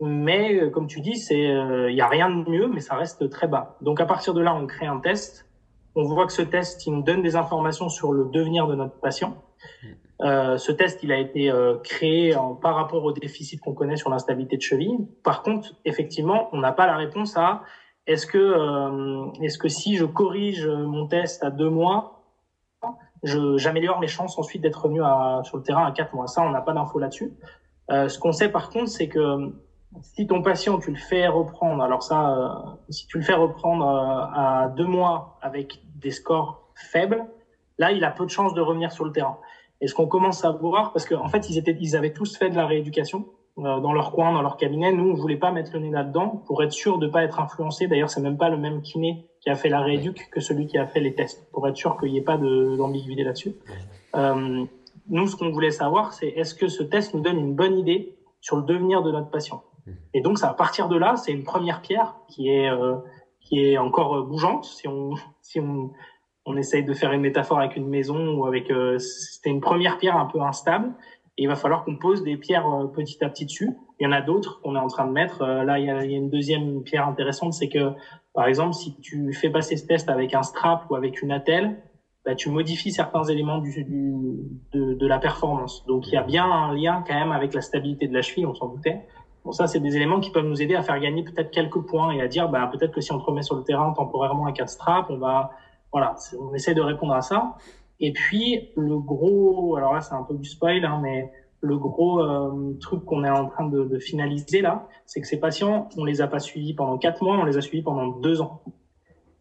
Mais 0.00 0.70
comme 0.70 0.86
tu 0.86 1.00
dis, 1.00 1.16
c'est 1.16 1.38
il 1.40 1.94
y 1.94 2.00
a 2.00 2.08
rien 2.08 2.30
de 2.30 2.48
mieux, 2.50 2.68
mais 2.68 2.80
ça 2.80 2.96
reste 2.96 3.28
très 3.30 3.48
bas. 3.48 3.76
Donc 3.80 4.00
à 4.00 4.06
partir 4.06 4.34
de 4.34 4.40
là, 4.40 4.54
on 4.54 4.66
crée 4.66 4.86
un 4.86 4.98
test. 4.98 5.48
On 5.94 6.04
voit 6.04 6.26
que 6.26 6.32
ce 6.32 6.42
test, 6.42 6.86
il 6.86 6.94
nous 6.94 7.02
donne 7.02 7.22
des 7.22 7.36
informations 7.36 7.88
sur 7.88 8.12
le 8.12 8.26
devenir 8.26 8.66
de 8.66 8.74
notre 8.74 8.98
patient. 9.00 9.36
Euh, 10.20 10.56
ce 10.56 10.72
test, 10.72 11.02
il 11.02 11.12
a 11.12 11.18
été 11.18 11.50
euh, 11.50 11.76
créé 11.78 12.34
en, 12.34 12.54
par 12.54 12.74
rapport 12.74 13.04
au 13.04 13.12
déficit 13.12 13.60
qu'on 13.60 13.74
connaît 13.74 13.96
sur 13.96 14.10
l'instabilité 14.10 14.56
de 14.56 14.62
cheville. 14.62 14.98
Par 15.22 15.42
contre, 15.42 15.74
effectivement, 15.84 16.48
on 16.52 16.58
n'a 16.58 16.72
pas 16.72 16.86
la 16.86 16.96
réponse 16.96 17.36
à 17.36 17.62
est-ce 18.06 18.26
que, 18.26 18.38
euh, 18.38 19.30
est-ce 19.42 19.58
que 19.58 19.68
si 19.68 19.96
je 19.96 20.04
corrige 20.04 20.66
mon 20.66 21.06
test 21.06 21.44
à 21.44 21.50
deux 21.50 21.70
mois, 21.70 22.24
j'améliore 23.22 24.00
mes 24.00 24.06
chances 24.06 24.38
ensuite 24.38 24.62
d'être 24.62 24.82
revenu 24.82 25.02
à, 25.02 25.40
sur 25.44 25.56
le 25.56 25.62
terrain 25.62 25.86
à 25.86 25.92
quatre 25.92 26.14
mois? 26.14 26.26
Ça, 26.26 26.42
on 26.42 26.50
n'a 26.50 26.62
pas 26.62 26.72
d'infos 26.72 26.98
là-dessus. 26.98 27.32
ce 27.90 28.18
qu'on 28.18 28.32
sait 28.32 28.48
par 28.48 28.70
contre, 28.70 28.88
c'est 28.88 29.08
que 29.08 29.52
si 30.02 30.26
ton 30.26 30.42
patient, 30.42 30.78
tu 30.78 30.90
le 30.90 30.96
fais 30.96 31.26
reprendre, 31.28 31.82
alors 31.82 32.02
ça, 32.02 32.76
si 32.88 33.06
tu 33.06 33.18
le 33.18 33.24
fais 33.24 33.34
reprendre 33.34 33.86
à 33.86 34.68
deux 34.68 34.86
mois 34.86 35.38
avec 35.42 35.80
des 35.96 36.10
scores 36.10 36.70
faibles, 36.74 37.26
là, 37.78 37.92
il 37.92 38.04
a 38.04 38.10
peu 38.10 38.24
de 38.24 38.30
chances 38.30 38.54
de 38.54 38.60
revenir 38.60 38.92
sur 38.92 39.04
le 39.04 39.12
terrain. 39.12 39.38
Et 39.80 39.86
ce 39.86 39.94
qu'on 39.94 40.06
commence 40.06 40.44
à 40.44 40.50
voir, 40.50 40.92
parce 40.92 41.06
qu'en 41.06 41.24
en 41.24 41.28
fait, 41.28 41.48
ils, 41.50 41.58
étaient, 41.58 41.76
ils 41.78 41.96
avaient 41.96 42.12
tous 42.12 42.36
fait 42.36 42.50
de 42.50 42.56
la 42.56 42.66
rééducation 42.66 43.26
euh, 43.58 43.80
dans 43.80 43.92
leur 43.92 44.12
coin, 44.12 44.32
dans 44.32 44.42
leur 44.42 44.56
cabinet. 44.56 44.92
Nous, 44.92 45.10
on 45.10 45.14
voulait 45.14 45.36
pas 45.36 45.50
mettre 45.50 45.72
le 45.74 45.80
nez 45.80 45.90
là-dedans 45.90 46.42
pour 46.46 46.62
être 46.62 46.72
sûr 46.72 46.98
de 46.98 47.06
pas 47.06 47.24
être 47.24 47.40
influencé. 47.40 47.86
D'ailleurs, 47.86 48.10
c'est 48.10 48.20
même 48.20 48.36
pas 48.36 48.50
le 48.50 48.56
même 48.56 48.82
kiné 48.82 49.26
qui 49.40 49.50
a 49.50 49.54
fait 49.54 49.68
la 49.68 49.80
rééduque 49.80 50.28
que 50.30 50.40
celui 50.40 50.66
qui 50.66 50.78
a 50.78 50.86
fait 50.86 51.00
les 51.00 51.14
tests, 51.14 51.50
pour 51.52 51.66
être 51.68 51.76
sûr 51.76 51.96
qu'il 51.98 52.12
n'y 52.12 52.18
ait 52.18 52.22
pas 52.22 52.36
d'ambiguïté 52.36 53.22
là-dessus. 53.22 53.54
Euh, 54.14 54.64
nous, 55.08 55.26
ce 55.26 55.36
qu'on 55.36 55.50
voulait 55.50 55.70
savoir, 55.70 56.12
c'est 56.12 56.28
est-ce 56.28 56.54
que 56.54 56.68
ce 56.68 56.82
test 56.82 57.14
nous 57.14 57.20
donne 57.20 57.38
une 57.38 57.54
bonne 57.54 57.78
idée 57.78 58.18
sur 58.40 58.56
le 58.56 58.62
devenir 58.62 59.02
de 59.02 59.10
notre 59.10 59.30
patient? 59.30 59.62
Et 60.12 60.20
donc, 60.20 60.38
ça, 60.38 60.50
à 60.50 60.54
partir 60.54 60.88
de 60.88 60.96
là, 60.96 61.16
c'est 61.16 61.32
une 61.32 61.44
première 61.44 61.80
pierre 61.80 62.16
qui 62.28 62.50
est 62.50 62.68
euh, 62.68 62.96
qui 63.40 63.64
est 63.64 63.78
encore 63.78 64.22
bougeante. 64.24 64.64
Si 64.66 64.86
on 64.86 65.14
si 65.40 65.60
on 65.60 65.90
on 66.48 66.56
essaye 66.56 66.82
de 66.82 66.94
faire 66.94 67.12
une 67.12 67.20
métaphore 67.20 67.58
avec 67.58 67.76
une 67.76 67.88
maison 67.88 68.34
ou 68.34 68.46
avec 68.46 68.70
euh, 68.70 68.98
c'était 68.98 69.50
une 69.50 69.60
première 69.60 69.98
pierre 69.98 70.16
un 70.16 70.26
peu 70.26 70.40
instable 70.40 70.94
Et 71.36 71.42
il 71.42 71.48
va 71.48 71.56
falloir 71.56 71.84
qu'on 71.84 71.96
pose 71.96 72.22
des 72.22 72.36
pierres 72.36 72.66
petit 72.94 73.22
à 73.22 73.28
petit 73.28 73.44
dessus. 73.44 73.76
Il 74.00 74.04
y 74.04 74.06
en 74.06 74.12
a 74.12 74.22
d'autres 74.22 74.60
qu'on 74.62 74.74
est 74.74 74.80
en 74.80 74.86
train 74.86 75.06
de 75.06 75.12
mettre. 75.12 75.44
là, 75.44 75.78
il 75.78 75.86
y, 75.86 75.90
a, 75.90 76.04
une 76.04 76.30
deuxième 76.30 76.82
pierre 76.82 77.06
intéressante, 77.06 77.52
c'est 77.52 77.68
que 77.68 77.92
par 78.32 78.46
exemple, 78.46 78.74
si 78.74 78.98
tu 79.00 79.32
fais 79.32 79.50
passer 79.50 79.76
ce 79.76 79.86
test 79.86 80.08
avec 80.08 80.34
un 80.34 80.42
strap 80.42 80.88
ou 80.90 80.94
avec 80.94 81.20
une 81.22 81.32
attelle, 81.32 81.82
bah, 82.24 82.34
tu 82.34 82.50
modifies 82.50 82.92
certains 82.92 83.24
éléments 83.24 83.58
du, 83.58 83.84
de, 84.72 84.94
de, 84.94 85.06
la 85.06 85.18
performance. 85.18 85.84
Donc 85.86 86.06
il 86.08 86.12
y 86.12 86.16
a 86.16 86.22
bien 86.22 86.44
un 86.44 86.74
lien 86.74 87.02
quand 87.06 87.14
même 87.14 87.32
avec 87.32 87.54
la 87.54 87.60
stabilité 87.60 88.06
de 88.06 88.14
la 88.14 88.22
cheville, 88.22 88.46
on 88.46 88.54
s'en 88.54 88.68
doutait. 88.68 89.00
Bon, 89.44 89.52
ça, 89.52 89.66
c'est 89.66 89.80
des 89.80 89.96
éléments 89.96 90.20
qui 90.20 90.30
peuvent 90.30 90.44
nous 90.44 90.60
aider 90.60 90.74
à 90.74 90.82
faire 90.82 91.00
gagner 91.00 91.24
peut-être 91.24 91.50
quelques 91.50 91.80
points 91.80 92.10
et 92.10 92.20
à 92.20 92.28
dire, 92.28 92.48
bah, 92.48 92.68
peut-être 92.72 92.92
que 92.92 93.00
si 93.00 93.12
on 93.12 93.18
te 93.18 93.24
remet 93.24 93.42
sur 93.42 93.56
le 93.56 93.62
terrain 93.62 93.92
temporairement 93.92 94.44
avec 94.44 94.60
un 94.60 94.66
strap, 94.66 95.06
on 95.10 95.16
va, 95.16 95.52
voilà, 95.92 96.14
on 96.38 96.54
essaie 96.54 96.74
de 96.74 96.80
répondre 96.80 97.14
à 97.14 97.22
ça. 97.22 97.56
Et 98.00 98.12
puis, 98.12 98.70
le 98.76 98.98
gros, 98.98 99.76
alors 99.76 99.94
là, 99.94 100.00
c'est 100.00 100.14
un 100.14 100.22
peu 100.22 100.34
du 100.34 100.48
spoil, 100.48 100.84
hein, 100.84 101.00
mais 101.02 101.32
le 101.60 101.76
gros 101.76 102.20
euh, 102.20 102.76
truc 102.80 103.04
qu'on 103.04 103.24
est 103.24 103.30
en 103.30 103.48
train 103.48 103.66
de, 103.66 103.84
de 103.84 103.98
finaliser 103.98 104.60
là, 104.60 104.86
c'est 105.06 105.20
que 105.20 105.26
ces 105.26 105.40
patients, 105.40 105.88
on 105.96 106.04
les 106.04 106.20
a 106.20 106.28
pas 106.28 106.38
suivis 106.38 106.74
pendant 106.74 106.98
quatre 106.98 107.22
mois, 107.22 107.36
on 107.36 107.44
les 107.44 107.56
a 107.56 107.60
suivis 107.60 107.82
pendant 107.82 108.06
deux 108.06 108.40
ans. 108.40 108.62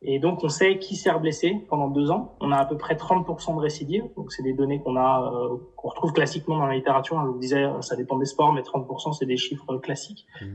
Et 0.02 0.20
donc, 0.20 0.44
on 0.44 0.50
sait 0.50 0.78
qui 0.78 0.96
s'est 0.96 1.12
blessé 1.20 1.66
pendant 1.70 1.88
deux 1.88 2.12
ans. 2.12 2.36
On 2.40 2.52
a 2.52 2.58
à 2.58 2.66
peu 2.66 2.78
près 2.78 2.96
30% 2.96 3.56
de 3.56 3.60
récidive. 3.60 4.04
Donc, 4.16 4.32
c'est 4.32 4.44
des 4.44 4.54
données 4.54 4.80
qu'on 4.80 4.96
a, 4.96 5.32
euh, 5.34 5.58
qu'on 5.76 5.90
retrouve 5.90 6.14
classiquement 6.14 6.58
dans 6.58 6.68
la 6.68 6.76
littérature. 6.76 7.20
Je 7.24 7.28
vous 7.28 7.40
disais, 7.40 7.66
ça 7.82 7.96
dépend 7.96 8.18
des 8.18 8.26
sports, 8.26 8.54
mais 8.54 8.62
30%, 8.62 9.14
c'est 9.14 9.26
des 9.26 9.38
chiffres 9.38 9.78
classiques. 9.78 10.26
Mmh. 10.40 10.46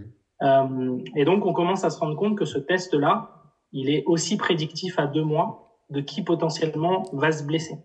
Euh, 0.43 0.99
et 1.17 1.25
donc, 1.25 1.45
on 1.45 1.53
commence 1.53 1.85
à 1.85 1.91
se 1.91 1.99
rendre 1.99 2.17
compte 2.17 2.37
que 2.39 2.45
ce 2.45 2.59
test-là, 2.59 3.31
il 3.73 3.91
est 3.91 4.05
aussi 4.07 4.37
prédictif 4.37 4.99
à 4.99 5.07
deux 5.07 5.25
mois 5.25 5.72
de 5.93 6.01
qui 6.01 6.23
potentiellement 6.23 7.05
va 7.13 7.31
se 7.31 7.45
blesser. 7.45 7.77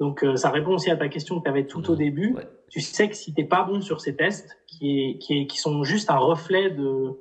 Donc, 0.00 0.24
euh, 0.24 0.36
ça 0.36 0.50
répond 0.50 0.74
aussi 0.74 0.90
à 0.90 0.96
ta 0.96 1.08
question 1.08 1.38
que 1.38 1.44
tu 1.44 1.50
avais 1.50 1.66
tout 1.66 1.88
au 1.90 1.94
début. 1.94 2.34
Tu 2.68 2.80
sais 2.80 3.08
que 3.08 3.14
si 3.14 3.34
t'es 3.34 3.44
pas 3.44 3.62
bon 3.62 3.80
sur 3.80 4.00
ces 4.00 4.16
tests, 4.16 4.58
qui, 4.66 5.00
est, 5.00 5.18
qui, 5.18 5.38
est, 5.38 5.46
qui 5.46 5.58
sont 5.58 5.84
juste 5.84 6.10
un 6.10 6.16
reflet 6.16 6.70
de, 6.70 7.18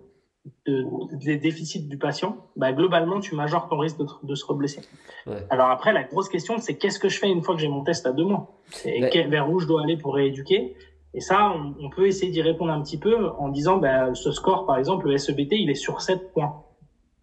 de, 0.65 0.85
des 1.23 1.37
déficits 1.37 1.87
du 1.87 1.97
patient, 1.97 2.37
bah, 2.55 2.71
globalement, 2.71 3.19
tu 3.19 3.35
majores 3.35 3.67
ton 3.69 3.77
risque 3.77 3.97
de, 3.99 4.07
de 4.23 4.35
se 4.35 4.45
reblesser. 4.45 4.81
Ouais. 5.27 5.45
Alors 5.49 5.69
après, 5.69 5.93
la 5.93 6.03
grosse 6.03 6.29
question, 6.29 6.57
c'est 6.57 6.77
qu'est-ce 6.77 6.97
que 6.97 7.09
je 7.09 7.19
fais 7.19 7.29
une 7.29 7.43
fois 7.43 7.53
que 7.53 7.61
j'ai 7.61 7.67
mon 7.67 7.83
test 7.83 8.07
à 8.07 8.13
deux 8.13 8.25
mois? 8.25 8.57
Et 8.85 9.27
vers 9.27 9.51
où 9.51 9.59
je 9.59 9.67
dois 9.67 9.83
aller 9.83 9.97
pour 9.97 10.15
rééduquer? 10.15 10.75
Et 11.13 11.19
ça, 11.19 11.53
on, 11.53 11.75
on 11.85 11.89
peut 11.89 12.07
essayer 12.07 12.31
d'y 12.31 12.41
répondre 12.41 12.71
un 12.71 12.81
petit 12.81 12.97
peu 12.97 13.29
en 13.37 13.49
disant, 13.49 13.77
bah, 13.77 14.15
ce 14.15 14.31
score, 14.31 14.65
par 14.65 14.77
exemple, 14.77 15.09
le 15.09 15.17
SEBT, 15.17 15.51
il 15.51 15.69
est 15.69 15.75
sur 15.75 16.01
7 16.01 16.31
points. 16.33 16.63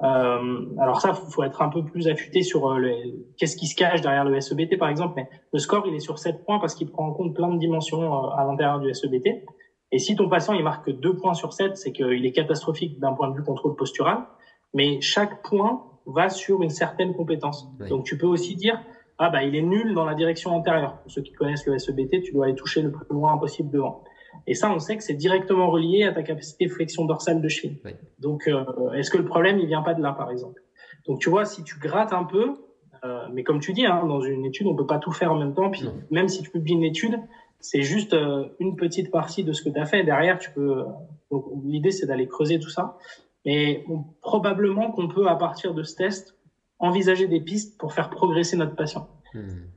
Euh, 0.03 0.65
alors 0.79 1.01
ça, 1.01 1.13
faut 1.13 1.43
être 1.43 1.61
un 1.61 1.69
peu 1.69 1.85
plus 1.85 2.07
affûté 2.07 2.43
sur 2.43 2.71
euh, 2.71 2.89
qu'est-ce 3.37 3.57
qui 3.57 3.67
se 3.67 3.75
cache 3.75 4.01
derrière 4.01 4.25
le 4.25 4.41
SEBT 4.41 4.79
par 4.79 4.89
exemple. 4.89 5.15
Mais 5.17 5.29
le 5.53 5.59
score, 5.59 5.87
il 5.87 5.95
est 5.95 6.01
sur 6.01 6.19
7 6.19 6.45
points 6.45 6.59
parce 6.59 6.75
qu'il 6.75 6.89
prend 6.89 7.07
en 7.07 7.13
compte 7.13 7.35
plein 7.35 7.49
de 7.49 7.59
dimensions 7.59 8.03
euh, 8.03 8.29
à 8.37 8.45
l'intérieur 8.45 8.79
du 8.79 8.93
SEBT. 8.93 9.43
Et 9.91 9.99
si 9.99 10.15
ton 10.15 10.29
patient 10.29 10.53
il 10.55 10.63
marque 10.63 10.87
que 10.87 10.91
2 10.91 11.17
points 11.17 11.35
sur 11.35 11.53
7, 11.53 11.77
c'est 11.77 11.93
qu'il 11.93 12.25
est 12.25 12.33
catastrophique 12.33 12.99
d'un 13.01 13.13
point 13.13 13.29
de 13.31 13.37
vue 13.37 13.43
contrôle 13.43 13.75
postural. 13.75 14.25
Mais 14.75 15.01
chaque 15.01 15.43
point 15.43 15.83
va 16.07 16.29
sur 16.29 16.63
une 16.63 16.71
certaine 16.71 17.15
compétence. 17.15 17.67
Donc 17.89 18.05
tu 18.05 18.17
peux 18.17 18.27
aussi 18.27 18.55
dire 18.55 18.81
ah 19.19 19.31
bah 19.31 19.43
il 19.43 19.57
est 19.57 19.63
nul 19.63 19.95
dans 19.95 20.05
la 20.05 20.15
direction 20.15 20.55
antérieure. 20.55 20.99
Pour 21.03 21.11
ceux 21.11 21.23
qui 21.23 21.33
connaissent 21.33 21.67
le 21.67 21.77
SEBT, 21.77 22.23
tu 22.23 22.33
dois 22.33 22.47
aller 22.47 22.55
toucher 22.55 22.83
le 22.83 22.93
plus 22.93 23.05
loin 23.11 23.37
possible 23.37 23.71
devant. 23.71 24.05
Et 24.47 24.55
ça, 24.55 24.71
on 24.73 24.79
sait 24.79 24.97
que 24.97 25.03
c'est 25.03 25.15
directement 25.15 25.71
relié 25.71 26.05
à 26.05 26.13
ta 26.13 26.23
capacité 26.23 26.67
de 26.67 26.71
flexion 26.71 27.05
dorsale 27.05 27.41
de 27.41 27.49
cheville. 27.49 27.79
Donc, 28.19 28.49
euh, 28.49 28.93
est-ce 28.93 29.11
que 29.11 29.19
le 29.19 29.25
problème, 29.25 29.59
il 29.59 29.67
vient 29.67 29.83
pas 29.83 29.95
de 29.95 30.03
là, 30.03 30.13
par 30.13 30.31
exemple? 30.31 30.63
Donc, 31.07 31.21
tu 31.21 31.31
vois, 31.31 31.45
si 31.45 31.65
tu 31.65 31.79
grattes 31.79 32.13
un 32.13 32.25
peu, 32.25 32.55
euh, 33.05 33.27
mais 33.33 33.45
comme 33.45 33.61
tu 33.61 33.73
dis, 33.73 33.87
hein, 33.87 34.05
dans 34.07 34.21
une 34.21 34.45
étude, 34.45 34.67
on 34.67 34.75
peut 34.75 34.87
pas 34.87 34.99
tout 34.99 35.13
faire 35.13 35.33
en 35.33 35.39
même 35.39 35.55
temps. 35.55 35.71
Puis, 35.71 35.89
même 36.11 36.29
si 36.29 36.43
tu 36.43 36.51
publies 36.51 36.75
une 36.75 36.85
étude, 36.85 37.19
c'est 37.61 37.83
juste 37.83 38.15
euh, 38.15 38.47
une 38.61 38.77
petite 38.77 39.11
partie 39.11 39.45
de 39.45 39.53
ce 39.53 39.63
que 39.63 39.71
tu 39.71 39.79
as 39.79 39.87
fait. 39.87 40.05
Derrière, 40.05 40.39
tu 40.39 40.51
peux. 40.51 40.85
Donc, 41.31 41.45
l'idée, 41.65 41.91
c'est 41.91 42.07
d'aller 42.07 42.27
creuser 42.27 42.59
tout 42.59 42.71
ça. 42.71 42.97
Mais 43.45 43.85
probablement 44.21 44.91
qu'on 44.91 45.09
peut, 45.09 45.29
à 45.29 45.37
partir 45.37 45.75
de 45.75 45.83
ce 45.83 45.95
test, 45.95 46.37
envisager 46.79 47.27
des 47.27 47.41
pistes 47.41 47.79
pour 47.79 47.93
faire 47.93 48.11
progresser 48.11 48.57
notre 48.57 48.75
patient. 48.75 49.09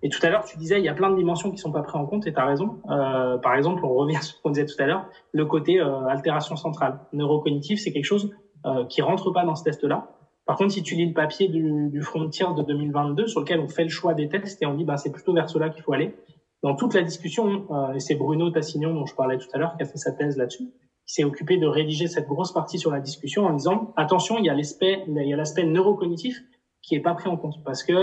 Et 0.03 0.09
tout 0.09 0.20
à 0.24 0.30
l'heure, 0.30 0.43
tu 0.45 0.57
disais, 0.57 0.80
il 0.80 0.86
y 0.86 0.89
a 0.89 0.93
plein 0.93 1.09
de 1.09 1.16
dimensions 1.16 1.51
qui 1.51 1.57
sont 1.57 1.72
pas 1.72 1.82
prises 1.82 1.95
en 1.95 2.05
compte, 2.05 2.28
et 2.28 2.34
tu 2.34 2.39
as 2.39 2.45
raison. 2.45 2.80
Euh, 2.89 3.38
par 3.38 3.55
exemple, 3.55 3.86
on 3.86 3.93
revient 3.93 4.16
sur 4.22 4.38
ce 4.38 4.41
qu'on 4.41 4.51
disait 4.51 4.66
tout 4.66 4.82
à 4.82 4.86
l'heure, 4.86 5.05
le 5.32 5.45
côté 5.45 5.80
euh, 5.80 6.05
altération 6.05 6.55
centrale. 6.55 6.99
Neurocognitif, 7.14 7.80
c'est 7.80 7.91
quelque 7.91 8.05
chose 8.05 8.32
euh, 8.66 8.86
qui 8.86 9.01
rentre 9.01 9.32
pas 9.32 9.45
dans 9.45 9.55
ce 9.55 9.64
test-là. 9.64 10.09
Par 10.45 10.57
contre, 10.57 10.74
si 10.74 10.84
tu 10.84 10.95
lis 10.95 11.07
le 11.07 11.14
papier 11.14 11.47
du, 11.47 11.89
du 11.89 12.01
Frontier 12.01 12.45
de 12.57 12.62
2022, 12.64 13.28
sur 13.28 13.41
lequel 13.41 13.59
on 13.59 13.68
fait 13.68 13.84
le 13.84 13.89
choix 13.89 14.14
des 14.14 14.28
tests 14.28 14.62
et 14.62 14.66
on 14.66 14.74
dit, 14.74 14.86
bah, 14.86 14.97
c'est 14.97 15.12
plutôt 15.12 15.34
vers 15.34 15.49
cela 15.49 15.70
qu'il 15.70 15.84
faut 15.84 15.93
aller. 15.93 16.16
Dans 16.64 16.76
toute 16.76 16.93
la 16.93 17.01
discussion, 17.01 17.66
euh, 17.72 17.93
et 17.93 17.99
c'est 17.99 18.16
Bruno 18.16 18.51
Tassignon 18.51 18.93
dont 18.93 19.05
je 19.05 19.16
parlais 19.16 19.38
tout 19.38 19.47
à 19.53 19.57
l'heure 19.57 19.76
qui 19.78 19.84
a 19.84 19.86
fait 19.86 19.97
sa 19.97 20.12
thèse 20.12 20.38
là-dessus, 20.38 20.66
qui 21.07 21.14
s'est 21.14 21.24
occupé 21.24 21.57
de 21.57 21.66
rédiger 21.66 22.07
cette 22.07 22.28
grosse 22.28 22.53
partie 22.53 22.78
sur 22.78 22.91
la 22.91 22.99
discussion 22.99 23.45
en 23.45 23.53
disant, 23.53 23.93
attention, 23.97 24.38
il 24.38 24.45
y 24.45 24.49
a 24.49 24.53
l'aspect, 24.53 25.03
il 25.07 25.28
y 25.28 25.34
a 25.34 25.38
l'aspect 25.38 25.64
neurocognitif 25.64 26.39
qui 26.84 26.95
est 26.95 26.99
pas 26.99 27.14
pris 27.14 27.30
en 27.30 27.38
compte 27.38 27.64
parce 27.64 27.84
que 27.84 27.93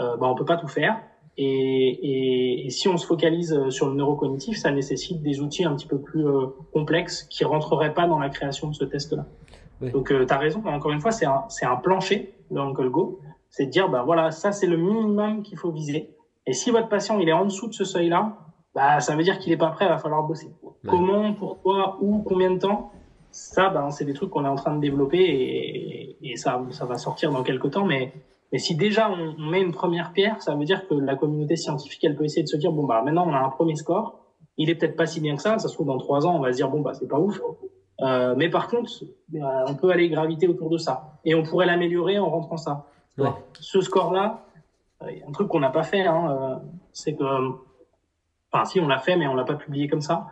euh, 0.00 0.16
bah, 0.16 0.26
on 0.28 0.34
peut 0.34 0.44
pas 0.44 0.56
tout 0.56 0.68
faire. 0.68 1.00
Et, 1.36 1.44
et, 1.44 2.66
et, 2.66 2.70
si 2.70 2.88
on 2.88 2.96
se 2.96 3.06
focalise 3.06 3.52
euh, 3.52 3.70
sur 3.70 3.88
le 3.88 3.94
neurocognitif, 3.94 4.58
ça 4.58 4.70
nécessite 4.70 5.22
des 5.22 5.40
outils 5.40 5.64
un 5.64 5.74
petit 5.74 5.86
peu 5.86 5.98
plus 5.98 6.26
euh, 6.26 6.48
complexes 6.72 7.22
qui 7.22 7.44
rentreraient 7.44 7.94
pas 7.94 8.06
dans 8.06 8.18
la 8.18 8.28
création 8.28 8.68
de 8.68 8.74
ce 8.74 8.84
test-là. 8.84 9.24
Donc, 9.80 10.12
euh, 10.12 10.26
tu 10.26 10.34
as 10.34 10.36
raison. 10.36 10.62
Encore 10.66 10.92
une 10.92 11.00
fois, 11.00 11.12
c'est 11.12 11.24
un, 11.24 11.44
un 11.62 11.76
plancher 11.76 12.34
dans 12.50 12.68
Uncle 12.68 12.90
Go. 12.90 13.20
C'est 13.48 13.66
de 13.66 13.70
dire, 13.70 13.88
bah 13.88 14.02
voilà, 14.04 14.30
ça 14.30 14.52
c'est 14.52 14.66
le 14.66 14.76
minimum 14.76 15.42
qu'il 15.42 15.56
faut 15.56 15.70
viser. 15.70 16.14
Et 16.46 16.52
si 16.52 16.70
votre 16.70 16.88
patient 16.88 17.18
il 17.18 17.28
est 17.28 17.32
en 17.32 17.44
dessous 17.44 17.68
de 17.68 17.72
ce 17.72 17.84
seuil-là, 17.84 18.36
bah 18.74 19.00
ça 19.00 19.16
veut 19.16 19.22
dire 19.22 19.38
qu'il 19.38 19.52
est 19.52 19.56
pas 19.56 19.70
prêt. 19.70 19.86
Il 19.86 19.88
va 19.88 19.98
falloir 19.98 20.22
bosser. 20.24 20.50
Comment, 20.86 21.32
pourquoi, 21.34 21.96
où, 22.00 22.22
combien 22.22 22.50
de 22.50 22.58
temps 22.58 22.92
Ça, 23.30 23.70
bah, 23.70 23.88
c'est 23.90 24.04
des 24.04 24.14
trucs 24.14 24.30
qu'on 24.30 24.44
est 24.44 24.48
en 24.48 24.56
train 24.56 24.74
de 24.74 24.80
développer 24.80 25.18
et, 25.18 26.18
et 26.22 26.36
ça, 26.36 26.62
ça 26.70 26.84
va 26.84 26.96
sortir 26.96 27.32
dans 27.32 27.42
quelques 27.42 27.70
temps. 27.70 27.84
Mais 27.84 28.12
mais 28.52 28.58
si 28.58 28.74
déjà 28.74 29.10
on, 29.10 29.38
met 29.50 29.60
une 29.60 29.72
première 29.72 30.12
pierre, 30.12 30.40
ça 30.42 30.54
veut 30.54 30.64
dire 30.64 30.86
que 30.88 30.94
la 30.94 31.14
communauté 31.16 31.56
scientifique, 31.56 32.02
elle 32.04 32.16
peut 32.16 32.24
essayer 32.24 32.42
de 32.42 32.48
se 32.48 32.56
dire 32.56 32.72
bon 32.72 32.84
bah 32.84 33.02
maintenant 33.04 33.26
on 33.28 33.34
a 33.34 33.38
un 33.38 33.48
premier 33.48 33.76
score, 33.76 34.18
il 34.56 34.70
est 34.70 34.74
peut-être 34.74 34.96
pas 34.96 35.06
si 35.06 35.20
bien 35.20 35.36
que 35.36 35.42
ça, 35.42 35.58
ça 35.58 35.68
se 35.68 35.74
trouve 35.74 35.86
dans 35.86 35.98
trois 35.98 36.26
ans 36.26 36.36
on 36.36 36.40
va 36.40 36.52
se 36.52 36.56
dire 36.56 36.68
bon 36.68 36.80
bah 36.80 36.94
c'est 36.94 37.08
pas 37.08 37.18
ouf. 37.18 37.40
Euh, 38.02 38.34
mais 38.36 38.48
par 38.48 38.68
contre, 38.68 38.90
euh, 39.34 39.64
on 39.66 39.74
peut 39.74 39.90
aller 39.90 40.08
graviter 40.08 40.48
autour 40.48 40.70
de 40.70 40.78
ça 40.78 41.18
et 41.24 41.34
on 41.34 41.42
pourrait 41.42 41.66
l'améliorer 41.66 42.18
en 42.18 42.30
rentrant 42.30 42.56
ça. 42.56 42.86
Ouais. 43.18 43.28
Ce 43.60 43.80
score-là, 43.82 44.44
euh, 45.02 45.10
un 45.28 45.32
truc 45.32 45.48
qu'on 45.48 45.60
n'a 45.60 45.70
pas 45.70 45.82
fait, 45.82 46.06
hein, 46.06 46.30
euh, 46.30 46.56
c'est 46.92 47.14
que, 47.14 47.24
enfin 48.52 48.64
si 48.64 48.80
on 48.80 48.88
l'a 48.88 48.98
fait 48.98 49.16
mais 49.16 49.26
on 49.26 49.34
l'a 49.34 49.44
pas 49.44 49.54
publié 49.54 49.86
comme 49.86 50.00
ça, 50.00 50.28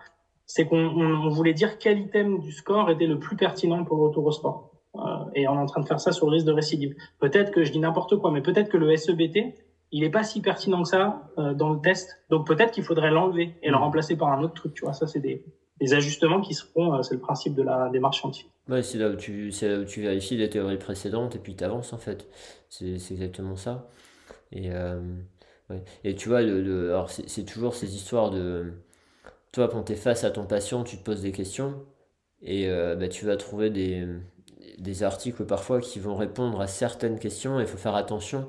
c'est 0.46 0.66
qu'on 0.66 0.78
on 0.78 1.28
voulait 1.28 1.52
dire 1.52 1.78
quel 1.78 1.98
item 1.98 2.40
du 2.40 2.52
score 2.52 2.90
était 2.90 3.06
le 3.06 3.18
plus 3.18 3.36
pertinent 3.36 3.84
pour 3.84 3.96
le 3.98 4.02
retour 4.04 4.24
au 4.24 4.32
sport. 4.32 4.67
Euh, 4.96 5.00
et 5.34 5.46
on 5.48 5.54
est 5.54 5.58
en 5.58 5.66
train 5.66 5.80
de 5.80 5.86
faire 5.86 6.00
ça 6.00 6.12
sur 6.12 6.26
le 6.26 6.32
risque 6.32 6.46
de 6.46 6.52
récidive. 6.52 6.94
Peut-être 7.20 7.52
que 7.52 7.64
je 7.64 7.72
dis 7.72 7.78
n'importe 7.78 8.16
quoi, 8.16 8.30
mais 8.30 8.40
peut-être 8.40 8.68
que 8.68 8.76
le 8.76 8.96
SEBT, 8.96 9.54
il 9.90 10.04
est 10.04 10.10
pas 10.10 10.22
si 10.22 10.40
pertinent 10.40 10.82
que 10.82 10.88
ça 10.88 11.30
euh, 11.38 11.54
dans 11.54 11.72
le 11.72 11.80
test. 11.80 12.20
Donc 12.30 12.46
peut-être 12.46 12.72
qu'il 12.72 12.84
faudrait 12.84 13.10
l'enlever 13.10 13.54
et 13.62 13.70
le 13.70 13.76
mm. 13.76 13.80
remplacer 13.80 14.16
par 14.16 14.28
un 14.28 14.42
autre 14.42 14.54
truc. 14.54 14.74
Tu 14.74 14.84
vois, 14.84 14.92
ça 14.92 15.06
c'est 15.06 15.20
des, 15.20 15.44
des 15.80 15.94
ajustements 15.94 16.40
qui 16.40 16.54
seront, 16.54 16.94
euh, 16.94 17.02
c'est 17.02 17.14
le 17.14 17.20
principe 17.20 17.54
de 17.54 17.62
la 17.62 17.88
démarche 17.90 18.20
scientifique. 18.20 18.50
Ouais, 18.68 18.82
c'est 18.82 18.98
là 18.98 19.08
où 19.08 19.16
tu, 19.16 19.50
c'est 19.50 19.68
là 19.68 19.78
où 19.78 19.84
tu 19.84 20.02
vérifies 20.02 20.36
les 20.36 20.50
théories 20.50 20.78
précédentes 20.78 21.36
et 21.36 21.38
puis 21.38 21.56
tu 21.56 21.64
avances 21.64 21.92
en 21.92 21.98
fait. 21.98 22.28
C'est, 22.68 22.94
exactement 22.94 23.56
ça. 23.56 23.88
Et, 24.52 24.70
euh, 24.72 25.00
ouais. 25.70 25.82
et 26.04 26.14
tu 26.14 26.28
vois, 26.28 26.42
le, 26.42 26.62
le 26.62 26.90
alors 26.90 27.10
c'est, 27.10 27.44
toujours 27.44 27.74
ces 27.74 27.94
histoires 27.94 28.30
de, 28.30 28.72
toi 29.52 29.68
quand 29.68 29.84
tu 29.84 29.92
es 29.92 29.96
face 29.96 30.24
à 30.24 30.30
ton 30.30 30.44
patient, 30.44 30.84
tu 30.84 30.98
te 30.98 31.04
poses 31.04 31.22
des 31.22 31.32
questions 31.32 31.74
et 32.40 32.68
bah, 32.68 33.08
tu 33.08 33.26
vas 33.26 33.36
trouver 33.36 33.68
des 33.68 34.06
des 34.78 35.02
articles 35.02 35.44
parfois 35.44 35.80
qui 35.80 35.98
vont 35.98 36.16
répondre 36.16 36.60
à 36.60 36.66
certaines 36.66 37.18
questions. 37.18 37.60
Il 37.60 37.66
faut 37.66 37.78
faire 37.78 37.94
attention 37.94 38.46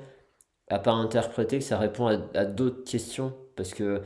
à 0.68 0.78
pas 0.78 0.92
interpréter 0.92 1.58
que 1.58 1.64
ça 1.64 1.78
répond 1.78 2.06
à, 2.34 2.44
d'autres 2.44 2.84
questions 2.84 3.34
parce 3.56 3.74
que 3.74 4.02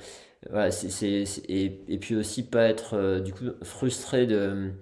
et, 1.02 1.84
et, 1.88 1.98
puis 1.98 2.16
aussi 2.16 2.46
pas 2.46 2.64
être 2.64 2.94
euh, 2.94 3.20
du 3.20 3.32
coup 3.32 3.44
frustré 3.62 4.26
de, 4.26 4.72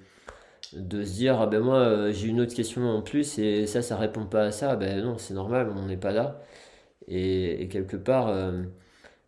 de 0.73 1.05
se 1.05 1.13
dire 1.13 1.41
ah 1.41 1.47
ben 1.47 1.61
moi 1.61 1.79
euh, 1.79 2.13
j'ai 2.13 2.29
une 2.29 2.41
autre 2.41 2.55
question 2.55 2.89
en 2.89 3.03
plus 3.03 3.39
et 3.39 3.67
ça 3.67 3.83
ça 3.83 3.97
répond 3.97 4.27
pas 4.27 4.45
à 4.45 4.51
ça 4.53 4.77
ben 4.77 5.03
non 5.03 5.19
c'est 5.19 5.35
normal 5.35 5.73
on 5.77 5.87
n'est 5.87 5.97
pas 5.97 6.13
là 6.13 6.41
et, 7.09 7.63
et 7.63 7.69
quelque 7.69 7.97
part 7.97 8.29
euh, 8.29 8.63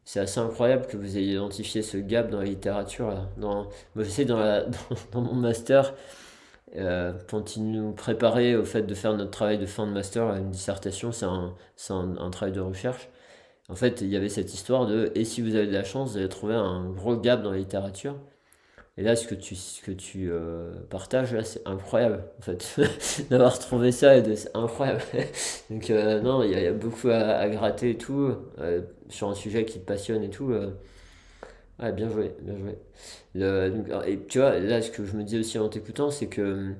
c'est 0.05 0.21
assez 0.21 0.41
incroyable 0.41 0.87
que 0.87 0.97
vous 0.97 1.17
ayez 1.17 1.35
identifié 1.35 1.83
ce 1.83 1.97
gap 1.99 2.31
dans 2.31 2.39
la 2.41 2.47
littérature 2.47 3.29
dans 3.37 3.65
moi 3.95 4.05
je 4.05 4.11
sais 4.11 4.25
dans, 4.25 4.65
mon 5.15 5.35
master 5.35 5.95
quand 7.29 7.57
il 7.57 7.71
nous 7.71 7.93
préparait 7.93 8.55
au 8.57 8.65
fait 8.65 8.83
de 8.83 8.95
faire 8.95 9.15
notre 9.17 9.31
travail 9.31 9.59
de 9.59 9.67
fin 9.67 9.87
de 9.87 9.93
master, 9.93 10.35
une 10.35 10.51
dissertation, 10.51 11.13
c'est 11.13 11.27
un, 11.27 11.55
un, 11.91 12.17
un, 12.19 12.31
travail 12.31 12.53
de 12.53 12.61
recherche. 12.61 13.09
En 13.69 13.75
fait, 13.77 14.01
il 14.03 14.09
y 14.09 14.17
avait 14.17 14.29
cette 14.29 14.53
histoire 14.55 14.87
de 14.87 15.11
et 15.15 15.25
si 15.25 15.41
vous 15.43 15.55
avez 15.57 15.67
de 15.67 15.73
la 15.73 15.85
chance, 15.85 16.13
vous 16.13 16.19
allez 16.19 16.29
trouver 16.29 16.55
un 16.55 16.91
gros 16.91 17.17
gap 17.17 17.43
dans 17.43 17.53
la 17.53 17.59
littérature. 17.59 18.17
Et 18.97 19.03
là, 19.03 19.17
ce 19.17 19.27
que 19.27 19.35
tu, 19.35 19.57
ce 19.57 19.83
que 19.83 19.91
tu 19.91 20.31
euh, 20.31 20.73
partages, 20.89 21.37
c'est 21.43 21.67
incroyable, 21.67 22.23
en 22.39 22.43
fait, 22.43 22.81
d'avoir 23.31 23.59
trouvé 23.59 23.91
ça, 23.91 24.23
c'est 24.37 24.57
incroyable. 24.57 25.03
Donc, 25.71 25.91
euh, 25.91 26.21
non, 26.21 26.45
il 26.45 26.51
y, 26.51 26.67
a 26.67 26.73
beaucoup 26.73 27.09
à, 27.09 27.49
gratter 27.49 27.91
et 27.91 27.99
tout, 27.99 28.37
euh, 28.61 28.83
sur 29.09 29.29
un 29.29 29.35
sujet 29.35 29.65
qui 29.65 29.81
te 29.81 29.85
passionne 29.85 30.23
et 30.23 30.31
tout. 30.31 30.53
Ouais, 31.81 31.93
bien 31.93 32.09
joué, 32.09 32.35
bien 32.41 32.57
joué. 32.57 32.79
et 34.07 34.27
tu 34.29 34.39
vois, 34.39 34.59
là, 34.61 34.81
ce 34.81 34.91
que 34.91 35.05
je 35.05 35.17
me 35.17 35.25
dis 35.25 35.39
aussi 35.39 35.59
en 35.59 35.69
t'écoutant, 35.69 36.11
c'est 36.11 36.29
que 36.29 36.43
hum, 36.43 36.77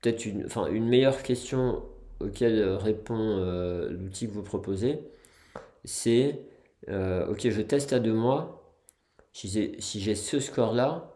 peut-être 0.00 0.26
une, 0.26 0.48
une 0.72 0.88
meilleure 0.88 1.22
question 1.22 1.82
auquel 2.20 2.62
répond 2.76 3.18
euh, 3.18 3.90
l'outil 3.90 4.26
que 4.28 4.32
vous 4.32 4.42
proposez, 4.42 5.00
c'est 5.84 6.40
euh, 6.88 7.28
ok, 7.28 7.48
je 7.50 7.62
teste 7.62 7.92
à 7.92 8.00
deux 8.00 8.14
mois. 8.14 8.62
Si 9.32 9.48
j'ai 9.50 10.14
ce 10.16 10.40
score-là, 10.40 11.14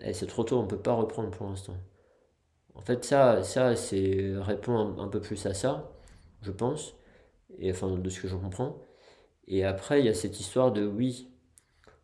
eh, 0.00 0.14
c'est 0.14 0.26
trop 0.26 0.44
tôt, 0.44 0.58
on 0.58 0.62
ne 0.64 0.68
peut 0.68 0.78
pas 0.78 0.94
reprendre 0.94 1.30
pour 1.30 1.46
l'instant. 1.48 1.76
En 2.74 2.80
fait, 2.82 3.04
ça, 3.04 3.42
ça 3.42 3.76
c'est 3.76 4.32
répond 4.38 4.98
un, 4.98 5.08
peu 5.08 5.20
plus 5.20 5.44
à 5.46 5.54
ça, 5.54 5.92
je 6.42 6.50
pense, 6.52 6.94
et 7.58 7.70
enfin 7.72 7.96
de 7.98 8.10
ce 8.10 8.20
que 8.20 8.28
je 8.28 8.36
comprends. 8.36 8.78
Et 9.48 9.64
après, 9.64 10.00
il 10.00 10.06
y 10.06 10.08
a 10.08 10.14
cette 10.14 10.40
histoire 10.40 10.72
de 10.72 10.86
oui, 10.86 11.30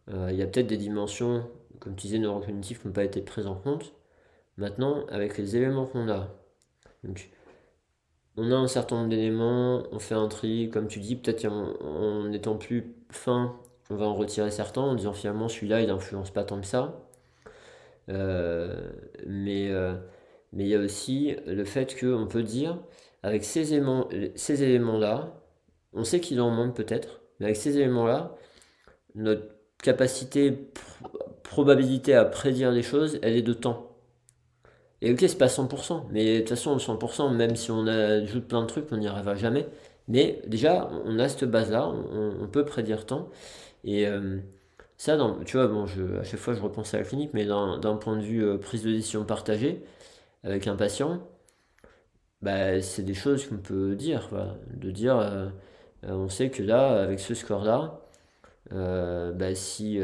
il 0.09 0.37
y 0.37 0.43
a 0.43 0.47
peut-être 0.47 0.67
des 0.67 0.77
dimensions, 0.77 1.49
comme 1.81 1.97
tu 1.97 2.07
disais, 2.07 2.19
neurocognitives 2.19 2.81
qui 2.81 2.87
n'ont 2.87 2.93
pas 2.93 3.05
été 3.05 3.21
prises 3.23 3.47
en 3.47 3.57
compte. 3.57 3.93
Maintenant, 4.57 5.05
avec 5.09 5.37
les 5.39 5.57
éléments 5.57 5.87
qu'on 5.87 6.09
a, 6.09 6.29
donc 7.05 7.31
on 8.37 8.53
a 8.53 8.55
un 8.57 8.69
certain 8.69 8.97
nombre 8.97 9.09
d'éléments, 9.11 9.85
on 9.93 9.99
fait 9.99 10.15
un 10.15 10.29
tri, 10.29 10.71
comme 10.71 10.89
tu 10.89 11.01
dis, 11.01 11.17
peut-être 11.17 11.47
en, 11.47 12.33
étant 12.33 12.57
plus 12.57 12.95
fin, 13.11 13.57
on 13.91 13.97
va 13.97 14.07
en 14.07 14.15
retirer 14.15 14.51
certains 14.51 14.83
en 14.83 14.95
disant 14.95 15.13
finalement 15.13 15.49
celui-là 15.49 15.81
il 15.81 15.89
n'influence 15.89 16.31
pas 16.31 16.45
tant 16.45 16.61
que 16.61 16.67
ça. 16.67 17.03
Euh, 18.09 18.91
mais 19.27 19.71
euh, 19.71 19.95
mais 20.53 20.65
il 20.65 20.69
y 20.69 20.75
a 20.75 20.79
aussi 20.81 21.37
le 21.47 21.65
fait 21.65 21.99
qu'on 21.99 22.27
peut 22.27 22.43
dire 22.43 22.79
avec 23.23 23.45
ces 23.45 23.75
éléments, 23.75 24.09
ces 24.37 24.63
éléments-là, 24.63 25.35
on 25.93 26.05
sait 26.05 26.21
qu'il 26.21 26.41
en 26.41 26.51
manque 26.51 26.77
peut-être, 26.77 27.21
mais 27.41 27.47
avec 27.47 27.57
ces 27.57 27.77
éléments-là, 27.79 28.37
notre 29.15 29.56
capacité, 29.83 30.71
probabilité 31.43 32.15
à 32.15 32.25
prédire 32.25 32.71
les 32.71 32.83
choses, 32.83 33.19
elle 33.23 33.37
est 33.37 33.43
de 33.43 33.53
temps. 33.53 33.97
Et 35.03 35.13
ok, 35.13 35.21
c'est 35.21 35.39
pas 35.39 35.47
100%, 35.47 36.07
mais 36.11 36.37
de 36.37 36.39
toute 36.41 36.51
façon, 36.51 36.77
100%, 36.79 37.35
même 37.35 37.55
si 37.57 37.71
on 37.71 37.87
ajoute 37.87 38.49
plein 38.49 38.63
de 38.63 38.67
trucs, 38.67 38.91
on 38.93 38.97
n'y 38.97 39.09
arrivera 39.09 39.35
jamais. 39.35 39.67
Mais 40.09 40.41
déjà, 40.47 40.89
on 41.05 41.19
a 41.19 41.29
cette 41.29 41.45
base-là, 41.51 41.89
on, 41.89 42.47
peut 42.49 42.65
prédire 42.65 43.07
tant. 43.07 43.29
Et 43.85 44.07
euh, 44.07 44.39
ça, 44.99 45.17
dans, 45.17 45.43
tu 45.45 45.57
vois, 45.57 45.69
bon, 45.69 45.85
à 46.21 46.25
chaque 46.25 46.41
fois, 46.41 46.55
je 46.55 46.63
repense 46.63 46.95
à 46.95 46.99
la 46.99 47.05
clinique, 47.05 47.31
mais 47.35 47.45
d'un 47.45 47.97
point 47.97 48.17
de 48.17 48.23
vue 48.23 48.45
euh, 48.45 48.59
prise 48.59 48.83
de 48.85 48.91
décision 48.93 49.25
partagée 49.25 49.85
avec 50.45 50.67
un 50.69 50.77
patient, 50.77 51.21
bah, 52.43 52.81
c'est 52.83 53.03
des 53.03 53.15
choses 53.15 53.47
qu'on 53.47 53.59
peut 53.59 53.95
dire. 53.97 54.29
De 54.75 54.91
dire, 54.91 55.19
euh, 55.19 55.49
on 56.03 56.29
sait 56.29 56.51
que 56.51 56.63
là, 56.63 57.03
avec 57.03 57.21
ce 57.21 57.35
score-là, 57.35 58.06
bah, 58.71 59.55
si 59.55 60.01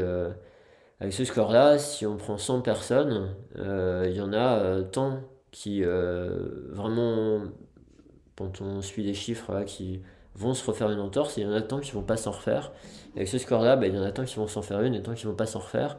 avec 1.03 1.11
ce 1.11 1.25
score-là, 1.25 1.79
si 1.79 2.05
on 2.05 2.15
prend 2.15 2.37
100 2.37 2.61
personnes, 2.61 3.35
euh, 3.57 4.05
il 4.09 4.15
y 4.15 4.21
en 4.21 4.31
a 4.31 4.59
euh, 4.59 4.83
tant 4.83 5.19
qui 5.51 5.83
euh, 5.83 6.47
vraiment, 6.69 7.41
quand 8.37 8.61
on 8.61 8.81
suit 8.81 9.03
les 9.03 9.13
chiffres, 9.13 9.63
qui 9.65 10.01
vont 10.35 10.53
se 10.53 10.65
refaire 10.65 10.89
une 10.91 11.01
entorse, 11.01 11.35
il 11.35 11.43
y 11.43 11.45
en 11.45 11.51
a 11.51 11.61
tant 11.61 11.81
qui 11.81 11.91
vont 11.91 12.03
pas 12.03 12.15
s'en 12.15 12.31
refaire. 12.31 12.71
avec 13.17 13.27
ce 13.27 13.37
score-là, 13.37 13.75
bah, 13.75 13.87
il 13.87 13.95
y 13.95 13.99
en 13.99 14.03
a 14.03 14.13
tant 14.13 14.23
qui 14.23 14.37
vont 14.37 14.47
s'en 14.47 14.61
faire 14.61 14.81
une 14.81 14.95
et 14.95 15.01
tant 15.01 15.13
qui 15.13 15.25
vont 15.25 15.35
pas 15.35 15.45
s'en 15.45 15.59
refaire. 15.59 15.97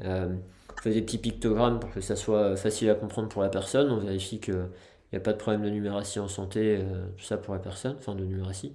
on 0.00 0.36
fait 0.82 0.92
des 0.92 1.00
petits 1.00 1.16
pictogrammes 1.16 1.80
pour 1.80 1.90
que 1.90 2.02
ça 2.02 2.14
soit 2.14 2.54
facile 2.56 2.90
à 2.90 2.94
comprendre 2.94 3.30
pour 3.30 3.40
la 3.40 3.48
personne. 3.48 3.90
On 3.90 3.96
vérifie 3.96 4.38
qu'il 4.38 4.68
n'y 5.12 5.16
a 5.16 5.20
pas 5.20 5.32
de 5.32 5.38
problème 5.38 5.62
de 5.62 5.70
numératie 5.70 6.18
en 6.18 6.28
santé, 6.28 6.78
tout 7.16 7.24
ça 7.24 7.38
pour 7.38 7.54
la 7.54 7.60
personne, 7.60 7.96
enfin 7.98 8.14
de 8.14 8.24
numératie. 8.24 8.74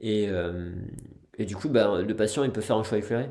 Et, 0.00 0.30
et 1.42 1.44
du 1.44 1.56
coup, 1.56 1.68
bah, 1.68 2.00
le 2.00 2.16
patient, 2.16 2.44
il 2.44 2.52
peut 2.52 2.60
faire 2.60 2.76
un 2.76 2.84
choix 2.84 2.98
éclairé. 2.98 3.28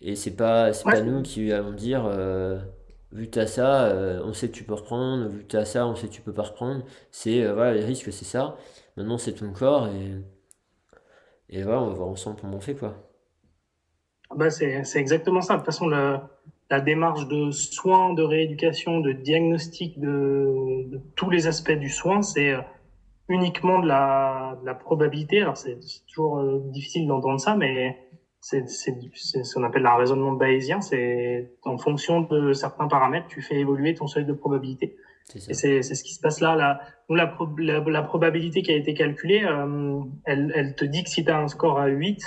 Et 0.00 0.16
c'est 0.16 0.36
pas, 0.36 0.72
c'est 0.72 0.84
pas 0.84 1.00
nous 1.00 1.22
qui 1.22 1.52
allons 1.52 1.72
dire, 1.72 2.04
euh, 2.06 2.58
vu 3.12 3.26
que 3.26 3.32
tu 3.32 3.38
as 3.38 3.46
ça, 3.46 3.84
euh, 3.86 4.20
on 4.24 4.32
sait 4.32 4.48
que 4.48 4.54
tu 4.54 4.64
peux 4.64 4.74
reprendre, 4.74 5.28
vu 5.28 5.44
que 5.44 5.48
tu 5.48 5.56
as 5.56 5.64
ça, 5.64 5.86
on 5.86 5.94
sait 5.94 6.08
que 6.08 6.12
tu 6.12 6.20
peux 6.20 6.32
pas 6.32 6.42
reprendre. 6.42 6.84
C'est, 7.10 7.44
euh, 7.44 7.54
voilà, 7.54 7.74
les 7.74 7.84
risques, 7.84 8.12
c'est 8.12 8.24
ça. 8.24 8.56
Maintenant, 8.96 9.18
c'est 9.18 9.34
ton 9.34 9.52
corps 9.52 9.88
et, 9.88 10.16
et 11.50 11.62
voilà, 11.62 11.80
on 11.80 11.88
va 11.88 11.94
voir 11.94 12.08
ensemble 12.08 12.38
comment 12.40 12.56
on 12.56 12.60
fait, 12.60 12.74
quoi. 12.74 12.96
Bah, 14.34 14.50
c'est, 14.50 14.82
c'est 14.84 14.98
exactement 14.98 15.40
ça. 15.40 15.54
De 15.54 15.58
toute 15.58 15.66
façon, 15.66 15.88
la, 15.88 16.28
la 16.70 16.80
démarche 16.80 17.26
de 17.28 17.50
soins, 17.50 18.14
de 18.14 18.22
rééducation, 18.22 19.00
de 19.00 19.12
diagnostic 19.12 19.98
de, 20.00 20.88
de 20.90 21.00
tous 21.14 21.30
les 21.30 21.46
aspects 21.46 21.72
du 21.72 21.88
soin, 21.88 22.22
c'est 22.22 22.54
uniquement 23.28 23.78
de 23.78 23.86
la, 23.86 24.58
de 24.60 24.66
la 24.66 24.74
probabilité. 24.74 25.42
Alors, 25.42 25.56
c'est, 25.56 25.78
toujours 26.08 26.42
difficile 26.70 27.06
d'entendre 27.06 27.40
ça, 27.40 27.56
mais 27.56 28.08
c'est 28.40 28.66
ce 28.68 29.54
qu'on 29.54 29.64
appelle 29.64 29.82
le 29.82 29.98
raisonnement 29.98 30.32
bayésien. 30.32 30.80
C'est 30.80 31.52
en 31.64 31.78
fonction 31.78 32.20
de 32.22 32.52
certains 32.52 32.88
paramètres, 32.88 33.26
tu 33.28 33.42
fais 33.42 33.56
évoluer 33.56 33.94
ton 33.94 34.06
seuil 34.06 34.24
de 34.24 34.32
probabilité. 34.32 34.96
Et 35.34 35.54
c'est 35.54 35.82
ce 35.82 36.02
qui 36.02 36.14
se 36.14 36.20
passe 36.20 36.40
là. 36.40 36.56
là. 36.56 36.80
La, 37.10 37.36
la, 37.58 37.80
la, 37.80 38.02
probabilité 38.02 38.62
qui 38.62 38.72
a 38.72 38.76
été 38.76 38.94
calculée, 38.94 39.44
euh, 39.44 40.00
elle, 40.24 40.52
elle, 40.54 40.74
te 40.74 40.84
dit 40.84 41.04
que 41.04 41.10
si 41.10 41.24
tu 41.24 41.30
as 41.30 41.38
un 41.38 41.48
score 41.48 41.78
à 41.78 41.86
8, 41.86 42.22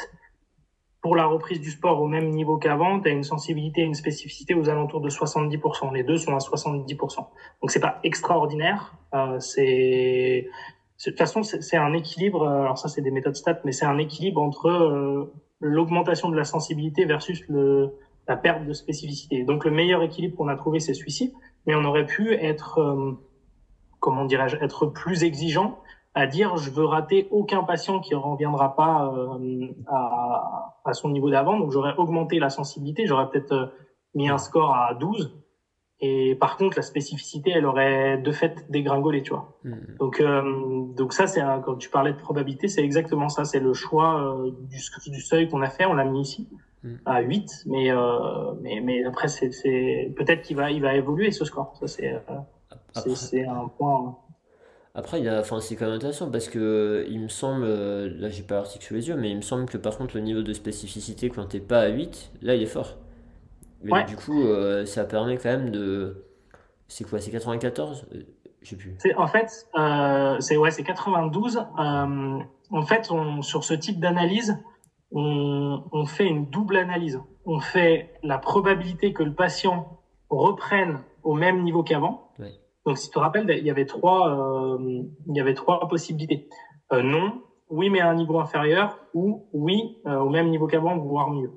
pour 1.02 1.16
la 1.16 1.26
reprise 1.26 1.60
du 1.60 1.72
sport 1.72 2.00
au 2.00 2.08
même 2.08 2.30
niveau 2.30 2.58
qu'avant, 2.58 3.00
tu 3.00 3.10
as 3.10 3.12
une 3.12 3.24
sensibilité 3.24 3.82
et 3.82 3.86
une 3.86 3.96
spécificité 3.96 4.54
aux 4.54 4.70
alentours 4.70 5.02
de 5.02 5.10
70%. 5.10 5.94
Les 5.94 6.04
deux 6.04 6.18
sont 6.18 6.36
à 6.36 6.38
70%. 6.38 7.16
Donc 7.18 7.72
c'est 7.72 7.80
pas 7.80 8.00
extraordinaire. 8.04 8.96
Euh, 9.16 9.40
c'est 9.40 10.48
de 11.10 11.12
toute 11.12 11.18
façon, 11.18 11.44
c'est 11.44 11.78
un 11.78 11.94
équilibre. 11.94 12.48
Alors 12.48 12.78
ça, 12.78 12.88
c'est 12.88 13.02
des 13.02 13.12
méthodes 13.12 13.36
stats, 13.36 13.60
mais 13.66 13.72
c'est 13.72 13.86
un 13.86 13.98
équilibre 13.98 14.42
entre 14.42 14.68
euh, 14.68 15.34
l'augmentation 15.60 16.30
de 16.30 16.36
la 16.36 16.44
sensibilité 16.44 17.06
versus 17.06 17.44
le, 17.48 17.96
la 18.28 18.36
perte 18.36 18.66
de 18.66 18.74
spécificité. 18.74 19.44
Donc 19.44 19.66
le 19.66 19.72
meilleur 19.72 20.04
équilibre 20.04 20.38
qu'on 20.38 20.48
a 20.48 20.56
trouvé, 20.56 20.80
c'est 20.80 20.94
celui-ci, 20.94 21.34
mais 21.66 21.76
on 21.76 21.84
aurait 21.86 22.06
pu 22.06 22.34
être, 22.34 22.80
euh, 22.80 23.14
comment 24.00 24.26
dirais-je, 24.26 24.58
être 24.58 24.86
plus 24.86 25.24
exigeant 25.24 25.80
à 26.14 26.28
dire 26.28 26.58
je 26.58 26.70
veux 26.72 26.86
rater 26.86 27.28
aucun 27.32 27.64
patient 27.64 28.00
qui 28.00 28.14
ne 28.14 28.20
reviendra 28.20 28.76
pas 28.76 29.14
euh, 29.16 29.68
à, 29.88 30.76
à, 30.84 30.94
son 30.94 31.10
niveau 31.10 31.30
d'avant. 31.30 31.58
Donc 31.58 31.72
j'aurais 31.72 31.96
augmenté 31.98 32.40
la 32.40 32.50
sensibilité, 32.50 33.06
j'aurais 33.06 33.30
peut-être 33.30 33.54
euh, 33.54 33.66
mis 34.14 34.30
un 34.30 34.38
score 34.38 34.76
à 34.76 34.94
12 34.94 35.41
et 36.04 36.34
par 36.34 36.58
contre, 36.58 36.78
la 36.78 36.82
spécificité, 36.82 37.52
elle 37.52 37.66
aurait 37.68 38.18
de 38.18 38.32
fait 38.32 38.66
dégringolé, 38.70 39.22
tu 39.22 39.30
vois. 39.30 39.56
Hmm. 39.64 39.76
Donc, 40.00 40.20
euh, 40.20 40.42
donc 40.96 41.14
ça, 41.14 41.28
c'est 41.28 41.42
quand 41.64 41.76
tu 41.76 41.92
parlais 41.92 42.12
de 42.12 42.18
probabilité, 42.18 42.68
c'est 42.68 42.84
exactement 42.84 43.30
ça. 43.30 43.46
C'est 43.46 43.60
le 43.60 43.74
choix 43.74 44.36
euh, 44.36 44.50
du, 44.62 44.80
du, 45.12 45.22
seuil 45.22 45.48
qu'on 45.48 45.62
a 45.62 45.70
fait. 45.70 45.86
On 45.86 45.94
l'a 45.94 46.06
mis 46.06 46.22
ici 46.22 46.50
hmm. 46.84 46.96
à 47.06 47.22
8, 47.22 47.66
mais, 47.68 47.92
euh, 47.92 47.98
mais, 48.62 48.82
mais 48.82 49.04
après, 49.04 49.28
c'est, 49.28 50.12
peut-être 50.18 50.42
qu'il 50.42 50.58
va, 50.58 50.72
il 50.72 50.82
va 50.82 50.96
évoluer 50.96 51.30
ce 51.30 51.46
score. 51.46 51.78
Ça, 51.80 51.88
c'est, 51.88 53.46
un 53.46 53.68
point. 53.78 54.18
Après, 54.96 55.22
il 55.22 55.30
a, 55.30 55.40
enfin, 55.40 55.60
c'est 55.60 55.76
quand 55.76 55.86
même 55.86 55.96
intéressant 55.96 56.32
parce 56.32 56.50
que 56.50 57.06
il 57.10 57.20
me 57.20 57.28
semble, 57.28 57.68
là, 57.68 58.30
j'ai 58.30 58.42
pas 58.42 58.56
l'article 58.56 58.86
sous 58.86 58.96
les 58.96 59.08
yeux, 59.08 59.16
mais 59.16 59.30
il 59.30 59.38
me 59.38 59.42
semble 59.42 59.68
que 59.68 59.78
par 59.78 60.00
contre, 60.00 60.18
le 60.18 60.24
niveau 60.24 60.42
de 60.42 60.52
spécificité 60.52 61.30
quand 61.30 61.46
t'es 61.46 61.60
pas 61.60 61.82
à 61.82 61.90
8, 61.90 62.32
là, 62.42 62.56
il 62.56 62.64
est 62.64 62.66
fort. 62.66 62.98
Mais 63.84 64.04
du 64.06 64.16
coup, 64.16 64.44
euh, 64.44 64.86
ça 64.86 65.06
permet 65.06 65.38
quand 65.38 65.50
même 65.50 65.72
de. 65.72 66.26
C'est 66.88 67.08
quoi 67.08 67.20
C'est 67.20 67.32
94 67.32 68.08
euh, 68.14 68.22
Je 68.62 68.70
sais 68.70 68.76
plus. 68.76 68.98
En 69.16 69.28
fait, 69.28 69.68
euh, 69.78 70.38
c'est 70.40 70.58
ouais, 70.58 70.72
92. 70.72 71.58
Euh, 71.58 72.40
en 72.70 72.82
fait, 72.84 73.10
on, 73.12 73.42
sur 73.42 73.64
ce 73.64 73.74
type 73.74 74.00
d'analyse, 74.00 74.58
on, 75.12 75.84
on, 75.92 76.06
fait 76.06 76.28
une 76.28 76.48
double 76.48 76.78
analyse. 76.78 77.20
On 77.46 77.60
fait 77.60 78.14
la 78.24 78.38
probabilité 78.38 79.14
que 79.14 79.24
le 79.24 79.34
patient 79.34 80.00
reprenne 80.30 81.00
au 81.24 81.34
même 81.34 81.64
niveau 81.64 81.84
qu'avant. 81.84 82.32
Ouais. 82.40 82.54
Donc, 82.86 82.98
si 82.98 83.08
tu 83.08 83.14
te 83.14 83.20
rappelles, 83.20 83.50
il 83.50 83.66
y 83.66 83.72
avait 83.72 83.86
trois, 83.86 84.78
il 84.80 85.36
y 85.36 85.40
avait 85.40 85.54
trois 85.54 85.88
possibilités. 85.88 86.50
non, 86.92 87.42
oui, 87.70 87.90
mais 87.90 88.02
à 88.02 88.10
un 88.10 88.16
niveau 88.16 88.40
inférieur, 88.40 88.98
ou 89.14 89.48
oui, 89.54 89.98
au 90.06 90.30
même 90.30 90.50
niveau 90.50 90.68
qu'avant, 90.68 90.98
voire 90.98 91.30
mieux. 91.30 91.52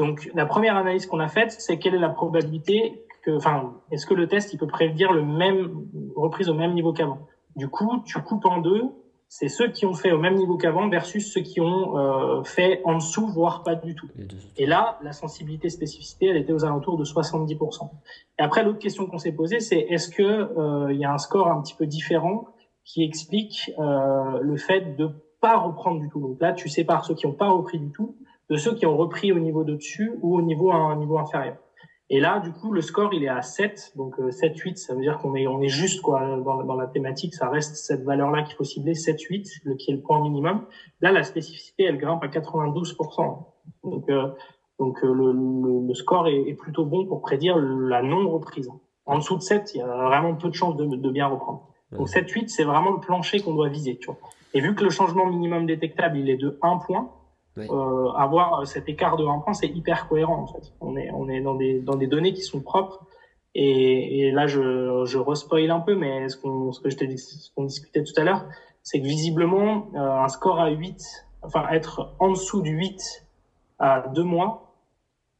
Donc, 0.00 0.30
la 0.34 0.46
première 0.46 0.78
analyse 0.78 1.04
qu'on 1.04 1.20
a 1.20 1.28
faite, 1.28 1.52
c'est 1.58 1.78
quelle 1.78 1.94
est 1.94 1.98
la 1.98 2.08
probabilité 2.08 3.04
que, 3.22 3.32
enfin, 3.32 3.74
est-ce 3.90 4.06
que 4.06 4.14
le 4.14 4.28
test, 4.28 4.54
il 4.54 4.56
peut 4.56 4.66
prédire 4.66 5.12
le 5.12 5.22
même, 5.22 5.84
reprise 6.16 6.48
au 6.48 6.54
même 6.54 6.72
niveau 6.72 6.94
qu'avant? 6.94 7.18
Du 7.54 7.68
coup, 7.68 8.02
tu 8.06 8.18
coupes 8.22 8.46
en 8.46 8.62
deux, 8.62 8.84
c'est 9.28 9.48
ceux 9.48 9.68
qui 9.68 9.84
ont 9.84 9.92
fait 9.92 10.10
au 10.10 10.18
même 10.18 10.36
niveau 10.36 10.56
qu'avant 10.56 10.88
versus 10.88 11.30
ceux 11.30 11.42
qui 11.42 11.60
ont 11.60 11.98
euh, 11.98 12.42
fait 12.44 12.80
en 12.84 12.94
dessous, 12.94 13.26
voire 13.26 13.62
pas 13.62 13.74
du 13.74 13.94
tout. 13.94 14.08
Et 14.56 14.64
là, 14.64 14.98
la 15.02 15.12
sensibilité 15.12 15.68
spécificité, 15.68 16.28
elle 16.28 16.38
était 16.38 16.54
aux 16.54 16.64
alentours 16.64 16.96
de 16.96 17.04
70%. 17.04 17.90
Et 18.38 18.42
après, 18.42 18.64
l'autre 18.64 18.78
question 18.78 19.04
qu'on 19.04 19.18
s'est 19.18 19.32
posée, 19.32 19.60
c'est 19.60 19.80
est-ce 19.80 20.08
que 20.08 20.22
euh, 20.22 20.90
il 20.94 20.98
y 20.98 21.04
a 21.04 21.12
un 21.12 21.18
score 21.18 21.48
un 21.48 21.60
petit 21.60 21.74
peu 21.74 21.84
différent 21.84 22.46
qui 22.86 23.04
explique 23.04 23.70
euh, 23.78 24.38
le 24.40 24.56
fait 24.56 24.96
de 24.96 25.10
pas 25.42 25.58
reprendre 25.58 26.00
du 26.00 26.08
tout? 26.08 26.20
Donc 26.20 26.40
là, 26.40 26.54
tu 26.54 26.70
sépares 26.70 27.04
ceux 27.04 27.14
qui 27.14 27.26
n'ont 27.26 27.34
pas 27.34 27.50
repris 27.50 27.78
du 27.78 27.92
tout 27.92 28.16
de 28.50 28.56
ceux 28.56 28.74
qui 28.74 28.84
ont 28.84 28.96
repris 28.96 29.32
au 29.32 29.38
niveau 29.38 29.64
de 29.64 29.74
dessus 29.76 30.12
ou 30.22 30.36
au 30.36 30.42
niveau, 30.42 30.70
à 30.72 30.76
un 30.76 30.96
niveau 30.96 31.18
inférieur. 31.18 31.56
Et 32.12 32.18
là, 32.18 32.40
du 32.40 32.52
coup, 32.52 32.72
le 32.72 32.80
score, 32.80 33.14
il 33.14 33.22
est 33.22 33.28
à 33.28 33.40
7. 33.40 33.92
Donc, 33.94 34.16
7, 34.30 34.52
euh, 34.52 34.60
8, 34.64 34.78
ça 34.78 34.94
veut 34.94 35.00
dire 35.00 35.18
qu'on 35.18 35.36
est, 35.36 35.46
on 35.46 35.62
est 35.62 35.68
juste, 35.68 36.02
quoi, 36.02 36.20
dans, 36.38 36.64
dans 36.64 36.74
la 36.74 36.88
thématique. 36.88 37.34
Ça 37.34 37.48
reste 37.48 37.76
cette 37.76 38.02
valeur-là 38.02 38.42
qu'il 38.42 38.56
faut 38.56 38.64
cibler, 38.64 38.94
7, 38.94 39.20
8, 39.20 39.48
le, 39.64 39.74
qui 39.76 39.92
est 39.92 39.94
le 39.94 40.00
point 40.00 40.20
minimum. 40.20 40.66
Là, 41.00 41.12
la 41.12 41.22
spécificité, 41.22 41.84
elle 41.84 41.98
grimpe 41.98 42.24
à 42.24 42.26
92%. 42.26 43.46
Donc, 43.84 44.10
euh, 44.10 44.28
Donc 44.80 44.98
le, 45.02 45.94
score 45.94 46.26
est, 46.26 46.54
plutôt 46.54 46.84
bon 46.84 47.06
pour 47.06 47.22
prédire 47.22 47.56
la 47.56 48.02
non-reprise. 48.02 48.68
En 49.06 49.18
dessous 49.18 49.36
de 49.36 49.42
7, 49.42 49.74
il 49.74 49.78
y 49.78 49.80
a 49.80 49.86
vraiment 49.86 50.34
peu 50.34 50.48
de 50.48 50.54
chances 50.54 50.76
de, 50.76 50.84
de 50.86 51.10
bien 51.10 51.28
reprendre. 51.28 51.68
Donc 51.92 52.08
7-8, 52.08 52.48
c'est 52.48 52.64
vraiment 52.64 52.92
le 52.92 53.00
plancher 53.00 53.40
qu'on 53.40 53.54
doit 53.54 53.68
viser. 53.68 53.98
Tu 53.98 54.06
vois. 54.06 54.18
Et 54.54 54.60
vu 54.60 54.74
que 54.74 54.84
le 54.84 54.90
changement 54.90 55.26
minimum 55.26 55.66
détectable, 55.66 56.18
il 56.18 56.30
est 56.30 56.36
de 56.36 56.58
1 56.62 56.78
point, 56.78 57.10
euh, 57.58 58.12
avoir 58.12 58.66
cet 58.66 58.88
écart 58.88 59.16
de 59.16 59.24
1 59.24 59.40
point, 59.40 59.52
c'est 59.54 59.68
hyper 59.68 60.08
cohérent 60.08 60.42
en 60.42 60.46
fait. 60.46 60.72
On 60.80 60.96
est, 60.96 61.10
on 61.12 61.28
est 61.28 61.40
dans, 61.40 61.54
des, 61.54 61.80
dans 61.80 61.96
des 61.96 62.06
données 62.06 62.32
qui 62.32 62.42
sont 62.42 62.60
propres. 62.60 63.06
Et, 63.54 64.20
et 64.20 64.30
là, 64.30 64.46
je, 64.46 65.04
je 65.06 65.18
respoil 65.18 65.70
un 65.70 65.80
peu, 65.80 65.96
mais 65.96 66.28
ce, 66.28 66.36
qu'on, 66.36 66.72
ce 66.72 66.80
que 66.80 66.88
je 66.88 66.96
t'ai 66.96 67.16
ce 67.16 67.50
qu'on 67.54 67.64
discutait 67.64 68.04
tout 68.04 68.12
à 68.16 68.22
l'heure, 68.22 68.44
c'est 68.82 69.00
que 69.00 69.06
visiblement, 69.06 69.88
euh, 69.94 69.98
un 69.98 70.28
score 70.28 70.60
à 70.60 70.70
8, 70.70 71.26
enfin 71.42 71.68
être 71.70 72.14
en 72.20 72.30
dessous 72.30 72.62
du 72.62 72.70
8 72.70 73.26
à 73.78 74.08
2 74.14 74.22
mois, 74.22 74.74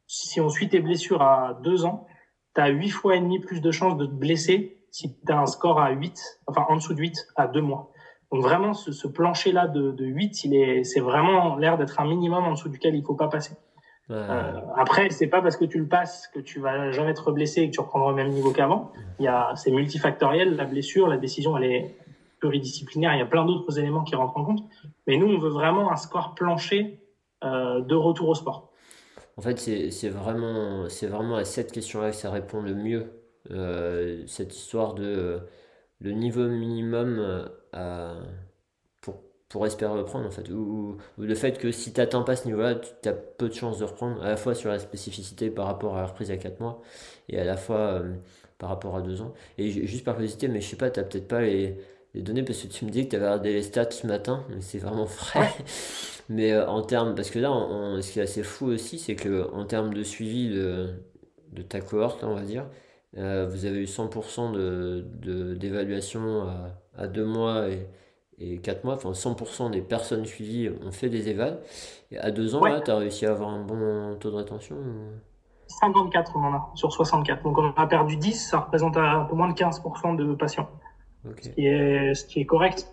si 0.06 0.40
on 0.40 0.48
suit 0.48 0.68
tes 0.68 0.80
blessures 0.80 1.22
à 1.22 1.58
2 1.62 1.84
ans, 1.84 2.06
tu 2.54 2.60
as 2.60 2.68
8 2.68 2.90
fois 2.90 3.16
et 3.16 3.20
demi 3.20 3.38
plus 3.38 3.60
de 3.60 3.70
chances 3.70 3.96
de 3.96 4.06
te 4.06 4.12
blesser 4.12 4.78
si 4.90 5.14
tu 5.14 5.32
as 5.32 5.38
un 5.38 5.46
score 5.46 5.80
à 5.80 5.90
8, 5.90 6.40
enfin 6.48 6.66
en 6.68 6.76
dessous 6.76 6.94
de 6.94 7.00
8 7.00 7.14
à 7.36 7.46
2 7.46 7.60
mois. 7.60 7.92
Donc 8.32 8.42
vraiment, 8.42 8.74
ce, 8.74 8.92
ce 8.92 9.08
plancher-là 9.08 9.66
de, 9.66 9.90
de 9.90 10.04
8, 10.04 10.44
il 10.44 10.54
est, 10.54 10.84
c'est 10.84 11.00
vraiment 11.00 11.56
l'air 11.56 11.78
d'être 11.78 12.00
un 12.00 12.06
minimum 12.06 12.44
en 12.44 12.52
dessous 12.52 12.68
duquel 12.68 12.94
il 12.94 13.02
faut 13.02 13.14
pas 13.14 13.28
passer. 13.28 13.56
Euh, 14.10 14.60
après, 14.76 15.10
c'est 15.10 15.28
pas 15.28 15.40
parce 15.40 15.56
que 15.56 15.64
tu 15.64 15.78
le 15.78 15.86
passes 15.86 16.28
que 16.34 16.40
tu 16.40 16.58
vas 16.58 16.90
jamais 16.90 17.10
être 17.10 17.30
blessé 17.30 17.62
et 17.62 17.70
que 17.70 17.74
tu 17.74 17.80
reprendras 17.80 18.10
au 18.10 18.14
même 18.14 18.30
niveau 18.30 18.50
qu'avant. 18.50 18.92
Il 19.18 19.24
y 19.24 19.28
a, 19.28 19.54
c'est 19.54 19.70
multifactoriel, 19.70 20.56
la 20.56 20.64
blessure, 20.64 21.06
la 21.06 21.16
décision, 21.16 21.56
elle 21.56 21.64
est 21.64 21.96
pluridisciplinaire. 22.40 23.14
Il 23.14 23.18
y 23.18 23.22
a 23.22 23.26
plein 23.26 23.44
d'autres 23.44 23.78
éléments 23.78 24.02
qui 24.02 24.16
rentrent 24.16 24.36
en 24.36 24.44
compte. 24.44 24.64
Mais 25.06 25.16
nous, 25.16 25.26
on 25.26 25.38
veut 25.38 25.50
vraiment 25.50 25.92
un 25.92 25.96
score 25.96 26.34
plancher 26.34 27.00
euh, 27.44 27.80
de 27.82 27.94
retour 27.94 28.28
au 28.28 28.34
sport. 28.34 28.72
En 29.36 29.42
fait, 29.42 29.58
c'est, 29.58 30.08
vraiment, 30.08 30.88
c'est 30.88 31.06
vraiment 31.06 31.36
à 31.36 31.44
cette 31.44 31.72
question-là 31.72 32.10
que 32.10 32.16
ça 32.16 32.30
répond 32.30 32.60
le 32.60 32.74
mieux. 32.74 33.12
Euh, 33.50 34.22
cette 34.26 34.54
histoire 34.54 34.94
de 34.94 35.40
le 36.00 36.12
niveau 36.12 36.46
minimum 36.48 37.18
euh, 37.18 37.46
à, 37.72 38.14
pour, 39.00 39.22
pour 39.48 39.66
espérer 39.66 39.92
reprendre 39.92 40.26
en 40.26 40.30
fait. 40.30 40.48
Ou, 40.50 40.96
le 41.18 41.34
fait 41.34 41.58
que 41.58 41.70
si 41.72 41.92
tu 41.92 42.00
n'atteins 42.00 42.22
pas 42.22 42.36
ce 42.36 42.46
niveau 42.46 42.60
là 42.60 42.74
tu 42.74 43.08
as 43.08 43.12
peu 43.12 43.48
de 43.48 43.54
chances 43.54 43.78
de 43.78 43.84
reprendre 43.84 44.22
à 44.22 44.28
la 44.28 44.36
fois 44.36 44.54
sur 44.54 44.70
la 44.70 44.78
spécificité 44.78 45.50
par 45.50 45.66
rapport 45.66 45.96
à 45.96 46.02
la 46.02 46.06
reprise 46.06 46.30
à 46.30 46.36
4 46.36 46.60
mois 46.60 46.82
et 47.28 47.38
à 47.38 47.44
la 47.44 47.56
fois 47.56 47.78
euh, 47.78 48.14
par 48.58 48.70
rapport 48.70 48.96
à 48.96 49.02
2 49.02 49.22
ans. 49.22 49.34
Et 49.58 49.70
juste 49.70 50.04
par 50.04 50.14
curiosité 50.14 50.48
mais 50.48 50.60
je 50.60 50.68
sais 50.68 50.76
pas 50.76 50.90
tu 50.90 51.00
peut-être 51.02 51.28
pas 51.28 51.42
les, 51.42 51.76
les, 52.14 52.22
données 52.22 52.42
parce 52.42 52.62
que 52.62 52.68
tu 52.68 52.84
me 52.84 52.90
dis 52.90 53.04
que 53.04 53.10
tu 53.10 53.16
avais 53.16 53.26
regardé 53.26 53.52
les 53.52 53.62
stats 53.62 53.90
ce 53.90 54.06
matin 54.06 54.44
mais 54.50 54.60
c'est 54.60 54.78
vraiment 54.78 55.06
frais. 55.06 55.52
Mais 56.28 56.52
euh, 56.52 56.66
en 56.68 56.82
termes 56.82 57.14
parce 57.14 57.30
que 57.30 57.38
là 57.38 57.50
ce 58.00 58.12
qui 58.12 58.20
est 58.20 58.22
assez 58.22 58.42
fou 58.42 58.66
aussi 58.66 58.98
c'est 58.98 59.16
que 59.16 59.50
en 59.52 59.64
termes 59.64 59.94
de 59.94 60.02
suivi 60.02 60.50
de, 60.50 60.90
de 61.52 61.62
ta 61.62 61.80
cohorte 61.80 62.22
on 62.24 62.34
va 62.34 62.42
dire 62.42 62.66
euh, 63.18 63.46
vous 63.48 63.64
avez 63.64 63.80
eu 63.80 63.86
100% 63.86 64.52
de, 64.52 65.54
d'évaluation 65.54 66.42
à, 66.42 66.70
à 66.96 67.06
2 67.08 67.24
mois 67.24 67.68
et, 67.68 67.88
et 68.38 68.58
4 68.58 68.84
mois. 68.84 68.94
Enfin, 68.94 69.12
100% 69.12 69.70
des 69.70 69.82
personnes 69.82 70.24
suivies 70.24 70.70
ont 70.84 70.92
fait 70.92 71.08
des 71.08 71.28
évals. 71.28 71.60
Et 72.10 72.18
à 72.18 72.30
2 72.30 72.54
ans, 72.54 72.80
tu 72.84 72.90
as 72.90 72.96
réussi 72.96 73.26
à 73.26 73.32
avoir 73.32 73.50
un 73.50 73.62
bon 73.62 74.16
taux 74.18 74.30
de 74.30 74.36
rétention 74.36 74.76
54, 75.66 76.32
on 76.34 76.40
en 76.40 76.54
a 76.54 76.70
sur 76.74 76.92
64. 76.92 77.42
Donc 77.42 77.58
on 77.58 77.70
a 77.70 77.86
perdu 77.86 78.16
10, 78.16 78.50
ça 78.50 78.58
représente 78.60 78.96
un 78.96 79.24
peu 79.24 79.36
moins 79.36 79.48
de 79.48 79.54
15% 79.54 80.16
de 80.16 80.34
patients. 80.34 80.68
Ce, 81.24 81.48
qui 81.50 81.66
est, 81.66 82.14
ce 82.14 82.24
qui 82.24 82.40
est 82.40 82.46
correct 82.46 82.88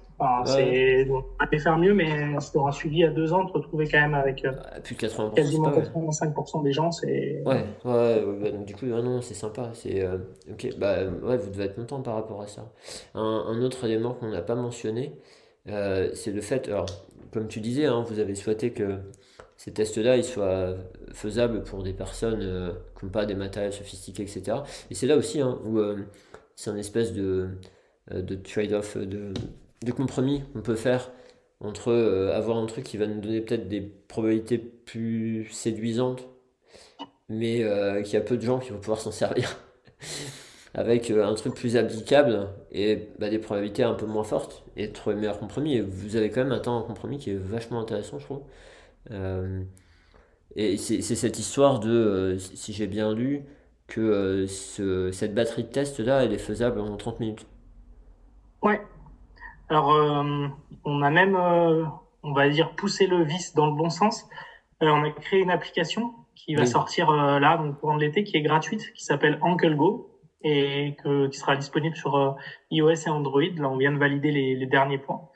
c'est, 0.45 1.07
on 1.11 1.47
peut 1.47 1.59
faire 1.59 1.77
mieux, 1.77 1.93
mais 1.93 2.35
pour 2.51 2.67
un 2.67 2.71
suivi 2.71 3.03
à 3.03 3.09
deux 3.09 3.33
ans, 3.33 3.45
te 3.45 3.53
retrouver 3.53 3.87
quand 3.87 3.99
même 3.99 4.15
avec 4.15 4.43
euh, 4.45 4.51
plus 4.83 4.95
de 4.95 5.01
80%, 5.01 5.33
quasiment 5.35 5.69
85% 5.69 6.63
des 6.63 6.71
gens, 6.71 6.91
c'est. 6.91 7.43
Ouais, 7.45 7.63
ouais, 7.85 8.23
bah, 8.41 8.51
donc 8.51 8.65
du 8.65 8.75
coup, 8.75 8.87
non, 8.87 9.21
c'est 9.21 9.35
sympa. 9.35 9.69
C'est, 9.73 10.01
euh, 10.01 10.17
ok, 10.51 10.69
bah, 10.77 11.03
ouais, 11.05 11.37
vous 11.37 11.51
devez 11.51 11.65
être 11.65 11.75
content 11.75 12.01
par 12.01 12.15
rapport 12.15 12.41
à 12.41 12.47
ça. 12.47 12.71
Un, 13.13 13.45
un 13.47 13.61
autre 13.61 13.85
élément 13.85 14.13
qu'on 14.13 14.29
n'a 14.29 14.41
pas 14.41 14.55
mentionné, 14.55 15.13
euh, 15.69 16.09
c'est 16.13 16.31
le 16.31 16.41
fait, 16.41 16.67
alors, 16.67 16.87
comme 17.31 17.47
tu 17.47 17.59
disais, 17.59 17.85
hein, 17.85 18.03
vous 18.07 18.19
avez 18.19 18.33
souhaité 18.33 18.71
que 18.71 18.97
ces 19.55 19.73
tests-là 19.73 20.17
ils 20.17 20.23
soient 20.23 20.75
faisables 21.13 21.63
pour 21.63 21.81
des 21.83 21.93
personnes 21.93 22.75
qui 22.97 23.05
n'ont 23.05 23.11
pas 23.11 23.25
des 23.25 23.33
matériels 23.35 23.73
sophistiqués, 23.73 24.23
etc. 24.23 24.57
Et 24.89 24.95
c'est 24.95 25.07
là 25.07 25.17
aussi 25.17 25.41
hein, 25.41 25.59
où 25.65 25.79
c'est 26.55 26.69
un 26.69 26.77
espèce 26.77 27.11
de, 27.11 27.49
de 28.11 28.35
trade-off 28.35 28.97
de 28.97 29.33
de 29.83 29.91
compromis 29.91 30.43
qu'on 30.53 30.61
peut 30.61 30.75
faire 30.75 31.11
entre 31.59 31.91
euh, 31.91 32.35
avoir 32.35 32.57
un 32.57 32.65
truc 32.65 32.83
qui 32.83 32.97
va 32.97 33.07
nous 33.07 33.19
donner 33.19 33.41
peut-être 33.41 33.67
des 33.67 33.81
probabilités 33.81 34.57
plus 34.57 35.47
séduisantes, 35.51 36.27
mais 37.29 37.63
euh, 37.63 38.01
qui 38.01 38.15
a 38.17 38.21
peu 38.21 38.37
de 38.37 38.41
gens 38.41 38.59
qui 38.59 38.69
vont 38.71 38.79
pouvoir 38.79 38.99
s'en 38.99 39.11
servir, 39.11 39.57
avec 40.73 41.09
euh, 41.09 41.25
un 41.25 41.33
truc 41.33 41.55
plus 41.55 41.75
applicable 41.77 42.49
et 42.71 43.09
bah, 43.19 43.29
des 43.29 43.39
probabilités 43.39 43.83
un 43.83 43.95
peu 43.95 44.05
moins 44.05 44.23
fortes, 44.23 44.63
et 44.75 44.91
trouver 44.91 45.15
le 45.15 45.21
meilleur 45.21 45.39
compromis. 45.39 45.75
Et 45.75 45.81
vous 45.81 46.15
avez 46.15 46.29
quand 46.29 46.43
même 46.43 46.53
atteint 46.53 46.77
un 46.77 46.83
compromis 46.83 47.17
qui 47.17 47.31
est 47.31 47.37
vachement 47.37 47.79
intéressant, 47.79 48.19
je 48.19 48.25
trouve. 48.25 48.43
et 50.55 50.77
c'est 50.77 51.01
cette 51.01 51.39
histoire 51.39 51.79
de, 51.79 52.37
si 52.39 52.73
j'ai 52.73 52.87
bien 52.87 53.13
lu, 53.13 53.43
que 53.87 54.45
cette 54.47 55.33
batterie 55.33 55.63
de 55.63 55.69
test 55.69 55.99
là, 55.99 56.23
elle 56.23 56.33
est 56.33 56.37
faisable 56.37 56.79
en 56.79 56.97
30 56.97 57.19
minutes. 57.19 57.45
Ouais, 58.61 58.81
alors, 59.69 59.91
euh, 59.93 60.47
on 60.85 61.01
a 61.01 61.09
même, 61.09 61.35
euh, 61.35 61.83
on 62.23 62.33
va 62.33 62.47
dire, 62.49 62.71
poussé 62.75 63.05
le 63.07 63.23
vice 63.23 63.53
dans 63.53 63.65
le 63.65 63.73
bon 63.73 63.89
sens. 63.89 64.27
Euh, 64.81 64.87
on 64.87 65.03
a 65.03 65.09
créé 65.11 65.41
une 65.41 65.51
application 65.51 66.13
qui 66.35 66.55
va 66.55 66.65
sortir 66.65 67.11
là, 67.11 67.57
donc 67.57 67.81
de 67.81 67.99
l'été, 67.99 68.23
qui 68.23 68.37
est 68.37 68.41
gratuite, 68.41 68.93
qui 68.93 69.03
s'appelle 69.03 69.39
Ankle 69.41 69.75
Go 69.75 70.11
et 70.43 70.95
que, 71.03 71.27
qui 71.27 71.37
sera 71.37 71.55
disponible 71.55 71.95
sur 71.95 72.37
iOS 72.69 72.91
et 72.91 73.09
Android. 73.09 73.41
Là, 73.57 73.69
on 73.69 73.77
vient 73.77 73.91
de 73.91 73.97
valider 73.97 74.31
les, 74.31 74.55
les 74.55 74.65
derniers 74.67 74.99
points. 74.99 75.29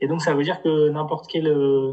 Et 0.00 0.08
donc, 0.08 0.20
ça 0.20 0.34
veut 0.34 0.42
dire 0.42 0.60
que 0.60 0.90
n'importe 0.90 1.26
quel 1.30 1.46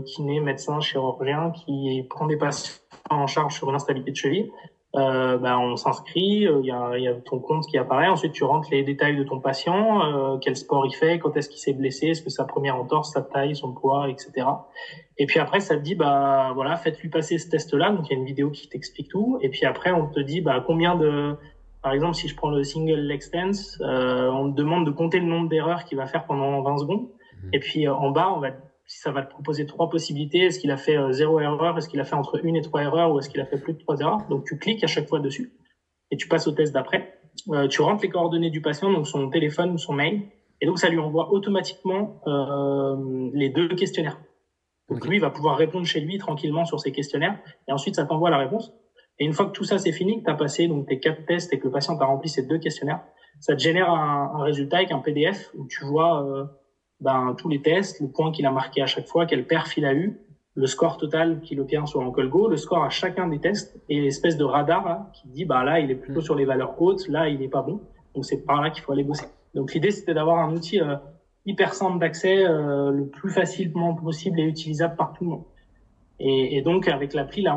kiné, 0.05 0.39
médecin, 0.39 0.79
chirurgien 0.81 1.51
qui 1.51 2.03
prend 2.09 2.25
des 2.25 2.35
patients 2.35 2.73
en 3.09 3.27
charge 3.27 3.53
sur 3.53 3.69
une 3.69 3.75
instabilité 3.75 4.11
de 4.11 4.15
cheville 4.15 4.51
euh, 4.97 5.37
ben, 5.37 5.57
on 5.59 5.75
s'inscrit, 5.75 6.39
il 6.41 6.47
euh, 6.47 6.61
y, 6.63 6.71
a, 6.71 6.97
y, 6.97 7.07
a, 7.07 7.13
ton 7.13 7.39
compte 7.39 7.67
qui 7.67 7.77
apparaît, 7.77 8.07
ensuite 8.07 8.31
tu 8.31 8.43
rentres 8.43 8.69
les 8.71 8.83
détails 8.83 9.15
de 9.15 9.23
ton 9.23 9.39
patient, 9.39 10.01
euh, 10.01 10.37
quel 10.37 10.55
sport 10.55 10.85
il 10.87 10.93
fait, 10.93 11.19
quand 11.19 11.37
est-ce 11.37 11.49
qu'il 11.49 11.59
s'est 11.59 11.73
blessé, 11.73 12.07
est-ce 12.07 12.23
que 12.23 12.31
sa 12.31 12.45
première 12.45 12.77
entorse, 12.77 13.13
sa 13.13 13.21
taille, 13.21 13.55
son 13.55 13.73
poids, 13.73 14.09
etc. 14.09 14.47
Et 15.17 15.27
puis 15.27 15.39
après 15.39 15.59
ça 15.59 15.75
te 15.75 15.81
dit 15.81 15.93
bah 15.93 16.51
voilà 16.55 16.75
faites-lui 16.77 17.09
passer 17.09 17.37
ce 17.37 17.47
test-là, 17.49 17.91
donc 17.91 18.09
il 18.09 18.13
y 18.13 18.15
a 18.15 18.19
une 18.19 18.25
vidéo 18.25 18.49
qui 18.49 18.67
t'explique 18.69 19.09
tout, 19.09 19.37
et 19.41 19.49
puis 19.49 19.65
après 19.65 19.91
on 19.91 20.07
te 20.07 20.19
dit 20.19 20.41
bah 20.41 20.63
combien 20.65 20.95
de, 20.95 21.35
par 21.83 21.91
exemple 21.91 22.15
si 22.15 22.27
je 22.27 22.35
prends 22.35 22.49
le 22.49 22.63
single 22.63 23.01
leg 23.01 23.21
stance, 23.21 23.77
euh, 23.81 24.31
on 24.31 24.49
te 24.51 24.55
demande 24.55 24.85
de 24.85 24.91
compter 24.91 25.19
le 25.19 25.27
nombre 25.27 25.47
d'erreurs 25.47 25.83
qu'il 25.83 25.97
va 25.97 26.07
faire 26.07 26.25
pendant 26.25 26.61
20 26.63 26.77
secondes, 26.79 27.07
mmh. 27.43 27.49
et 27.53 27.59
puis 27.59 27.87
en 27.87 28.09
bas 28.09 28.33
on 28.35 28.39
va 28.39 28.49
ça 28.87 29.11
va 29.11 29.21
te 29.21 29.29
proposer 29.29 29.65
trois 29.65 29.89
possibilités. 29.89 30.45
Est-ce 30.45 30.59
qu'il 30.59 30.71
a 30.71 30.77
fait 30.77 30.97
euh, 30.97 31.11
zéro 31.11 31.39
erreur 31.39 31.77
Est-ce 31.77 31.89
qu'il 31.89 31.99
a 31.99 32.05
fait 32.05 32.15
entre 32.15 32.43
une 32.43 32.55
et 32.55 32.61
trois 32.61 32.81
erreurs 32.81 33.11
Ou 33.11 33.19
est-ce 33.19 33.29
qu'il 33.29 33.41
a 33.41 33.45
fait 33.45 33.57
plus 33.57 33.73
de 33.73 33.79
trois 33.79 33.99
erreurs? 33.99 34.25
Donc 34.29 34.45
tu 34.45 34.57
cliques 34.57 34.83
à 34.83 34.87
chaque 34.87 35.07
fois 35.07 35.19
dessus 35.19 35.51
et 36.09 36.17
tu 36.17 36.27
passes 36.27 36.47
au 36.47 36.53
test 36.53 36.73
d'après. 36.73 37.19
Euh, 37.49 37.67
tu 37.67 37.81
rentres 37.81 38.01
les 38.03 38.09
coordonnées 38.09 38.49
du 38.49 38.61
patient, 38.61 38.91
donc 38.91 39.05
son 39.05 39.29
téléphone 39.29 39.71
ou 39.71 39.77
son 39.77 39.93
mail, 39.93 40.23
et 40.61 40.65
donc 40.65 40.79
ça 40.79 40.89
lui 40.89 40.99
envoie 40.99 41.31
automatiquement 41.31 42.21
euh, 42.25 43.29
les 43.33 43.49
deux 43.49 43.67
questionnaires. 43.75 44.19
Donc 44.89 45.05
lui, 45.05 45.17
il 45.17 45.19
va 45.19 45.29
pouvoir 45.29 45.57
répondre 45.57 45.85
chez 45.85 45.99
lui 45.99 46.17
tranquillement 46.17 46.65
sur 46.65 46.79
ces 46.79 46.91
questionnaires, 46.91 47.37
et 47.67 47.73
ensuite 47.73 47.95
ça 47.95 48.05
t'envoie 48.05 48.29
la 48.29 48.37
réponse. 48.37 48.73
Et 49.19 49.25
une 49.25 49.33
fois 49.33 49.47
que 49.47 49.51
tout 49.51 49.65
ça 49.65 49.77
c'est 49.77 49.91
fini, 49.91 50.19
que 50.19 50.25
tu 50.25 50.31
as 50.31 50.35
passé 50.35 50.67
donc 50.67 50.87
tes 50.87 50.99
quatre 50.99 51.25
tests 51.25 51.51
et 51.53 51.59
que 51.59 51.65
le 51.65 51.71
patient 51.71 51.97
t'a 51.97 52.05
rempli 52.05 52.29
ces 52.29 52.43
deux 52.47 52.57
questionnaires, 52.57 53.03
ça 53.39 53.55
te 53.55 53.61
génère 53.61 53.91
un, 53.91 54.31
un 54.35 54.43
résultat 54.43 54.77
avec 54.77 54.91
un 54.91 54.99
PDF 54.99 55.51
où 55.55 55.67
tu 55.67 55.85
vois 55.85 56.23
euh, 56.23 56.45
ben, 56.99 57.35
tous 57.37 57.49
les 57.49 57.61
tests, 57.61 57.99
le 58.01 58.07
point 58.07 58.31
qu'il 58.31 58.45
a 58.45 58.51
marqué 58.51 58.81
à 58.81 58.87
chaque 58.87 59.07
fois, 59.07 59.25
quel 59.25 59.45
perf 59.45 59.77
il 59.77 59.85
a 59.85 59.93
eu, 59.93 60.19
le 60.57 60.65
score 60.65 60.97
total 60.97 61.39
qu'il 61.41 61.61
obtient 61.61 61.85
sur 61.85 62.03
Go, 62.11 62.47
le 62.47 62.57
score 62.57 62.83
à 62.83 62.89
chacun 62.89 63.27
des 63.27 63.39
tests 63.39 63.79
et 63.89 64.01
l'espèce 64.01 64.37
de 64.37 64.43
radar 64.43 65.11
qui 65.13 65.27
dit 65.27 65.45
bah 65.45 65.63
là 65.63 65.79
il 65.79 65.91
est 65.91 65.95
plutôt 65.95 66.19
mm. 66.19 66.23
sur 66.23 66.35
les 66.35 66.45
valeurs 66.45 66.81
hautes, 66.81 67.07
là 67.07 67.29
il 67.29 67.39
n'est 67.39 67.47
pas 67.47 67.61
bon. 67.61 67.79
Donc 68.15 68.25
c'est 68.25 68.43
par 68.43 68.61
là 68.61 68.71
qu'il 68.71 68.83
faut 68.83 68.91
aller 68.91 69.03
bosser. 69.03 69.27
Donc 69.53 69.73
l'idée 69.75 69.91
c'était 69.91 70.15
d'avoir 70.15 70.39
un 70.39 70.51
outil 70.51 70.81
euh, 70.81 70.95
hyper 71.45 71.75
simple 71.75 71.99
d'accès, 71.99 72.43
euh, 72.43 72.89
le 72.89 73.07
plus 73.07 73.29
facilement 73.29 73.93
possible 73.93 74.39
et 74.39 74.43
utilisable 74.43 74.95
par 74.95 75.13
tout 75.13 75.25
le 75.25 75.29
monde. 75.29 75.43
Et, 76.19 76.57
et 76.57 76.63
donc 76.63 76.87
avec 76.87 77.13
l'appli 77.13 77.43
là, 77.43 77.55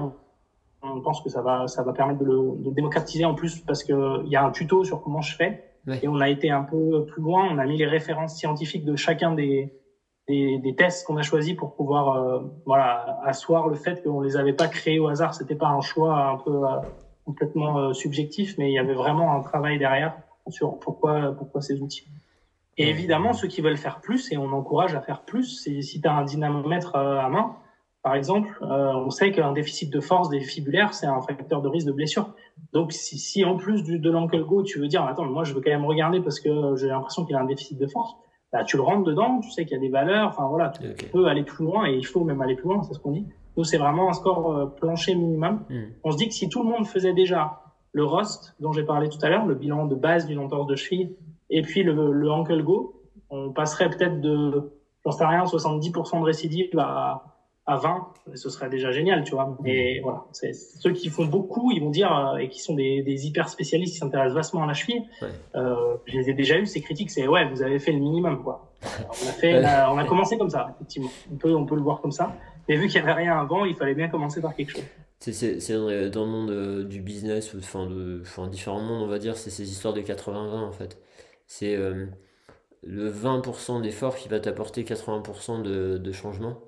on, 0.83 0.87
on, 0.87 1.01
pense 1.01 1.23
que 1.23 1.31
ça 1.31 1.41
va 1.41 1.69
ça 1.69 1.83
va 1.83 1.95
permettre 1.95 2.21
de 2.21 2.27
le 2.27 2.63
de 2.63 2.71
démocratiser 2.71 3.25
en 3.25 3.35
plus 3.35 3.61
parce 3.61 3.83
que 3.83 4.23
il 4.27 4.31
y 4.31 4.37
a 4.37 4.45
un 4.45 4.51
tuto 4.51 4.85
sur 4.85 5.03
comment 5.03 5.23
je 5.23 5.35
fais. 5.35 5.70
Et 6.03 6.09
on 6.09 6.21
a 6.21 6.29
été 6.29 6.51
un 6.51 6.63
peu 6.63 7.05
plus 7.07 7.23
loin, 7.23 7.49
on 7.51 7.59
a 7.59 7.67
mis 7.67 7.79
les 7.79 7.87
références 7.87 8.37
scientifiques 8.37 8.85
de 8.85 8.97
chacun 8.97 9.33
des, 9.33 9.73
des, 10.29 10.59
des 10.59 10.75
tests 10.75 11.07
qu'on 11.07 11.17
a 11.17 11.23
choisis 11.23 11.55
pour 11.55 11.75
pouvoir 11.75 12.17
euh, 12.17 12.41
voilà, 12.67 13.19
asseoir 13.25 13.69
le 13.69 13.75
fait 13.75 14.03
qu'on 14.03 14.21
les 14.21 14.37
avait 14.37 14.53
pas 14.53 14.69
créés 14.69 14.99
au 14.99 15.09
hasard. 15.09 15.35
C'était 15.35 15.55
pas 15.55 15.69
un 15.69 15.81
choix 15.81 16.15
un 16.29 16.37
peu 16.37 16.65
euh, 16.65 16.77
complètement 17.25 17.79
euh, 17.79 17.93
subjectif, 17.93 18.57
mais 18.59 18.71
il 18.71 18.75
y 18.75 18.79
avait 18.79 18.95
vraiment 18.95 19.33
un 19.35 19.41
travail 19.41 19.79
derrière 19.79 20.17
sur 20.49 20.79
pourquoi, 20.79 21.35
pourquoi 21.37 21.61
ces 21.61 21.81
outils. 21.81 22.07
Et 22.77 22.89
évidemment, 22.89 23.33
ceux 23.33 23.49
qui 23.49 23.61
veulent 23.61 23.77
faire 23.77 24.01
plus, 24.01 24.33
et 24.33 24.39
on 24.39 24.53
encourage 24.53 24.95
à 24.95 25.01
faire 25.01 25.23
plus, 25.23 25.63
c'est 25.63 25.83
si 25.83 26.01
tu 26.01 26.09
as 26.09 26.15
un 26.15 26.25
dynamomètre 26.25 26.97
à 26.97 27.29
main, 27.29 27.57
par 28.03 28.15
exemple, 28.15 28.49
euh, 28.63 28.93
on 28.95 29.11
sait 29.11 29.31
qu'un 29.31 29.53
déficit 29.53 29.93
de 29.93 30.01
force 30.01 30.31
des 30.31 30.41
fibulaires, 30.41 30.95
c'est 30.95 31.07
un 31.07 31.21
facteur 31.21 31.61
de 31.61 31.69
risque 31.69 31.87
de 31.87 31.93
blessure. 31.93 32.31
Donc, 32.73 32.93
si, 32.93 33.19
si 33.19 33.45
en 33.45 33.57
plus 33.57 33.83
du, 33.83 33.99
de 33.99 34.11
l'ankle 34.11 34.43
go, 34.45 34.63
tu 34.63 34.79
veux 34.79 34.89
dire, 34.89 35.05
attends, 35.05 35.27
moi, 35.27 35.45
je 35.45 35.53
veux 35.53 35.61
quand 35.61 35.71
même 35.71 35.85
regarder 35.85 36.21
parce 36.21 36.41
que 36.41 36.77
j'ai 36.77 36.89
l'impression 36.89 37.27
qu'il 37.27 37.37
a 37.37 37.41
un 37.41 37.45
déficit 37.45 37.79
de 37.79 37.87
force, 37.87 38.15
bah, 38.53 38.65
tu 38.65 38.77
le 38.77 38.83
rentres 38.83 39.05
dedans, 39.05 39.41
tu 39.41 39.51
sais 39.51 39.65
qu'il 39.65 39.75
y 39.75 39.77
a 39.77 39.81
des 39.81 39.91
valeurs, 39.91 40.29
enfin 40.29 40.49
voilà, 40.49 40.71
tu 40.71 41.07
peux 41.07 41.27
aller 41.27 41.45
plus 41.45 41.65
loin 41.65 41.87
et 41.87 41.95
il 41.95 42.07
faut 42.07 42.25
même 42.25 42.41
aller 42.41 42.57
plus 42.57 42.69
loin, 42.69 42.83
c'est 42.83 42.95
ce 42.95 42.99
qu'on 42.99 43.13
dit. 43.13 43.27
Nous, 43.57 43.65
c'est 43.65 43.79
vraiment 43.79 44.09
un 44.09 44.13
score 44.15 44.57
euh, 44.57 44.67
plancher 44.67 45.15
minimum. 45.15 45.65
Hmm. 45.69 45.91
On 46.03 46.11
se 46.11 46.17
dit 46.17 46.29
que 46.29 46.35
si 46.35 46.49
tout 46.49 46.63
le 46.63 46.69
monde 46.69 46.87
faisait 46.87 47.13
déjà 47.13 47.61
le 47.93 48.05
ROST 48.05 48.57
dont 48.61 48.73
j'ai 48.73 48.85
parlé 48.85 49.09
tout 49.09 49.19
à 49.23 49.29
l'heure, 49.29 49.45
le 49.45 49.55
bilan 49.55 49.87
de 49.87 49.95
base 49.95 50.27
d'une 50.27 50.39
entorse 50.39 50.67
de 50.67 50.75
cheville, 50.77 51.15
et 51.51 51.63
puis 51.63 51.83
le, 51.83 52.13
le 52.13 52.31
ankle 52.31 52.63
go, 52.63 53.03
on 53.29 53.51
passerait 53.51 53.91
peut-être 53.91 54.21
de, 54.21 54.73
j'en 55.05 55.11
sais 55.11 55.27
rien, 55.27 55.45
70% 55.45 56.21
de 56.21 56.25
récidive 56.25 56.79
à 56.79 57.30
à 57.71 57.77
20, 57.77 58.09
ce 58.35 58.51
serait 58.51 58.69
déjà 58.69 58.91
génial, 58.93 59.25
tu 59.25 59.33
vois. 59.33 59.57
Mais 59.63 60.01
voilà, 60.01 60.25
c'est 60.33 60.53
ceux 60.53 60.93
qui 60.93 61.09
font 61.09 61.25
beaucoup, 61.25 61.71
ils 61.73 61.81
vont 61.81 61.91
dire 61.91 62.15
euh, 62.15 62.39
et 62.39 62.49
qui 62.49 62.61
sont 62.61 62.75
des, 62.75 63.03
des 63.03 63.27
hyper 63.27 63.49
spécialistes 63.49 63.95
qui 63.95 63.99
s'intéressent 63.99 64.35
vastement 64.35 64.65
à 64.65 64.67
la 64.67 64.75
cheville. 64.75 65.05
Euh, 65.55 65.97
je 66.07 66.19
les 66.19 66.31
ai 66.31 66.35
déjà 66.35 66.59
eu 66.59 66.67
ces 66.67 66.81
critiques, 66.81 67.11
c'est 67.11 67.27
ouais, 67.27 67.49
vous 67.49 67.63
avez 67.63 67.79
fait 67.79 67.93
le 67.93 67.99
minimum, 68.01 68.43
quoi. 68.43 68.73
on 68.83 69.29
a 69.29 69.33
fait, 69.33 69.65
on 69.91 69.99
a 69.99 70.05
commencé 70.05 70.39
comme 70.39 70.51
ça, 70.51 70.75
effectivement. 70.75 71.11
On 71.33 71.37
peut, 71.37 71.55
on 71.55 71.67
peut 71.67 71.77
le 71.77 71.83
voir 71.83 72.01
comme 72.01 72.13
ça. 72.13 72.35
Mais 72.69 72.77
vu 72.77 72.87
qu'il 72.87 72.97
y 72.97 73.03
avait 73.03 73.13
rien 73.13 73.39
avant, 73.39 73.65
il 73.65 73.75
fallait 73.75 73.95
bien 73.95 74.09
commencer 74.09 74.41
par 74.41 74.55
quelque 74.55 74.73
chose. 74.73 74.85
C'est 75.21 76.11
dans 76.11 76.25
le 76.25 76.31
monde 76.31 76.51
euh, 76.51 76.83
du 76.83 77.03
business, 77.03 77.55
enfin, 77.55 77.87
de, 77.87 78.21
enfin, 78.23 78.49
différents 78.49 78.81
mondes, 78.81 79.03
on 79.03 79.07
va 79.07 79.19
dire, 79.19 79.37
c'est 79.37 79.51
ces 79.51 79.71
histoires 79.71 79.93
de 79.93 80.01
80-20 80.01 80.65
en 80.65 80.73
fait. 80.73 80.99
C'est 81.47 81.77
euh, 81.77 82.07
le 82.83 83.13
20% 83.13 83.83
d'effort 83.83 84.17
qui 84.17 84.31
va 84.31 84.41
t'apporter 84.41 84.83
80% 84.83 85.61
de, 85.63 85.99
de 85.99 86.13
changement. 86.13 86.59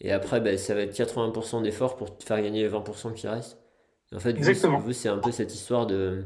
Et 0.00 0.12
après, 0.12 0.40
ben, 0.40 0.58
ça 0.58 0.74
va 0.74 0.82
être 0.82 0.94
80% 0.94 1.62
d'effort 1.62 1.96
pour 1.96 2.16
te 2.16 2.24
faire 2.24 2.40
gagner 2.42 2.62
les 2.62 2.68
20% 2.68 3.14
qui 3.14 3.28
restent. 3.28 3.58
en 4.14 4.18
fait, 4.18 4.32
vous, 4.38 4.92
c'est 4.92 5.08
un 5.08 5.18
peu 5.18 5.30
cette 5.32 5.54
histoire 5.54 5.86
de. 5.86 6.24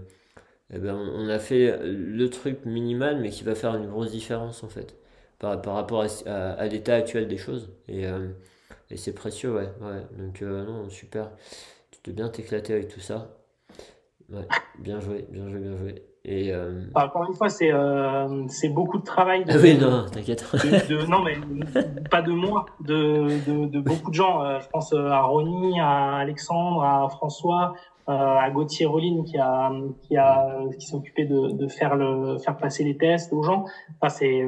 Eh 0.72 0.78
ben, 0.78 0.94
on 0.94 1.28
a 1.28 1.38
fait 1.38 1.78
le 1.82 2.28
truc 2.28 2.64
minimal, 2.66 3.20
mais 3.20 3.30
qui 3.30 3.44
va 3.44 3.54
faire 3.54 3.74
une 3.74 3.88
grosse 3.88 4.10
différence, 4.10 4.62
en 4.64 4.68
fait, 4.68 4.96
par, 5.38 5.60
par 5.62 5.74
rapport 5.74 6.02
à, 6.02 6.32
à, 6.32 6.66
l'état 6.66 6.94
actuel 6.94 7.26
des 7.28 7.38
choses. 7.38 7.70
Et, 7.88 8.06
euh, 8.06 8.28
et 8.90 8.96
c'est 8.96 9.12
précieux, 9.12 9.54
ouais. 9.54 9.68
ouais. 9.80 10.02
Donc, 10.18 10.42
euh, 10.42 10.64
non, 10.64 10.88
super. 10.90 11.30
Tu 11.90 12.00
te 12.00 12.10
bien 12.10 12.28
t'éclater 12.28 12.74
avec 12.74 12.88
tout 12.88 13.00
ça. 13.00 13.38
Ouais, 14.30 14.46
bien 14.78 15.00
joué, 15.00 15.26
bien 15.30 15.48
joué, 15.48 15.58
bien 15.58 15.76
joué. 15.78 16.02
Et 16.30 16.52
euh... 16.52 16.82
Encore 16.94 17.24
une 17.26 17.34
fois, 17.34 17.48
c'est 17.48 17.72
euh, 17.72 18.28
beaucoup 18.70 18.98
de 18.98 19.04
travail. 19.04 19.44
De, 19.46 19.52
ah 19.52 19.56
oui, 19.62 19.78
non, 19.78 20.04
t'inquiète. 20.12 20.44
non, 21.08 21.22
mais 21.22 21.38
pas 22.10 22.20
de 22.20 22.32
moi, 22.32 22.66
de, 22.84 23.28
de, 23.48 23.66
de 23.66 23.80
beaucoup 23.80 24.10
de 24.10 24.14
gens. 24.14 24.44
Euh, 24.44 24.60
je 24.60 24.68
pense 24.68 24.92
euh, 24.92 25.08
à 25.08 25.22
Ronnie, 25.22 25.80
à 25.80 26.16
Alexandre, 26.16 26.84
à 26.84 27.08
François, 27.08 27.72
à 28.06 28.50
Gauthier 28.50 28.86
Rollin 28.86 29.22
qui 29.24 29.36
a 29.38 29.70
qui 30.02 30.16
a 30.16 30.60
qui 30.78 30.86
s'est 30.86 30.96
occupé 30.96 31.26
de, 31.26 31.52
de 31.52 31.68
faire 31.68 31.94
le 31.94 32.38
faire 32.38 32.56
passer 32.56 32.82
les 32.82 32.96
tests 32.96 33.34
aux 33.34 33.42
gens. 33.42 33.66
Enfin, 34.00 34.08
c'est 34.08 34.46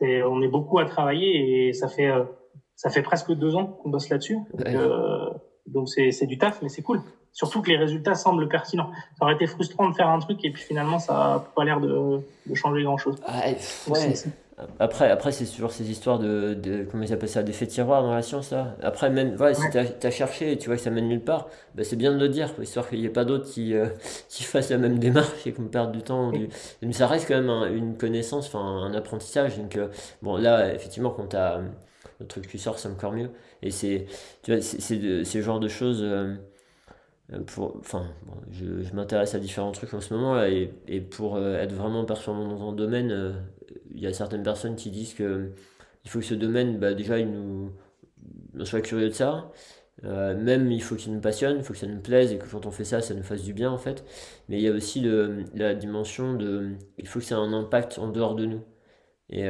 on 0.00 0.42
est 0.42 0.48
beaucoup 0.48 0.78
à 0.78 0.86
travailler 0.86 1.68
et 1.68 1.72
ça 1.74 1.88
fait 1.88 2.10
ça 2.74 2.88
fait 2.88 3.02
presque 3.02 3.32
deux 3.32 3.54
ans 3.54 3.66
qu'on 3.66 3.90
bosse 3.90 4.08
là-dessus. 4.08 4.38
Donc 5.66 5.88
c'est 5.88 6.10
c'est 6.10 6.26
du 6.26 6.38
taf, 6.38 6.62
mais 6.62 6.70
c'est 6.70 6.82
cool. 6.82 7.00
Surtout 7.34 7.62
que 7.62 7.68
les 7.68 7.76
résultats 7.76 8.14
semblent 8.14 8.48
pertinents. 8.48 8.90
Ça 9.18 9.24
aurait 9.24 9.34
été 9.34 9.46
frustrant 9.46 9.90
de 9.90 9.94
faire 9.94 10.08
un 10.08 10.20
truc 10.20 10.42
et 10.44 10.50
puis 10.50 10.62
finalement, 10.62 10.98
ça 10.98 11.12
n'a 11.12 11.44
pas 11.54 11.64
l'air 11.64 11.80
de, 11.80 12.20
de, 12.46 12.54
changer 12.54 12.84
grand-chose. 12.84 13.16
Ah, 13.26 13.42
ouais. 13.88 14.14
Après, 14.78 15.10
après 15.10 15.32
c'est 15.32 15.46
toujours 15.46 15.72
ces 15.72 15.90
histoires 15.90 16.20
de, 16.20 16.54
de 16.54 16.86
comment 16.88 17.02
ils 17.02 17.12
appellent 17.12 17.28
ça, 17.28 17.42
d'effet 17.42 17.66
tiroir 17.66 18.02
dans 18.04 18.14
la 18.14 18.22
science. 18.22 18.52
Là. 18.52 18.76
Après, 18.82 19.10
même 19.10 19.34
voilà, 19.34 19.52
si 19.54 19.68
tu 19.68 20.06
as, 20.06 20.10
cherché 20.12 20.52
et 20.52 20.58
tu 20.58 20.68
vois 20.68 20.76
que 20.76 20.82
ça 20.82 20.90
mène 20.90 21.08
nulle 21.08 21.24
part, 21.24 21.48
bah, 21.74 21.82
c'est 21.82 21.96
bien 21.96 22.12
de 22.12 22.18
le 22.18 22.28
dire, 22.28 22.54
histoire 22.62 22.88
qu'il 22.88 23.00
n'y 23.00 23.06
ait 23.06 23.10
pas 23.10 23.24
d'autres 23.24 23.46
qui, 23.50 23.74
euh, 23.74 23.88
qui 24.28 24.44
fassent 24.44 24.70
la 24.70 24.78
même 24.78 25.00
démarche 25.00 25.44
et 25.44 25.52
qu'on 25.52 25.64
perde 25.64 25.90
du 25.90 26.02
temps. 26.02 26.30
Mais 26.82 26.92
ça 26.92 27.08
reste 27.08 27.26
quand 27.26 27.40
même 27.40 27.76
une 27.76 27.96
connaissance, 27.96 28.46
enfin 28.46 28.60
un 28.60 28.94
apprentissage. 28.94 29.58
Donc, 29.58 29.76
euh, 29.76 29.88
bon, 30.22 30.36
là, 30.36 30.72
effectivement, 30.72 31.10
quand 31.10 31.30
tu 31.30 31.36
as 31.36 31.60
le 32.20 32.26
truc 32.26 32.46
qui 32.46 32.58
sort, 32.60 32.78
c'est 32.78 32.88
encore 32.88 33.12
mieux. 33.12 33.30
Et 33.62 33.72
c'est 33.72 34.06
ce 34.46 35.40
genre 35.42 35.58
de 35.58 35.68
choses. 35.68 36.00
Euh, 36.00 36.36
pour, 37.46 37.76
enfin, 37.78 38.06
je, 38.50 38.92
m'intéresse 38.94 39.34
à 39.34 39.38
différents 39.38 39.72
trucs 39.72 39.94
en 39.94 40.00
ce 40.00 40.12
moment 40.12 40.34
là, 40.34 40.48
et, 40.48 41.00
pour 41.00 41.36
euh, 41.36 41.56
être 41.56 41.72
vraiment 41.72 42.04
performant 42.04 42.48
dans 42.48 42.68
un 42.68 42.72
domaine, 42.72 43.10
euh, 43.10 43.32
il 43.94 44.00
y 44.00 44.06
a 44.06 44.12
certaines 44.12 44.42
personnes 44.42 44.76
qui 44.76 44.90
disent 44.90 45.14
que 45.14 45.52
il 46.04 46.10
faut 46.10 46.18
que 46.20 46.24
ce 46.26 46.34
domaine, 46.34 46.78
bah, 46.78 46.92
déjà, 46.94 47.18
il 47.18 47.30
nous, 47.30 47.72
soit 48.64 48.82
curieux 48.82 49.08
de 49.08 49.14
ça. 49.14 49.50
même 50.02 50.70
il 50.70 50.82
faut 50.82 50.96
qu'il 50.96 51.14
nous 51.14 51.20
passionne, 51.20 51.58
il 51.58 51.64
faut 51.64 51.72
que 51.72 51.78
ça 51.78 51.86
nous 51.86 52.00
plaise 52.00 52.32
et 52.32 52.38
que 52.38 52.46
quand 52.46 52.66
on 52.66 52.70
fait 52.70 52.84
ça, 52.84 53.00
ça 53.00 53.14
nous 53.14 53.22
fasse 53.22 53.42
du 53.42 53.54
bien 53.54 53.70
en 53.70 53.78
fait. 53.78 54.04
Mais 54.48 54.58
il 54.58 54.62
y 54.62 54.68
a 54.68 54.72
aussi 54.72 55.02
la 55.54 55.74
dimension 55.74 56.34
de, 56.34 56.72
il 56.98 57.08
faut 57.08 57.20
que 57.20 57.24
ça 57.24 57.36
ait 57.36 57.38
un 57.38 57.52
impact 57.54 57.98
en 57.98 58.08
dehors 58.08 58.34
de 58.34 58.46
nous. 58.46 58.62
Et 59.30 59.46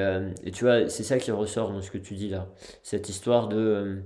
tu 0.53 0.65
vois, 0.65 0.89
c'est 0.89 1.03
ça 1.03 1.19
qui 1.19 1.31
ressort 1.33 1.73
dans 1.73 1.83
ce 1.83 1.91
que 1.91 1.99
tu 1.99 2.15
dis 2.15 2.29
là. 2.29 2.49
Cette 2.83 3.09
histoire 3.09 3.49
de 3.49 4.03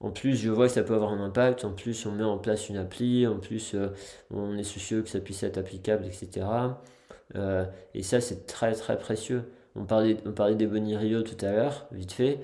en 0.00 0.10
plus, 0.10 0.36
je 0.36 0.50
vois 0.50 0.66
que 0.66 0.74
ça 0.74 0.82
peut 0.82 0.94
avoir 0.94 1.12
un 1.12 1.24
impact. 1.24 1.64
En 1.64 1.72
plus, 1.72 2.04
on 2.06 2.12
met 2.12 2.24
en 2.24 2.38
place 2.38 2.68
une 2.68 2.76
appli. 2.76 3.26
En 3.26 3.38
plus, 3.38 3.74
euh, 3.74 3.88
on 4.30 4.56
est 4.58 4.62
soucieux 4.64 5.02
que 5.02 5.08
ça 5.08 5.20
puisse 5.20 5.42
être 5.42 5.58
applicable, 5.58 6.04
etc. 6.04 6.46
Euh, 7.34 7.64
et 7.94 8.02
ça, 8.02 8.20
c'est 8.20 8.46
très 8.46 8.72
très 8.74 8.98
précieux. 8.98 9.44
On 9.74 9.84
parlait, 9.84 10.18
on 10.26 10.32
parlait 10.32 10.54
des 10.54 10.66
Rio 10.66 11.22
tout 11.22 11.36
à 11.44 11.52
l'heure, 11.52 11.86
vite 11.92 12.12
fait. 12.12 12.40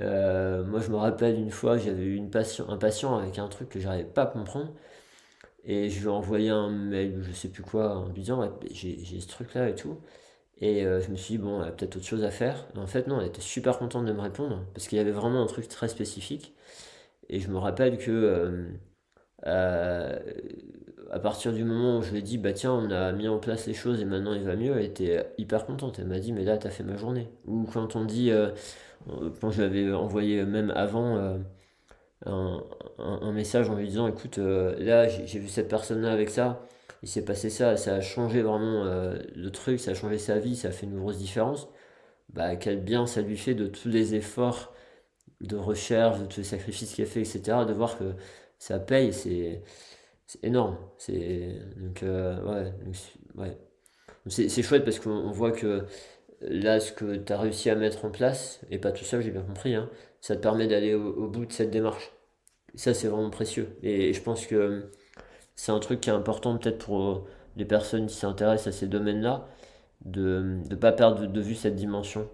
Euh, 0.00 0.64
moi, 0.64 0.80
je 0.80 0.90
me 0.90 0.96
rappelle 0.96 1.36
une 1.38 1.50
fois, 1.50 1.78
j'avais 1.78 2.04
eu 2.04 2.16
une 2.16 2.30
un 2.68 2.76
patient 2.78 3.16
avec 3.18 3.38
un 3.38 3.48
truc 3.48 3.68
que 3.70 3.80
j'arrivais 3.80 4.04
pas 4.04 4.22
à 4.24 4.26
comprendre. 4.26 4.72
Et 5.64 5.90
je 5.90 6.00
lui 6.00 6.06
ai 6.06 6.10
envoyé 6.10 6.50
un 6.50 6.70
mail, 6.70 7.22
je 7.22 7.32
sais 7.32 7.48
plus 7.48 7.62
quoi, 7.62 7.98
en 7.98 8.06
lui 8.06 8.14
disant 8.14 8.50
j'ai 8.72 9.20
ce 9.20 9.28
truc-là 9.28 9.68
et 9.68 9.74
tout. 9.74 9.98
Et 10.60 10.82
je 10.84 11.10
me 11.10 11.16
suis 11.16 11.36
dit, 11.36 11.38
bon, 11.38 11.62
y 11.64 11.68
a 11.68 11.72
peut-être 11.72 11.96
autre 11.96 12.06
chose 12.06 12.24
à 12.24 12.30
faire. 12.30 12.66
en 12.76 12.86
fait, 12.86 13.06
non, 13.08 13.20
elle 13.20 13.28
était 13.28 13.40
super 13.40 13.78
contente 13.78 14.06
de 14.06 14.12
me 14.12 14.20
répondre 14.20 14.64
parce 14.74 14.88
qu'il 14.88 14.98
y 14.98 15.00
avait 15.00 15.10
vraiment 15.12 15.42
un 15.42 15.46
truc 15.46 15.68
très 15.68 15.88
spécifique. 15.88 16.54
Et 17.30 17.38
je 17.38 17.48
me 17.48 17.58
rappelle 17.58 17.96
que 17.96 18.10
euh, 18.10 18.66
euh, 19.46 20.18
à 21.12 21.20
partir 21.20 21.52
du 21.52 21.64
moment 21.64 21.98
où 21.98 22.02
je 22.02 22.10
lui 22.10 22.18
ai 22.18 22.22
dit, 22.22 22.38
bah 22.38 22.52
tiens, 22.52 22.72
on 22.72 22.90
a 22.90 23.12
mis 23.12 23.28
en 23.28 23.38
place 23.38 23.66
les 23.66 23.72
choses 23.74 24.00
et 24.00 24.04
maintenant 24.04 24.34
il 24.34 24.42
va 24.42 24.56
mieux, 24.56 24.76
elle 24.76 24.84
était 24.84 25.32
hyper 25.38 25.64
contente. 25.64 26.00
Elle 26.00 26.08
m'a 26.08 26.18
dit, 26.18 26.32
mais 26.32 26.44
là, 26.44 26.58
t'as 26.58 26.70
fait 26.70 26.82
ma 26.82 26.96
journée. 26.96 27.30
Ou 27.46 27.64
quand 27.72 27.94
on 27.94 28.04
dit, 28.04 28.32
euh, 28.32 28.50
quand 29.40 29.50
je 29.52 29.62
lui 29.62 29.64
avais 29.64 29.92
envoyé 29.92 30.44
même 30.44 30.72
avant 30.72 31.16
un, 32.26 32.64
un, 32.98 33.32
message 33.32 33.70
en 33.70 33.76
lui 33.76 33.86
disant, 33.86 34.08
écoute, 34.08 34.38
là, 34.38 35.08
j'ai 35.08 35.38
vu 35.38 35.48
cette 35.48 35.68
personne-là 35.68 36.12
avec 36.12 36.30
ça, 36.30 36.66
il 37.02 37.08
s'est 37.08 37.24
passé 37.24 37.48
ça, 37.48 37.76
ça 37.76 37.94
a 37.94 38.00
changé 38.00 38.42
vraiment 38.42 38.84
le 38.84 39.48
truc, 39.50 39.80
ça 39.80 39.92
a 39.92 39.94
changé 39.94 40.18
sa 40.18 40.38
vie, 40.38 40.56
ça 40.56 40.68
a 40.68 40.70
fait 40.72 40.86
une 40.86 40.98
grosse 40.98 41.18
différence. 41.18 41.68
Bah, 42.30 42.56
quel 42.56 42.80
bien 42.82 43.06
ça 43.06 43.22
lui 43.22 43.36
fait 43.36 43.54
de 43.54 43.66
tous 43.66 43.88
les 43.88 44.14
efforts 44.14 44.72
de 45.40 45.56
recherche, 45.56 46.20
de 46.20 46.26
tous 46.26 46.38
les 46.38 46.44
sacrifices 46.44 46.94
qu'il 46.94 47.04
a 47.04 47.06
fait, 47.06 47.20
etc., 47.20 47.64
de 47.66 47.72
voir 47.72 47.98
que 47.98 48.14
ça 48.58 48.78
paye, 48.78 49.12
c'est 49.12 49.62
énorme. 50.42 50.78
C'est 50.98 51.56
euh, 52.02 52.42
ouais, 52.44 52.72
ouais. 53.36 54.62
Chouette 54.62 54.84
parce 54.84 55.00
qu'on 55.00 55.30
voit 55.30 55.52
que 55.52 55.86
là, 56.42 56.80
ce 56.80 56.92
que 56.92 57.16
tu 57.16 57.32
as 57.32 57.38
réussi 57.38 57.70
à 57.70 57.74
mettre 57.74 58.04
en 58.04 58.10
place, 58.10 58.60
et 58.70 58.78
pas 58.78 58.92
tout 58.92 59.04
seul, 59.04 59.22
j'ai 59.22 59.30
bien 59.30 59.42
compris, 59.42 59.74
hein, 59.74 59.90
ça 60.20 60.36
te 60.36 60.42
permet 60.42 60.66
d'aller 60.66 60.94
au, 60.94 61.28
bout 61.28 61.46
de 61.46 61.52
cette 61.52 61.70
démarche. 61.70 62.12
ça, 62.74 62.94
c'est 62.94 63.08
vraiment 63.08 63.30
précieux. 63.30 63.76
Et, 63.82 64.12
je 64.12 64.22
pense 64.22 64.46
que 64.46 64.90
c'est 65.56 65.72
un 65.72 65.80
truc 65.80 66.00
qui 66.00 66.10
est 66.10 66.12
important 66.12 66.56
peut-être 66.58 66.78
pour 66.84 67.26
les 67.56 67.64
personnes 67.64 68.06
qui 68.06 68.14
s'intéressent 68.16 68.74
à 68.74 68.78
ces 68.78 68.86
domaines-là, 68.88 69.48
de 70.04 70.60
ne 70.68 70.76
pas 70.76 70.92
perdre 70.92 71.26
de 71.26 71.40
vue 71.40 71.54
cette 71.54 71.76
dimension. 71.76 72.28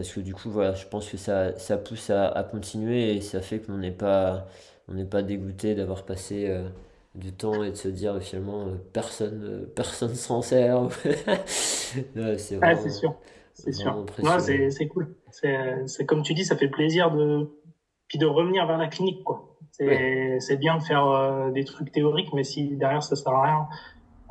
Parce 0.00 0.14
que 0.14 0.20
du 0.20 0.32
coup, 0.32 0.48
voilà, 0.48 0.72
je 0.72 0.86
pense 0.86 1.10
que 1.10 1.18
ça, 1.18 1.54
ça 1.58 1.76
pousse 1.76 2.08
à, 2.08 2.42
continuer 2.50 3.16
et 3.16 3.20
ça 3.20 3.42
fait 3.42 3.58
qu'on 3.58 3.76
n'est 3.76 3.90
pas, 3.90 4.46
on 4.88 4.94
n'est 4.94 5.04
pas 5.04 5.22
dégoûté 5.22 5.74
d'avoir 5.74 6.06
passé 6.06 6.46
euh, 6.48 6.66
du 7.14 7.34
temps 7.34 7.62
et 7.62 7.72
de 7.72 7.74
se 7.74 7.88
dire 7.88 8.18
finalement 8.22 8.62
euh, 8.62 8.76
personne, 8.94 9.42
euh, 9.44 9.72
personne 9.76 10.14
s'en 10.14 10.40
sert. 10.40 10.88
c'est 11.44 12.06
ah, 12.16 12.38
sûr, 12.38 13.14
c'est 13.52 13.72
sûr. 13.72 14.06
c'est 14.72 14.88
cool. 14.88 15.14
C'est 15.32 16.06
comme 16.06 16.22
tu 16.22 16.32
dis, 16.32 16.46
ça 16.46 16.56
fait 16.56 16.68
plaisir 16.68 17.10
de 17.10 17.50
puis 18.08 18.18
de 18.18 18.24
revenir 18.24 18.66
vers 18.66 18.78
la 18.78 18.88
clinique 18.88 19.22
quoi. 19.22 19.54
C'est 19.72 20.56
bien 20.56 20.78
de 20.78 20.82
faire 20.82 21.50
des 21.52 21.64
trucs 21.64 21.92
théoriques, 21.92 22.32
mais 22.32 22.44
si 22.44 22.74
derrière 22.76 23.02
ça 23.02 23.16
sert 23.16 23.32
à 23.32 23.42
rien, 23.42 23.68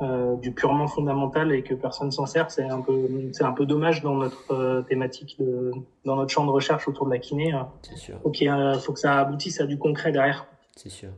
euh, 0.02 0.36
du 0.36 0.52
purement 0.52 0.86
fondamental 0.86 1.52
et 1.52 1.62
que 1.62 1.74
personne 1.74 2.10
s'en 2.10 2.24
sert, 2.24 2.50
c'est 2.50 2.64
un 2.64 2.80
peu 2.80 3.08
c'est 3.32 3.44
un 3.44 3.52
peu 3.52 3.66
dommage 3.66 4.02
dans 4.02 4.14
notre 4.14 4.52
euh, 4.52 4.82
thématique 4.82 5.36
de 5.38 5.72
dans 6.04 6.16
notre 6.16 6.30
champ 6.30 6.46
de 6.46 6.50
recherche 6.50 6.88
autour 6.88 7.06
de 7.06 7.10
la 7.10 7.18
kiné. 7.18 7.54
C'est 7.82 7.96
sûr. 7.96 8.16
Ok, 8.24 8.40
euh, 8.40 8.78
faut 8.78 8.94
que 8.94 8.98
ça 8.98 9.18
aboutisse 9.18 9.60
à 9.60 9.66
du 9.66 9.78
concret 9.78 10.10
derrière. 10.10 10.46
C'est 10.74 10.88
sûr. 10.88 11.10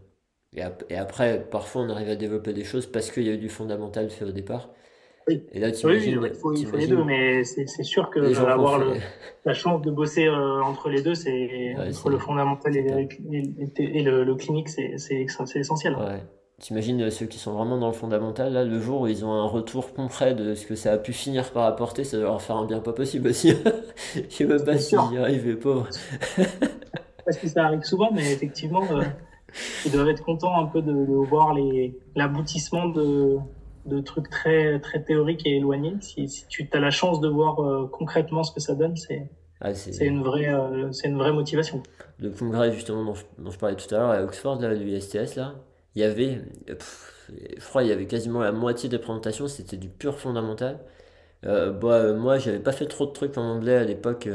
Et, 0.55 0.63
et, 0.91 0.97
après, 0.97 1.47
parfois, 1.51 1.83
on 1.83 1.91
arrive 1.91 2.09
à 2.09 2.17
développer 2.17 2.53
des 2.53 2.65
choses 2.65 2.87
parce 2.87 3.11
qu'il 3.11 3.23
y 3.23 3.31
a 3.31 3.35
eu 3.35 3.39
du 3.39 3.49
fondamental 3.49 4.11
fait 4.11 4.25
au 4.25 4.33
départ. 4.33 4.69
Oui. 5.29 5.45
Et 5.53 5.61
là, 5.61 5.71
tu 5.71 5.87
oui, 5.87 6.03
il 6.05 6.67
faut, 6.67 6.77
les 6.77 6.89
deux, 6.89 7.05
mais 7.05 7.45
c'est 7.45 7.85
sûr 7.85 8.11
que 8.11 8.19
avoir 8.45 8.79
le, 8.79 8.95
la 9.45 9.55
chance 9.55 9.81
de 9.83 9.91
bosser 9.91 10.27
euh, 10.27 10.61
entre 10.61 10.89
les 10.89 11.03
deux, 11.03 11.15
c'est 11.15 11.75
entre 11.79 12.11
le 12.11 12.19
fondamental 12.19 12.77
et, 12.77 14.03
le, 14.03 14.25
le, 14.25 14.35
clinique, 14.35 14.69
c'est 14.69 15.25
essentiel. 15.55 15.95
Ouais. 15.95 16.21
T'imagines 16.63 17.03
euh, 17.03 17.11
ceux 17.11 17.27
qui 17.27 17.39
sont 17.39 17.53
vraiment 17.53 17.77
dans 17.77 17.89
le 17.89 17.93
fondamental, 17.93 18.53
là, 18.53 18.65
le 18.65 18.81
jour 18.81 19.01
où 19.01 19.07
ils 19.09 19.25
ont 19.25 19.33
un 19.33 19.47
retour 19.47 19.93
concret 19.93 20.35
de 20.35 20.55
ce 20.55 20.65
que 20.65 20.77
ça 20.77 20.93
a 20.93 20.97
pu 20.97 21.13
finir 21.13 21.51
par 21.51 21.65
apporter, 21.65 22.05
ça 22.05 22.17
doit 22.17 22.27
leur 22.27 22.41
faire 22.41 22.57
un 22.57 22.67
bien 22.67 22.79
pas 22.79 22.93
possible 22.93 23.29
aussi. 23.29 23.53
Je 24.15 24.23
sais 24.29 24.45
même 24.45 24.65
pas 24.65 24.79
s'ils 24.79 24.99
y 25.13 25.19
arrivent, 25.19 25.59
pauvres. 25.59 25.89
Parce 27.25 27.37
que 27.37 27.49
ça 27.49 27.65
arrive 27.65 27.83
souvent, 27.83 28.11
mais 28.13 28.33
effectivement, 28.33 28.85
euh, 28.93 29.03
ils 29.85 29.91
doivent 29.91 30.09
être 30.09 30.23
contents 30.23 30.57
un 30.57 30.67
peu 30.67 30.83
de, 30.83 30.93
de 30.93 31.29
voir 31.29 31.53
l'aboutissement 32.15 32.87
de, 32.87 33.39
de 33.87 34.01
trucs 34.01 34.31
très, 34.31 34.79
très 34.79 35.03
théoriques 35.03 35.45
et 35.45 35.57
éloignés. 35.57 35.97
Si, 36.01 36.29
si 36.29 36.47
tu 36.47 36.69
as 36.73 36.81
la 36.81 36.91
chance 36.91 37.21
de 37.21 37.29
voir 37.29 37.61
euh, 37.61 37.89
concrètement 37.91 38.45
ce 38.45 38.53
que 38.53 38.61
ça 38.61 38.77
donne, 38.77 38.97
c'est 38.97 39.29
ah, 39.65 39.75
c'est 39.75 40.07
une, 40.07 40.23
vraie, 40.23 40.53
euh, 40.53 40.91
une 41.05 41.19
vraie 41.19 41.33
motivation. 41.33 41.83
Le 42.19 42.31
congrès, 42.31 42.73
justement, 42.73 43.05
dont 43.39 43.51
je, 43.51 43.59
parlais 43.59 43.77
tout 43.77 43.93
à 43.95 43.99
l'heure, 43.99 44.11
à 44.11 44.23
Oxford, 44.23 44.61
là, 44.61 44.75
l'USTS, 44.75 45.37
là, 45.37 45.55
il 45.95 46.03
y 46.03 46.05
avait, 46.05 46.41
je 46.69 47.65
crois, 47.65 47.83
il 47.83 47.89
y 47.89 47.93
avait 47.93 48.07
quasiment 48.07 48.41
la 48.41 48.53
moitié 48.53 48.89
des 48.89 48.99
présentations, 48.99 49.49
c'était 49.49 49.77
du 49.77 49.89
pur 49.89 50.19
fondamental. 50.19 50.81
Euh, 51.45 51.71
bah, 51.73 52.13
moi, 52.13 52.39
j'avais 52.39 52.61
pas 52.61 52.73
fait 52.73 52.87
trop 52.87 53.07
de 53.07 53.13
trucs 53.13 53.37
en 53.39 53.43
anglais 53.43 53.77
à 53.77 53.85
l'époque. 53.85 54.29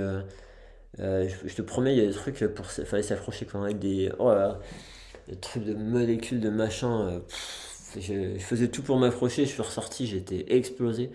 je, 0.98 1.56
te 1.56 1.62
promets, 1.62 1.96
il 1.96 2.04
y 2.04 2.06
a 2.06 2.08
des 2.08 2.14
trucs 2.14 2.46
pour 2.54 2.66
fallait 2.66 3.04
quand 3.04 3.60
même 3.60 3.64
avec 3.64 3.80
des, 3.80 4.12
oh 4.20 4.34
des 5.28 5.36
trucs 5.36 5.66
de 5.66 5.74
molécules, 5.74 6.40
de 6.40 6.50
machin 6.50 7.22
je, 7.96 8.38
faisais 8.40 8.68
tout 8.68 8.82
pour 8.82 8.98
m'accrocher, 8.98 9.46
je 9.46 9.50
suis 9.50 9.62
ressorti, 9.62 10.08
j'étais 10.08 10.46
explosé. 10.56 11.12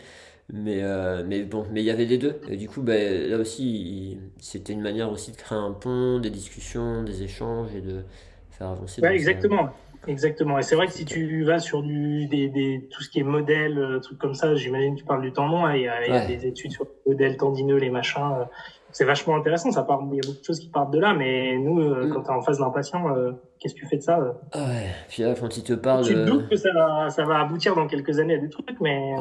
Mais, 0.52 0.82
euh, 0.82 1.24
mais 1.26 1.44
bon, 1.44 1.66
mais 1.72 1.82
il 1.82 1.86
y 1.86 1.90
avait 1.90 2.04
les 2.04 2.18
deux. 2.18 2.40
Et 2.48 2.56
du 2.56 2.68
coup, 2.68 2.82
ben, 2.82 3.30
là 3.30 3.38
aussi, 3.38 4.18
c'était 4.38 4.72
une 4.72 4.82
manière 4.82 5.10
aussi 5.10 5.30
de 5.30 5.36
créer 5.36 5.56
un 5.56 5.70
pont, 5.72 6.18
des 6.18 6.30
discussions, 6.30 7.02
des 7.04 7.22
échanges 7.22 7.74
et 7.74 7.80
de 7.80 8.02
faire 8.50 8.68
avancer. 8.68 9.00
Ouais, 9.00 9.14
exactement. 9.14 9.70
Exactement. 10.06 10.58
Et 10.58 10.62
c'est 10.62 10.74
vrai 10.74 10.86
que 10.86 10.92
si 10.92 11.04
tu 11.04 11.44
vas 11.44 11.58
sur 11.58 11.82
du, 11.82 12.26
des, 12.26 12.48
des, 12.48 12.88
tout 12.90 13.02
ce 13.02 13.08
qui 13.08 13.20
est 13.20 13.24
modèle, 13.24 13.78
euh, 13.78 14.00
trucs 14.00 14.18
comme 14.18 14.34
ça, 14.34 14.54
j'imagine 14.54 14.94
que 14.94 15.00
tu 15.00 15.04
parles 15.06 15.22
du 15.22 15.32
tendon, 15.32 15.64
hein, 15.64 15.76
il 15.76 15.82
y 15.82 15.88
a, 15.88 16.06
il 16.06 16.12
y 16.12 16.16
a 16.16 16.26
des 16.26 16.46
études 16.46 16.72
sur 16.72 16.84
le 16.84 17.12
modèle 17.12 17.36
tendineux, 17.36 17.76
les 17.76 17.90
machins. 17.90 18.32
Euh, 18.40 18.44
c'est 18.90 19.04
vachement 19.04 19.36
intéressant. 19.36 19.70
Ça 19.70 19.84
part, 19.84 20.02
il 20.10 20.16
y 20.16 20.18
a 20.18 20.26
beaucoup 20.26 20.40
de 20.40 20.44
choses 20.44 20.58
qui 20.58 20.68
partent 20.68 20.92
de 20.92 20.98
là, 20.98 21.14
mais 21.14 21.56
nous, 21.56 21.80
euh, 21.80 22.06
mm. 22.06 22.12
quand 22.12 22.22
tu 22.22 22.28
es 22.28 22.34
en 22.34 22.42
face 22.42 22.58
d'un 22.58 22.70
patient, 22.70 23.16
euh, 23.16 23.32
qu'est-ce 23.58 23.74
que 23.74 23.80
tu 23.80 23.86
fais 23.86 23.96
de 23.96 24.02
ça 24.02 24.18
ah 24.52 24.58
Ouais, 24.58 24.86
puis 25.08 25.22
là, 25.22 25.34
quand 25.38 25.56
il 25.56 25.62
te 25.62 25.72
parle. 25.72 26.04
Tu 26.04 26.14
te 26.14 26.26
doutes 26.26 26.48
que 26.48 26.56
ça 26.56 26.72
va, 26.74 27.08
ça 27.08 27.24
va 27.24 27.38
aboutir 27.38 27.74
dans 27.74 27.86
quelques 27.86 28.18
années 28.18 28.34
à 28.34 28.38
des 28.38 28.50
trucs, 28.50 28.80
mais 28.80 29.14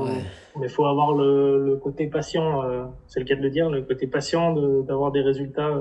il 0.62 0.70
faut 0.70 0.86
avoir 0.86 1.14
le, 1.14 1.64
le 1.64 1.76
côté 1.78 2.08
patient, 2.08 2.62
c'est 3.08 3.20
le 3.20 3.26
cas 3.26 3.36
de 3.36 3.42
le 3.42 3.50
dire, 3.50 3.70
le 3.70 3.84
côté 3.84 4.08
patient 4.08 4.54
d'avoir 4.82 5.12
des 5.12 5.22
résultats 5.22 5.72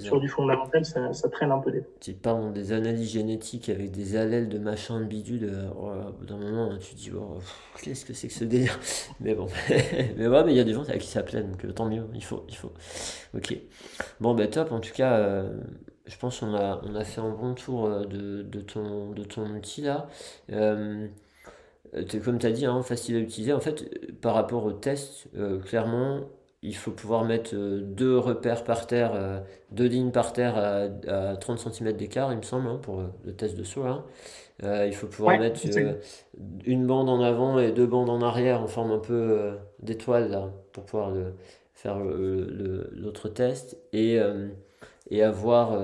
sur 0.00 0.20
du 0.20 0.28
fondamental, 0.28 0.84
ça, 0.84 1.12
ça, 1.12 1.28
traîne 1.28 1.50
un 1.50 1.58
peu 1.58 1.70
des. 1.70 1.82
Tu 2.00 2.12
parles 2.12 2.52
des 2.52 2.72
analyses 2.72 3.12
génétiques 3.12 3.68
avec 3.68 3.90
des 3.90 4.16
allèles 4.16 4.48
de 4.48 4.58
machin 4.58 5.00
de 5.00 5.04
bidule. 5.04 5.50
Euh, 5.52 5.68
au 5.70 6.12
bout 6.12 6.26
d'un 6.26 6.36
moment, 6.36 6.76
tu 6.78 6.94
te 6.94 6.98
dis, 6.98 7.10
oh, 7.14 7.38
qu'est-ce 7.82 8.04
que 8.04 8.12
c'est 8.12 8.28
que 8.28 8.34
ce 8.34 8.44
délire 8.44 8.78
Mais 9.20 9.34
bon, 9.34 9.46
mais 10.16 10.26
ouais, 10.26 10.44
mais 10.44 10.52
il 10.52 10.56
y 10.56 10.60
a 10.60 10.64
des 10.64 10.72
gens 10.72 10.88
à 10.88 10.98
qui 10.98 11.06
ça 11.08 11.22
plaît, 11.22 11.42
donc 11.42 11.64
euh, 11.64 11.72
tant 11.72 11.86
mieux, 11.86 12.04
il 12.14 12.24
faut, 12.24 12.44
il 12.48 12.56
faut. 12.56 12.72
Ok. 13.34 13.56
Bon, 14.20 14.34
ben 14.34 14.48
top, 14.48 14.72
en 14.72 14.80
tout 14.80 14.92
cas, 14.92 15.18
euh, 15.18 15.50
je 16.06 16.16
pense 16.16 16.40
qu'on 16.40 16.54
a, 16.54 16.80
on 16.84 16.94
a 16.94 17.04
fait 17.04 17.20
un 17.20 17.30
bon 17.30 17.54
tour 17.54 17.88
de, 17.88 18.42
de, 18.42 18.60
ton, 18.60 19.10
de 19.12 19.24
ton 19.24 19.46
outil 19.50 19.82
là. 19.82 20.08
comme 20.48 22.38
tu 22.38 22.46
as 22.46 22.52
dit, 22.52 22.66
hein, 22.66 22.82
facile 22.82 23.16
à 23.16 23.18
utiliser. 23.20 23.52
En 23.52 23.60
fait, 23.60 23.88
par 24.20 24.34
rapport 24.34 24.64
au 24.64 24.72
test, 24.72 25.28
clairement, 25.64 26.20
il 26.62 26.76
faut 26.76 26.92
pouvoir 26.92 27.24
mettre 27.24 27.50
euh, 27.54 27.80
deux 27.80 28.16
repères 28.16 28.64
par 28.64 28.86
terre, 28.86 29.12
euh, 29.14 29.40
deux 29.72 29.86
lignes 29.86 30.12
par 30.12 30.32
terre 30.32 30.56
à, 30.56 31.36
30 31.36 31.58
cm 31.58 31.92
d'écart, 31.92 32.32
il 32.32 32.38
me 32.38 32.42
semble, 32.42 32.68
hein, 32.68 32.78
pour 32.80 33.00
euh, 33.00 33.06
le 33.24 33.32
test 33.34 33.56
de 33.56 33.64
saut. 33.64 33.84
Hein. 33.84 34.04
il 34.62 34.94
faut 34.94 35.08
pouvoir 35.08 35.38
mettre 35.40 35.60
une 36.64 36.86
bande 36.86 37.08
en 37.08 37.20
avant 37.20 37.58
et 37.58 37.72
deux 37.72 37.86
bandes 37.86 38.10
en 38.10 38.22
arrière 38.22 38.62
en 38.62 38.68
forme 38.68 38.92
un 38.92 38.98
peu 38.98 39.54
d'étoile 39.80 40.52
pour 40.72 40.84
pouvoir 40.84 41.12
faire 41.74 41.98
l'autre 41.98 43.28
test 43.28 43.76
et, 43.92 44.20
et 45.10 45.22
avoir 45.22 45.76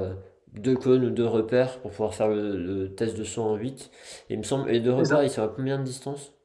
deux 0.53 0.77
cônes 0.77 1.07
ou 1.07 1.11
deux 1.11 1.27
repères 1.27 1.81
pour 1.81 1.91
pouvoir 1.91 2.15
faire 2.15 2.29
le, 2.29 2.95
test 2.95 3.19
de 3.19 3.25
saut 3.25 3.43
en 3.43 3.57
8. 3.57 3.91
il 4.31 4.39
me 4.39 4.45
semble, 4.45 4.71
et 4.71 4.79
deux 4.79 4.93
repères, 4.93 5.25
ils 5.25 5.31
sont 5.31 5.43
à 5.43 5.49
combien 5.49 5.79
de 5.79 5.85
distance? 5.85 6.38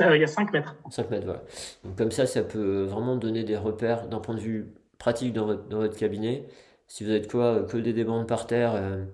Il 0.00 0.20
y 0.20 0.24
a 0.24 0.26
5 0.26 0.52
mètres. 0.52 0.76
5 0.90 1.10
mètres, 1.10 1.24
voilà. 1.24 1.42
Donc 1.84 1.96
comme 1.96 2.10
ça, 2.10 2.26
ça 2.26 2.42
peut 2.42 2.82
vraiment 2.84 3.16
donner 3.16 3.44
des 3.44 3.56
repères 3.56 4.08
d'un 4.08 4.20
point 4.20 4.34
de 4.34 4.40
vue 4.40 4.74
pratique 4.98 5.32
dans 5.32 5.46
votre, 5.46 5.68
dans 5.68 5.78
votre 5.78 5.96
cabinet. 5.96 6.46
Si 6.88 7.04
vous 7.04 7.10
êtes 7.10 7.30
quoi, 7.30 7.64
coller 7.64 7.92
des 7.92 8.04
bandes 8.04 8.28
par 8.28 8.46
terre, 8.46 8.74
euh, 8.74 9.04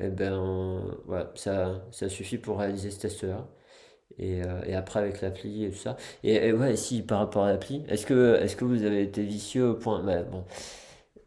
eh 0.00 0.08
ben, 0.08 0.82
voilà, 1.06 1.32
ça, 1.34 1.82
ça 1.90 2.08
suffit 2.08 2.38
pour 2.38 2.58
réaliser 2.58 2.90
ce 2.90 3.00
test-là. 3.00 3.48
Et, 4.18 4.42
euh, 4.42 4.62
et, 4.66 4.74
après 4.74 5.00
avec 5.00 5.20
l'appli 5.20 5.64
et 5.64 5.70
tout 5.70 5.76
ça. 5.78 5.96
Et, 6.24 6.52
ouais, 6.52 6.76
si 6.76 7.02
par 7.02 7.20
rapport 7.20 7.44
à 7.44 7.52
l'appli, 7.52 7.84
est-ce 7.88 8.06
que, 8.06 8.36
est-ce 8.42 8.56
que 8.56 8.64
vous 8.64 8.82
avez 8.84 9.02
été 9.02 9.22
vicieux 9.22 9.68
au 9.70 9.74
point, 9.74 10.02
bah, 10.02 10.22
bon, 10.22 10.44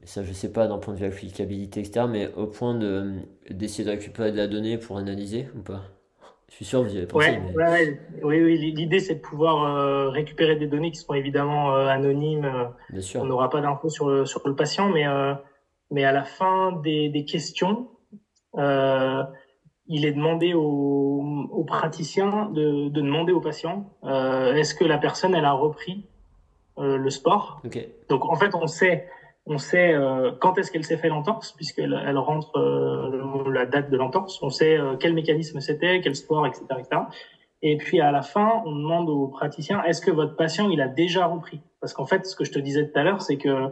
ça 0.04 0.24
je 0.24 0.34
sais 0.34 0.52
pas 0.52 0.68
d'un 0.68 0.78
point 0.78 0.94
de 0.94 1.00
vue 1.00 1.06
applicabilité, 1.06 1.82
etc., 1.82 2.06
mais 2.10 2.34
au 2.36 2.48
point 2.48 2.76
de, 2.76 3.14
d'essayer 3.50 3.86
de 3.86 3.92
récupérer 3.92 4.32
de 4.32 4.38
la 4.38 4.48
donnée 4.48 4.78
pour 4.78 4.98
analyser 4.98 5.48
ou 5.56 5.62
pas? 5.62 5.84
Je 6.52 6.58
suis 6.58 6.66
sûr 6.66 6.82
que 6.82 6.88
vous 6.90 6.96
y 6.96 6.98
avez 6.98 7.08
pensé. 7.08 7.40
Oui, 8.24 8.42
oui 8.44 8.58
l'idée 8.58 9.00
c'est 9.00 9.16
de 9.16 9.22
pouvoir 9.22 9.64
euh, 9.64 10.10
récupérer 10.10 10.58
des 10.58 10.68
données 10.68 10.92
qui 10.92 11.00
sont 11.00 11.14
évidemment 11.14 11.74
euh, 11.74 11.88
anonymes. 11.88 12.44
Euh, 12.44 12.66
Bien 12.90 13.02
sûr. 13.02 13.22
On 13.22 13.26
n'aura 13.26 13.50
pas 13.50 13.62
d'infos 13.62 13.88
sur 13.88 14.10
le, 14.10 14.26
sur 14.26 14.42
le 14.46 14.54
patient, 14.54 14.90
mais, 14.90 15.06
mais 15.92 16.04
à 16.04 16.12
la 16.12 16.24
fin 16.24 16.74
des, 16.84 17.08
des 17.08 17.24
questions, 17.24 17.88
il 18.58 20.06
est 20.06 20.12
demandé 20.12 20.54
aux, 20.54 21.48
aux 21.52 21.64
praticiens 21.64 22.50
de, 22.50 22.90
de, 22.90 23.02
demander 23.02 23.32
au 23.32 23.40
patient 23.40 23.90
est-ce 24.04 24.76
que 24.76 24.84
la 24.84 24.98
personne 24.98 25.34
elle 25.34 25.46
a 25.46 25.54
repris 25.54 26.06
le 26.78 27.10
sport? 27.10 27.62
Donc 28.10 28.26
en 28.26 28.36
fait 28.36 28.54
on 28.56 28.68
sait 28.68 29.08
on 29.46 29.58
sait 29.58 29.94
euh, 29.94 30.32
quand 30.40 30.58
est-ce 30.58 30.72
qu'elle 30.72 30.84
s'est 30.84 30.98
fait 30.98 31.10
l'entorse, 31.10 31.52
puisqu'elle 31.54 32.00
elle 32.06 32.18
rentre 32.18 32.58
euh, 32.58 33.52
la 33.52 33.66
date 33.66 33.90
de 33.90 33.98
l'entorse. 33.98 34.42
On 34.42 34.50
sait 34.50 34.78
euh, 34.78 34.96
quel 34.98 35.14
mécanisme 35.14 35.60
c'était, 35.60 36.02
quel 36.02 36.16
sport, 36.16 36.46
etc., 36.46 36.66
etc. 36.78 37.02
Et 37.64 37.78
puis 37.78 38.02
à 38.02 38.12
la 38.12 38.22
fin, 38.22 38.62
on 38.66 38.76
demande 38.76 39.10
aux 39.10 39.28
praticiens 39.28 39.84
est-ce 39.84 40.02
que 40.02 40.12
votre 40.12 40.36
patient 40.36 40.70
il 40.70 40.82
a 40.82 40.88
déjà 40.88 41.26
repris? 41.26 41.62
Parce 41.80 41.94
qu'en 41.94 42.06
fait, 42.06 42.26
ce 42.26 42.36
que 42.36 42.44
je 42.44 42.52
te 42.52 42.60
disais 42.60 42.88
tout 42.88 42.98
à 42.98 43.04
l'heure, 43.04 43.22
c'est 43.22 43.38
que 43.38 43.72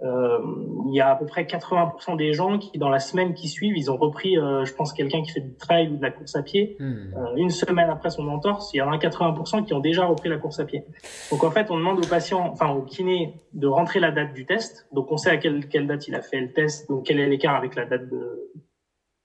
il 0.00 0.94
y 0.94 1.00
a 1.00 1.10
à 1.10 1.16
peu 1.16 1.26
près 1.26 1.44
80% 1.44 2.16
des 2.16 2.32
gens 2.32 2.58
qui, 2.58 2.78
dans 2.78 2.88
la 2.88 2.98
semaine 2.98 3.34
qui 3.34 3.48
suivent, 3.48 3.76
ils 3.76 3.90
ont 3.90 3.96
repris, 3.96 4.38
euh, 4.38 4.64
je 4.64 4.72
pense, 4.72 4.92
quelqu'un 4.92 5.22
qui 5.22 5.32
fait 5.32 5.40
du 5.40 5.54
trail 5.56 5.88
ou 5.88 5.96
de 5.96 6.02
la 6.02 6.10
course 6.10 6.36
à 6.36 6.42
pied. 6.42 6.76
Euh, 6.80 7.36
une 7.36 7.50
semaine 7.50 7.90
après 7.90 8.10
son 8.10 8.28
entorse, 8.28 8.72
il 8.74 8.78
y 8.78 8.82
en 8.82 8.92
a 8.92 8.96
80% 8.96 9.64
qui 9.64 9.74
ont 9.74 9.80
déjà 9.80 10.06
repris 10.06 10.28
la 10.28 10.38
course 10.38 10.60
à 10.60 10.64
pied. 10.64 10.84
Donc 11.30 11.44
en 11.44 11.50
fait, 11.50 11.70
on 11.70 11.76
demande 11.76 11.98
au 11.98 12.08
patient, 12.08 12.48
enfin 12.52 12.70
au 12.70 12.82
kiné, 12.82 13.40
de 13.52 13.66
rentrer 13.66 14.00
la 14.00 14.10
date 14.10 14.34
du 14.34 14.46
test. 14.46 14.88
Donc 14.92 15.10
on 15.10 15.16
sait 15.16 15.30
à 15.30 15.36
quelle, 15.36 15.68
quelle 15.68 15.86
date 15.86 16.08
il 16.08 16.14
a 16.14 16.22
fait 16.22 16.40
le 16.40 16.52
test, 16.52 16.88
donc 16.88 17.04
quel 17.04 17.18
est 17.20 17.26
l'écart 17.26 17.56
avec 17.56 17.74
la 17.74 17.84
date 17.84 18.08
de 18.08 18.52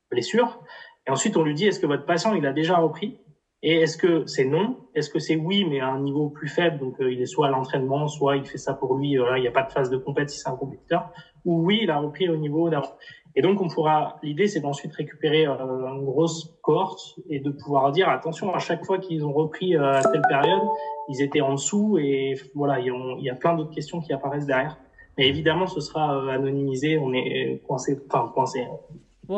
blessure. 0.10 0.60
Et 1.08 1.12
ensuite, 1.12 1.36
on 1.38 1.44
lui 1.44 1.54
dit, 1.54 1.66
est-ce 1.66 1.80
que 1.80 1.86
votre 1.86 2.06
patient, 2.06 2.34
il 2.34 2.46
a 2.46 2.54
déjà 2.54 2.78
repris? 2.78 3.20
Et 3.66 3.76
est-ce 3.76 3.98
que 3.98 4.26
c'est 4.28 4.44
non? 4.44 4.76
Est-ce 4.94 5.10
que 5.10 5.20
c'est 5.20 5.38
oui, 5.38 5.64
mais 5.64 5.80
à 5.80 5.88
un 5.88 6.02
niveau 6.02 6.30
plus 6.30 6.50
faible? 6.50 6.80
Donc 6.80 7.00
euh, 7.00 7.12
il 7.12 7.22
est 7.22 7.26
soit 7.26 7.48
à 7.48 7.50
l'entraînement, 7.50 8.10
soit 8.10 8.36
il 8.36 8.46
fait 8.46 8.58
ça 8.58 8.74
pour 8.74 8.98
lui. 8.98 9.16
Voilà, 9.16 9.38
il 9.38 9.42
n'y 9.42 9.48
a 9.48 9.52
pas 9.52 9.64
de 9.64 9.72
phase 9.72 9.90
de 9.90 9.96
compétition, 9.96 10.38
si 10.38 10.44
c'est 10.44 10.50
un 10.50 10.58
compétiteur. 10.58 11.10
Ou 11.46 11.64
oui, 11.64 11.80
il 11.82 11.90
a 11.90 11.98
repris 11.98 12.28
au 12.28 12.36
niveau 12.36 12.70
d'avant. 12.70 12.92
Et 13.38 13.42
donc 13.42 13.62
on 13.62 13.70
pourra. 13.70 14.20
L'idée, 14.22 14.48
c'est 14.48 14.60
d'ensuite 14.60 14.94
récupérer 14.94 15.48
euh, 15.48 15.56
une 15.88 16.04
grosse 16.04 16.54
cohorte 16.62 17.18
et 17.30 17.40
de 17.40 17.52
pouvoir 17.52 17.94
dire 17.94 18.10
attention 18.10 18.54
à 18.54 18.60
chaque 18.60 18.86
fois 18.86 18.98
qu'ils 19.00 19.26
ont 19.26 19.32
repris 19.32 19.78
euh, 19.78 19.94
à 19.94 20.02
telle 20.04 20.24
période, 20.28 20.64
ils 21.08 21.22
étaient 21.22 21.42
en 21.42 21.54
dessous 21.54 21.98
et 21.98 22.34
voilà, 22.56 22.82
il 22.82 23.24
y 23.24 23.30
a, 23.30 23.36
plein 23.36 23.56
d'autres 23.56 23.74
questions 23.74 24.02
qui 24.02 24.12
apparaissent 24.12 24.46
derrière. 24.46 24.78
Mais 25.18 25.30
évidemment, 25.30 25.68
ce 25.68 25.80
sera 25.80 26.34
anonymisé. 26.34 26.98
On 26.98 27.14
est 27.14 27.62
coincé, 27.66 27.98
enfin 28.10 28.30
coincé, 28.34 28.68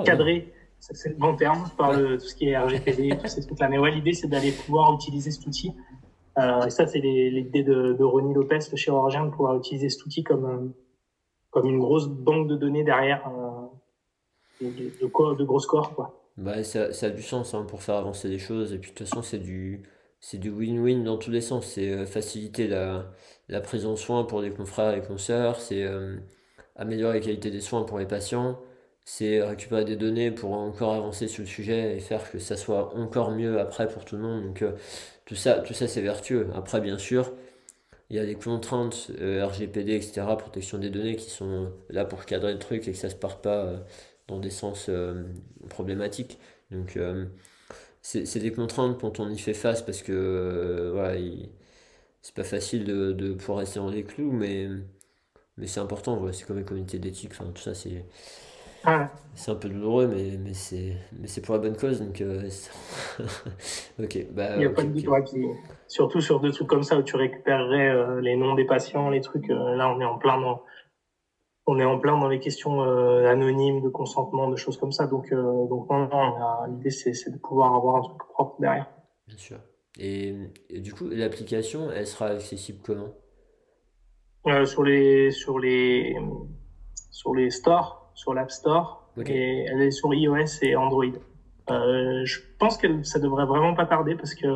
cadré 0.03 0.51
c'est 0.93 1.09
le 1.09 1.15
bon 1.15 1.35
terme, 1.35 1.65
je 1.69 1.75
parle 1.75 1.97
de 1.97 2.15
tout 2.17 2.27
ce 2.27 2.35
qui 2.35 2.49
est 2.49 2.57
RGPD, 2.57 3.17
tous 3.17 3.27
ces 3.27 3.41
trucs-là. 3.41 3.69
Mais 3.69 3.77
ouais, 3.79 3.91
l'idée, 3.91 4.13
c'est 4.13 4.27
d'aller 4.27 4.51
pouvoir 4.51 4.93
utiliser 4.93 5.31
cet 5.31 5.45
outil. 5.47 5.71
Euh, 6.37 6.65
et 6.65 6.69
ça, 6.69 6.85
c'est 6.85 6.99
l'idée 6.99 7.63
de, 7.63 7.93
de 7.93 8.03
Ronnie 8.03 8.33
Lopez, 8.33 8.59
le 8.71 8.77
chirurgien, 8.77 9.25
de 9.25 9.31
pouvoir 9.31 9.57
utiliser 9.57 9.89
cet 9.89 10.05
outil 10.05 10.23
comme, 10.23 10.45
euh, 10.45 10.67
comme 11.49 11.67
une 11.67 11.79
grosse 11.79 12.07
banque 12.07 12.47
de 12.47 12.55
données 12.55 12.83
derrière 12.83 13.27
euh, 13.27 14.65
de, 14.65 14.69
de, 14.69 15.35
de, 15.35 15.43
gros 15.43 15.59
scores. 15.59 15.95
Quoi. 15.95 16.29
Bah, 16.37 16.63
ça, 16.63 16.93
ça 16.93 17.07
a 17.07 17.09
du 17.09 17.23
sens 17.23 17.53
hein, 17.53 17.65
pour 17.67 17.81
faire 17.81 17.95
avancer 17.95 18.27
les 18.27 18.39
choses. 18.39 18.73
Et 18.73 18.77
puis, 18.77 18.91
de 18.91 18.95
toute 18.95 19.07
façon, 19.07 19.21
c'est 19.21 19.39
du 19.39 19.83
c'est 20.19 20.37
du 20.37 20.49
win-win 20.49 21.03
dans 21.03 21.17
tous 21.17 21.31
les 21.31 21.41
sens. 21.41 21.67
C'est 21.67 22.05
faciliter 22.05 22.67
la, 22.67 23.11
la 23.47 23.61
prise 23.61 23.85
en 23.85 23.95
soin 23.95 24.23
pour 24.23 24.41
les 24.41 24.51
confrères 24.51 24.95
et 24.95 25.01
consoeurs, 25.01 25.59
c'est 25.59 25.85
améliorer 26.75 27.19
la 27.19 27.25
qualité 27.25 27.51
des 27.51 27.61
soins 27.61 27.83
pour 27.83 27.99
les 27.99 28.07
patients, 28.07 28.59
c'est 29.05 29.41
récupérer 29.43 29.85
des 29.85 29.95
données 29.97 30.31
pour 30.31 30.53
encore 30.53 30.93
avancer 30.93 31.27
sur 31.27 31.43
le 31.43 31.47
sujet 31.47 31.97
et 31.97 31.99
faire 32.01 32.29
que 32.31 32.39
ça 32.39 32.57
soit 32.57 32.95
encore 32.95 33.31
mieux 33.31 33.59
après 33.59 33.87
pour 33.87 34.05
tout 34.05 34.17
le 34.17 34.23
monde. 34.23 34.43
Donc, 34.45 34.61
euh, 34.63 34.73
tout 35.25 35.35
ça, 35.35 35.59
tout 35.59 35.73
ça 35.73 35.87
c'est 35.87 36.01
vertueux. 36.01 36.49
Après, 36.55 36.81
bien 36.81 36.97
sûr, 36.97 37.33
il 38.09 38.15
y 38.17 38.19
a 38.19 38.25
des 38.25 38.35
contraintes 38.35 39.11
RGPD, 39.19 39.95
etc., 39.95 40.23
protection 40.37 40.77
des 40.79 40.89
données, 40.89 41.15
qui 41.15 41.29
sont 41.29 41.71
là 41.89 42.05
pour 42.05 42.25
cadrer 42.25 42.53
le 42.53 42.59
truc 42.59 42.87
et 42.87 42.91
que 42.91 42.97
ça 42.97 43.09
se 43.09 43.15
parte 43.15 43.43
pas 43.43 43.85
dans 44.27 44.39
des 44.39 44.49
sens 44.51 44.89
problématiques. 45.69 46.39
Donc, 46.71 46.97
c'est 48.01 48.39
des 48.39 48.51
contraintes 48.51 48.99
quand 48.99 49.19
on 49.19 49.29
y 49.31 49.37
fait 49.39 49.53
face 49.53 49.81
parce 49.81 50.01
que 50.03 50.91
voilà, 50.93 51.19
c'est 52.21 52.35
pas 52.35 52.43
facile 52.43 52.85
de, 52.85 53.11
de 53.13 53.33
pouvoir 53.33 53.59
rester 53.59 53.79
dans 53.79 53.89
les 53.89 54.03
clous, 54.03 54.31
mais 54.31 54.67
mais 55.57 55.67
c'est 55.67 55.79
important, 55.79 56.31
c'est 56.33 56.45
comme 56.45 56.59
une 56.59 56.65
communauté 56.65 56.99
d'éthique, 56.99 57.31
enfin 57.33 57.51
tout 57.53 57.61
ça 57.61 57.73
c'est. 57.73 58.05
C'est 59.33 59.51
un 59.51 59.55
peu 59.55 59.67
douloureux, 59.67 60.07
mais, 60.07 60.37
mais 60.37 60.53
c'est 60.53 61.41
pour 61.41 61.55
la 61.55 61.61
bonne 61.61 61.75
cause. 61.75 62.01
Donc, 62.01 62.21
euh, 62.21 62.49
ok. 63.99 64.27
Bah, 64.31 64.55
Il 64.55 64.59
n'y 64.59 64.65
a 64.65 64.69
pas 64.69 64.83
de 64.83 65.23
qui. 65.23 65.45
Surtout 65.87 66.21
sur 66.21 66.39
des 66.39 66.51
trucs 66.51 66.67
comme 66.67 66.83
ça 66.83 66.97
où 66.97 67.03
tu 67.03 67.15
récupérerais 67.15 67.89
euh, 67.89 68.21
les 68.21 68.35
noms 68.37 68.55
des 68.55 68.65
patients, 68.65 69.09
les 69.09 69.21
trucs. 69.21 69.49
Euh, 69.49 69.75
là, 69.75 69.89
on 69.89 69.99
est 69.99 70.05
en 70.05 70.17
plein 70.17 70.39
dans. 70.39 70.63
On 71.67 71.79
est 71.79 71.85
en 71.85 71.99
plein 71.99 72.17
dans 72.17 72.29
les 72.29 72.39
questions 72.39 72.81
anonymes 72.81 73.81
de 73.81 73.89
consentement, 73.89 74.51
de 74.51 74.55
choses 74.55 74.77
comme 74.77 74.91
ça. 74.91 75.07
Donc, 75.07 75.33
donc 75.33 75.89
l'idée, 76.69 76.91
c'est 76.91 77.31
de 77.31 77.39
pouvoir 77.39 77.73
avoir 77.73 77.95
un 77.95 78.01
truc 78.01 78.19
propre 78.29 78.61
derrière. 78.61 78.87
Bien 79.27 79.37
sûr. 79.37 79.57
Et, 79.97 80.35
et 80.69 80.79
du 80.79 80.93
coup, 80.93 81.09
l'application, 81.09 81.89
elle 81.91 82.05
sera 82.05 82.27
accessible 82.27 82.81
comment? 82.85 83.09
Sur 84.65 84.83
les 84.83 85.31
sur 85.31 85.57
les 85.57 86.15
sur 87.09 87.33
les 87.33 87.49
stores, 87.49 88.04
sur 88.15 88.33
l'App 88.33 88.49
Store, 88.49 89.07
et 89.25 89.65
elle 89.65 89.81
est 89.81 89.91
sur 89.91 90.13
iOS 90.13 90.63
et 90.63 90.75
Android. 90.75 91.05
Euh, 91.69 92.25
je 92.25 92.39
pense 92.59 92.77
que 92.77 93.03
ça 93.03 93.19
devrait 93.19 93.45
vraiment 93.45 93.73
pas 93.73 93.85
tarder 93.85 94.15
parce 94.15 94.35
que 94.35 94.47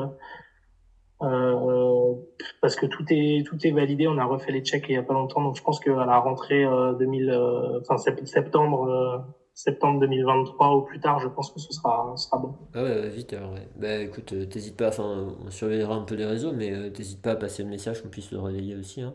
euh, 1.21 2.13
parce 2.61 2.75
que 2.75 2.85
tout 2.85 3.03
est 3.09 3.45
tout 3.45 3.57
est 3.65 3.71
validé. 3.71 4.07
On 4.07 4.17
a 4.17 4.25
refait 4.25 4.51
les 4.51 4.61
checks 4.61 4.85
il 4.89 4.95
y 4.95 4.97
a 4.97 5.03
pas 5.03 5.13
longtemps, 5.13 5.41
donc 5.41 5.55
je 5.55 5.63
pense 5.63 5.79
qu'à 5.79 6.05
la 6.05 6.19
rentrée 6.19 6.65
2000, 6.99 7.29
euh, 7.29 7.79
enfin 7.81 7.97
septembre 7.97 9.25
septembre 9.53 9.99
2023 9.99 10.77
ou 10.77 10.81
plus 10.83 11.01
tard, 11.01 11.19
je 11.19 11.27
pense 11.27 11.51
que 11.51 11.59
ce 11.59 11.73
sera, 11.73 12.13
sera 12.15 12.37
bon. 12.37 12.55
Ah 12.73 12.81
ouais, 12.81 13.09
vite 13.09 13.33
alors, 13.33 13.51
ouais. 13.51 13.67
Bah 13.75 13.97
écoute, 13.97 14.33
t'hésites 14.49 14.77
pas, 14.77 14.87
enfin, 14.87 15.35
on 15.45 15.51
surveillera 15.51 15.95
un 15.95 16.03
peu 16.03 16.15
les 16.15 16.25
réseaux, 16.25 16.53
mais 16.53 16.91
t'hésites 16.91 17.21
pas 17.21 17.31
à 17.31 17.35
passer 17.35 17.63
le 17.63 17.69
message 17.69 18.01
qu'on 18.01 18.07
puisse 18.07 18.31
le 18.31 18.39
relayer 18.39 18.77
aussi. 18.77 19.01
Hein. 19.01 19.13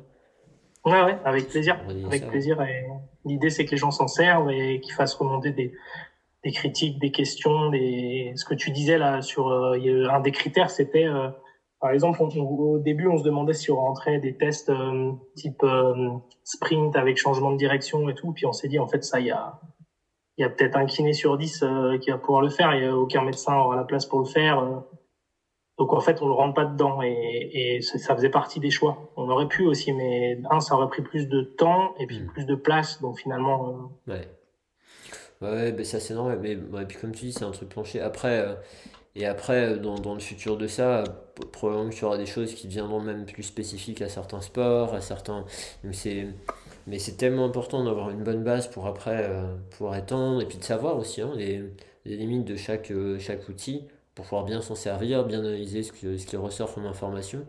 Ouais, 0.84 1.02
ouais, 1.02 1.18
avec 1.24 1.48
plaisir. 1.48 1.78
Avec 2.06 2.28
plaisir. 2.28 2.60
Et 2.62 2.84
l'idée, 3.24 3.50
c'est 3.50 3.64
que 3.64 3.70
les 3.70 3.76
gens 3.76 3.90
s'en 3.90 4.08
servent 4.08 4.50
et 4.50 4.80
qu'ils 4.80 4.94
fassent 4.94 5.14
remonter 5.14 5.50
des, 5.50 5.72
des 6.44 6.52
critiques, 6.52 6.98
des 6.98 7.10
questions, 7.10 7.70
des... 7.70 8.32
ce 8.36 8.44
que 8.44 8.54
tu 8.54 8.70
disais 8.70 8.98
là 8.98 9.22
sur 9.22 9.48
euh, 9.48 10.08
un 10.10 10.20
des 10.20 10.30
critères, 10.30 10.70
c'était 10.70 11.06
euh, 11.06 11.28
par 11.80 11.90
exemple 11.90 12.22
au 12.22 12.78
début, 12.78 13.08
on 13.08 13.18
se 13.18 13.24
demandait 13.24 13.54
si 13.54 13.70
on 13.70 13.76
rentrait 13.76 14.18
des 14.18 14.36
tests 14.36 14.70
euh, 14.70 15.12
type 15.36 15.64
sprint 16.44 16.96
avec 16.96 17.18
changement 17.18 17.50
de 17.50 17.56
direction 17.56 18.08
et 18.08 18.14
tout, 18.14 18.32
puis 18.32 18.46
on 18.46 18.52
s'est 18.52 18.68
dit 18.68 18.78
en 18.78 18.86
fait 18.86 19.04
ça, 19.04 19.20
il 19.20 19.26
y 19.26 19.30
a 19.30 19.58
il 20.36 20.42
y 20.42 20.44
a 20.44 20.48
peut-être 20.48 20.76
un 20.76 20.86
kiné 20.86 21.12
sur 21.12 21.38
10 21.38 21.64
qui 22.00 22.10
va 22.10 22.18
pouvoir 22.18 22.42
le 22.42 22.48
faire, 22.48 22.74
il 22.74 22.84
a 22.84 22.96
aucun 22.96 23.22
médecin 23.22 23.54
aura 23.54 23.76
la 23.76 23.84
place 23.84 24.04
pour 24.04 24.18
le 24.18 24.24
faire. 24.24 24.82
Donc 25.78 25.92
en 25.92 26.00
fait, 26.00 26.22
on 26.22 26.28
ne 26.28 26.32
rentre 26.32 26.54
pas 26.54 26.66
dedans 26.66 27.02
et, 27.02 27.76
et 27.76 27.82
ça 27.82 28.14
faisait 28.14 28.30
partie 28.30 28.60
des 28.60 28.70
choix. 28.70 29.10
On 29.16 29.28
aurait 29.28 29.48
pu 29.48 29.66
aussi, 29.66 29.92
mais 29.92 30.40
un, 30.50 30.60
ça 30.60 30.76
aurait 30.76 30.88
pris 30.88 31.02
plus 31.02 31.28
de 31.28 31.42
temps 31.42 31.94
et 31.98 32.06
puis 32.06 32.20
hmm. 32.20 32.26
plus 32.28 32.46
de 32.46 32.54
place. 32.54 33.00
Donc 33.02 33.18
finalement. 33.18 33.90
Euh... 34.08 34.12
Ouais. 34.12 34.28
Ouais, 35.40 35.72
ben 35.72 35.84
ça 35.84 35.98
c'est 35.98 36.14
normal. 36.14 36.38
Mais 36.40 36.56
ouais, 36.56 36.86
puis 36.86 36.96
comme 36.98 37.12
tu 37.12 37.26
dis, 37.26 37.32
c'est 37.32 37.44
un 37.44 37.50
truc 37.50 37.70
plancher. 37.70 38.00
Après, 38.00 38.38
euh, 38.38 38.54
et 39.16 39.26
après, 39.26 39.72
euh, 39.72 39.76
dans, 39.76 39.98
dans, 39.98 40.14
le 40.14 40.20
futur 40.20 40.56
de 40.56 40.68
ça, 40.68 41.02
probablement 41.52 41.90
que 41.90 41.94
tu 41.94 42.04
auras 42.04 42.18
des 42.18 42.26
choses 42.26 42.54
qui 42.54 42.68
deviendront 42.68 43.00
même 43.00 43.26
plus 43.26 43.42
spécifiques 43.42 44.00
à 44.00 44.08
certains 44.08 44.40
sports, 44.40 44.94
à 44.94 45.00
certains. 45.00 45.44
c'est. 45.92 46.28
Mais 46.86 46.98
c'est 46.98 47.16
tellement 47.16 47.46
important 47.46 47.82
d'avoir 47.82 48.10
une 48.10 48.22
bonne 48.22 48.44
base 48.44 48.68
pour 48.68 48.86
après 48.86 49.24
euh, 49.24 49.56
pouvoir 49.70 49.96
étendre 49.96 50.42
et 50.42 50.46
puis 50.46 50.58
de 50.58 50.64
savoir 50.64 50.98
aussi 50.98 51.22
hein, 51.22 51.32
les, 51.34 51.62
les, 52.04 52.16
limites 52.16 52.44
de 52.44 52.56
chaque, 52.56 52.92
chaque 53.18 53.48
outil 53.48 53.88
pour 54.14 54.24
pouvoir 54.24 54.44
bien 54.44 54.60
s'en 54.60 54.74
servir, 54.74 55.24
bien 55.24 55.40
analyser 55.40 55.82
ce, 55.82 55.92
que, 55.92 56.16
ce 56.16 56.26
qui 56.26 56.36
ressort 56.36 56.74
comme 56.74 56.86
information. 56.86 57.44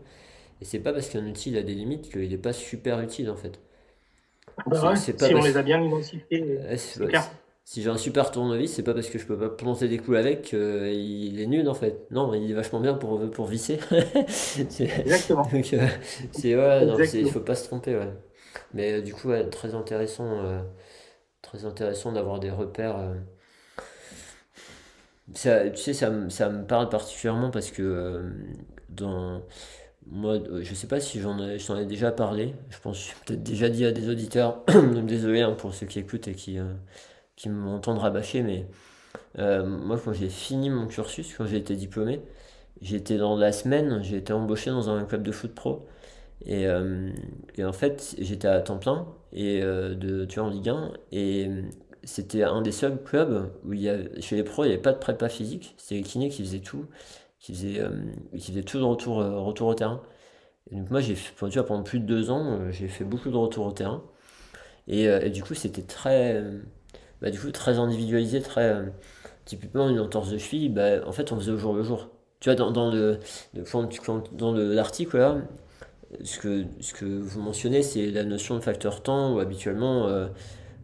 Et 0.60 0.64
c'est 0.64 0.80
pas 0.80 0.92
parce 0.92 1.08
qu'un 1.08 1.26
outil 1.26 1.56
a 1.56 1.62
des 1.62 1.74
limites 1.74 2.10
qu'il 2.10 2.28
n'est 2.28 2.38
pas 2.38 2.52
super 2.52 3.00
utile 3.00 3.30
en 3.30 3.36
fait. 3.36 3.60
Bah 4.66 4.96
si 4.96 5.12
on 5.34 5.42
les 5.42 5.56
a 5.56 5.62
bien 5.62 5.82
identifiés, 5.82 6.58
clair. 7.08 7.30
Si 7.68 7.82
j'ai 7.82 7.90
un 7.90 7.98
super 7.98 8.30
tournevis, 8.30 8.72
c'est 8.72 8.84
pas 8.84 8.94
parce 8.94 9.08
que 9.08 9.18
je 9.18 9.26
peux 9.26 9.36
pas 9.36 9.48
planter 9.48 9.88
des 9.88 9.98
coups 9.98 10.16
avec 10.18 10.42
qu'il 10.42 11.40
est 11.40 11.46
nul 11.48 11.68
en 11.68 11.74
fait. 11.74 12.06
Non, 12.12 12.32
il 12.32 12.48
est 12.48 12.54
vachement 12.54 12.78
bien 12.78 12.94
pour, 12.94 13.28
pour 13.28 13.46
visser. 13.46 13.80
Exactement. 14.78 15.42
Donc, 15.42 15.74
euh, 15.74 15.88
il 17.12 17.28
faut 17.28 17.40
pas 17.40 17.56
se 17.56 17.64
tromper. 17.64 18.00
Mais 18.72 18.92
euh, 18.92 19.02
du 19.02 19.12
coup, 19.12 19.32
très 19.50 19.74
intéressant, 19.74 20.44
euh, 20.44 20.62
très 21.42 21.64
intéressant 21.64 22.12
d'avoir 22.12 22.38
des 22.38 22.52
repères 22.52 23.16
ça, 25.34 25.68
tu 25.70 25.76
sais, 25.76 25.92
ça, 25.92 26.12
ça, 26.30 26.48
me 26.50 26.64
parle 26.64 26.88
particulièrement 26.88 27.50
parce 27.50 27.70
que 27.70 27.82
euh, 27.82 28.30
dans. 28.90 29.42
Moi, 30.08 30.38
je 30.62 30.74
sais 30.74 30.86
pas 30.86 31.00
si 31.00 31.20
j'en 31.20 31.36
ai, 31.40 31.56
ai 31.56 31.86
déjà 31.86 32.12
parlé. 32.12 32.54
Je 32.70 32.78
pense 32.78 32.98
que 32.98 33.04
j'ai 33.08 33.14
peut-être 33.26 33.42
déjà 33.42 33.68
dit 33.68 33.84
à 33.84 33.92
des 33.92 34.08
auditeurs. 34.08 34.62
Désolé 35.02 35.40
hein, 35.42 35.52
pour 35.58 35.74
ceux 35.74 35.86
qui 35.86 35.98
écoutent 35.98 36.28
et 36.28 36.34
qui, 36.34 36.58
euh, 36.60 36.72
qui 37.36 37.48
m'entendent 37.48 37.98
rabâcher, 37.98 38.42
mais 38.42 38.68
euh, 39.38 39.66
moi, 39.66 40.00
quand 40.02 40.12
j'ai 40.12 40.28
fini 40.28 40.70
mon 40.70 40.86
cursus, 40.86 41.34
quand 41.36 41.46
j'ai 41.46 41.56
été 41.58 41.74
diplômé, 41.76 42.20
j'étais 42.82 43.18
dans 43.18 43.36
la 43.36 43.52
semaine, 43.52 44.02
j'ai 44.02 44.18
été 44.18 44.32
embauché 44.32 44.70
dans 44.70 44.90
un 44.90 45.04
club 45.04 45.22
de 45.24 45.32
foot 45.32 45.54
pro. 45.54 45.86
Et, 46.44 46.66
et 47.56 47.64
en 47.64 47.72
fait, 47.72 48.14
j'étais 48.18 48.46
à 48.48 48.60
temps 48.60 48.78
plein 48.78 49.06
et 49.32 49.60
de, 49.62 50.24
tu 50.26 50.38
vois, 50.38 50.48
en 50.48 50.50
Ligue 50.52 50.68
1. 50.68 50.92
Et 51.12 51.50
c'était 52.06 52.44
un 52.44 52.62
des 52.62 52.72
seuls 52.72 53.02
clubs 53.02 53.50
où 53.64 53.72
il 53.72 53.82
y 53.82 53.90
a, 53.90 53.98
chez 54.20 54.36
les 54.36 54.44
pros, 54.44 54.64
il 54.64 54.68
n'y 54.68 54.72
avait 54.74 54.82
pas 54.82 54.92
de 54.92 54.98
prépa 54.98 55.28
physique. 55.28 55.74
C'était 55.76 55.96
les 55.96 56.02
kinés 56.02 56.28
qui 56.28 56.42
faisaient 56.44 56.60
tout, 56.60 56.86
qui 57.40 57.52
faisaient, 57.52 57.80
euh, 57.80 57.90
qui 58.32 58.52
faisaient 58.52 58.62
tout 58.62 58.78
le 58.78 58.84
retour, 58.84 59.20
euh, 59.20 59.40
retour 59.40 59.68
au 59.68 59.74
terrain. 59.74 60.02
Donc 60.70 60.90
moi, 60.90 61.00
j'ai 61.00 61.14
tu 61.14 61.62
pendant 61.62 61.82
plus 61.82 62.00
de 62.00 62.06
deux 62.06 62.30
ans, 62.30 62.60
euh, 62.60 62.70
j'ai 62.70 62.88
fait 62.88 63.04
beaucoup 63.04 63.30
de 63.30 63.36
retour 63.36 63.66
au 63.66 63.72
terrain. 63.72 64.04
Et, 64.88 65.30
du 65.30 65.42
coup, 65.42 65.54
c'était 65.54 65.82
très, 65.82 66.40
bah, 67.20 67.30
du 67.30 67.40
coup, 67.40 67.50
très 67.50 67.78
individualisé, 67.78 68.40
très 68.40 68.76
typiquement 69.44 69.88
une 69.88 69.98
entorse 69.98 70.30
de 70.30 70.38
cheville. 70.38 70.68
Bah, 70.68 71.04
en 71.06 71.12
fait, 71.12 71.32
on 71.32 71.36
faisait 71.36 71.50
au 71.50 71.58
jour 71.58 71.74
le 71.74 71.82
jour. 71.82 72.08
Tu 72.38 72.48
vois, 72.48 72.54
dans, 72.54 72.70
dans 72.70 72.92
le, 72.92 73.18
dans 74.32 74.52
l'article 74.54 75.18
là, 75.18 75.38
ce 76.22 76.38
que, 76.38 76.66
ce 76.80 76.94
que 76.94 77.04
vous 77.04 77.40
mentionnez, 77.40 77.82
c'est 77.82 78.12
la 78.12 78.22
notion 78.22 78.54
de 78.54 78.60
facteur 78.60 79.02
temps 79.02 79.34
où 79.34 79.40
habituellement 79.40 80.28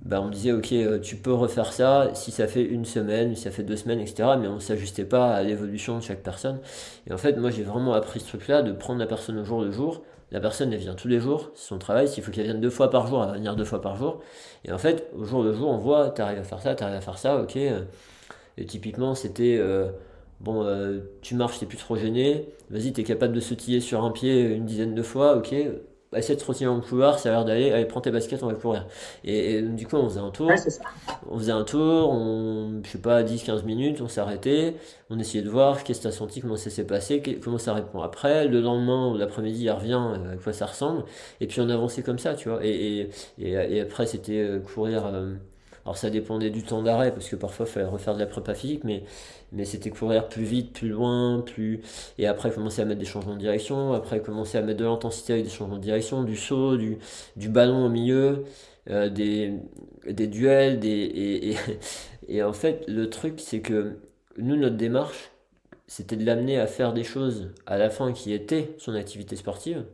bah, 0.05 0.21
on 0.21 0.29
disait 0.29 0.53
ok 0.53 0.73
euh, 0.73 0.99
tu 0.99 1.17
peux 1.17 1.33
refaire 1.33 1.73
ça 1.73 2.11
si 2.15 2.33
ça 2.33 2.49
fait 2.49 2.65
une 2.65 2.85
semaine, 2.85 3.37
si 3.37 3.43
ça 3.43 3.51
fait 3.51 3.63
deux 3.63 3.77
semaines, 3.77 4.01
etc. 4.01 4.31
Mais 4.41 4.49
on 4.49 4.57
ne 4.57 4.61
s'ajustait 4.61 5.05
pas 5.05 5.33
à 5.35 5.43
l'évolution 5.43 5.99
de 5.99 6.03
chaque 6.03 6.23
personne. 6.23 6.59
Et 7.07 7.13
en 7.13 7.19
fait 7.19 7.37
moi 7.37 7.51
j'ai 7.51 7.63
vraiment 7.63 7.95
appris 7.95 8.21
ce 8.21 8.27
truc 8.27 8.49
là 8.49 8.63
de 8.63 8.73
prendre 8.73 8.99
la 8.99 9.07
personne 9.07 9.39
au 9.39 9.45
jour 9.45 9.63
le 9.63 9.71
jour. 9.71 10.03
La 10.33 10.41
personne 10.41 10.73
elle 10.73 10.81
vient 10.81 10.95
tous 10.95 11.09
les 11.09 11.21
jours, 11.21 11.51
c'est 11.55 11.69
son 11.69 11.79
travail, 11.79 12.09
s'il 12.09 12.25
faut 12.25 12.33
qu'elle 12.33 12.45
vienne 12.45 12.61
deux 12.61 12.71
fois 12.71 12.91
par 12.91 13.07
jour, 13.07 13.23
elle 13.23 13.31
va 13.31 13.35
venir 13.37 13.55
deux 13.55 13.65
fois 13.65 13.81
par 13.81 13.97
jour. 13.97 14.21
Et 14.65 14.73
en 14.73 14.79
fait 14.79 15.09
au 15.17 15.25
jour 15.25 15.43
le 15.43 15.53
jour 15.53 15.69
on 15.69 15.79
voit 15.79 16.11
tu 16.11 16.23
arrives 16.23 16.39
à 16.39 16.45
faire 16.45 16.61
ça, 16.61 16.75
tu 16.75 16.83
arrives 16.83 16.97
à 16.97 17.01
faire 17.01 17.19
ça, 17.19 17.37
ok. 17.37 17.57
Et 17.57 18.67
typiquement 18.67 19.15
c'était 19.15 19.57
euh, 19.61 19.91
bon 20.41 20.65
euh, 20.65 21.01
tu 21.23 21.35
marches, 21.37 21.61
t'es 21.61 21.67
plus 21.67 21.79
trop 21.79 21.97
gêné, 21.97 22.49
vas-y 22.71 22.93
t'es 22.93 23.05
capable 23.05 23.35
de 23.35 23.41
sautiller 23.41 23.81
sur 23.81 24.05
un 24.05 24.11
pied 24.11 24.43
une 24.43 24.67
dizaine 24.67 24.95
de 24.95 25.03
fois, 25.03 25.37
ok 25.37 25.55
bah, 26.13 26.19
essaie 26.19 26.35
de 26.35 26.41
trottiner 26.41 26.67
dans 26.67 26.75
le 26.75 26.83
couloir, 26.83 27.19
ça 27.19 27.31
a 27.31 27.33
l'air 27.33 27.45
d'aller, 27.47 27.73
allez, 27.73 27.87
prends 27.87 28.03
tes 28.03 28.11
baskets, 28.11 28.43
on 28.43 28.49
va 28.49 28.55
courir. 28.55 28.87
Et, 29.25 29.63
du 29.63 29.87
coup, 29.87 29.97
on 29.97 30.11
faisait 30.11 30.21
un 30.21 30.31
tour. 30.31 30.51
On 31.31 31.39
faisait 31.39 31.53
un 31.53 31.65
tour, 31.65 32.11
on, 32.11 32.83
je 32.85 32.91
sais 32.91 32.99
pas, 32.99 33.23
10-15 33.23 33.65
minutes, 33.65 34.03
on 34.03 34.09
s'arrêtait, 34.09 34.75
on 35.09 35.19
essayait 35.19 35.43
de 35.43 35.49
voir 35.49 35.83
qu'est-ce 35.83 36.01
que 36.01 36.03
tu 36.03 36.09
as 36.09 36.13
senti, 36.13 36.43
comment 36.43 36.57
ça 36.57 36.69
s'est 36.69 36.85
passé, 36.87 37.23
comment 37.43 37.57
ça 37.57 37.73
répond 37.73 38.03
après. 38.03 38.47
Le 38.47 38.61
lendemain 38.61 39.11
ou 39.11 39.17
l'après-midi, 39.17 39.65
il 39.65 39.71
revient, 39.71 39.95
euh, 39.95 40.35
à 40.35 40.37
quoi 40.37 40.53
ça 40.53 40.67
ressemble. 40.67 41.05
Et 41.41 41.47
puis 41.47 41.63
on 41.63 41.71
avançait 41.71 42.03
comme 42.03 42.19
ça, 42.19 42.35
tu 42.35 42.51
vois. 42.51 42.61
Et, 42.63 43.09
et, 43.39 43.81
après, 43.81 44.05
c'était 44.05 44.39
euh, 44.39 44.59
courir. 44.61 45.07
Euh, 45.07 45.35
alors 45.85 45.97
ça 45.97 46.11
dépendait 46.11 46.51
du 46.51 46.63
temps 46.63 46.83
d'arrêt, 46.83 47.11
parce 47.11 47.29
que 47.29 47.37
parfois 47.37 47.67
il 47.67 47.73
fallait 47.73 47.87
refaire 47.87 48.15
de 48.15 48.21
la 48.21 48.27
prépa 48.27 48.55
physique, 48.55 48.85
mais, 48.85 49.03
mais 49.53 49.65
c'était 49.65 49.91
courir 49.91 50.29
plus 50.29 50.45
vite, 50.45 50.73
plus 50.73 50.89
loin, 50.89 51.41
plus... 51.41 51.81
Et 52.19 52.27
après 52.27 52.51
commencer 52.51 52.83
à 52.83 52.85
mettre 52.85 53.01
des 53.01 53.07
changements 53.07 53.35
de 53.35 53.41
direction, 53.41 53.93
après 53.93 54.23
commencer 54.23 54.59
à 54.59 54.63
mettre 54.63 54.81
de 54.81 54.85
l'intensité 54.85 55.35
avec 55.35 55.45
des 55.45 55.51
changements 55.51 55.77
de 55.77 55.83
direction, 55.83 56.25
du 56.25 56.37
saut, 56.37 56.77
du, 56.77 56.99
du 57.37 57.49
ballon 57.49 57.87
au 57.87 57.89
milieu, 57.91 58.45
euh, 58.91 59.09
des, 59.11 59.55
des 60.07 60.27
duels, 60.27 60.81
des... 60.81 60.89
Et, 60.91 61.57
et, 62.29 62.43
en 62.43 62.53
fait, 62.53 62.85
le 62.89 63.11
truc, 63.11 63.35
c'est 63.39 63.61
que 63.61 63.99
nous, 64.39 64.57
notre 64.57 64.77
démarche, 64.77 65.31
c'était 65.87 66.17
de 66.17 66.25
l'amener 66.25 66.59
à 66.59 66.67
faire 66.67 66.93
des 66.95 67.05
choses 67.05 67.51
à 67.67 67.77
la 67.79 67.91
fin 67.91 68.13
qui 68.13 68.33
étaient 68.33 68.75
son 68.79 68.95
activité 68.95 69.37
sportive, 69.37 69.85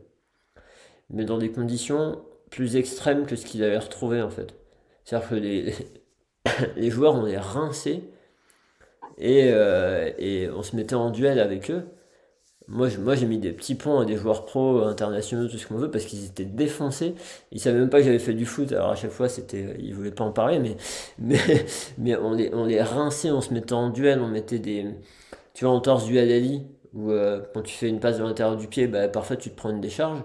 mais 1.09 1.25
dans 1.25 1.37
des 1.37 1.51
conditions 1.51 2.21
plus 2.49 2.75
extrêmes 2.75 3.25
que 3.25 3.35
ce 3.35 3.45
qu'il 3.45 3.63
avait 3.63 3.77
retrouvé 3.77 4.21
en 4.21 4.29
fait. 4.29 4.55
C'est-à-dire 5.03 5.29
que 5.29 5.35
les, 5.35 5.73
les 6.77 6.89
joueurs, 6.89 7.15
on 7.15 7.25
les 7.25 7.37
rinçait 7.37 8.03
et, 9.19 9.49
euh, 9.53 10.11
et 10.17 10.49
on 10.49 10.63
se 10.63 10.75
mettait 10.75 10.95
en 10.95 11.11
duel 11.11 11.39
avec 11.39 11.71
eux 11.71 11.83
moi, 12.69 12.87
moi 12.99 13.15
j'ai 13.15 13.25
mis 13.25 13.39
des 13.39 13.51
petits 13.51 13.75
ponts 13.75 13.99
à 13.99 14.05
des 14.05 14.15
joueurs 14.15 14.45
pros 14.45 14.83
internationaux, 14.83 15.47
tout 15.47 15.57
ce 15.57 15.67
qu'on 15.67 15.77
veut, 15.77 15.89
parce 15.89 16.05
qu'ils 16.05 16.25
étaient 16.25 16.45
défoncés. 16.45 17.15
Ils 17.51 17.59
savaient 17.59 17.79
même 17.79 17.89
pas 17.89 17.97
que 17.99 18.05
j'avais 18.05 18.19
fait 18.19 18.33
du 18.33 18.45
foot. 18.45 18.71
Alors 18.71 18.91
à 18.91 18.95
chaque 18.95 19.11
fois, 19.11 19.27
c'était, 19.27 19.75
ils 19.79 19.93
voulaient 19.95 20.11
pas 20.11 20.23
en 20.23 20.31
parler, 20.31 20.59
mais, 20.59 20.77
mais, 21.19 21.39
mais 21.97 22.15
on, 22.15 22.33
les, 22.33 22.53
on 22.53 22.65
les 22.65 22.81
rinçait, 22.81 23.31
on 23.31 23.41
se 23.41 23.53
mettait 23.53 23.73
en 23.73 23.89
duel, 23.89 24.19
on 24.21 24.27
mettait 24.27 24.59
des. 24.59 24.85
Tu 25.53 25.65
vois, 25.65 25.73
en 25.73 25.81
torse 25.81 26.05
du 26.05 26.19
Alali, 26.19 26.67
où 26.93 27.11
euh, 27.11 27.41
quand 27.53 27.63
tu 27.63 27.75
fais 27.75 27.89
une 27.89 27.99
passe 27.99 28.19
de 28.19 28.23
l'intérieur 28.23 28.55
du 28.57 28.67
pied, 28.67 28.87
bah, 28.87 29.07
parfois 29.09 29.35
tu 29.35 29.49
te 29.49 29.55
prends 29.55 29.71
une 29.71 29.81
décharge. 29.81 30.23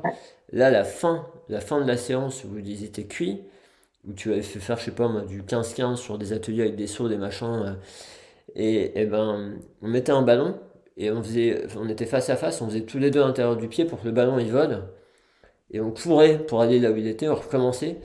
Là, 0.53 0.71
la 0.71 0.85
fin, 0.85 1.27
la 1.49 1.61
fin 1.61 1.81
de 1.81 1.87
la 1.87 1.97
séance 1.97 2.45
où 2.45 2.59
ils 2.59 2.85
étaient 2.85 3.07
cuits, 3.07 3.43
où 4.07 4.13
tu 4.13 4.33
avais 4.33 4.43
fait 4.43 4.61
faire, 4.61 4.79
je 4.79 4.85
sais 4.87 4.91
pas 4.93 5.09
moi, 5.09 5.23
du 5.23 5.43
15-15 5.43 5.97
sur 5.97 6.19
des 6.19 6.33
ateliers 6.33 6.63
avec 6.63 6.77
des 6.77 6.87
sauts, 6.87 7.09
des 7.09 7.17
machins, 7.17 7.47
euh, 7.67 7.73
et, 8.55 9.01
et 9.01 9.07
ben, 9.07 9.55
on 9.83 9.89
mettait 9.89 10.13
un 10.13 10.23
ballon 10.23 10.57
et 10.97 11.11
on 11.11 11.23
faisait, 11.23 11.67
on 11.77 11.89
était 11.89 12.07
face 12.07 12.31
à 12.31 12.37
face, 12.37 12.61
on 12.63 12.69
faisait 12.69 12.83
tous 12.83 12.99
les 12.99 13.11
deux 13.11 13.23
à 13.23 13.27
l'intérieur 13.27 13.57
du 13.57 13.69
pied 13.69 13.85
pour 13.85 14.01
que 14.01 14.07
le 14.07 14.13
ballon 14.13 14.39
il 14.39 14.51
vole. 14.51 14.85
Et 15.71 15.81
on 15.81 15.91
courait 15.91 16.39
pour 16.39 16.61
aller 16.61 16.79
là 16.79 16.91
où 16.93 16.97
il 16.97 17.07
était, 17.09 17.29
on 17.29 17.35
recommençait. 17.35 17.99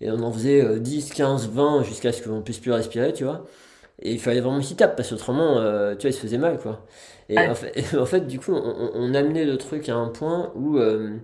Et 0.00 0.10
on 0.10 0.20
en 0.20 0.32
faisait 0.32 0.78
10, 0.80 1.12
15, 1.14 1.48
20 1.48 1.82
jusqu'à 1.84 2.12
ce 2.12 2.22
qu'on 2.22 2.42
puisse 2.42 2.58
plus 2.58 2.72
respirer, 2.72 3.12
tu 3.12 3.24
vois. 3.24 3.46
Et 4.02 4.12
il 4.12 4.20
fallait 4.20 4.40
vraiment 4.40 4.60
qu'il 4.60 4.76
tape 4.76 4.96
parce 4.96 5.10
qu'autrement, 5.10 5.58
euh, 5.58 5.94
tu 5.94 6.02
vois, 6.02 6.10
il 6.10 6.12
se 6.12 6.20
faisait 6.20 6.38
mal, 6.38 6.58
quoi. 6.58 6.84
Et 7.28 7.38
en, 7.38 7.54
fait, 7.54 7.94
en, 7.98 8.06
fait, 8.06 8.26
du 8.26 8.38
coup, 8.38 8.52
on, 8.52 8.90
on, 8.94 9.14
amenait 9.14 9.44
le 9.44 9.56
truc 9.56 9.88
à 9.88 9.96
un 9.96 10.08
point 10.08 10.52
où 10.54 10.76
euh, 10.78 11.16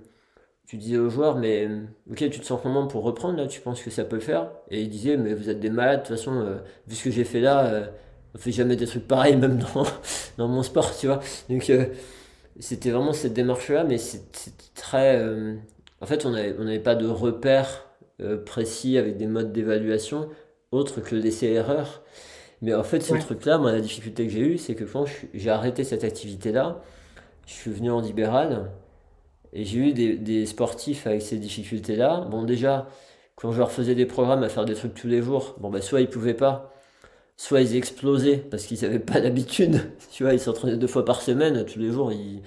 tu 0.66 0.78
disais 0.78 0.96
aux 0.96 1.10
joueurs, 1.10 1.36
mais 1.36 1.68
ok, 2.10 2.30
tu 2.30 2.40
te 2.40 2.44
sens 2.46 2.60
comment 2.62 2.86
pour 2.86 3.02
reprendre 3.04 3.36
là? 3.36 3.46
Tu 3.46 3.60
penses 3.60 3.82
que 3.82 3.90
ça 3.90 4.04
peut 4.04 4.16
le 4.16 4.22
faire? 4.22 4.50
Et 4.70 4.80
ils 4.80 4.88
disaient, 4.88 5.18
mais 5.18 5.34
vous 5.34 5.50
êtes 5.50 5.60
des 5.60 5.70
malades, 5.70 6.02
de 6.02 6.06
toute 6.06 6.16
façon, 6.16 6.40
euh, 6.40 6.56
vu 6.86 6.96
ce 6.96 7.04
que 7.04 7.10
j'ai 7.10 7.24
fait 7.24 7.40
là 7.40 7.90
on 8.34 8.38
fait 8.38 8.52
jamais 8.52 8.76
des 8.76 8.86
trucs 8.86 9.06
pareils, 9.06 9.36
même 9.36 9.58
dans, 9.58 9.84
dans 10.38 10.48
mon 10.48 10.62
sport, 10.62 10.96
tu 10.96 11.06
vois. 11.06 11.20
Donc, 11.48 11.68
euh, 11.70 11.86
c'était 12.58 12.90
vraiment 12.90 13.12
cette 13.12 13.34
démarche-là, 13.34 13.84
mais 13.84 13.98
c'était 13.98 14.52
très. 14.74 15.18
Euh, 15.18 15.54
en 16.00 16.06
fait, 16.06 16.26
on 16.26 16.30
n'avait 16.30 16.54
on 16.58 16.66
avait 16.66 16.78
pas 16.78 16.94
de 16.94 17.06
repères 17.06 17.86
euh, 18.20 18.42
précis 18.42 18.98
avec 18.98 19.16
des 19.16 19.26
modes 19.26 19.52
d'évaluation 19.52 20.28
autres 20.70 21.00
que 21.00 21.14
l'essai-erreur. 21.14 22.02
Mais 22.62 22.74
en 22.74 22.84
fait, 22.84 23.00
ce 23.00 23.14
truc-là, 23.14 23.58
moi, 23.58 23.72
la 23.72 23.80
difficulté 23.80 24.26
que 24.26 24.32
j'ai 24.32 24.40
eue, 24.40 24.58
c'est 24.58 24.74
que 24.74 24.84
quand 24.84 25.04
j'ai 25.34 25.50
arrêté 25.50 25.84
cette 25.84 26.04
activité-là, 26.04 26.80
je 27.46 27.52
suis 27.52 27.72
venu 27.72 27.90
en 27.90 28.00
libéral 28.00 28.70
et 29.52 29.64
j'ai 29.64 29.78
eu 29.78 29.92
des, 29.92 30.16
des, 30.16 30.46
sportifs 30.46 31.06
avec 31.06 31.22
ces 31.22 31.38
difficultés-là. 31.38 32.26
Bon, 32.30 32.44
déjà, 32.44 32.88
quand 33.34 33.50
je 33.52 33.58
leur 33.58 33.72
faisais 33.72 33.94
des 33.96 34.06
programmes 34.06 34.44
à 34.44 34.48
faire 34.48 34.64
des 34.64 34.74
trucs 34.74 34.94
tous 34.94 35.08
les 35.08 35.22
jours, 35.22 35.56
bon, 35.58 35.70
bah, 35.70 35.80
soit 35.80 36.00
ils 36.00 36.08
pouvaient 36.08 36.34
pas, 36.34 36.71
soit 37.42 37.60
ils 37.60 37.74
explosaient 37.74 38.36
parce 38.36 38.66
qu'ils 38.66 38.82
n'avaient 38.82 39.00
pas 39.00 39.18
l'habitude, 39.18 39.80
tu 40.12 40.22
vois, 40.22 40.32
ils 40.32 40.38
s'entraînaient 40.38 40.76
deux 40.76 40.86
fois 40.86 41.04
par 41.04 41.22
semaine, 41.22 41.64
tous 41.64 41.80
les 41.80 41.90
jours 41.90 42.12
ils, 42.12 42.40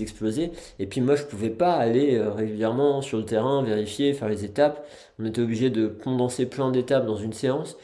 explosaient. 0.00 0.52
Et 0.78 0.86
puis 0.86 1.00
moi 1.00 1.16
je 1.16 1.24
pouvais 1.24 1.50
pas 1.50 1.72
aller 1.74 2.14
euh, 2.14 2.30
régulièrement 2.30 3.02
sur 3.02 3.18
le 3.18 3.24
terrain, 3.24 3.64
vérifier, 3.64 4.12
faire 4.12 4.28
les 4.28 4.44
étapes. 4.44 4.86
On 5.18 5.24
était 5.26 5.40
obligé 5.40 5.68
de 5.70 5.88
condenser 5.88 6.46
plein 6.46 6.70
d'étapes 6.70 7.06
dans 7.06 7.16
une 7.16 7.32
séance. 7.32 7.76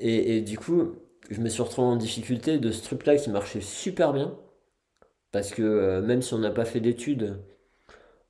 Et, 0.00 0.38
et, 0.38 0.40
du 0.42 0.58
coup, 0.58 0.96
je 1.30 1.40
me 1.40 1.48
suis 1.48 1.62
retrouvé 1.62 1.86
en 1.86 1.96
difficulté 1.96 2.58
de 2.58 2.72
ce 2.72 2.82
truc-là 2.82 3.16
qui 3.16 3.30
marchait 3.30 3.60
super 3.60 4.12
bien. 4.12 4.36
Parce 5.30 5.52
que 5.52 5.62
euh, 5.62 6.02
même 6.02 6.22
si 6.22 6.34
on 6.34 6.38
n'a 6.38 6.50
pas 6.50 6.64
fait 6.64 6.80
d'études, 6.80 7.38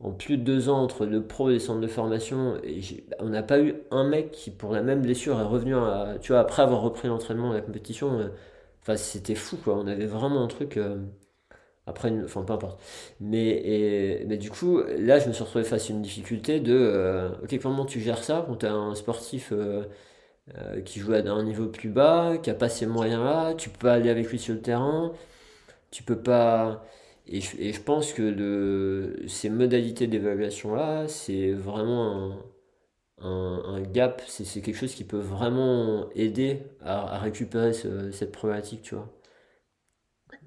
en 0.00 0.12
plus 0.12 0.36
de 0.36 0.42
deux 0.42 0.68
ans 0.68 0.82
entre 0.82 1.06
le 1.06 1.26
pro 1.26 1.50
et 1.50 1.54
les 1.54 1.58
centres 1.60 1.80
de 1.80 1.86
formation, 1.86 2.56
et 2.62 2.80
on 3.20 3.28
n'a 3.30 3.42
pas 3.42 3.60
eu 3.60 3.74
un 3.90 4.04
mec 4.08 4.30
qui, 4.32 4.50
pour 4.50 4.72
la 4.72 4.82
même 4.82 5.02
blessure, 5.02 5.40
est 5.40 5.44
revenu 5.44 5.74
tu 6.20 6.32
vois, 6.32 6.40
après 6.40 6.62
avoir 6.62 6.82
repris 6.82 7.08
l'entraînement 7.08 7.52
et 7.52 7.56
la 7.56 7.62
compétition. 7.62 8.18
Euh, 8.20 8.96
c'était 8.96 9.34
fou. 9.34 9.58
On 9.66 9.86
avait 9.86 10.06
vraiment 10.06 10.44
un 10.44 10.48
truc. 10.48 10.76
Euh, 10.76 10.98
après, 11.86 12.12
enfin, 12.24 12.42
peu 12.44 12.52
importe. 12.54 12.80
Mais, 13.20 13.48
et, 13.48 14.24
mais 14.26 14.38
du 14.38 14.50
coup, 14.50 14.80
là, 14.98 15.18
je 15.18 15.28
me 15.28 15.32
suis 15.32 15.44
retrouvé 15.44 15.64
face 15.64 15.90
à 15.90 15.92
une 15.92 16.02
difficulté 16.02 16.60
de 16.60 16.74
euh, 16.74 17.28
ok, 17.42 17.58
comment 17.62 17.84
tu 17.86 18.00
gères 18.00 18.24
ça 18.24 18.44
quand 18.46 18.56
tu 18.58 18.66
as 18.66 18.72
un 18.74 18.94
sportif 18.94 19.52
qui 20.84 21.00
joue 21.00 21.12
à 21.14 21.18
un 21.18 21.42
niveau 21.42 21.66
plus 21.68 21.88
bas, 21.88 22.36
qui 22.42 22.50
a 22.50 22.54
pas 22.54 22.68
ces 22.68 22.86
moyens-là, 22.86 23.54
tu 23.54 23.70
peux 23.70 23.78
pas 23.78 23.94
aller 23.94 24.10
avec 24.10 24.28
lui 24.30 24.38
sur 24.38 24.54
le 24.54 24.60
terrain, 24.60 25.12
tu 25.90 26.02
peux 26.02 26.20
pas 26.20 26.84
et 27.26 27.40
je, 27.40 27.80
pense 27.80 28.12
que 28.12 29.16
ces 29.26 29.48
modalités 29.48 30.06
d'évaluation-là, 30.06 31.08
c'est 31.08 31.52
vraiment 31.52 32.36
un, 33.18 33.80
gap, 33.80 34.22
c'est 34.26 34.60
quelque 34.60 34.76
chose 34.76 34.94
qui 34.94 35.04
peut 35.04 35.18
vraiment 35.18 36.06
aider 36.14 36.62
à, 36.84 37.18
récupérer 37.18 37.72
ce, 37.72 38.10
cette 38.10 38.30
problématique, 38.30 38.82
tu 38.82 38.94
vois. 38.94 39.08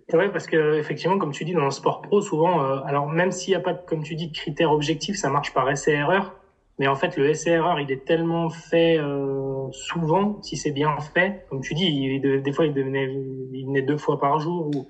C'est 0.09 0.15
vrai 0.15 0.31
parce 0.31 0.45
que 0.45 0.77
effectivement, 0.77 1.17
comme 1.17 1.31
tu 1.31 1.43
dis, 1.45 1.53
dans 1.53 1.65
le 1.65 1.71
sport 1.71 2.01
pro, 2.01 2.21
souvent, 2.21 2.63
euh, 2.63 2.79
alors 2.85 3.07
même 3.07 3.31
s'il 3.31 3.51
n'y 3.51 3.55
a 3.55 3.59
pas, 3.59 3.73
comme 3.73 4.03
tu 4.03 4.15
dis, 4.15 4.27
de 4.27 4.33
critères 4.33 4.71
objectifs, 4.71 5.17
ça 5.17 5.29
marche 5.29 5.53
par 5.53 5.69
essai-erreur. 5.69 6.35
Mais 6.79 6.87
en 6.87 6.95
fait, 6.95 7.17
le 7.17 7.27
essai-erreur, 7.27 7.79
il 7.79 7.91
est 7.91 8.05
tellement 8.05 8.49
fait 8.49 8.99
euh, 8.99 9.69
souvent, 9.71 10.39
si 10.43 10.55
c'est 10.55 10.71
bien 10.71 10.95
fait. 10.99 11.45
Comme 11.49 11.61
tu 11.61 11.73
dis, 11.73 12.19
des 12.19 12.51
fois, 12.53 12.67
il, 12.67 12.73
devenait, 12.73 13.07
venait 13.07 13.81
deux 13.81 13.97
fois 13.97 14.19
par 14.19 14.39
jour. 14.39 14.67
Ou, 14.67 14.87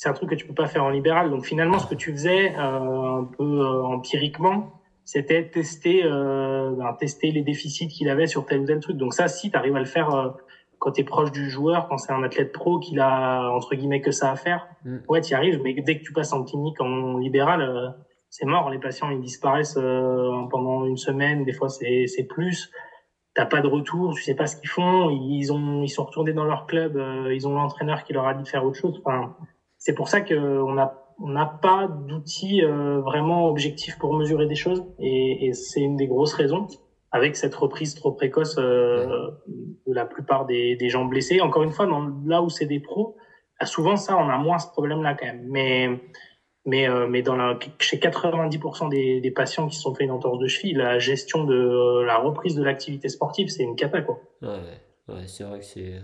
c'est 0.00 0.08
un 0.08 0.12
truc 0.12 0.30
que 0.30 0.36
tu 0.36 0.46
peux 0.46 0.54
pas 0.54 0.68
faire 0.68 0.84
en 0.84 0.90
libéral. 0.90 1.28
Donc 1.28 1.44
finalement, 1.44 1.80
ce 1.80 1.88
que 1.88 1.96
tu 1.96 2.12
faisais 2.12 2.54
euh, 2.56 3.18
un 3.18 3.24
peu 3.24 3.42
euh, 3.42 3.82
empiriquement, 3.82 4.80
c'était 5.04 5.50
tester, 5.50 6.04
euh, 6.04 6.70
ben, 6.78 6.92
tester 6.92 7.32
les 7.32 7.42
déficits 7.42 7.88
qu'il 7.88 8.08
avait 8.08 8.28
sur 8.28 8.46
tel 8.46 8.60
ou 8.60 8.64
tel 8.64 8.78
truc. 8.78 8.96
Donc 8.96 9.12
ça, 9.12 9.26
si 9.26 9.50
tu 9.50 9.56
arrives 9.56 9.74
à 9.74 9.80
le 9.80 9.86
faire 9.86 10.14
euh, 10.14 10.28
quand 10.78 10.92
tu 10.92 11.00
es 11.00 11.04
proche 11.04 11.32
du 11.32 11.50
joueur, 11.50 11.88
quand 11.88 11.98
c'est 11.98 12.12
un 12.12 12.22
athlète 12.22 12.52
pro 12.52 12.78
qu'il 12.78 13.00
a 13.00 13.50
entre 13.50 13.74
guillemets 13.74 14.00
que 14.00 14.12
ça 14.12 14.30
à 14.30 14.36
faire, 14.36 14.68
mm. 14.84 14.98
ouais, 15.08 15.20
tu 15.20 15.32
y 15.32 15.34
arrives. 15.34 15.60
Mais 15.64 15.74
dès 15.74 15.98
que 15.98 16.04
tu 16.04 16.12
passes 16.12 16.32
en 16.32 16.44
clinique 16.44 16.80
en 16.80 17.18
libéral, 17.18 17.60
euh, 17.60 17.88
c'est 18.30 18.46
mort. 18.46 18.70
Les 18.70 18.78
patients 18.78 19.10
ils 19.10 19.20
disparaissent 19.20 19.80
pendant 20.50 20.84
une 20.84 20.96
semaine, 20.96 21.44
des 21.44 21.52
fois 21.52 21.70
c'est 21.70 22.06
c'est 22.06 22.24
plus. 22.24 22.70
T'as 23.34 23.46
pas 23.46 23.62
de 23.62 23.66
retour, 23.66 24.14
tu 24.14 24.22
sais 24.22 24.36
pas 24.36 24.46
ce 24.46 24.54
qu'ils 24.54 24.70
font. 24.70 25.10
Ils 25.10 25.52
ont 25.52 25.82
ils 25.82 25.88
sont 25.88 26.04
retournés 26.04 26.34
dans 26.34 26.44
leur 26.44 26.66
club, 26.66 27.02
ils 27.32 27.48
ont 27.48 27.54
l'entraîneur 27.54 28.04
qui 28.04 28.12
leur 28.12 28.28
a 28.28 28.34
dit 28.34 28.44
de 28.44 28.48
faire 28.48 28.64
autre 28.64 28.76
chose. 28.76 29.00
Enfin, 29.04 29.34
c'est 29.78 29.94
pour 29.94 30.08
ça 30.08 30.20
qu'on 30.20 30.72
n'a 30.74 31.04
on 31.20 31.28
n'a 31.30 31.46
pas 31.46 31.88
d'outils 31.88 32.62
euh, 32.62 33.00
vraiment 33.00 33.48
objectifs 33.48 33.98
pour 33.98 34.14
mesurer 34.14 34.46
des 34.46 34.54
choses 34.54 34.84
et, 35.00 35.46
et 35.46 35.52
c'est 35.52 35.80
une 35.80 35.96
des 35.96 36.06
grosses 36.06 36.34
raisons 36.34 36.68
avec 37.10 37.36
cette 37.36 37.54
reprise 37.54 37.94
trop 37.94 38.12
précoce 38.12 38.56
euh, 38.58 39.30
de 39.86 39.92
la 39.92 40.04
plupart 40.04 40.46
des, 40.46 40.76
des, 40.76 40.88
gens 40.88 41.04
blessés. 41.06 41.40
Encore 41.40 41.62
une 41.62 41.72
fois, 41.72 41.86
dans, 41.86 42.06
là 42.26 42.42
où 42.42 42.50
c'est 42.50 42.66
des 42.66 42.80
pros, 42.80 43.16
bah, 43.58 43.66
souvent 43.66 43.96
ça, 43.96 44.16
on 44.16 44.28
a 44.28 44.36
moins 44.36 44.58
ce 44.58 44.68
problème-là 44.68 45.14
quand 45.14 45.26
même. 45.26 45.46
Mais 45.48 45.88
mais 46.66 46.86
euh, 46.88 47.06
mais 47.08 47.22
dans 47.22 47.34
la, 47.34 47.58
chez 47.78 47.96
90% 47.96 48.90
des, 48.90 49.20
des 49.20 49.30
patients 49.30 49.66
qui 49.68 49.76
se 49.76 49.82
sont 49.82 49.94
fait 49.94 50.04
une 50.04 50.10
entorse 50.10 50.38
de 50.38 50.46
cheville, 50.46 50.74
la 50.74 50.98
gestion 50.98 51.44
de 51.44 52.02
la 52.02 52.18
reprise 52.18 52.54
de 52.56 52.62
l'activité 52.62 53.08
sportive, 53.08 53.48
c'est 53.48 53.62
une 53.62 53.74
cata 53.74 54.02
quoi. 54.02 54.20
Ouais, 54.42 54.48
ouais 55.08 55.26
c'est 55.26 55.44
vrai 55.44 55.60
que 55.60 55.64
c'est 55.64 55.94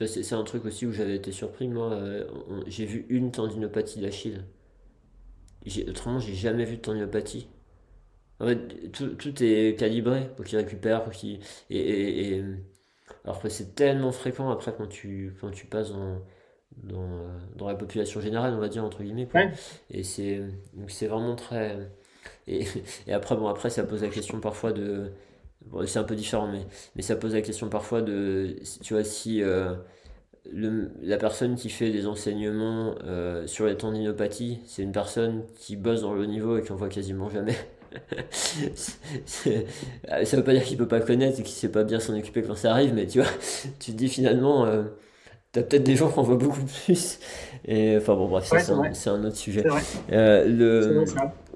c'est 0.00 0.32
un 0.32 0.44
truc 0.44 0.64
aussi 0.64 0.86
où 0.86 0.92
j'avais 0.92 1.16
été 1.16 1.32
surpris. 1.32 1.68
Moi, 1.68 1.92
euh, 1.92 2.24
j'ai 2.66 2.86
vu 2.86 3.06
une 3.08 3.30
tendinopathie 3.30 4.00
d'Achille. 4.00 4.44
Autrement, 5.88 6.18
j'ai 6.18 6.34
jamais 6.34 6.64
vu 6.64 6.76
de 6.76 6.82
tendinopathie. 6.82 7.48
En 8.40 8.46
fait, 8.46 8.90
tout, 8.90 9.14
tout 9.14 9.42
est 9.42 9.78
calibré 9.78 10.28
pour 10.34 10.44
qu'il 10.44 10.58
récupère, 10.58 11.04
pour 11.04 11.12
qu'il. 11.12 11.40
Et, 11.70 11.78
et, 11.78 12.36
et, 12.38 12.44
alors 13.24 13.40
que 13.40 13.48
c'est 13.48 13.74
tellement 13.74 14.12
fréquent 14.12 14.50
après 14.50 14.74
quand 14.76 14.88
tu, 14.88 15.34
quand 15.40 15.50
tu 15.50 15.66
passes 15.66 15.92
dans, 15.92 16.18
dans, 16.82 17.02
euh, 17.02 17.38
dans, 17.56 17.68
la 17.68 17.74
population 17.74 18.20
générale, 18.20 18.54
on 18.54 18.58
va 18.58 18.68
dire, 18.68 18.84
entre 18.84 19.02
guillemets. 19.02 19.26
Quoi. 19.26 19.42
Et 19.90 20.02
c'est 20.02 20.40
vraiment 21.06 21.36
très. 21.36 21.76
Et, 22.46 22.64
et 23.06 23.12
après, 23.12 23.36
bon, 23.36 23.46
après, 23.46 23.70
ça 23.70 23.84
pose 23.84 24.02
la 24.02 24.08
question 24.08 24.40
parfois 24.40 24.72
de 24.72 25.12
c'est 25.86 25.98
un 25.98 26.04
peu 26.04 26.14
différent, 26.14 26.48
mais, 26.50 26.66
mais 26.96 27.02
ça 27.02 27.16
pose 27.16 27.34
la 27.34 27.42
question 27.42 27.68
parfois 27.68 28.02
de, 28.02 28.56
tu 28.82 28.94
vois, 28.94 29.04
si 29.04 29.42
euh, 29.42 29.74
le, 30.50 30.90
la 31.02 31.16
personne 31.16 31.54
qui 31.56 31.68
fait 31.68 31.90
des 31.90 32.06
enseignements 32.06 32.94
euh, 33.04 33.46
sur 33.46 33.66
les 33.66 33.76
tendinopathies, 33.76 34.60
c'est 34.66 34.82
une 34.82 34.92
personne 34.92 35.44
qui 35.56 35.76
bosse 35.76 36.02
dans 36.02 36.14
le 36.14 36.26
niveau 36.26 36.58
et 36.58 36.62
qui 36.62 36.72
en 36.72 36.76
voit 36.76 36.88
quasiment 36.88 37.30
jamais. 37.30 37.56
ça 38.74 39.50
veut 40.36 40.44
pas 40.44 40.52
dire 40.52 40.64
qu'il 40.64 40.78
peut 40.78 40.88
pas 40.88 41.00
connaître 41.00 41.40
et 41.40 41.42
qu'il 41.42 41.54
sait 41.54 41.68
pas 41.70 41.84
bien 41.84 42.00
s'en 42.00 42.16
occuper 42.16 42.42
quand 42.42 42.54
ça 42.54 42.72
arrive, 42.72 42.94
mais 42.94 43.06
tu 43.06 43.20
vois, 43.20 43.30
tu 43.78 43.92
te 43.92 43.96
dis 43.96 44.08
finalement, 44.08 44.64
euh, 44.64 44.84
t'as 45.52 45.62
peut-être 45.62 45.84
des 45.84 45.96
gens 45.96 46.10
qui 46.10 46.18
en 46.18 46.22
voient 46.22 46.36
beaucoup 46.36 46.64
plus. 46.84 47.18
Et 47.64 47.96
enfin 47.96 48.14
bon, 48.14 48.28
bref, 48.28 48.44
c'est 48.46 49.10
un, 49.10 49.24
autre 49.24 49.36
sujet. 49.36 49.64
Euh, 50.10 50.46
le, 50.46 51.04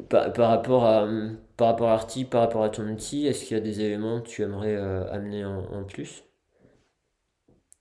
par, 0.08 0.32
par, 0.32 0.50
rapport 0.50 0.84
à 0.84 1.08
par 1.56 1.68
rapport 1.68 1.88
à 1.88 1.94
Arti, 1.94 2.24
par 2.24 2.42
rapport 2.42 2.62
à 2.62 2.68
ton 2.68 2.86
outil, 2.88 3.26
est-ce 3.26 3.44
qu'il 3.44 3.56
y 3.56 3.60
a 3.60 3.62
des 3.62 3.80
éléments 3.80 4.20
que 4.20 4.28
tu 4.28 4.42
aimerais 4.42 4.76
euh, 4.76 5.10
amener 5.10 5.44
en, 5.44 5.84
plus? 5.84 6.24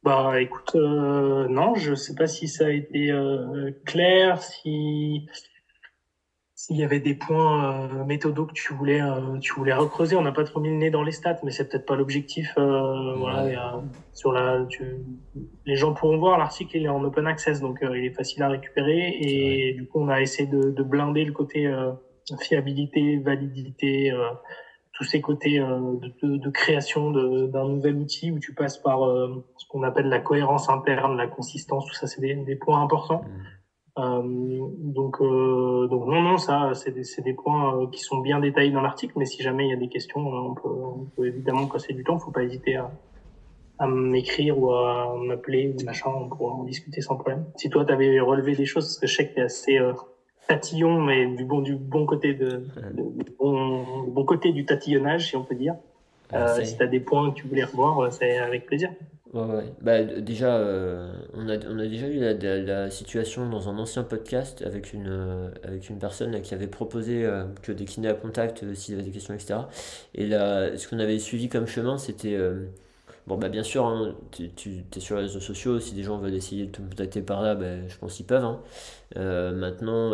Bah 0.04 0.40
écoute, 0.40 0.76
euh, 0.76 1.48
non, 1.50 1.76
je 1.76 1.96
sais 1.96 2.16
pas 2.16 2.28
si 2.28 2.48
ça 2.48 2.68
a 2.68 2.70
été 2.70 3.12
euh, 3.12 3.72
clair, 3.86 4.42
si 4.42 5.28
s'il 6.58 6.78
y 6.78 6.84
avait 6.84 7.02
des 7.02 7.16
points 7.16 8.06
méthodaux 8.06 8.46
que 8.46 8.54
tu 8.54 8.74
voulais, 8.74 9.02
tu 9.42 9.54
voulais 9.54 9.74
recreuser. 9.74 10.16
On 10.16 10.22
n'a 10.22 10.32
pas 10.32 10.46
trop 10.46 10.60
mis 10.60 10.70
le 10.70 10.78
nez 10.78 10.90
dans 10.90 11.04
les 11.04 11.12
stats, 11.12 11.38
mais 11.44 11.52
c'est 11.52 11.70
peut-être 11.70 11.86
pas 11.86 11.96
l'objectif. 11.96 12.54
Voilà, 12.56 13.84
sur 14.14 14.32
la, 14.32 14.66
tu, 14.68 14.84
les 15.66 15.76
gens 15.76 15.94
pourront 15.94 16.18
voir 16.18 16.40
l'article, 16.40 16.78
il 16.78 16.86
est 16.86 16.90
en 16.90 17.04
open 17.04 17.28
access, 17.28 17.60
donc 17.60 17.80
il 17.84 18.06
est 18.06 18.16
facile 18.16 18.42
à 18.42 18.48
récupérer. 18.48 19.16
Et 19.20 19.74
du 19.74 19.86
coup, 19.86 20.00
on 20.00 20.08
a 20.08 20.22
essayé 20.22 20.50
de, 20.50 20.72
de 20.72 20.84
blinder 20.84 21.26
le 21.26 21.34
côté 21.34 21.70
fiabilité, 22.40 23.18
validité, 23.18 24.12
tous 24.94 25.04
ces 25.04 25.22
côtés 25.22 25.60
de, 25.60 26.38
de, 26.38 26.50
création 26.50 27.12
d'un 27.12 27.68
nouvel 27.68 27.96
outil 27.96 28.32
où 28.32 28.40
tu 28.40 28.54
passes 28.54 28.78
par 28.78 29.00
ce 29.58 29.68
qu'on 29.68 29.84
appelle 29.84 30.08
la 30.08 30.20
cohérence 30.20 30.70
interne, 30.70 31.18
la 31.18 31.28
consistance. 31.28 31.86
Tout 31.86 31.94
ça, 31.94 32.08
c'est 32.08 32.22
des, 32.22 32.36
des, 32.36 32.56
points 32.56 32.82
importants. 32.82 33.24
Mmh. 33.24 33.44
Euh, 33.98 34.22
donc, 34.80 35.22
euh, 35.22 35.88
donc 35.88 36.06
non, 36.08 36.22
non, 36.22 36.38
ça, 36.38 36.74
c'est 36.74 36.92
des, 36.92 37.04
des, 37.24 37.34
points 37.34 37.78
euh, 37.78 37.88
qui 37.88 38.02
sont 38.02 38.18
bien 38.18 38.42
détaillés 38.42 38.72
dans 38.72 38.82
l'article, 38.82 39.14
mais 39.16 39.26
si 39.26 39.42
jamais 39.42 39.68
il 39.68 39.70
y 39.70 39.74
a 39.74 39.78
des 39.78 39.88
questions, 39.88 40.20
on 40.20 40.54
peut, 40.54 40.68
on 40.68 41.06
peut 41.16 41.28
évidemment 41.28 41.68
passer 41.68 41.94
du 41.94 42.04
temps. 42.04 42.18
Il 42.18 42.22
faut 42.22 42.32
pas 42.32 42.44
hésiter 42.44 42.76
à, 42.76 42.92
à 43.80 43.88
m'écrire 43.88 44.60
ou 44.60 44.72
à 44.72 45.16
m'appeler 45.18 45.74
ou 45.74 45.86
machin, 45.86 46.12
on 46.14 46.28
pourra 46.28 46.56
en 46.56 46.64
discuter 46.66 47.00
sans 47.00 47.16
problème. 47.16 47.46
Si 47.56 47.70
toi, 47.70 47.86
tu 47.86 47.94
avais 47.94 48.20
relevé 48.20 48.56
des 48.56 48.66
choses, 48.66 48.86
parce 48.86 49.00
que 49.00 49.08
je 49.08 49.16
sais 49.16 49.30
que 49.30 49.36
tu 49.36 49.42
assez 49.42 49.78
euh, 49.78 49.94
tatillon, 50.48 51.02
mais 51.02 51.26
du 51.28 51.44
bon, 51.44 51.62
du 51.62 51.76
bon 51.76 52.06
côté 52.06 52.34
de, 52.34 52.64
du 52.94 53.32
bon, 53.38 53.84
bon, 54.08 54.26
côté 54.26 54.52
du 54.52 54.66
tatillonnage, 54.66 55.30
si 55.30 55.36
on 55.36 55.44
peut 55.44 55.56
dire. 55.56 55.76
Euh, 56.34 56.64
si 56.64 56.76
tu 56.76 56.84
as 56.84 56.88
des 56.88 57.00
points 57.00 57.32
que 57.32 57.36
tu 57.36 57.48
voulais 57.48 57.64
revoir, 57.64 58.12
c'est 58.12 58.38
avec 58.38 58.66
plaisir. 58.66 58.90
Ouais, 59.36 59.66
Bah, 59.82 60.02
déjà, 60.04 60.56
euh, 60.56 61.14
on, 61.34 61.50
a, 61.50 61.58
on 61.68 61.78
a 61.78 61.88
déjà 61.88 62.08
eu 62.08 62.20
la, 62.20 62.34
la, 62.34 62.90
situation 62.90 63.50
dans 63.50 63.68
un 63.68 63.78
ancien 63.78 64.04
podcast 64.04 64.62
avec 64.66 64.94
une, 64.94 65.10
euh, 65.10 65.50
avec 65.64 65.90
une 65.90 66.00
personne 66.00 66.42
qui 66.42 66.54
avait 66.54 66.68
proposé 66.68 67.26
euh, 67.26 67.44
que 67.62 67.74
des 67.74 67.84
kinés 67.84 68.08
à 68.08 68.14
contact 68.14 68.74
s'il 68.76 68.94
y 68.94 68.98
avait 68.98 69.06
des 69.06 69.12
questions, 69.12 69.34
etc. 69.34 69.56
Et 70.14 70.26
là, 70.26 70.78
ce 70.78 70.88
qu'on 70.88 71.00
avait 71.00 71.20
suivi 71.20 71.50
comme 71.50 71.68
chemin, 71.68 71.98
c'était. 71.98 72.38
Bon, 73.28 73.38
bah, 73.38 73.50
bien 73.50 73.64
sûr, 73.64 73.86
hein, 73.86 74.16
tu, 74.32 74.54
tu 74.54 74.84
es 74.96 75.00
sur 75.00 75.16
les 75.16 75.24
réseaux 75.24 75.40
sociaux, 75.40 75.80
si 75.80 75.94
des 75.94 76.04
gens 76.04 76.18
veulent 76.18 76.34
essayer 76.34 76.66
de 76.66 76.72
te 76.72 76.82
contacter 76.82 77.22
par 77.22 77.42
là, 77.42 77.56
bah, 77.56 77.88
je 77.88 77.98
pense 77.98 78.16
qu'ils 78.16 78.26
peuvent. 78.26 78.46
Hein. 78.46 78.62
maintenant, 79.54 80.12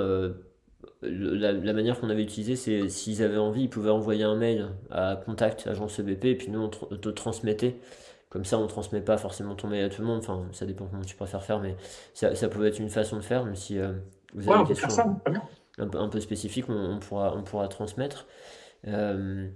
la, 1.02 1.52
la, 1.52 1.74
manière 1.74 2.00
qu'on 2.00 2.10
avait 2.10 2.24
utilisée, 2.24 2.56
c'est 2.56 2.90
s'ils 2.90 3.24
avaient 3.24 3.38
envie, 3.38 3.64
ils 3.64 3.70
pouvaient 3.70 3.90
envoyer 3.90 4.24
un 4.24 4.36
mail 4.36 4.70
à 4.92 5.16
contact 5.16 5.68
agence 5.68 6.00
EBP 6.00 6.26
et 6.26 6.36
puis 6.36 6.50
nous, 6.50 6.62
on 6.62 6.70
te 6.70 7.10
transmettait. 7.10 7.78
Comme 8.30 8.46
ça, 8.46 8.58
on 8.58 8.64
ne 8.64 8.68
transmet 8.68 9.02
pas 9.02 9.18
forcément 9.18 9.56
ton 9.56 9.68
mail 9.68 9.84
à 9.84 9.90
tout 9.90 10.02
le 10.02 10.08
monde. 10.08 10.20
Enfin, 10.20 10.46
ça 10.54 10.66
dépend 10.66 10.86
comment 10.86 11.04
tu 11.04 11.18
préfères 11.18 11.44
faire, 11.44 11.60
mais 11.60 11.76
ça, 12.14 12.34
ça 12.34 12.48
peut 12.48 12.66
être 12.66 12.80
une 12.80 12.90
façon 12.90 13.18
de 13.18 13.22
faire, 13.22 13.44
même 13.44 13.58
si 13.58 13.78
euh, 13.78 13.92
vous 14.34 14.50
avez 14.50 14.64
des 14.64 14.70
questions 14.70 15.20
un, 15.78 16.08
peu 16.08 16.20
spécifiques, 16.22 16.70
on, 16.70 17.00
pourra, 17.00 17.36
on 17.36 17.44
pourra 17.44 17.68
transmettre. 17.68 18.28
Euh, 18.88 19.50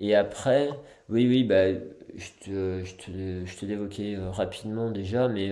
et 0.00 0.14
après, 0.14 0.68
oui, 1.08 1.26
oui, 1.26 1.44
bah, 1.44 1.80
je 2.16 2.30
te, 2.40 2.84
je 2.84 2.94
te, 2.96 3.44
je 3.44 3.56
te 3.56 3.66
l'évoquais 3.66 4.16
euh, 4.16 4.30
rapidement 4.30 4.90
déjà, 4.90 5.28
mais 5.28 5.48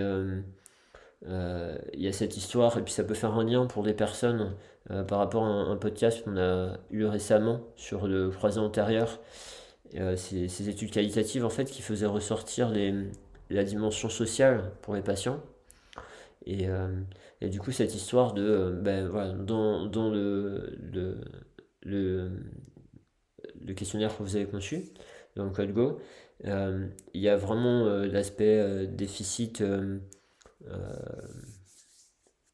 il 1.24 2.00
y 2.00 2.08
a 2.08 2.12
cette 2.12 2.36
histoire, 2.36 2.78
et 2.78 2.82
puis 2.82 2.92
ça 2.92 3.04
peut 3.04 3.14
faire 3.14 3.34
un 3.34 3.44
lien 3.44 3.66
pour 3.66 3.82
des 3.82 3.94
personnes 3.94 4.54
par 5.08 5.18
rapport 5.18 5.44
à 5.44 5.48
un, 5.48 5.76
podcast 5.76 6.24
qu'on 6.24 6.36
a 6.36 6.76
eu 6.90 7.04
récemment 7.04 7.60
sur 7.76 8.08
le 8.08 8.30
croisé 8.30 8.58
antérieur. 8.58 9.20
Euh, 9.98 10.16
ces, 10.16 10.68
études 10.70 10.90
qualitatives 10.90 11.44
en 11.44 11.50
fait 11.50 11.66
qui 11.66 11.82
faisaient 11.82 12.06
ressortir 12.06 12.72
la 13.50 13.64
dimension 13.64 14.08
sociale 14.08 14.72
pour 14.80 14.94
les 14.94 15.02
patients. 15.02 15.40
Et, 16.46 16.68
euh, 16.68 16.88
du 17.42 17.60
coup, 17.60 17.72
cette 17.72 17.94
histoire 17.94 18.32
de, 18.32 18.42
euh, 18.42 18.70
ben, 18.72 19.08
dans, 19.44 20.10
le, 20.10 20.78
le, 20.80 21.20
le, 21.82 23.74
questionnaire 23.74 24.16
que 24.16 24.22
vous 24.22 24.36
avez 24.36 24.46
conçu, 24.46 24.84
dans 25.36 25.44
le 25.44 25.50
code 25.50 25.72
Go, 25.72 25.98
il 26.44 27.20
y 27.20 27.28
a 27.28 27.36
vraiment 27.36 27.84
l'aspect 28.04 28.86
déficit 28.86 29.62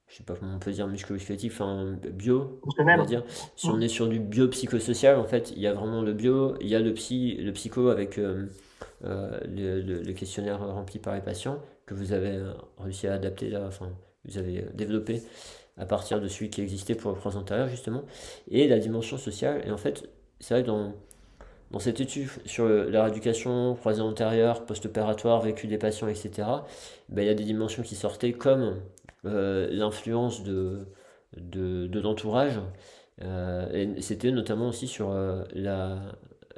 je 0.08 0.16
sais 0.16 0.22
pas 0.24 0.34
comment 0.34 0.54
on 0.54 0.58
peut 0.58 0.72
dire 0.72 0.88
musculo-squelettique, 0.88 1.52
enfin 1.52 1.96
bio, 2.12 2.60
on 2.78 2.84
va 2.84 3.04
dire. 3.04 3.24
Si 3.56 3.66
on 3.66 3.80
est 3.80 3.88
sur 3.88 4.08
du 4.08 4.18
bio-psychosocial, 4.18 5.18
en 5.18 5.24
fait, 5.24 5.52
il 5.54 5.60
y 5.60 5.66
a 5.66 5.74
vraiment 5.74 6.02
le 6.02 6.14
bio, 6.14 6.56
il 6.60 6.68
y 6.68 6.74
a 6.74 6.80
le 6.80 6.94
psy, 6.94 7.36
le 7.36 7.52
psycho 7.52 7.88
avec 7.88 8.18
euh, 8.18 8.46
euh, 9.04 9.38
le, 9.44 10.12
questionnaire 10.12 10.60
rempli 10.60 10.98
par 10.98 11.14
les 11.14 11.20
patients 11.20 11.62
que 11.86 11.94
vous 11.94 12.12
avez 12.12 12.30
euh, 12.30 12.52
réussi 12.78 13.06
à 13.06 13.14
adapter 13.14 13.50
là, 13.50 13.64
enfin, 13.68 13.90
vous 14.24 14.38
avez 14.38 14.64
développé 14.74 15.22
à 15.76 15.84
partir 15.84 16.20
de 16.20 16.26
celui 16.26 16.50
qui 16.50 16.62
existait 16.62 16.94
pour 16.94 17.12
le 17.12 17.16
croise 17.16 17.36
antérieur 17.36 17.68
justement, 17.68 18.02
et 18.50 18.66
la 18.66 18.78
dimension 18.78 19.18
sociale. 19.18 19.62
Et 19.66 19.70
en 19.70 19.76
fait, 19.76 20.08
c'est 20.40 20.54
vrai 20.54 20.62
que 20.62 20.68
dans, 20.68 20.94
dans 21.70 21.78
cette 21.78 22.00
étude 22.00 22.28
sur 22.46 22.66
la 22.66 23.04
rééducation, 23.04 23.74
croisée 23.74 24.00
antérieure, 24.00 24.64
post-opératoire, 24.64 25.40
vécu 25.42 25.66
des 25.66 25.78
patients, 25.78 26.08
etc., 26.08 26.48
ben, 27.08 27.22
il 27.22 27.26
y 27.26 27.30
a 27.30 27.34
des 27.34 27.44
dimensions 27.44 27.82
qui 27.82 27.94
sortaient 27.94 28.32
comme 28.32 28.80
euh, 29.24 29.68
l'influence 29.70 30.42
de, 30.44 30.86
l'entourage. 32.00 32.60
Euh, 33.22 33.94
c'était 34.00 34.30
notamment 34.30 34.68
aussi 34.68 34.86
sur 34.86 35.10
euh, 35.10 35.42
la, 35.52 35.98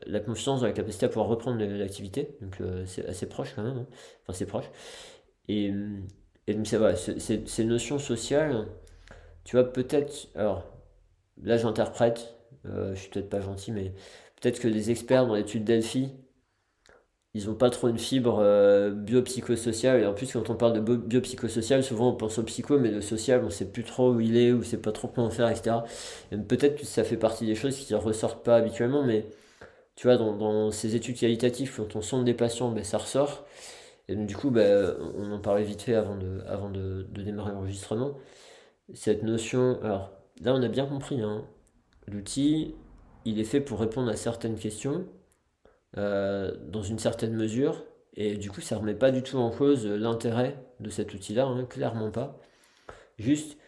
la 0.06 0.20
confiance 0.20 0.60
dans 0.60 0.66
la 0.66 0.72
capacité 0.72 1.06
à 1.06 1.08
pouvoir 1.08 1.26
reprendre 1.26 1.58
l'activité. 1.58 2.36
Donc 2.40 2.58
c'est 2.86 3.06
assez 3.06 3.26
proche 3.26 3.54
quand 3.56 3.62
même. 3.62 3.78
Hein. 3.78 3.86
Enfin, 4.22 4.32
c'est 4.32 4.46
proche. 4.46 4.70
Et, 5.48 5.72
donc, 6.48 6.66
c'est 6.66 7.48
ces 7.48 7.64
notions 7.64 7.98
sociales, 7.98 8.66
tu 9.44 9.56
vois, 9.56 9.72
peut-être. 9.72 10.28
Alors, 10.34 10.64
là, 11.42 11.56
j'interprète, 11.56 12.34
je 12.64 12.94
suis 12.94 13.08
peut-être 13.08 13.30
pas 13.30 13.40
gentil, 13.40 13.70
mais 13.72 13.92
peut-être 14.40 14.60
que 14.60 14.68
les 14.68 14.90
experts 14.90 15.26
dans 15.26 15.34
l'étude 15.34 15.64
Delphi 15.64 16.10
ils 17.34 17.46
n'ont 17.46 17.54
pas 17.54 17.70
trop 17.70 17.88
une 17.88 17.98
fibre 17.98 18.40
euh, 18.40 18.90
biopsychosociale. 18.90 20.02
Et 20.02 20.06
en 20.06 20.14
plus, 20.14 20.32
quand 20.32 20.50
on 20.50 20.56
parle 20.56 20.72
de 20.84 20.96
biopsychosocial, 20.96 21.84
souvent 21.84 22.10
on 22.10 22.16
pense 22.16 22.38
au 22.38 22.42
psycho, 22.42 22.78
mais 22.78 22.90
le 22.90 23.00
social, 23.00 23.40
on 23.42 23.46
ne 23.46 23.50
sait 23.50 23.70
plus 23.70 23.84
trop 23.84 24.12
où 24.12 24.20
il 24.20 24.36
est, 24.36 24.52
ou 24.52 24.58
ne 24.58 24.62
sait 24.64 24.80
pas 24.80 24.92
trop 24.92 25.08
comment 25.08 25.30
faire, 25.30 25.48
etc. 25.48 25.76
Peut-être 26.48 26.80
que 26.80 26.86
ça 26.86 27.04
fait 27.04 27.16
partie 27.16 27.46
des 27.46 27.54
choses 27.54 27.76
qui 27.76 27.92
ne 27.92 27.98
ressortent 27.98 28.44
pas 28.44 28.56
habituellement, 28.56 29.04
mais 29.04 29.26
tu 29.96 30.08
vois, 30.08 30.16
dans, 30.16 30.70
ces 30.72 30.96
études 30.96 31.18
qualitatives, 31.18 31.74
quand 31.76 31.96
on 31.96 32.02
sonde 32.02 32.24
des 32.24 32.34
patients, 32.34 32.70
ben, 32.72 32.84
ça 32.84 32.98
ressort. 32.98 33.46
Et 34.08 34.16
donc, 34.16 34.26
du 34.26 34.36
coup, 34.36 34.50
ben, 34.50 34.96
on 35.16 35.32
en 35.32 35.40
parlait 35.40 35.64
vite 35.64 35.82
fait 35.82 35.94
avant 35.94 36.16
de, 36.16 36.42
avant 36.48 36.70
de 36.70 37.06
démarrer 37.12 37.52
l'enregistrement. 37.52 38.14
Cette 38.94 39.22
notion, 39.22 39.80
alors 39.82 40.12
là, 40.42 40.54
on 40.54 40.62
a 40.62 40.68
bien 40.68 40.86
compris, 40.86 41.20
hein, 41.22 41.44
l'outil, 42.08 42.74
il 43.24 43.38
est 43.38 43.44
fait 43.44 43.60
pour 43.60 43.80
répondre 43.80 44.10
à 44.10 44.16
certaines 44.16 44.56
questions 44.56 45.06
euh, 45.96 46.54
dans 46.68 46.82
une 46.82 46.98
certaine 46.98 47.34
mesure. 47.34 47.84
Et 48.14 48.36
du 48.36 48.50
coup, 48.50 48.60
ça 48.60 48.76
remet 48.76 48.94
pas 48.94 49.10
du 49.10 49.22
tout 49.22 49.38
en 49.38 49.50
cause 49.50 49.86
l'intérêt 49.86 50.56
de 50.80 50.90
cet 50.90 51.14
outil-là, 51.14 51.46
hein, 51.46 51.64
clairement 51.64 52.10
pas. 52.10 52.40
Juste, 53.18 53.58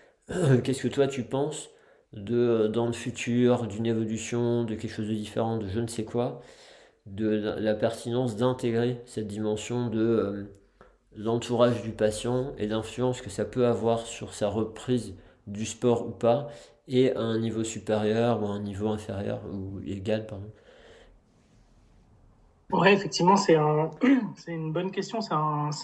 qu'est-ce 0.64 0.82
que 0.82 0.88
toi 0.88 1.06
tu 1.06 1.22
penses 1.24 1.70
dans 2.12 2.86
le 2.86 2.92
futur, 2.92 3.66
d'une 3.66 3.86
évolution, 3.86 4.64
de 4.64 4.74
quelque 4.74 4.90
chose 4.90 5.08
de 5.08 5.14
différent, 5.14 5.56
de 5.56 5.66
je 5.66 5.80
ne 5.80 5.86
sais 5.86 6.04
quoi, 6.04 6.42
de 7.06 7.26
la, 7.58 7.74
pertinence 7.74 8.36
d'intégrer 8.36 9.00
cette 9.06 9.26
dimension 9.26 9.88
de 9.88 10.00
euh, 10.00 10.44
l'entourage 11.16 11.82
du 11.82 11.90
patient 11.90 12.52
et 12.58 12.66
l'influence 12.66 13.22
que 13.22 13.30
ça 13.30 13.44
peut 13.44 13.66
avoir 13.66 14.06
sur 14.06 14.34
sa 14.34 14.48
reprise 14.48 15.14
du 15.46 15.64
sport 15.66 16.06
ou 16.06 16.10
pas, 16.10 16.48
et 16.92 17.16
à 17.16 17.20
un 17.20 17.38
niveau 17.38 17.64
supérieur 17.64 18.42
ou 18.42 18.46
à 18.46 18.50
un 18.50 18.60
niveau 18.60 18.88
inférieur 18.88 19.40
ou 19.50 19.80
égal, 19.86 20.26
pardon. 20.26 20.50
Oui, 22.72 22.88
effectivement, 22.88 23.36
c'est 23.36 23.56
un, 23.56 23.90
c'est 24.36 24.52
une 24.52 24.72
bonne 24.72 24.90
question, 24.90 25.20
c'est 25.20 25.32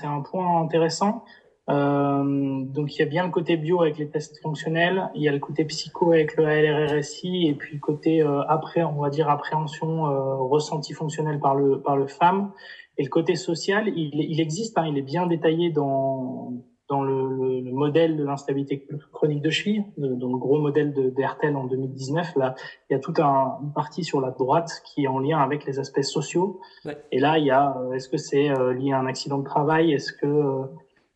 un, 0.06 0.20
point 0.22 0.62
intéressant. 0.62 1.24
Euh, 1.70 2.64
donc 2.64 2.96
il 2.96 3.00
y 3.00 3.02
a 3.02 3.04
bien 3.04 3.24
le 3.26 3.30
côté 3.30 3.58
bio 3.58 3.82
avec 3.82 3.98
les 3.98 4.08
tests 4.08 4.40
fonctionnels, 4.40 5.10
il 5.14 5.20
y 5.20 5.28
a 5.28 5.32
le 5.32 5.38
côté 5.38 5.66
psycho 5.66 6.12
avec 6.12 6.34
le 6.38 6.46
ALRRSI 6.46 7.46
et 7.46 7.54
puis 7.54 7.74
le 7.74 7.80
côté 7.80 8.22
euh, 8.22 8.40
après, 8.48 8.82
on 8.82 9.02
va 9.02 9.10
dire 9.10 9.28
appréhension 9.28 10.06
euh, 10.06 10.36
ressenti 10.36 10.94
fonctionnel 10.94 11.40
par 11.40 11.54
le 11.54 11.82
par 11.82 11.98
le 11.98 12.06
FAM 12.06 12.52
et 12.96 13.04
le 13.04 13.10
côté 13.10 13.36
social, 13.36 13.86
il, 13.88 14.14
il 14.14 14.40
existe, 14.40 14.78
hein, 14.78 14.86
il 14.86 14.96
est 14.96 15.02
bien 15.02 15.26
détaillé 15.26 15.68
dans 15.68 16.54
dans 16.88 17.02
le, 17.02 17.60
le 17.60 17.72
modèle 17.72 18.16
de 18.16 18.24
l'instabilité 18.24 18.86
chronique 19.12 19.42
de 19.42 19.50
cheville, 19.50 19.84
dans 19.98 20.30
le 20.30 20.38
gros 20.38 20.58
modèle 20.58 20.94
de 20.94 21.10
d'Hertel 21.10 21.54
en 21.54 21.64
2019, 21.64 22.36
là, 22.36 22.54
il 22.88 22.94
y 22.94 22.96
a 22.96 22.98
toute 22.98 23.20
un, 23.20 23.58
une 23.62 23.72
partie 23.72 24.04
sur 24.04 24.20
la 24.20 24.30
droite 24.30 24.82
qui 24.86 25.04
est 25.04 25.08
en 25.08 25.18
lien 25.18 25.38
avec 25.38 25.66
les 25.66 25.78
aspects 25.78 26.02
sociaux. 26.02 26.60
Ouais. 26.84 26.96
Et 27.12 27.18
là, 27.18 27.38
il 27.38 27.44
y 27.44 27.50
a, 27.50 27.76
euh, 27.76 27.92
est-ce 27.92 28.08
que 28.08 28.16
c'est 28.16 28.48
euh, 28.50 28.72
lié 28.72 28.92
à 28.92 28.98
un 28.98 29.06
accident 29.06 29.38
de 29.38 29.44
travail? 29.44 29.92
Est-ce 29.92 30.12
que 30.12 30.26
euh, 30.26 30.64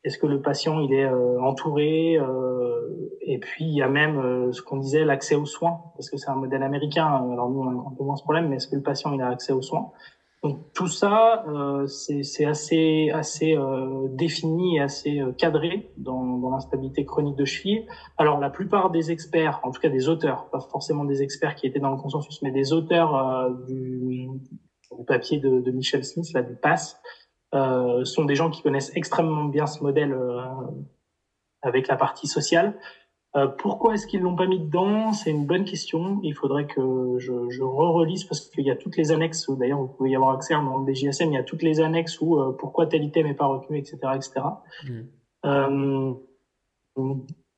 est-ce 0.04 0.18
que 0.18 0.26
le 0.26 0.42
patient 0.42 0.80
il 0.80 0.92
est 0.92 1.08
entouré 1.40 2.18
Et 3.20 3.38
puis 3.38 3.66
il 3.66 3.76
y 3.76 3.82
a 3.82 3.88
même 3.88 4.50
ce 4.52 4.60
qu'on 4.60 4.78
disait 4.78 5.04
l'accès 5.04 5.36
aux 5.36 5.46
soins, 5.46 5.78
parce 5.94 6.10
que 6.10 6.16
c'est 6.16 6.28
un 6.28 6.34
modèle 6.34 6.64
américain. 6.64 7.06
Alors 7.06 7.48
nous 7.48 7.60
on 7.60 7.68
a 7.68 7.88
un 7.88 7.94
peu 7.96 8.02
moins 8.02 8.16
ce 8.16 8.24
problème, 8.24 8.48
mais 8.48 8.56
est-ce 8.56 8.66
que 8.66 8.74
le 8.74 8.82
patient 8.82 9.12
il 9.12 9.22
a 9.22 9.28
accès 9.28 9.52
aux 9.52 9.62
soins? 9.62 9.92
Donc 10.42 10.72
tout 10.74 10.88
ça, 10.88 11.44
euh, 11.46 11.86
c'est 11.86 12.44
assez, 12.44 13.10
assez 13.10 13.56
euh, 13.56 14.08
défini 14.08 14.76
et 14.76 14.80
assez 14.80 15.20
euh, 15.20 15.30
cadré 15.30 15.92
dans, 15.96 16.38
dans 16.38 16.50
l'instabilité 16.50 17.04
chronique 17.04 17.36
de 17.36 17.44
cheville. 17.44 17.86
Alors 18.18 18.40
la 18.40 18.50
plupart 18.50 18.90
des 18.90 19.12
experts, 19.12 19.60
en 19.62 19.70
tout 19.70 19.80
cas 19.80 19.88
des 19.88 20.08
auteurs, 20.08 20.50
pas 20.50 20.58
forcément 20.58 21.04
des 21.04 21.22
experts 21.22 21.54
qui 21.54 21.68
étaient 21.68 21.78
dans 21.78 21.92
le 21.92 21.96
consensus, 21.96 22.42
mais 22.42 22.50
des 22.50 22.72
auteurs 22.72 23.14
euh, 23.14 23.50
du, 23.68 24.26
du, 24.40 25.04
papier 25.06 25.38
de, 25.38 25.60
de, 25.60 25.70
Michel 25.70 26.04
Smith, 26.04 26.32
là, 26.34 26.42
du 26.42 26.56
PASS, 26.56 27.00
sont 28.04 28.24
des 28.24 28.34
gens 28.34 28.50
qui 28.50 28.62
connaissent 28.62 28.92
extrêmement 28.96 29.44
bien 29.44 29.66
ce 29.66 29.82
modèle 29.82 30.16
avec 31.60 31.86
la 31.86 31.96
partie 31.96 32.26
sociale. 32.26 32.78
Euh, 33.34 33.46
pourquoi 33.46 33.94
est-ce 33.94 34.06
qu'ils 34.06 34.20
l'ont 34.20 34.36
pas 34.36 34.46
mis 34.46 34.58
dedans? 34.58 35.12
C'est 35.12 35.30
une 35.30 35.46
bonne 35.46 35.64
question. 35.64 36.20
Il 36.22 36.34
faudrait 36.34 36.66
que 36.66 37.16
je, 37.18 37.48
je 37.48 37.62
re-relise 37.62 38.24
parce 38.24 38.40
qu'il 38.48 38.64
y 38.64 38.70
a 38.70 38.76
toutes 38.76 38.96
les 38.96 39.10
annexes. 39.10 39.48
D'ailleurs, 39.50 39.80
vous 39.80 39.88
pouvez 39.88 40.10
y 40.10 40.16
avoir 40.16 40.34
accès 40.34 40.54
dans 40.54 40.78
le 40.78 40.84
BJSM. 40.84 41.30
Il 41.30 41.34
y 41.34 41.38
a 41.38 41.42
toutes 41.42 41.62
les 41.62 41.80
annexes 41.80 42.20
où 42.20 42.38
euh, 42.38 42.52
pourquoi 42.52 42.86
tel 42.86 43.02
item 43.02 43.26
n'est 43.26 43.34
pas 43.34 43.46
retenu, 43.46 43.78
etc., 43.78 43.96
etc. 44.14 44.32
Mmh. 44.84 45.00
Euh, 45.46 46.12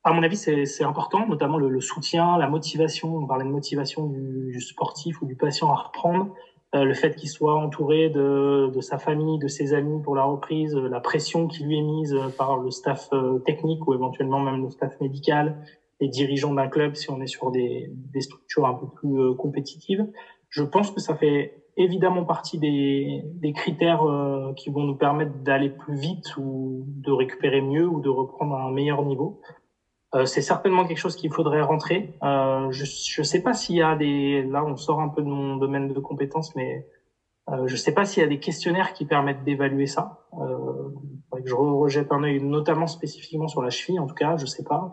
à 0.03 0.13
mon 0.13 0.23
avis, 0.23 0.37
c'est 0.37 0.83
important, 0.83 1.27
notamment 1.27 1.57
le, 1.57 1.67
le, 1.67 1.81
soutien, 1.81 2.37
la 2.37 2.47
motivation. 2.47 3.17
On 3.17 3.27
parlait 3.27 3.43
de 3.43 3.49
motivation 3.49 4.07
du, 4.07 4.51
du 4.51 4.61
sportif 4.61 5.21
ou 5.21 5.25
du 5.25 5.35
patient 5.35 5.69
à 5.71 5.75
reprendre. 5.75 6.33
Euh, 6.75 6.83
le 6.83 6.93
fait 6.93 7.15
qu'il 7.15 7.29
soit 7.29 7.55
entouré 7.55 8.09
de, 8.09 8.69
de, 8.73 8.81
sa 8.81 8.97
famille, 8.97 9.39
de 9.39 9.47
ses 9.47 9.73
amis 9.73 10.01
pour 10.01 10.15
la 10.15 10.23
reprise, 10.23 10.75
euh, 10.75 10.89
la 10.89 10.99
pression 10.99 11.47
qui 11.47 11.63
lui 11.63 11.77
est 11.77 11.81
mise 11.81 12.13
euh, 12.13 12.27
par 12.37 12.57
le 12.57 12.69
staff 12.69 13.09
technique 13.45 13.87
ou 13.87 13.93
éventuellement 13.93 14.41
même 14.41 14.61
le 14.61 14.69
staff 14.69 14.99
médical, 14.99 15.57
les 16.01 16.09
dirigeants 16.09 16.53
d'un 16.53 16.67
club 16.67 16.95
si 16.95 17.09
on 17.09 17.21
est 17.21 17.27
sur 17.27 17.51
des, 17.51 17.89
des 18.13 18.21
structures 18.21 18.65
un 18.65 18.73
peu 18.73 18.87
plus 18.87 19.35
compétitives. 19.37 20.05
Je 20.49 20.63
pense 20.63 20.91
que 20.91 20.99
ça 20.99 21.15
fait 21.15 21.63
évidemment 21.77 22.25
partie 22.25 22.57
des, 22.57 23.21
des 23.35 23.53
critères 23.53 24.03
qui 24.57 24.69
vont 24.69 24.83
nous 24.83 24.95
permettre 24.95 25.33
d'aller 25.43 25.69
plus 25.69 25.97
vite 25.97 26.35
ou 26.37 26.85
de 26.87 27.11
récupérer 27.11 27.61
mieux 27.61 27.87
ou 27.87 28.01
de 28.01 28.09
reprendre 28.09 28.55
un 28.55 28.71
meilleur 28.71 29.03
niveau. 29.05 29.39
Euh, 30.13 30.25
c'est 30.25 30.41
certainement 30.41 30.85
quelque 30.85 30.99
chose 30.99 31.15
qu'il 31.15 31.31
faudrait 31.31 31.61
rentrer. 31.61 32.13
Euh, 32.23 32.71
je 32.71 33.21
ne 33.21 33.23
sais 33.23 33.41
pas 33.41 33.53
s'il 33.53 33.75
y 33.75 33.81
a 33.81 33.95
des... 33.95 34.43
Là, 34.43 34.63
on 34.63 34.75
sort 34.77 35.01
un 35.01 35.09
peu 35.09 35.21
de 35.21 35.27
mon 35.27 35.57
domaine 35.57 35.91
de 35.91 35.99
compétences, 35.99 36.55
mais 36.55 36.87
euh, 37.49 37.67
je 37.67 37.73
ne 37.73 37.77
sais 37.77 37.93
pas 37.93 38.05
s'il 38.05 38.21
y 38.21 38.25
a 38.25 38.29
des 38.29 38.39
questionnaires 38.39 38.93
qui 38.93 39.05
permettent 39.05 39.43
d'évaluer 39.43 39.87
ça. 39.87 40.27
Euh, 40.39 40.89
je 41.43 41.53
rejette 41.53 42.11
un 42.11 42.23
œil, 42.23 42.41
notamment 42.41 42.87
spécifiquement 42.87 43.47
sur 43.47 43.61
la 43.61 43.69
cheville. 43.69 43.99
En 43.99 44.07
tout 44.07 44.15
cas, 44.15 44.37
je 44.37 44.45
sais 44.45 44.63
pas, 44.63 44.91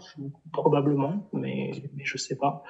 probablement, 0.52 1.28
mais, 1.32 1.70
mais 1.94 2.04
je 2.04 2.16
sais 2.16 2.36
pas. 2.36 2.62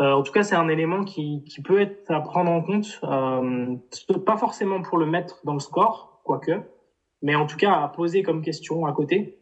Euh, 0.00 0.12
en 0.12 0.22
tout 0.22 0.32
cas, 0.32 0.44
c'est 0.44 0.54
un 0.54 0.68
élément 0.68 1.04
qui, 1.04 1.44
qui 1.44 1.60
peut 1.60 1.80
être 1.80 2.10
à 2.10 2.20
prendre 2.20 2.50
en 2.50 2.62
compte, 2.62 3.00
euh, 3.02 3.76
pas 4.24 4.36
forcément 4.36 4.80
pour 4.80 4.96
le 4.96 5.06
mettre 5.06 5.40
dans 5.44 5.54
le 5.54 5.58
score, 5.58 6.22
quoique, 6.24 6.62
mais 7.20 7.34
en 7.34 7.46
tout 7.46 7.56
cas 7.56 7.72
à 7.72 7.88
poser 7.88 8.22
comme 8.22 8.42
question 8.42 8.86
à 8.86 8.92
côté 8.92 9.37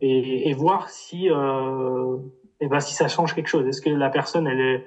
et, 0.00 0.48
et, 0.48 0.52
voir 0.54 0.88
si, 0.88 1.30
euh, 1.30 2.16
et 2.60 2.68
ben 2.68 2.80
si 2.80 2.94
ça 2.94 3.08
change 3.08 3.34
quelque 3.34 3.48
chose. 3.48 3.66
Est-ce 3.66 3.80
que 3.80 3.90
la 3.90 4.10
personne, 4.10 4.46
elle 4.46 4.60
est, 4.60 4.84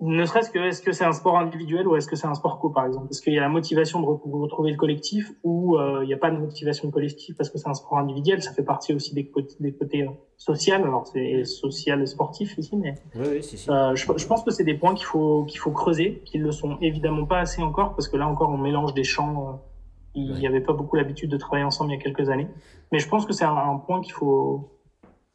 ne 0.00 0.24
serait-ce 0.24 0.50
que 0.50 0.58
est-ce 0.58 0.80
que 0.80 0.92
c'est 0.92 1.04
un 1.04 1.12
sport 1.12 1.36
individuel 1.38 1.86
ou 1.86 1.94
est-ce 1.94 2.08
que 2.08 2.16
c'est 2.16 2.26
un 2.26 2.34
sport 2.34 2.58
co 2.58 2.70
par 2.70 2.86
exemple? 2.86 3.08
Est-ce 3.10 3.20
qu'il 3.20 3.34
y 3.34 3.38
a 3.38 3.42
la 3.42 3.50
motivation 3.50 4.00
de 4.00 4.06
retrouver 4.06 4.70
le 4.70 4.78
collectif 4.78 5.30
ou 5.44 5.76
euh, 5.76 6.00
il 6.02 6.06
n'y 6.06 6.14
a 6.14 6.16
pas 6.16 6.30
de 6.30 6.38
motivation 6.38 6.88
de 6.88 6.92
collectif 6.92 7.36
parce 7.36 7.50
que 7.50 7.58
c'est 7.58 7.68
un 7.68 7.74
sport 7.74 7.98
individuel? 7.98 8.42
Ça 8.42 8.52
fait 8.52 8.62
partie 8.62 8.94
aussi 8.94 9.14
des 9.14 9.26
côtés, 9.26 9.56
des 9.60 9.74
côtés 9.74 10.02
euh, 10.02 10.10
sociaux. 10.38 10.74
Alors 10.76 11.06
c'est 11.06 11.44
social 11.44 12.00
et 12.00 12.06
sportif 12.06 12.56
ici, 12.56 12.76
mais 12.76 12.94
oui, 13.14 13.26
oui, 13.30 13.42
si, 13.42 13.58
si. 13.58 13.70
Euh, 13.70 13.94
je, 13.94 14.06
je, 14.16 14.26
pense 14.26 14.42
que 14.42 14.50
c'est 14.50 14.64
des 14.64 14.74
points 14.74 14.94
qu'il 14.94 15.04
faut 15.04 15.44
qu'il 15.44 15.60
faut 15.60 15.70
creuser, 15.70 16.22
qu'ils 16.24 16.42
le 16.42 16.52
sont 16.52 16.78
évidemment 16.80 17.26
pas 17.26 17.40
assez 17.40 17.60
encore 17.60 17.94
parce 17.94 18.08
que 18.08 18.16
là 18.16 18.26
encore 18.26 18.48
on 18.48 18.58
mélange 18.58 18.94
des 18.94 19.04
champs 19.04 19.48
euh, 19.48 19.69
il 20.14 20.34
n'y 20.34 20.46
avait 20.46 20.60
pas 20.60 20.72
beaucoup 20.72 20.96
l'habitude 20.96 21.30
de 21.30 21.36
travailler 21.36 21.64
ensemble 21.64 21.92
il 21.92 21.96
y 21.96 21.98
a 21.98 22.02
quelques 22.02 22.30
années. 22.30 22.48
Mais 22.92 22.98
je 22.98 23.08
pense 23.08 23.26
que 23.26 23.32
c'est 23.32 23.44
un, 23.44 23.76
point 23.86 24.00
qu'il 24.00 24.12
faut, 24.12 24.70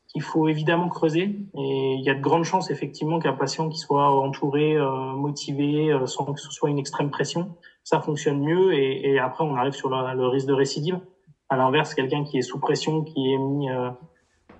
qu'il 0.07 0.22
faut 0.22 0.47
évidemment 0.47 0.89
creuser. 0.89 1.35
Et 1.56 1.95
il 1.97 2.02
y 2.02 2.10
a 2.10 2.14
de 2.14 2.22
grandes 2.22 2.43
chances, 2.43 2.69
effectivement, 2.69 3.19
qu'un 3.19 3.34
patient 3.34 3.69
qui 3.69 3.77
soit 3.77 4.10
entouré, 4.11 4.76
euh, 4.76 5.14
motivé, 5.14 5.91
euh, 5.91 6.06
sans 6.06 6.26
que 6.26 6.39
ce 6.39 6.52
soit 6.52 6.69
une 6.69 6.80
extrême 6.80 7.10
pression, 7.10 7.56
ça 7.84 8.02
fonctionne 8.02 8.41
mieux. 8.41 8.73
Et, 8.73 9.11
et 9.11 9.19
après, 9.19 9.43
on 9.43 9.56
arrive 9.56 9.73
sur 9.73 9.89
le, 9.89 10.15
le 10.15 10.27
risque 10.27 10.47
de 10.47 10.53
récidive. 10.53 10.99
À 11.47 11.57
l'inverse, 11.57 11.93
quelqu'un 11.93 12.23
qui 12.23 12.38
est 12.38 12.41
sous 12.41 12.60
pression, 12.60 13.03
qui 13.03 13.34
est 13.34 13.38
mis 13.38 13.69
euh, 13.69 13.89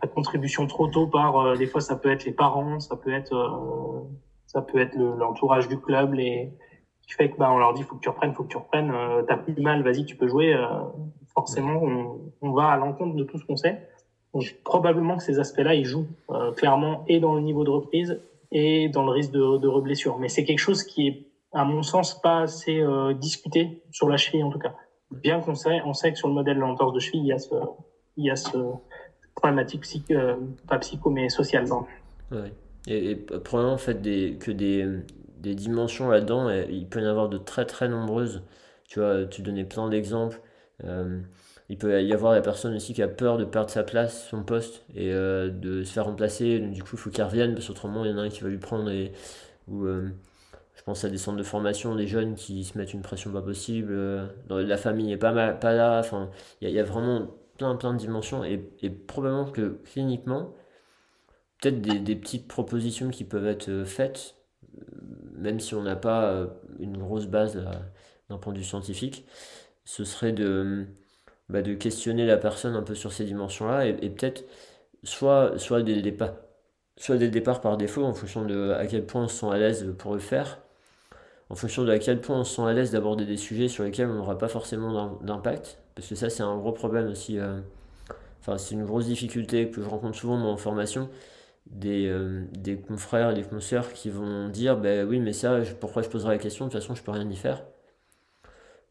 à 0.02 0.08
contribution 0.08 0.68
trop 0.68 0.88
tôt 0.88 1.08
par, 1.08 1.38
euh, 1.40 1.56
des 1.56 1.66
fois, 1.66 1.82
ça 1.82 1.96
peut 1.96 2.12
être 2.12 2.26
les 2.26 2.32
parents, 2.34 2.80
ça 2.80 2.96
peut 2.96 3.14
être, 3.14 4.08
ça 4.46 4.62
peut 4.62 4.80
être 4.80 4.96
l'entourage 4.96 5.68
du 5.68 5.80
club, 5.80 6.14
les, 6.14 6.54
qui 7.06 7.14
fait 7.14 7.30
que 7.30 7.38
bah 7.38 7.52
on 7.52 7.58
leur 7.58 7.74
dit 7.74 7.84
faut 7.84 7.96
que 7.96 8.02
tu 8.02 8.10
reprennes, 8.10 8.34
faut 8.34 8.44
que 8.44 8.50
tu 8.50 8.58
reprennes, 8.58 8.92
euh, 8.92 9.22
t'as 9.28 9.38
plus 9.38 9.54
de 9.54 9.62
mal, 9.62 9.84
vas-y 9.84 10.06
tu 10.06 10.16
peux 10.16 10.28
jouer. 10.28 10.54
Euh, 10.54 10.66
forcément 11.34 11.82
on, 12.42 12.52
va 12.52 12.70
à 12.70 12.78
l'encontre 12.78 13.16
de 13.16 13.24
tout 13.24 13.38
ce 13.38 13.46
qu'on 13.46 13.58
sait. 13.58 13.88
Donc 14.34 14.56
probablement 14.64 15.18
que 15.18 15.24
ces 15.24 15.40
aspects-là 15.40 15.76
ils 15.76 15.86
jouent 15.86 16.08
euh, 16.32 16.52
clairement 16.54 17.04
et 17.08 17.20
dans 17.20 17.36
le 17.36 17.42
niveau 17.42 17.64
de 17.64 17.70
reprise 17.70 18.22
et 18.52 18.90
dans 18.90 19.04
le 19.06 19.12
risque 19.12 19.32
de, 19.32 19.58
de 19.58 19.68
reblessure. 19.68 20.18
Mais 20.18 20.30
c'est 20.30 20.46
quelque 20.46 20.60
chose 20.60 20.84
qui 20.84 21.08
est 21.08 21.28
à 21.54 21.64
mon 21.64 21.84
sens 21.84 22.20
pas 22.22 22.42
assez 22.42 22.84
discuté 23.20 23.82
sur 23.92 24.10
la 24.10 24.18
cheville 24.18 24.44
en 24.44 24.50
tout 24.50 24.60
cas. 24.60 24.76
Bien 25.12 25.40
qu'on 25.40 25.56
sait, 25.56 25.82
on 25.86 25.94
sait 25.94 26.12
que 26.12 26.18
sur 26.18 26.28
le 26.28 26.34
modèle 26.34 26.56
de 26.56 26.62
l'entorse 26.62 26.94
de 26.94 27.00
cheville 27.00 27.22
il 27.22 27.28
y 27.28 27.32
a 27.32 27.40
ce, 27.40 27.56
il 28.18 28.26
y 28.26 28.30
a 28.30 28.36
ce 28.36 28.58
problématique 29.36 29.82
psych, 29.82 30.12
pas 30.68 30.80
psycho 30.80 31.10
mais 31.10 31.30
sociale. 31.30 31.66
Ouais. 32.32 32.52
Et, 32.88 33.12
et 33.12 33.16
probablement 33.16 33.74
en 33.74 33.78
fait 33.78 34.02
des, 34.02 34.38
que 34.38 34.52
des 34.52 34.86
des 35.46 35.56
dimensions 35.56 36.10
là-dedans, 36.10 36.50
il 36.50 36.88
peut 36.88 37.02
y 37.02 37.06
en 37.06 37.10
avoir 37.10 37.30
de 37.30 37.38
très 37.38 37.66
très 37.66 37.88
nombreuses. 37.88 38.42
Tu 38.88 39.00
vois, 39.00 39.26
tu 39.26 39.42
donnais 39.42 39.66
plein 39.66 39.90
d'exemples. 39.90 40.42
Euh, 40.84 41.22
il 41.70 41.78
peut 41.78 42.04
y 42.04 42.14
avoir 42.14 42.34
la 42.34 42.42
personne 42.42 42.76
aussi 42.76 42.94
qui 42.94 43.02
a 43.02 43.08
peur 43.08 43.38
de 43.38 43.46
perdre 43.46 43.70
sa 43.70 43.84
place, 43.84 44.28
son 44.30 44.44
poste, 44.44 44.86
et 44.96 45.12
euh, 45.14 45.50
de 45.50 45.84
se 45.84 45.92
faire 45.94 46.06
remplacer. 46.06 46.60
Du 46.60 46.84
coup, 46.84 46.92
il 46.94 47.00
faut 47.00 47.10
qu'il 47.10 47.24
revienne, 47.24 47.54
parce 47.54 47.68
qu'autrement, 47.68 48.06
il 48.06 48.12
y 48.12 48.14
en 48.14 48.18
a 48.18 48.22
un 48.22 48.30
qui 48.30 48.42
va 48.42 48.50
lui 48.50 48.58
prendre. 48.58 48.90
Et, 48.92 49.12
ou, 49.68 49.86
euh, 49.86 50.10
je 50.76 50.84
pense 50.84 51.04
à 51.06 51.10
des 51.10 51.18
centres 51.18 51.38
de 51.38 51.44
formation, 51.44 51.96
des 51.96 52.08
jeunes 52.08 52.36
qui 52.36 52.64
se 52.64 52.78
mettent 52.78 52.94
une 52.94 53.02
pression 53.02 53.32
pas 53.32 53.42
possible. 53.42 53.96
la 54.50 54.78
famille 54.78 55.12
est 55.12 55.18
pas, 55.18 55.32
mal, 55.32 55.60
pas 55.60 55.74
là. 55.74 56.00
Enfin, 56.00 56.30
il 56.62 56.70
y, 56.70 56.80
a 56.80 56.84
vraiment 56.84 57.28
plein 57.58 57.76
plein 57.76 57.94
de 57.94 58.00
dimensions. 58.00 58.44
Et, 58.44 58.58
probablement 59.08 59.46
que 59.46 59.80
cliniquement, 59.86 60.54
peut-être 61.62 61.82
des, 61.82 62.16
petites 62.16 62.48
propositions 62.48 63.10
qui 63.10 63.24
peuvent 63.24 63.48
être 63.48 63.84
faites 63.86 64.36
même 65.38 65.60
si 65.60 65.76
on 65.76 65.84
n'a 65.84 65.96
pas 65.96 66.26
euh, 66.26 66.48
une 66.80 66.98
grosse 66.98 67.28
base 67.28 67.56
d'un 68.30 68.38
point 68.38 68.54
de 68.54 68.58
vue 68.58 68.64
scientifique, 68.64 69.26
ce 69.84 70.04
serait 70.04 70.32
de, 70.32 70.86
bah, 71.50 71.62
de 71.62 71.74
questionner 71.76 72.26
la 72.26 72.38
personne 72.38 72.76
un 72.76 72.82
peu 72.82 72.96
sur 72.96 73.14
ces 73.14 73.26
dimensions-là 73.26 73.86
et, 73.88 74.10
peut-être 74.10 74.46
soit, 75.04 75.58
soit, 75.58 75.84
dès 75.84 75.96
le 75.96 76.02
départ, 76.02 76.34
soit 76.98 77.18
par 77.62 77.78
défaut 77.78 78.04
en 78.04 78.14
fonction 78.14 78.46
de 78.46 78.72
à 78.72 78.88
quel 78.88 79.06
point 79.06 79.24
on 79.24 79.28
se 79.28 79.36
sent 79.42 79.52
à 79.52 79.58
l'aise 79.58 79.94
pour 79.98 80.14
le 80.14 80.20
faire, 80.20 80.60
en 81.50 81.56
fonction 81.56 81.84
de 81.84 81.92
à 81.92 82.00
quel 82.00 82.22
point 82.22 82.40
on 82.40 82.44
se 82.44 82.56
sent 82.56 82.64
à 82.64 82.74
l'aise 82.74 82.92
d'aborder 82.92 83.26
des 83.26 83.38
sujets 83.38 83.68
sur 83.68 83.84
lesquels 83.84 84.08
on 84.08 84.16
n'aura 84.16 84.38
pas 84.38 84.48
forcément 84.48 85.20
d'impact, 85.22 85.78
parce 85.94 86.08
que 86.08 86.16
ça 86.16 86.30
c'est 86.30 86.44
un 86.44 86.58
gros 86.58 86.72
problème 86.72 87.08
aussi, 87.08 87.38
euh, 87.38 87.60
enfin 88.42 88.58
c'est 88.58 88.74
une 88.76 88.86
grosse 88.86 89.06
difficulté 89.06 89.70
que 89.70 89.82
je 89.84 89.88
rencontre 89.88 90.18
souvent 90.18 90.42
en 90.42 90.58
formation, 90.58 91.10
des, 91.68 92.08
euh, 92.08 92.46
des 92.52 92.78
confrères 92.78 93.32
et 93.32 93.34
des 93.34 93.44
consoeurs 93.44 93.92
qui 93.94 94.10
vont 94.10 94.50
dire 94.50 94.78
ben 94.78 95.08
oui 95.08 95.20
mais 95.20 95.34
ça 95.34 95.62
pourquoi 95.80 96.02
je 96.02 96.10
poserai 96.10 96.34
la 96.36 96.38
question? 96.40 96.66
De 96.68 96.72
toute 96.72 96.82
façon 96.82 96.96
je 96.96 97.04
peux 97.04 97.12
rien 97.12 97.30
y 97.30 97.36
faire. 97.36 97.64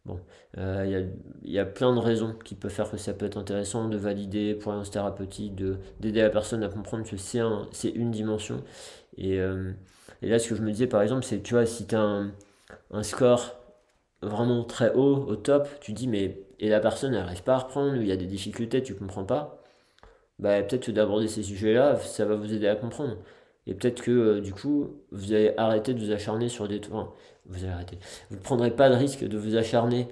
Bon 0.04 0.20
il 0.56 0.60
euh, 0.60 0.86
y, 0.86 0.94
a, 0.94 1.00
y, 1.44 1.58
a, 1.58 1.64
plein 1.64 1.94
de 1.94 1.98
raisons 1.98 2.34
qui 2.44 2.54
peuvent 2.54 2.70
faire 2.70 2.90
que 2.90 2.96
ça 2.96 3.14
peut 3.14 3.26
être 3.26 3.38
intéressant 3.38 3.88
de 3.88 3.96
valider 3.96 4.54
pour 4.54 4.72
un 4.72 4.82
thérapeutique 4.82 5.54
de 5.54 5.78
d'aider 6.00 6.20
la 6.22 6.30
personne 6.30 6.62
à 6.62 6.68
comprendre 6.68 7.08
que 7.08 7.16
c'est 7.16 7.40
un, 7.40 7.68
c'est 7.72 7.88
une 7.90 8.10
dimension. 8.10 8.62
Et, 9.16 9.40
euh, 9.40 9.72
et 10.22 10.28
là 10.28 10.38
ce 10.38 10.48
que 10.48 10.54
je 10.56 10.62
me 10.62 10.70
disais 10.70 10.86
par 10.86 11.02
exemple 11.02 11.24
c'est 11.24 11.42
tu 11.42 11.54
vois 11.54 11.66
si 11.66 11.86
tu 11.86 11.94
as 11.94 12.00
un, 12.00 12.32
un 12.90 13.02
score 13.02 13.56
vraiment 14.22 14.64
très 14.64 14.92
haut 14.94 15.16
au 15.28 15.36
top 15.36 15.68
tu 15.80 15.92
dis 15.92 16.08
mais 16.08 16.40
et 16.60 16.68
la 16.68 16.80
personne 16.80 17.12
n'arrive 17.12 17.42
pas 17.42 17.54
à 17.54 17.58
reprendre 17.58 17.96
il 17.96 18.06
y 18.06 18.12
a 18.12 18.16
des 18.16 18.26
difficultés 18.26 18.82
tu 18.82 18.94
comprends 18.94 19.24
pas 19.24 19.63
bah, 20.38 20.62
peut-être 20.62 20.86
que 20.86 20.90
d'aborder 20.92 21.28
ces 21.28 21.42
sujets-là, 21.42 21.96
ça 21.96 22.24
va 22.24 22.34
vous 22.34 22.52
aider 22.52 22.68
à 22.68 22.76
comprendre. 22.76 23.16
Et 23.66 23.74
peut-être 23.74 24.02
que 24.02 24.10
euh, 24.10 24.40
du 24.40 24.52
coup, 24.52 24.90
vous 25.10 25.32
allez 25.32 25.54
arrêter 25.56 25.94
de 25.94 26.00
vous 26.04 26.12
acharner 26.12 26.48
sur 26.48 26.68
des 26.68 26.80
trucs. 26.80 26.94
vous 27.46 27.64
allez 27.64 27.72
arrêter. 27.72 27.98
Vous 28.30 28.36
ne 28.36 28.42
prendrez 28.42 28.70
pas 28.70 28.88
le 28.88 28.96
risque 28.96 29.24
de 29.24 29.38
vous 29.38 29.56
acharner 29.56 30.08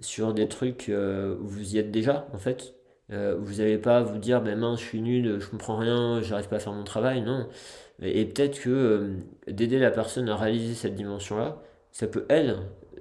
sur 0.00 0.34
des 0.34 0.48
trucs 0.48 0.88
euh, 0.88 1.36
où 1.40 1.46
vous 1.48 1.74
y 1.74 1.78
êtes 1.78 1.90
déjà, 1.90 2.26
en 2.32 2.38
fait. 2.38 2.74
Euh, 3.12 3.36
vous 3.38 3.56
n'allez 3.56 3.78
pas 3.78 4.02
vous 4.02 4.18
dire, 4.18 4.40
ben 4.42 4.58
mince, 4.58 4.80
je 4.80 4.84
suis 4.86 5.00
nul, 5.02 5.38
je 5.40 5.48
comprends 5.48 5.76
rien, 5.76 6.22
j'arrive 6.22 6.48
pas 6.48 6.56
à 6.56 6.60
faire 6.60 6.72
mon 6.72 6.84
travail. 6.84 7.22
Non. 7.22 7.48
Et, 8.02 8.24
peut-être 8.26 8.60
que 8.60 9.10
d'aider 9.48 9.78
la 9.78 9.90
personne 9.90 10.28
à 10.28 10.36
réaliser 10.36 10.74
cette 10.74 10.94
dimension-là, 10.94 11.62
ça 11.92 12.06
peut, 12.06 12.24
elle, 12.28 12.56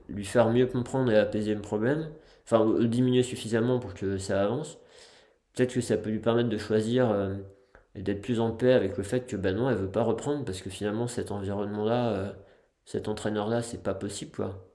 lui 0.10 0.26
faire 0.26 0.50
mieux 0.50 0.66
comprendre 0.68 1.12
et 1.12 1.18
apaiser 1.18 1.54
le 1.54 1.62
problème. 1.62 2.10
Enfin, 2.46 2.66
diminuer 2.82 3.24
suffisamment 3.24 3.80
pour 3.80 3.94
que 3.94 4.18
ça 4.18 4.42
avance 4.42 4.80
peut-être 5.54 5.74
que 5.74 5.82
ça 5.82 5.98
peut 5.98 6.10
lui 6.10 6.20
permettre 6.20 6.50
de 6.50 6.58
choisir 6.58 7.10
euh, 7.12 7.36
et 7.96 8.02
d'être 8.02 8.22
plus 8.22 8.40
en 8.40 8.52
paix 8.52 8.74
avec 8.74 8.98
le 8.98 9.04
fait 9.04 9.28
que 9.28 9.36
ben 9.36 9.56
non, 9.56 9.70
elle 9.70 9.78
veut 9.78 9.92
pas 9.92 10.04
reprendre 10.04 10.46
parce 10.46 10.62
que 10.62 10.70
finalement 10.70 11.08
cet 11.08 11.32
environnement-là, 11.32 12.10
euh, 12.14 12.32
cet 12.86 13.08
entraîneur-là, 13.08 13.62
c'est 13.62 13.84
pas 13.84 13.94
possible 13.94 14.32
quoi. 14.32 14.68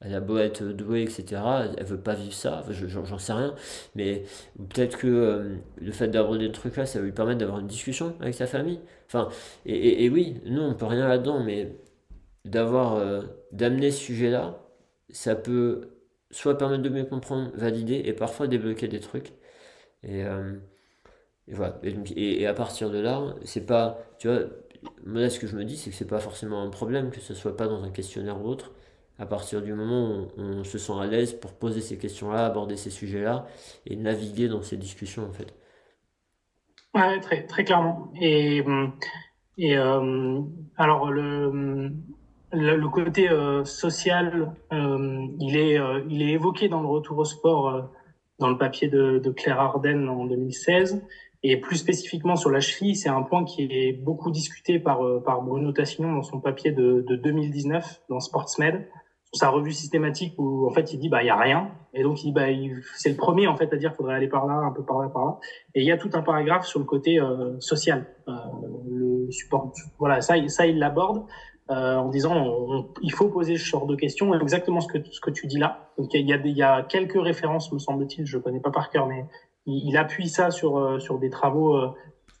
elle 0.00 0.14
a 0.14 0.20
beau 0.20 0.38
être 0.38 0.64
douée, 0.64 1.02
etc., 1.02 1.42
elle 1.76 1.84
veut 1.84 2.00
pas 2.00 2.14
vivre 2.14 2.34
ça, 2.34 2.64
j'en 2.70 3.18
sais 3.18 3.32
rien, 3.32 3.54
mais 3.94 4.24
peut-être 4.56 4.98
que 4.98 5.06
euh, 5.08 5.56
le 5.80 5.92
fait 5.92 6.08
d'aborder 6.08 6.46
le 6.46 6.52
truc 6.52 6.76
là, 6.76 6.86
ça 6.86 6.98
va 7.00 7.04
lui 7.06 7.12
permettre 7.12 7.38
d'avoir 7.40 7.60
une 7.60 7.66
discussion 7.66 8.14
avec 8.20 8.34
sa 8.34 8.46
famille. 8.46 8.80
Enfin, 9.06 9.28
et, 9.66 10.08
oui, 10.10 10.40
nous, 10.46 10.62
on 10.62 10.74
peut 10.74 10.86
rien 10.86 11.08
là-dedans, 11.08 11.42
mais 11.44 11.76
d'avoir, 12.44 13.24
d'amener 13.52 13.90
ce 13.90 14.00
sujet-là, 14.00 14.58
ça 15.10 15.36
peut 15.36 15.94
soit 16.30 16.58
permettre 16.58 16.82
de 16.82 16.88
mieux 16.88 17.04
comprendre, 17.04 17.50
valider, 17.54 18.02
et 18.06 18.12
parfois 18.12 18.46
débloquer 18.48 18.88
des 18.88 19.00
trucs. 19.00 19.32
Et, 20.06 20.24
euh, 20.24 20.54
voilà. 21.48 21.78
Et, 21.82 22.42
et, 22.42 22.46
à 22.46 22.54
partir 22.54 22.90
de 22.90 22.98
là, 22.98 23.34
c'est 23.44 23.66
pas, 23.66 23.98
tu 24.18 24.28
vois, 24.28 24.40
moi 25.04 25.28
ce 25.28 25.38
que 25.38 25.46
je 25.46 25.56
me 25.56 25.64
dis, 25.64 25.76
c'est 25.76 25.90
que 25.90 25.96
c'est 25.96 26.06
pas 26.06 26.20
forcément 26.20 26.62
un 26.62 26.70
problème 26.70 27.10
que 27.10 27.20
ce 27.20 27.34
soit 27.34 27.56
pas 27.56 27.66
dans 27.66 27.82
un 27.82 27.90
questionnaire 27.90 28.40
ou 28.40 28.46
autre 28.48 28.72
à 29.18 29.26
partir 29.26 29.62
du 29.62 29.72
moment 29.72 30.10
où 30.10 30.28
on, 30.38 30.64
se 30.64 30.76
sent 30.76 30.92
à 31.00 31.06
l'aise 31.06 31.34
pour 31.34 31.52
poser 31.52 31.80
ces 31.80 31.98
questions-là, 31.98 32.46
aborder 32.46 32.76
ces 32.76 32.90
sujets-là 32.90 33.46
et 33.86 33.94
naviguer 33.94 34.48
dans 34.48 34.62
ces 34.62 34.76
discussions 34.76 35.24
en 35.28 35.32
fait. 35.32 35.54
Ouais, 36.94 37.20
très, 37.20 37.46
très 37.46 37.64
clairement. 37.64 38.12
Et, 38.20 38.64
et 39.56 39.76
euh, 39.76 40.40
alors 40.76 41.12
le, 41.12 41.92
le, 42.52 42.88
côté 42.88 43.28
euh, 43.30 43.64
social, 43.64 44.52
il, 44.72 45.56
est, 45.56 45.78
il 46.08 46.22
est 46.22 46.32
évoqué 46.32 46.68
dans 46.68 46.80
le 46.80 46.88
retour 46.88 47.18
au 47.18 47.24
sport 47.24 47.88
dans 48.38 48.48
le 48.48 48.58
papier 48.58 48.88
de, 48.88 49.18
de 49.18 49.30
Claire 49.30 49.60
Arden 49.60 50.08
en 50.08 50.24
2016. 50.26 51.02
Et 51.46 51.58
plus 51.58 51.76
spécifiquement 51.76 52.36
sur 52.36 52.50
la 52.50 52.60
cheville, 52.60 52.96
c'est 52.96 53.10
un 53.10 53.22
point 53.22 53.44
qui 53.44 53.64
est 53.64 53.92
beaucoup 53.92 54.30
discuté 54.30 54.78
par, 54.78 55.02
par 55.24 55.42
Bruno 55.42 55.72
Tassignon 55.72 56.14
dans 56.14 56.22
son 56.22 56.40
papier 56.40 56.72
de, 56.72 57.04
de 57.06 57.16
2019 57.16 58.02
dans 58.08 58.18
SportsMed. 58.18 58.86
Sa 59.34 59.50
revue 59.50 59.72
systématique 59.72 60.34
où 60.38 60.66
en 60.66 60.70
fait 60.70 60.92
il 60.92 61.00
dit 61.00 61.08
bah 61.08 61.22
il 61.22 61.26
y 61.26 61.30
a 61.30 61.36
rien. 61.36 61.72
Et 61.92 62.02
donc 62.02 62.24
il 62.24 62.32
bah 62.32 62.46
c'est 62.96 63.10
le 63.10 63.16
premier 63.16 63.46
en 63.46 63.56
fait 63.56 63.70
à 63.72 63.76
dire 63.76 63.90
qu'il 63.90 63.96
faudrait 63.96 64.14
aller 64.14 64.28
par 64.28 64.46
là 64.46 64.54
un 64.54 64.70
peu 64.70 64.84
par 64.84 65.02
là 65.02 65.08
par 65.08 65.24
là. 65.26 65.38
Et 65.74 65.80
il 65.82 65.86
y 65.86 65.92
a 65.92 65.98
tout 65.98 66.10
un 66.14 66.22
paragraphe 66.22 66.66
sur 66.66 66.78
le 66.78 66.86
côté 66.86 67.20
euh, 67.20 67.58
social. 67.58 68.06
Euh, 68.28 68.32
le 68.88 69.30
support 69.30 69.72
voilà 69.98 70.20
ça 70.20 70.36
ça 70.48 70.66
il 70.66 70.78
l'aborde 70.78 71.26
euh, 71.70 71.96
en 71.96 72.08
disant 72.10 72.86
il 73.02 73.12
faut 73.12 73.28
poser 73.28 73.56
ce 73.56 73.64
genre 73.64 73.86
de 73.86 73.96
questions 73.96 74.38
exactement 74.38 74.80
ce 74.80 74.88
que 74.88 74.98
ce 75.10 75.20
que 75.20 75.30
tu 75.30 75.46
dis 75.46 75.58
là 75.58 75.88
donc 75.98 76.12
il 76.12 76.28
y 76.28 76.32
a 76.32 76.36
il 76.36 76.56
y 76.56 76.62
a 76.62 76.82
quelques 76.82 77.20
références 77.20 77.72
me 77.72 77.78
semble-t-il 77.78 78.26
je 78.26 78.38
connais 78.38 78.60
pas 78.60 78.70
par 78.70 78.90
cœur 78.90 79.06
mais 79.06 79.24
il, 79.66 79.96
appuie 79.96 80.28
ça 80.28 80.50
sur 80.50 80.76
euh, 80.76 80.98
sur 80.98 81.18
des 81.18 81.30
travaux 81.30 81.76
euh, 81.76 81.88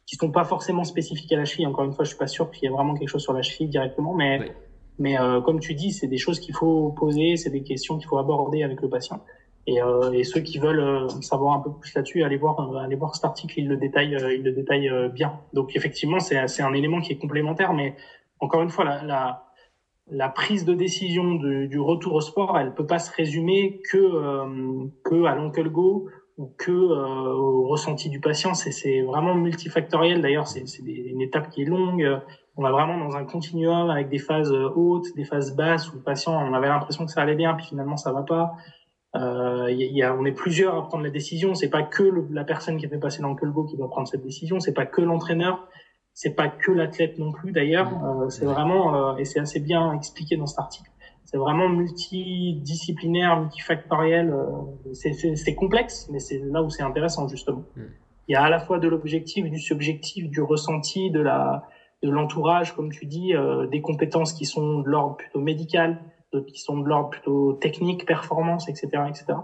qui 0.06 0.16
sont 0.16 0.30
pas 0.30 0.44
forcément 0.44 0.84
spécifiques 0.84 1.32
à 1.32 1.38
la 1.38 1.46
cheville 1.46 1.66
encore 1.66 1.84
une 1.84 1.94
fois 1.94 2.04
je 2.04 2.10
suis 2.10 2.18
pas 2.18 2.26
sûr 2.26 2.50
qu'il 2.50 2.64
y 2.64 2.66
ait 2.66 2.74
vraiment 2.74 2.94
quelque 2.94 3.08
chose 3.08 3.22
sur 3.22 3.32
la 3.32 3.40
cheville 3.40 3.68
directement 3.68 4.12
mais 4.12 4.54
mais 4.98 5.18
euh, 5.18 5.40
comme 5.40 5.60
tu 5.60 5.74
dis, 5.74 5.92
c'est 5.92 6.06
des 6.06 6.18
choses 6.18 6.38
qu'il 6.40 6.54
faut 6.54 6.92
poser, 6.92 7.36
c'est 7.36 7.50
des 7.50 7.62
questions 7.62 7.98
qu'il 7.98 8.06
faut 8.06 8.18
aborder 8.18 8.62
avec 8.62 8.80
le 8.80 8.88
patient. 8.88 9.20
Et, 9.66 9.82
euh, 9.82 10.12
et 10.12 10.24
ceux 10.24 10.40
qui 10.40 10.58
veulent 10.58 10.80
euh, 10.80 11.08
savoir 11.20 11.56
un 11.56 11.60
peu 11.60 11.72
plus 11.72 11.94
là-dessus, 11.94 12.22
allez 12.22 12.36
voir, 12.36 12.76
allez 12.76 12.96
voir 12.96 13.14
cet 13.14 13.24
article, 13.24 13.58
il 13.58 13.68
le 13.68 13.76
détaille, 13.76 14.16
il 14.34 14.42
le 14.42 14.52
détaille 14.52 14.90
bien. 15.12 15.40
Donc 15.52 15.74
effectivement, 15.74 16.20
c'est 16.20 16.46
c'est 16.48 16.62
un 16.62 16.74
élément 16.74 17.00
qui 17.00 17.12
est 17.12 17.18
complémentaire, 17.18 17.72
mais 17.72 17.96
encore 18.44 18.62
une 18.62 18.70
fois, 18.70 18.84
la, 18.84 20.28
prise 20.28 20.64
de 20.64 20.74
décision 20.74 21.34
du 21.34 21.80
retour 21.80 22.14
au 22.14 22.20
sport, 22.20 22.58
elle 22.58 22.74
peut 22.74 22.86
pas 22.86 22.98
se 22.98 23.14
résumer 23.14 23.80
que 23.90 23.98
que 25.02 25.24
à 25.24 25.34
l'oncle 25.34 25.68
go 25.70 26.08
ou 26.36 26.52
que 26.58 26.72
au 26.72 27.66
ressenti 27.68 28.10
du 28.10 28.20
patient. 28.20 28.54
C'est 28.54 29.02
vraiment 29.02 29.34
multifactoriel. 29.34 30.20
D'ailleurs, 30.20 30.46
c'est 30.46 30.64
une 30.78 31.20
étape 31.20 31.50
qui 31.50 31.62
est 31.62 31.66
longue 31.66 32.20
on 32.56 32.62
va 32.62 32.70
vraiment 32.70 32.98
dans 32.98 33.16
un 33.16 33.24
continuum 33.24 33.90
avec 33.90 34.08
des 34.08 34.18
phases 34.18 34.52
euh, 34.52 34.70
hautes, 34.74 35.06
des 35.16 35.24
phases 35.24 35.56
basses 35.56 35.92
où 35.92 35.96
le 35.96 36.02
patient, 36.02 36.32
on 36.32 36.54
avait 36.54 36.68
l'impression 36.68 37.04
que 37.04 37.10
ça 37.10 37.22
allait 37.22 37.34
bien, 37.34 37.54
puis 37.54 37.66
finalement 37.66 37.96
ça 37.96 38.12
va 38.12 38.22
pas. 38.22 38.52
Euh, 39.16 39.68
on 40.18 40.24
est 40.24 40.32
plusieurs 40.32 40.76
à 40.76 40.82
prendre 40.86 41.04
la 41.04 41.10
décision. 41.10 41.54
C'est 41.54 41.70
pas 41.70 41.82
que 41.82 42.02
la 42.30 42.44
personne 42.44 42.76
qui 42.76 42.88
fait 42.88 42.98
passer 42.98 43.22
dans 43.22 43.30
le 43.30 43.36
colbo 43.36 43.64
qui 43.64 43.76
doit 43.76 43.88
prendre 43.88 44.08
cette 44.08 44.22
décision. 44.22 44.58
C'est 44.58 44.72
pas 44.72 44.86
que 44.86 45.02
l'entraîneur. 45.02 45.68
C'est 46.14 46.34
pas 46.34 46.48
que 46.48 46.72
l'athlète 46.72 47.18
non 47.18 47.32
plus 47.32 47.52
d'ailleurs. 47.52 47.90
Mmh. 47.90 48.22
Euh, 48.22 48.28
c'est 48.30 48.44
vraiment 48.44 49.12
euh, 49.12 49.16
et 49.16 49.24
c'est 49.24 49.40
assez 49.40 49.60
bien 49.60 49.92
expliqué 49.92 50.36
dans 50.36 50.46
cet 50.46 50.58
article. 50.58 50.90
C'est 51.24 51.38
vraiment 51.38 51.68
multidisciplinaire, 51.68 53.40
multifactoriel. 53.40 54.30
Euh, 54.32 54.92
c'est 54.92 55.54
complexe, 55.54 56.08
mais 56.12 56.20
c'est 56.20 56.38
là 56.38 56.62
où 56.62 56.70
c'est 56.70 56.82
intéressant 56.82 57.28
justement. 57.28 57.64
Mmh. 57.76 57.82
Il 58.28 58.32
y 58.32 58.36
a 58.36 58.42
à 58.42 58.48
la 58.48 58.58
fois 58.58 58.78
de 58.78 58.88
l'objectif, 58.88 59.44
du 59.50 59.58
subjectif, 59.58 60.30
du 60.30 60.40
ressenti, 60.40 61.10
de 61.10 61.20
la 61.20 61.68
de 62.04 62.10
l'entourage, 62.10 62.74
comme 62.74 62.92
tu 62.92 63.06
dis, 63.06 63.34
euh, 63.34 63.66
des 63.66 63.80
compétences 63.80 64.32
qui 64.32 64.44
sont 64.44 64.80
de 64.80 64.88
l'ordre 64.88 65.16
plutôt 65.16 65.40
médical, 65.40 66.00
d'autres 66.32 66.52
qui 66.52 66.60
sont 66.60 66.78
de 66.78 66.88
l'ordre 66.88 67.10
plutôt 67.10 67.54
technique, 67.54 68.06
performance, 68.06 68.68
etc., 68.68 68.88
etc. 69.08 69.38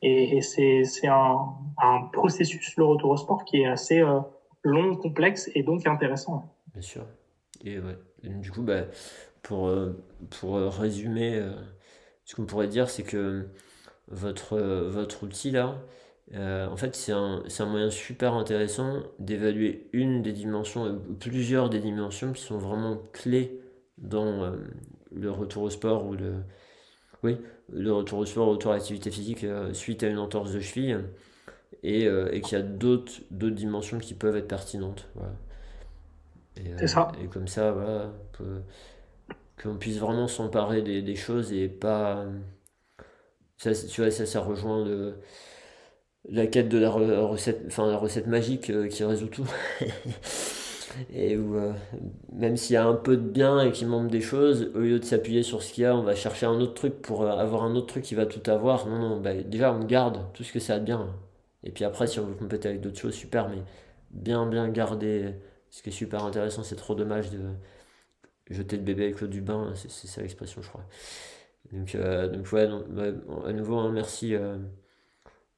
Et, 0.00 0.36
et 0.36 0.40
c'est 0.40 0.84
c'est 0.84 1.08
un, 1.08 1.38
un 1.76 2.02
processus 2.12 2.76
le 2.76 2.84
retour 2.84 3.10
au 3.10 3.16
sport 3.16 3.44
qui 3.44 3.62
est 3.62 3.66
assez 3.66 4.00
euh, 4.00 4.20
long, 4.62 4.96
complexe 4.96 5.50
et 5.54 5.62
donc 5.62 5.86
intéressant. 5.86 6.54
Bien 6.72 6.82
sûr. 6.82 7.06
Et 7.64 7.78
ouais. 7.78 7.96
du 8.22 8.50
coup, 8.50 8.62
bah, 8.62 8.84
pour 9.42 9.68
euh, 9.68 10.04
pour 10.30 10.56
résumer, 10.56 11.42
ce 12.24 12.34
qu'on 12.36 12.46
pourrait 12.46 12.68
dire, 12.68 12.88
c'est 12.90 13.02
que 13.02 13.48
votre 14.08 14.58
votre 14.58 15.24
outil 15.24 15.50
là, 15.50 15.78
euh, 16.34 16.66
en 16.68 16.76
fait, 16.76 16.94
c'est 16.94 17.12
un, 17.12 17.42
un, 17.58 17.66
moyen 17.66 17.90
super 17.90 18.34
intéressant 18.34 19.02
d'évaluer 19.18 19.88
une 19.92 20.22
des 20.22 20.32
dimensions, 20.32 20.84
euh, 20.86 20.98
plusieurs 21.18 21.70
des 21.70 21.78
dimensions 21.78 22.32
qui 22.32 22.42
sont 22.42 22.58
vraiment 22.58 23.00
clés 23.12 23.60
dans 23.96 24.44
euh, 24.44 24.56
le 25.12 25.30
retour 25.30 25.62
au 25.62 25.70
sport 25.70 26.06
ou 26.06 26.14
le, 26.14 26.34
oui, 27.22 27.38
le 27.72 27.92
retour 27.92 28.18
au 28.18 28.26
sport, 28.26 28.48
retour 28.48 28.72
à 28.72 28.74
l'activité 28.74 29.10
physique 29.10 29.46
suite 29.72 30.02
à 30.02 30.08
une 30.08 30.18
entorse 30.18 30.52
de 30.52 30.60
cheville 30.60 30.98
et, 31.82 32.04
et 32.04 32.40
qu'il 32.40 32.58
y 32.58 32.60
a 32.60 32.64
d'autres 32.64 33.20
dimensions 33.30 33.98
qui 33.98 34.14
peuvent 34.14 34.36
être 34.36 34.48
pertinentes. 34.48 35.06
Voilà. 35.14 35.32
Et, 36.56 36.86
ça. 36.88 37.12
et 37.22 37.26
comme 37.26 37.46
ça, 37.46 37.70
voilà, 37.70 38.12
qu'on 39.62 39.76
puisse 39.76 39.98
vraiment 39.98 40.26
s'emparer 40.26 40.82
des, 40.82 41.02
des, 41.02 41.14
choses 41.14 41.52
et 41.52 41.68
pas. 41.68 42.26
Ça, 43.58 43.72
tu 43.74 44.00
vois, 44.00 44.10
ça, 44.10 44.26
ça 44.26 44.40
rejoint 44.40 44.84
le 44.84 45.14
la 46.28 46.46
quête 46.46 46.68
de 46.68 46.78
la 46.78 46.90
recette, 46.90 47.62
enfin 47.66 47.90
la 47.90 47.96
recette 47.96 48.26
magique 48.26 48.70
euh, 48.70 48.88
qui 48.88 49.04
résout 49.04 49.28
tout. 49.28 49.48
et 51.12 51.36
où 51.36 51.56
euh, 51.56 51.72
même 52.32 52.56
s'il 52.56 52.74
y 52.74 52.76
a 52.76 52.84
un 52.84 52.94
peu 52.94 53.16
de 53.16 53.28
bien 53.28 53.60
et 53.60 53.72
qu'il 53.72 53.88
manque 53.88 54.10
des 54.10 54.20
choses, 54.20 54.70
au 54.74 54.80
lieu 54.80 54.98
de 54.98 55.04
s'appuyer 55.04 55.42
sur 55.42 55.62
ce 55.62 55.72
qu'il 55.72 55.84
y 55.84 55.86
a, 55.86 55.94
on 55.96 56.02
va 56.02 56.14
chercher 56.14 56.46
un 56.46 56.60
autre 56.60 56.74
truc 56.74 57.00
pour 57.00 57.22
euh, 57.22 57.30
avoir 57.30 57.64
un 57.64 57.74
autre 57.74 57.86
truc 57.86 58.04
qui 58.04 58.14
va 58.14 58.26
tout 58.26 58.48
avoir. 58.50 58.86
Non, 58.86 58.98
non, 58.98 59.20
bah, 59.20 59.34
déjà 59.34 59.72
on 59.72 59.84
garde 59.84 60.20
tout 60.34 60.44
ce 60.44 60.52
que 60.52 60.60
ça 60.60 60.74
a 60.74 60.78
de 60.78 60.84
bien. 60.84 61.08
Et 61.64 61.70
puis 61.70 61.84
après, 61.84 62.06
si 62.06 62.20
on 62.20 62.26
veut 62.26 62.34
compléter 62.34 62.68
avec 62.68 62.80
d'autres 62.80 62.98
choses, 62.98 63.14
super, 63.14 63.48
mais 63.48 63.62
bien, 64.10 64.46
bien 64.46 64.68
garder 64.68 65.34
ce 65.70 65.82
qui 65.82 65.90
est 65.90 65.92
super 65.92 66.24
intéressant, 66.24 66.62
c'est 66.62 66.76
trop 66.76 66.94
dommage 66.94 67.30
de 67.30 67.40
jeter 68.50 68.76
le 68.76 68.82
bébé 68.82 69.04
avec 69.04 69.20
l'eau 69.20 69.26
du 69.26 69.40
bain, 69.40 69.72
c'est 69.74 69.90
ça 69.90 70.22
l'expression, 70.22 70.62
je 70.62 70.68
crois. 70.68 70.84
Donc, 71.72 71.96
donc 71.96 72.52
ouais, 72.52 72.68
à 73.46 73.52
nouveau, 73.52 73.76
hein, 73.78 73.90
merci. 73.92 74.34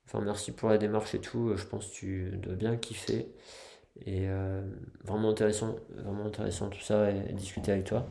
Enfin, 0.07 0.25
merci 0.25 0.51
pour 0.51 0.69
la 0.69 0.79
démarche 0.79 1.15
et 1.15 1.21
tout. 1.21 1.53
Je 1.57 1.65
pense 1.65 1.87
que 1.87 1.93
tu 1.93 2.31
dois 2.39 2.55
bien 2.55 2.77
kiffer. 2.77 3.29
Et 4.07 4.29
euh, 4.29 4.63
vraiment 5.05 5.31
intéressant, 5.31 5.77
vraiment 5.91 6.27
intéressant 6.27 6.69
tout 6.69 6.81
ça 6.81 7.11
et, 7.11 7.33
discuter 7.33 7.73
avec 7.73 7.85
toi. 7.85 8.07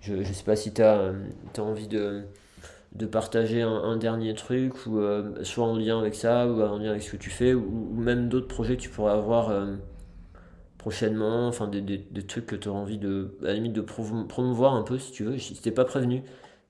Je 0.00 0.14
ne 0.14 0.24
sais 0.24 0.44
pas 0.44 0.56
si 0.56 0.72
tu 0.74 0.82
as, 0.82 0.98
euh, 0.98 1.14
envie 1.58 1.88
de, 1.88 2.24
de 2.94 3.06
partager 3.06 3.62
un, 3.62 3.96
dernier 3.96 4.34
truc, 4.34 4.86
ou 4.86 4.98
euh, 4.98 5.42
soit 5.44 5.66
en 5.66 5.76
lien 5.76 5.98
avec 5.98 6.14
ça, 6.14 6.46
ou 6.46 6.60
en 6.62 6.78
lien 6.78 6.90
avec 6.90 7.02
ce 7.02 7.12
que 7.12 7.16
tu 7.16 7.30
fais, 7.30 7.54
ou, 7.54 7.94
même 7.94 8.28
d'autres 8.28 8.48
projets 8.48 8.76
que 8.76 8.82
tu 8.82 8.90
pourrais 8.90 9.12
avoir 9.12 9.50
prochainement, 10.82 11.46
enfin 11.46 11.68
des, 11.68 11.80
des, 11.80 12.22
trucs 12.24 12.46
que 12.46 12.56
tu 12.56 12.68
auras 12.68 12.80
envie 12.80 12.98
de, 12.98 13.38
à 13.42 13.46
la 13.46 13.54
limite 13.54 13.72
de 13.72 13.80
promouvoir 13.80 14.74
un 14.74 14.82
peu 14.82 14.98
si 14.98 15.12
tu 15.12 15.22
veux. 15.22 15.38
Si 15.38 15.54
t'es 15.54 15.70
pas 15.70 15.84
prévenu, 15.84 16.22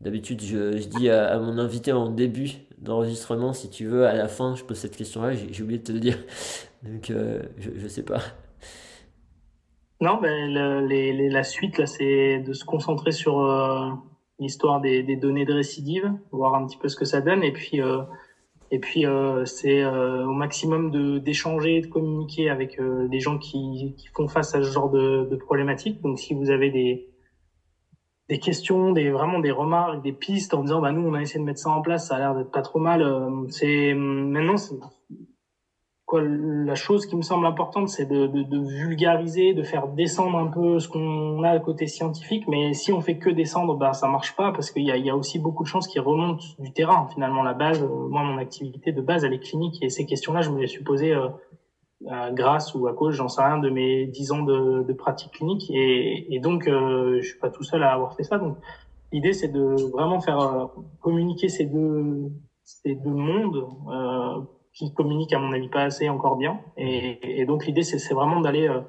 d'habitude 0.03 0.43
je, 0.43 0.77
je, 0.77 0.87
dis 0.87 1.09
à, 1.09 1.39
mon 1.39 1.59
invité 1.59 1.93
en 1.93 2.11
début 2.11 2.51
d'enregistrement, 2.79 3.55
si 3.55 3.71
tu 3.71 3.87
veux, 3.87 4.07
à 4.07 4.15
la 4.15 4.29
fin, 4.29 4.55
je 4.55 4.65
pose 4.65 4.77
cette 4.77 4.97
question-là, 4.97 5.33
j'ai 5.33 5.63
oublié 5.63 5.79
de 5.79 5.85
te 5.85 5.93
le 5.93 6.01
dire. 6.01 6.19
Donc, 6.83 7.11
euh, 7.11 7.43
je, 7.59 7.71
je 7.77 7.89
sais 7.89 8.03
pas. 8.03 8.21
Non, 10.03 10.21
ben, 10.21 10.53
le, 10.53 10.87
les, 10.87 11.31
la 11.31 11.45
suite, 11.45 11.79
là, 11.79 11.87
c'est 11.87 12.41
de 12.41 12.53
se 12.53 12.65
concentrer 12.65 13.13
sur 13.13 13.41
euh, 13.41 13.89
l'histoire 14.43 14.81
des, 14.81 15.03
des, 15.03 15.17
données 15.17 15.45
de 15.45 15.55
récidive, 15.55 16.13
voir 16.31 16.55
un 16.55 16.67
petit 16.67 16.77
peu 16.77 16.89
ce 16.89 16.97
que 16.97 17.05
ça 17.05 17.21
donne, 17.21 17.43
et 17.43 17.53
puis, 17.53 17.81
euh, 17.81 18.03
et 18.71 18.79
puis 18.79 19.07
euh, 19.07 19.45
c'est 19.45 19.83
euh, 19.83 20.27
au 20.27 20.33
maximum 20.33 20.91
d'échanger, 21.21 21.81
de 21.81 21.87
communiquer 21.87 22.51
avec 22.51 22.81
des 22.81 23.21
gens 23.21 23.39
qui, 23.39 23.95
qui 23.97 24.09
font 24.09 24.29
face 24.29 24.55
à 24.55 24.63
ce 24.63 24.71
genre 24.71 24.91
de, 24.91 25.29
de 25.31 25.37
problématiques. 25.37 26.01
Donc, 26.03 26.19
si 26.19 26.35
vous 26.35 26.51
avez 26.51 26.71
des, 26.71 27.09
des 28.29 28.39
questions, 28.39 28.93
des 28.93 29.11
vraiment 29.11 29.39
des 29.39 29.51
remarques, 29.51 30.03
des 30.03 30.13
pistes 30.13 30.55
en 30.55 30.63
disant 30.63 30.81
bah 30.81 30.93
nous 30.93 31.07
on 31.07 31.15
a 31.15 31.21
essayé 31.21 31.41
de 31.41 31.45
mettre 31.45 31.61
ça 31.61 31.71
en 31.71 31.83
place, 31.83 32.09
ça 32.09 32.17
a 32.17 32.19
l'air 32.19 32.35
d'être 32.35 32.51
pas 32.51 32.63
trop 32.63 32.79
mal. 32.79 33.05
C'est 33.49 33.95
maintenant 33.95 34.57
la 36.21 36.75
chose 36.75 37.07
qui 37.07 37.17
me 37.17 37.23
semble 37.23 37.47
importante, 37.47 37.89
c'est 37.89 38.07
de, 38.07 38.27
de, 38.27 38.43
de, 38.43 38.59
vulgariser, 38.59 39.55
de 39.55 39.63
faire 39.63 39.89
descendre 39.89 40.39
un 40.39 40.47
peu 40.47 40.79
ce 40.79 40.89
qu'on 40.89 41.43
a 41.43 41.51
à 41.51 41.59
côté 41.61 41.87
scientifique. 41.87 42.47
Mais 42.49 42.75
si 42.75 42.93
on 42.93 43.01
fait 43.01 43.19
que 43.19 43.31
descendre, 43.31 43.77
bah 43.77 43.93
ça 43.93 44.09
marche 44.09 44.37
pas 44.37 44.53
parce 44.53 44.71
qu'il 44.71 44.85
y 44.85 44.91
a, 44.91 44.97
y 44.97 45.11
a 45.11 45.17
aussi 45.17 45.39
beaucoup 45.39 45.63
de 45.63 45.69
chances 45.69 45.87
qui 45.87 45.99
remontent 45.99 46.45
du 46.59 46.73
terrain. 46.73 47.09
Finalement, 47.13 47.43
la 47.43 47.55
base, 47.55 47.83
moi, 47.83 48.23
mon 48.23 48.39
activité 48.39 48.93
de 48.93 49.01
base, 49.01 49.25
elle 49.25 49.33
est 49.33 49.41
clinique 49.41 49.83
et 49.83 49.89
ces 49.89 50.07
questions-là, 50.07 50.43
je 50.43 50.51
me 50.51 50.61
les 50.61 50.67
suis 50.67 50.85
posées 50.85 51.15
euh, 51.15 52.31
grâce 52.33 52.75
ou 52.75 52.87
à 52.87 52.95
cause, 52.95 53.15
j'en 53.15 53.29
sais 53.29 53.43
rien, 53.43 53.59
de 53.59 53.71
mes 53.71 54.07
dix 54.07 54.33
ans 54.33 54.43
de, 54.43 54.83
de 54.83 54.93
pratique 54.93 55.33
clinique. 55.33 55.71
Et, 55.71 56.35
et 56.35 56.41
donc, 56.41 56.69
euh, 56.69 57.21
je 57.21 57.29
suis 57.29 57.39
pas 57.39 57.51
tout 57.51 57.65
seul 57.65 57.83
à 57.83 57.93
avoir 57.93 58.15
fait 58.15 58.25
ça. 58.25 58.39
Donc, 58.39 58.57
l'idée, 59.13 59.33
c'est 59.33 59.49
de 59.49 59.91
vraiment 59.93 60.21
faire 60.21 60.41
euh, 60.41 60.67
communiquer 61.01 61.49
ces 61.49 61.65
deux 61.65 62.31
ces 62.65 62.95
deux 62.95 63.11
mondes 63.11 63.67
qui 64.75 64.93
communiquent 64.95 65.33
à 65.35 65.39
mon 65.39 65.53
avis 65.53 65.69
pas 65.69 65.83
assez 65.83 66.09
encore 66.09 66.37
bien. 66.37 66.61
Et, 66.77 67.41
et 67.41 67.45
donc 67.45 67.67
l'idée 67.67 67.83
c'est 67.83 68.15
vraiment 68.15 68.41
d'aller 68.41 68.69
euh, 68.69 68.81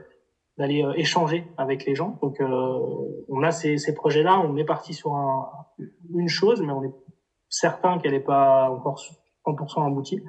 d'aller 0.57 0.83
euh, 0.83 0.93
échanger 0.93 1.45
avec 1.57 1.85
les 1.85 1.95
gens. 1.95 2.17
Donc 2.21 2.39
euh, 2.39 2.79
on 3.27 3.43
a 3.43 3.51
ces, 3.51 3.77
ces 3.77 3.93
projets-là, 3.93 4.39
on 4.39 4.55
est 4.57 4.65
parti 4.65 4.93
sur 4.93 5.15
un, 5.15 5.49
une 6.13 6.29
chose, 6.29 6.61
mais 6.61 6.71
on 6.71 6.83
est 6.83 6.93
certain 7.49 7.97
qu'elle 7.97 8.11
n'est 8.11 8.19
pas 8.19 8.69
encore 8.69 9.01
100% 9.45 9.85
aboutie. 9.85 10.21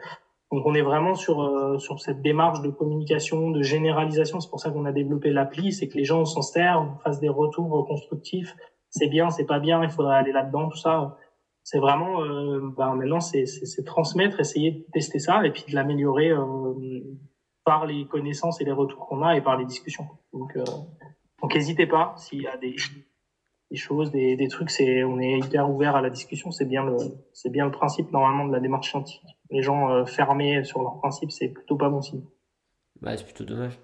Donc 0.51 0.67
on 0.67 0.75
est 0.75 0.83
vraiment 0.83 1.15
sur 1.15 1.81
sur 1.81 2.01
cette 2.01 2.23
démarche 2.23 2.63
de 2.63 2.71
communication, 2.71 3.51
de 3.51 3.63
généralisation. 3.63 4.41
C'est 4.41 4.51
pour 4.51 4.61
ça 4.61 4.71
qu'on 4.71 4.85
a 4.85 4.93
développé 4.93 5.31
l'appli, 5.31 5.73
c'est 5.73 5.89
que 5.89 5.97
les 5.97 6.05
gens 6.05 6.25
s'en 6.25 6.43
servent, 6.43 6.91
fassent 7.03 7.21
des 7.21 7.29
retours 7.29 7.87
constructifs. 7.87 8.55
C'est 8.89 9.09
bien, 9.09 9.31
c'est 9.31 9.47
pas 9.47 9.59
bien, 9.59 9.83
il 9.83 9.91
faudrait 9.91 10.17
aller 10.17 10.31
là-dedans, 10.31 10.69
tout 10.69 10.77
ça 10.77 11.17
c'est 11.65 11.79
vraiment 11.79 12.23
euh, 12.23 12.61
ben 12.77 12.95
maintenant 12.95 13.21
c'est 13.21 13.47
transmettre, 13.87 14.39
essayer 14.39 14.71
de 14.71 14.85
tester 14.93 15.19
ça 15.19 15.45
et 15.47 15.51
puis 15.51 15.65
de 15.67 15.75
l'améliorer 15.75 16.31
euh, 16.31 17.01
par 17.65 17.87
les 17.87 18.07
connaissances 18.07 18.61
et 18.61 18.65
les 18.65 18.73
retours 18.73 19.07
qu'on 19.07 19.23
a 19.23 19.35
et 19.35 19.41
par 19.41 19.57
les 19.57 19.65
discussions. 19.65 20.07
Donc 20.35 20.55
euh, 20.57 20.65
donc 21.43 21.55
n'hésitez 21.55 21.87
pas 21.87 22.15
s'il 22.19 22.43
y 22.43 22.47
a 22.47 22.59
des, 22.59 22.77
choses, 23.77 24.13
des, 24.13 24.49
trucs, 24.49 24.71
c'est 24.71 25.05
on 25.05 25.19
est 25.19 25.39
hyper 25.39 25.71
ouvert 25.71 25.97
à 25.97 26.03
la 26.03 26.11
discussion. 26.11 26.51
C'est 26.51 26.67
bien 26.67 26.85
le 26.85 26.99
c'est 27.33 27.51
bien 27.51 27.65
le 27.65 27.73
principe 27.73 28.13
normalement 28.13 28.47
de 28.47 28.53
la 28.53 28.61
démarche 28.61 28.91
scientifique. 28.91 29.39
Les 29.51 29.63
gens 29.63 30.05
fermés 30.05 30.65
sur 30.65 30.83
leurs 30.83 30.99
principes, 30.99 31.33
c'est 31.33 31.49
plutôt 31.49 31.77
pas 31.77 31.89
bon 31.89 32.03
signe. 32.03 32.25
Ouais, 33.01 33.17
c'est 33.17 33.25
plutôt 33.25 33.45
dommage. 33.45 33.79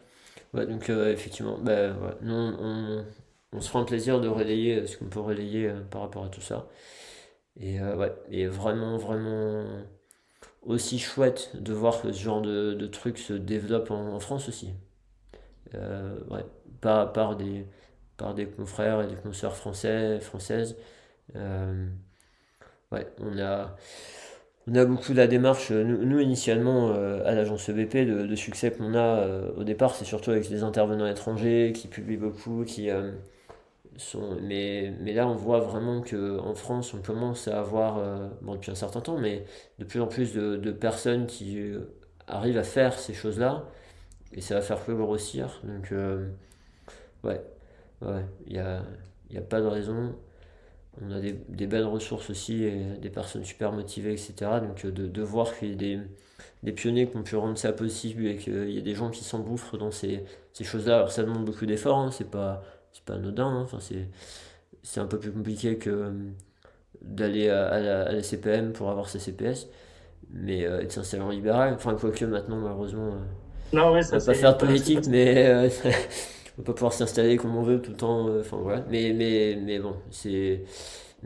Donc 0.52 0.90
effectivement, 0.90 1.56
bah, 1.58 1.92
ouais. 1.92 2.14
Nous, 2.20 2.34
on, 2.34 3.04
on, 3.52 3.60
se 3.60 3.68
fera 3.68 3.80
un 3.80 3.84
plaisir 3.86 4.20
de 4.20 4.28
relayer 4.28 4.86
ce 4.86 4.98
qu'on 4.98 5.06
peut 5.06 5.20
relayer 5.20 5.70
par 5.90 6.02
rapport 6.02 6.24
à 6.24 6.28
tout 6.28 6.42
ça. 6.42 6.66
Et 7.58 7.80
euh, 7.80 7.96
ouais, 7.96 8.12
et 8.30 8.46
vraiment, 8.46 8.96
vraiment 8.96 9.64
aussi 10.62 10.98
chouette 10.98 11.50
de 11.54 11.72
voir 11.72 12.00
que 12.02 12.12
ce 12.12 12.22
genre 12.22 12.42
de, 12.42 12.74
de 12.74 12.86
truc 12.86 13.18
se 13.18 13.32
développe 13.32 13.90
en, 13.90 14.18
France 14.20 14.48
aussi. 14.48 14.70
Euh, 15.74 16.18
ouais, 16.30 16.44
par, 16.80 17.12
par, 17.12 17.36
des, 17.36 17.66
par 18.16 18.34
des 18.34 18.46
confrères 18.46 19.02
et 19.02 19.06
des 19.06 19.16
consoeurs 19.16 19.56
français, 19.56 20.20
françaises. 20.20 20.76
Euh, 21.36 21.86
ouais, 22.92 23.06
on 23.20 23.38
a, 23.38 23.76
on 24.66 24.74
a 24.74 24.84
beaucoup 24.84 25.12
la 25.12 25.26
démarche, 25.26 25.70
nous, 25.70 26.20
initialement 26.20 26.92
à 26.92 27.34
l'agence 27.34 27.68
EBP, 27.68 28.06
de, 28.06 28.26
de 28.26 28.36
succès 28.36 28.70
qu'on 28.70 28.94
a 28.94 29.26
au 29.56 29.64
départ, 29.64 29.94
c'est 29.94 30.04
surtout 30.04 30.30
avec 30.30 30.48
des 30.48 30.62
intervenants 30.62 31.06
étrangers 31.06 31.72
qui 31.74 31.88
publient 31.88 32.16
beaucoup, 32.16 32.64
qui, 32.64 32.90
mais, 34.42 34.94
mais 35.00 35.12
là, 35.12 35.26
on 35.26 35.34
voit 35.34 35.60
vraiment 35.60 36.02
qu'en 36.02 36.54
France, 36.54 36.94
on 36.94 37.02
commence 37.02 37.48
à 37.48 37.60
avoir, 37.60 37.98
euh, 37.98 38.28
bon, 38.42 38.54
depuis 38.54 38.70
un 38.70 38.74
certain 38.74 39.00
temps, 39.00 39.18
mais 39.18 39.44
de 39.78 39.84
plus 39.84 40.00
en 40.00 40.06
plus 40.06 40.32
de, 40.34 40.70
personnes 40.72 41.26
qui 41.26 41.58
euh, 41.58 41.80
arrivent 42.26 42.58
à 42.58 42.62
faire 42.62 42.98
ces 42.98 43.14
choses-là, 43.14 43.64
et 44.32 44.40
ça 44.40 44.54
va 44.54 44.60
faire 44.62 44.78
grossir. 44.88 45.60
Donc, 45.64 45.92
euh, 45.92 46.28
ouais, 47.24 47.40
ouais, 48.02 48.24
il 48.46 48.54
n'y 48.54 48.58
a, 48.58 48.82
y 49.30 49.38
a 49.38 49.42
pas 49.42 49.60
de 49.60 49.66
raison. 49.66 50.14
On 51.02 51.10
a 51.12 51.20
des, 51.20 51.32
des, 51.48 51.66
belles 51.66 51.86
ressources 51.86 52.30
aussi, 52.30 52.64
et 52.64 52.96
des 53.00 53.10
personnes 53.10 53.44
super 53.44 53.72
motivées, 53.72 54.12
etc. 54.12 54.60
Donc, 54.62 54.86
de, 54.86 55.22
voir 55.22 55.56
qu'il 55.56 55.70
y 55.70 55.72
a 55.72 55.76
des, 55.76 56.00
des 56.62 56.72
pionniers 56.72 57.08
qui 57.08 57.16
ont 57.16 57.22
pu 57.22 57.36
rendre 57.36 57.58
ça 57.58 57.72
possible 57.72 58.26
et 58.26 58.36
qu'il 58.36 58.70
y 58.70 58.78
a 58.78 58.82
des 58.82 58.94
gens 58.94 59.10
qui 59.10 59.24
s'engouffrent 59.24 59.78
dans 59.78 59.90
ces, 59.90 60.24
ces 60.52 60.64
choses-là. 60.64 61.08
Ça 61.08 61.22
demande 61.22 61.44
beaucoup 61.44 61.66
d'efforts, 61.66 61.98
hein, 61.98 62.10
c'est 62.10 62.30
pas 62.30 62.62
c'est 62.92 63.04
pas 63.04 63.14
anodin. 63.14 63.46
Hein. 63.46 63.62
Enfin, 63.62 63.78
c'est, 63.80 64.08
c'est 64.82 65.00
un 65.00 65.06
peu 65.06 65.18
plus 65.18 65.32
compliqué 65.32 65.76
que 65.76 65.90
euh, 65.90 66.10
d'aller 67.02 67.48
à, 67.48 68.12
la, 68.12 68.22
CPM 68.22 68.72
pour 68.72 68.90
avoir 68.90 69.08
ses 69.08 69.18
CPS. 69.18 69.68
Mais 70.32 70.64
euh, 70.64 70.80
être 70.80 70.92
s'installer 70.92 71.24
en 71.24 71.30
libéral, 71.30 71.74
enfin, 71.74 71.94
quoique 71.94 72.24
maintenant, 72.24 72.58
malheureusement, 72.58 73.14
euh, 73.14 73.18
non, 73.72 73.92
ouais, 73.92 74.02
ça, 74.02 74.16
on 74.16 74.18
va 74.18 74.26
pas 74.26 74.34
faire 74.34 74.52
de 74.52 74.58
politique, 74.58 75.06
mais 75.08 75.52
on 75.84 76.62
va 76.62 76.64
pas 76.64 76.72
pouvoir 76.72 76.92
s'installer 76.92 77.36
comme 77.36 77.56
on 77.56 77.62
veut 77.62 77.80
tout 77.80 77.90
le 77.90 77.96
temps. 77.96 78.38
Enfin, 78.38 78.58
voilà. 78.58 78.84
Mais, 78.90 79.12
mais, 79.12 79.58
mais 79.60 79.78
bon, 79.80 79.96
c'est, 80.10 80.62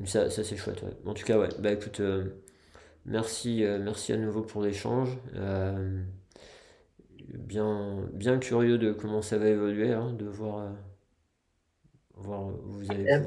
ça, 0.05 0.31
ça 0.31 0.43
c'est 0.43 0.57
chouette. 0.57 0.83
Ouais. 0.83 0.97
En 1.07 1.13
tout 1.13 1.25
cas, 1.25 1.39
ouais, 1.39 1.49
bah 1.59 1.73
écoute, 1.73 2.01
merci, 3.05 3.65
merci 3.81 4.13
à 4.13 4.17
nouveau 4.17 4.41
pour 4.41 4.63
l'échange 4.63 5.19
bien, 7.29 7.97
bien 8.13 8.39
curieux 8.39 8.79
de 8.79 8.93
comment 8.93 9.23
ça 9.23 9.39
va 9.39 9.49
évoluer, 9.49 9.93
hein, 9.93 10.13
de 10.13 10.27
voir, 10.27 10.69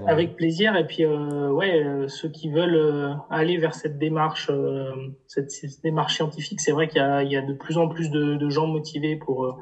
avec 0.07 0.35
plaisir. 0.35 0.75
Et 0.75 0.85
puis, 0.85 1.03
euh, 1.03 1.51
ouais, 1.51 1.83
euh, 1.83 2.07
ceux 2.07 2.29
qui 2.29 2.49
veulent 2.49 2.75
euh, 2.75 3.13
aller 3.29 3.57
vers 3.57 3.75
cette 3.75 3.97
démarche, 3.97 4.49
euh, 4.49 4.91
cette, 5.27 5.51
cette, 5.51 5.81
démarche 5.83 6.15
scientifique, 6.15 6.59
c'est 6.61 6.71
vrai 6.71 6.87
qu'il 6.87 7.01
y, 7.01 7.33
y 7.33 7.37
a, 7.37 7.41
de 7.41 7.53
plus 7.53 7.77
en 7.77 7.87
plus 7.87 8.09
de, 8.09 8.35
de 8.35 8.49
gens 8.49 8.67
motivés 8.67 9.15
pour, 9.15 9.57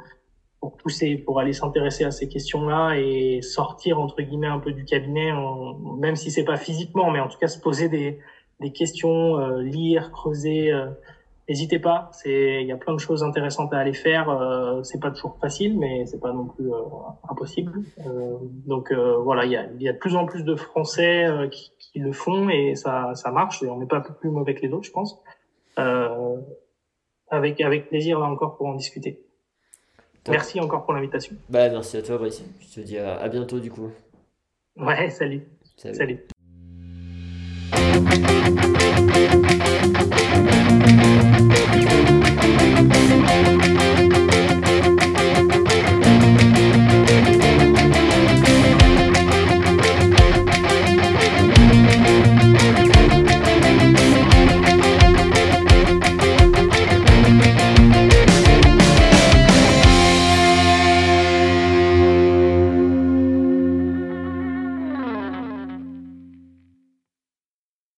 pour 0.60 0.78
pousser, 0.78 1.18
pour 1.18 1.40
aller 1.40 1.54
s'intéresser 1.54 2.04
à 2.04 2.12
ces 2.12 2.30
questions-là 2.30 2.96
et 2.98 3.42
sortir 3.42 4.00
entre 4.00 4.22
guillemets 4.22 4.48
un 4.48 4.60
peu 4.60 4.72
du 4.72 4.86
cabinet, 4.86 5.32
même 6.00 6.16
si 6.16 6.32
c'est 6.32 6.46
pas 6.46 6.58
physiquement, 6.58 7.12
mais 7.12 7.20
en 7.20 7.28
tout 7.28 7.38
cas 7.38 7.48
se 7.48 7.60
poser 7.60 7.90
des, 7.90 8.20
des 8.62 8.72
questions, 8.72 9.38
lire, 9.60 10.12
creuser 10.12 10.72
N'hésitez 11.48 11.78
pas, 11.78 12.10
c'est 12.12 12.64
il 12.64 12.68
y 12.68 12.72
a 12.72 12.78
plein 12.78 12.94
de 12.94 13.00
choses 13.00 13.24
intéressantes 13.24 13.72
à 13.72 13.78
aller 13.78 13.94
faire. 13.94 14.30
Euh, 14.30 14.82
c'est 14.82 15.00
pas 15.00 15.12
toujours 15.12 15.38
facile, 15.40 15.78
mais 15.78 16.06
c'est 16.08 16.20
pas 16.20 16.34
non 16.34 16.46
plus 16.48 16.74
euh, 16.74 16.78
impossible. 17.30 17.72
Euh, 18.00 18.38
donc 18.66 18.92
euh, 18.92 19.18
voilà, 19.18 19.46
il 19.46 19.52
y 19.52 19.56
a, 19.56 19.68
il 19.76 19.82
y 19.82 19.88
a 19.88 19.94
de 19.94 19.98
plus 19.98 20.16
en 20.16 20.26
plus 20.26 20.44
de 20.44 20.56
Français 20.56 21.26
euh, 21.26 21.48
qui, 21.48 21.72
qui, 21.78 22.00
le 22.00 22.14
font 22.14 22.50
et 22.50 22.74
ça 22.74 23.14
ça 23.14 23.30
marche. 23.30 23.62
Et 23.62 23.68
on 23.68 23.78
n'est 23.78 23.86
pas 23.86 24.02
plus 24.02 24.32
mauvais 24.32 24.56
que 24.56 24.62
les 24.62 24.74
autres, 24.74 24.86
je 24.86 24.92
pense. 24.92 25.22
avec 27.30 27.62
avec 27.62 27.90
plaisir 27.90 28.20
là 28.20 28.26
encore 28.26 28.58
pour 28.58 28.66
en 28.66 28.74
discuter. 28.74 29.22
Merci 30.28 30.60
encore 30.60 30.84
pour 30.86 30.94
l'invitation. 30.94 31.36
Bah 31.50 31.70
merci 31.70 31.98
à 31.98 32.02
toi 32.02 32.18
Brice. 32.18 32.44
Je 32.60 32.82
te 32.82 32.86
dis 32.86 32.98
à, 32.98 33.18
à 33.18 33.30
bientôt 33.30 33.60
du 33.60 33.70
coup. 33.70 33.92
Ouais, 34.78 35.12
salut. 35.12 35.48
Salut. 35.78 35.96
salut. 35.96 36.28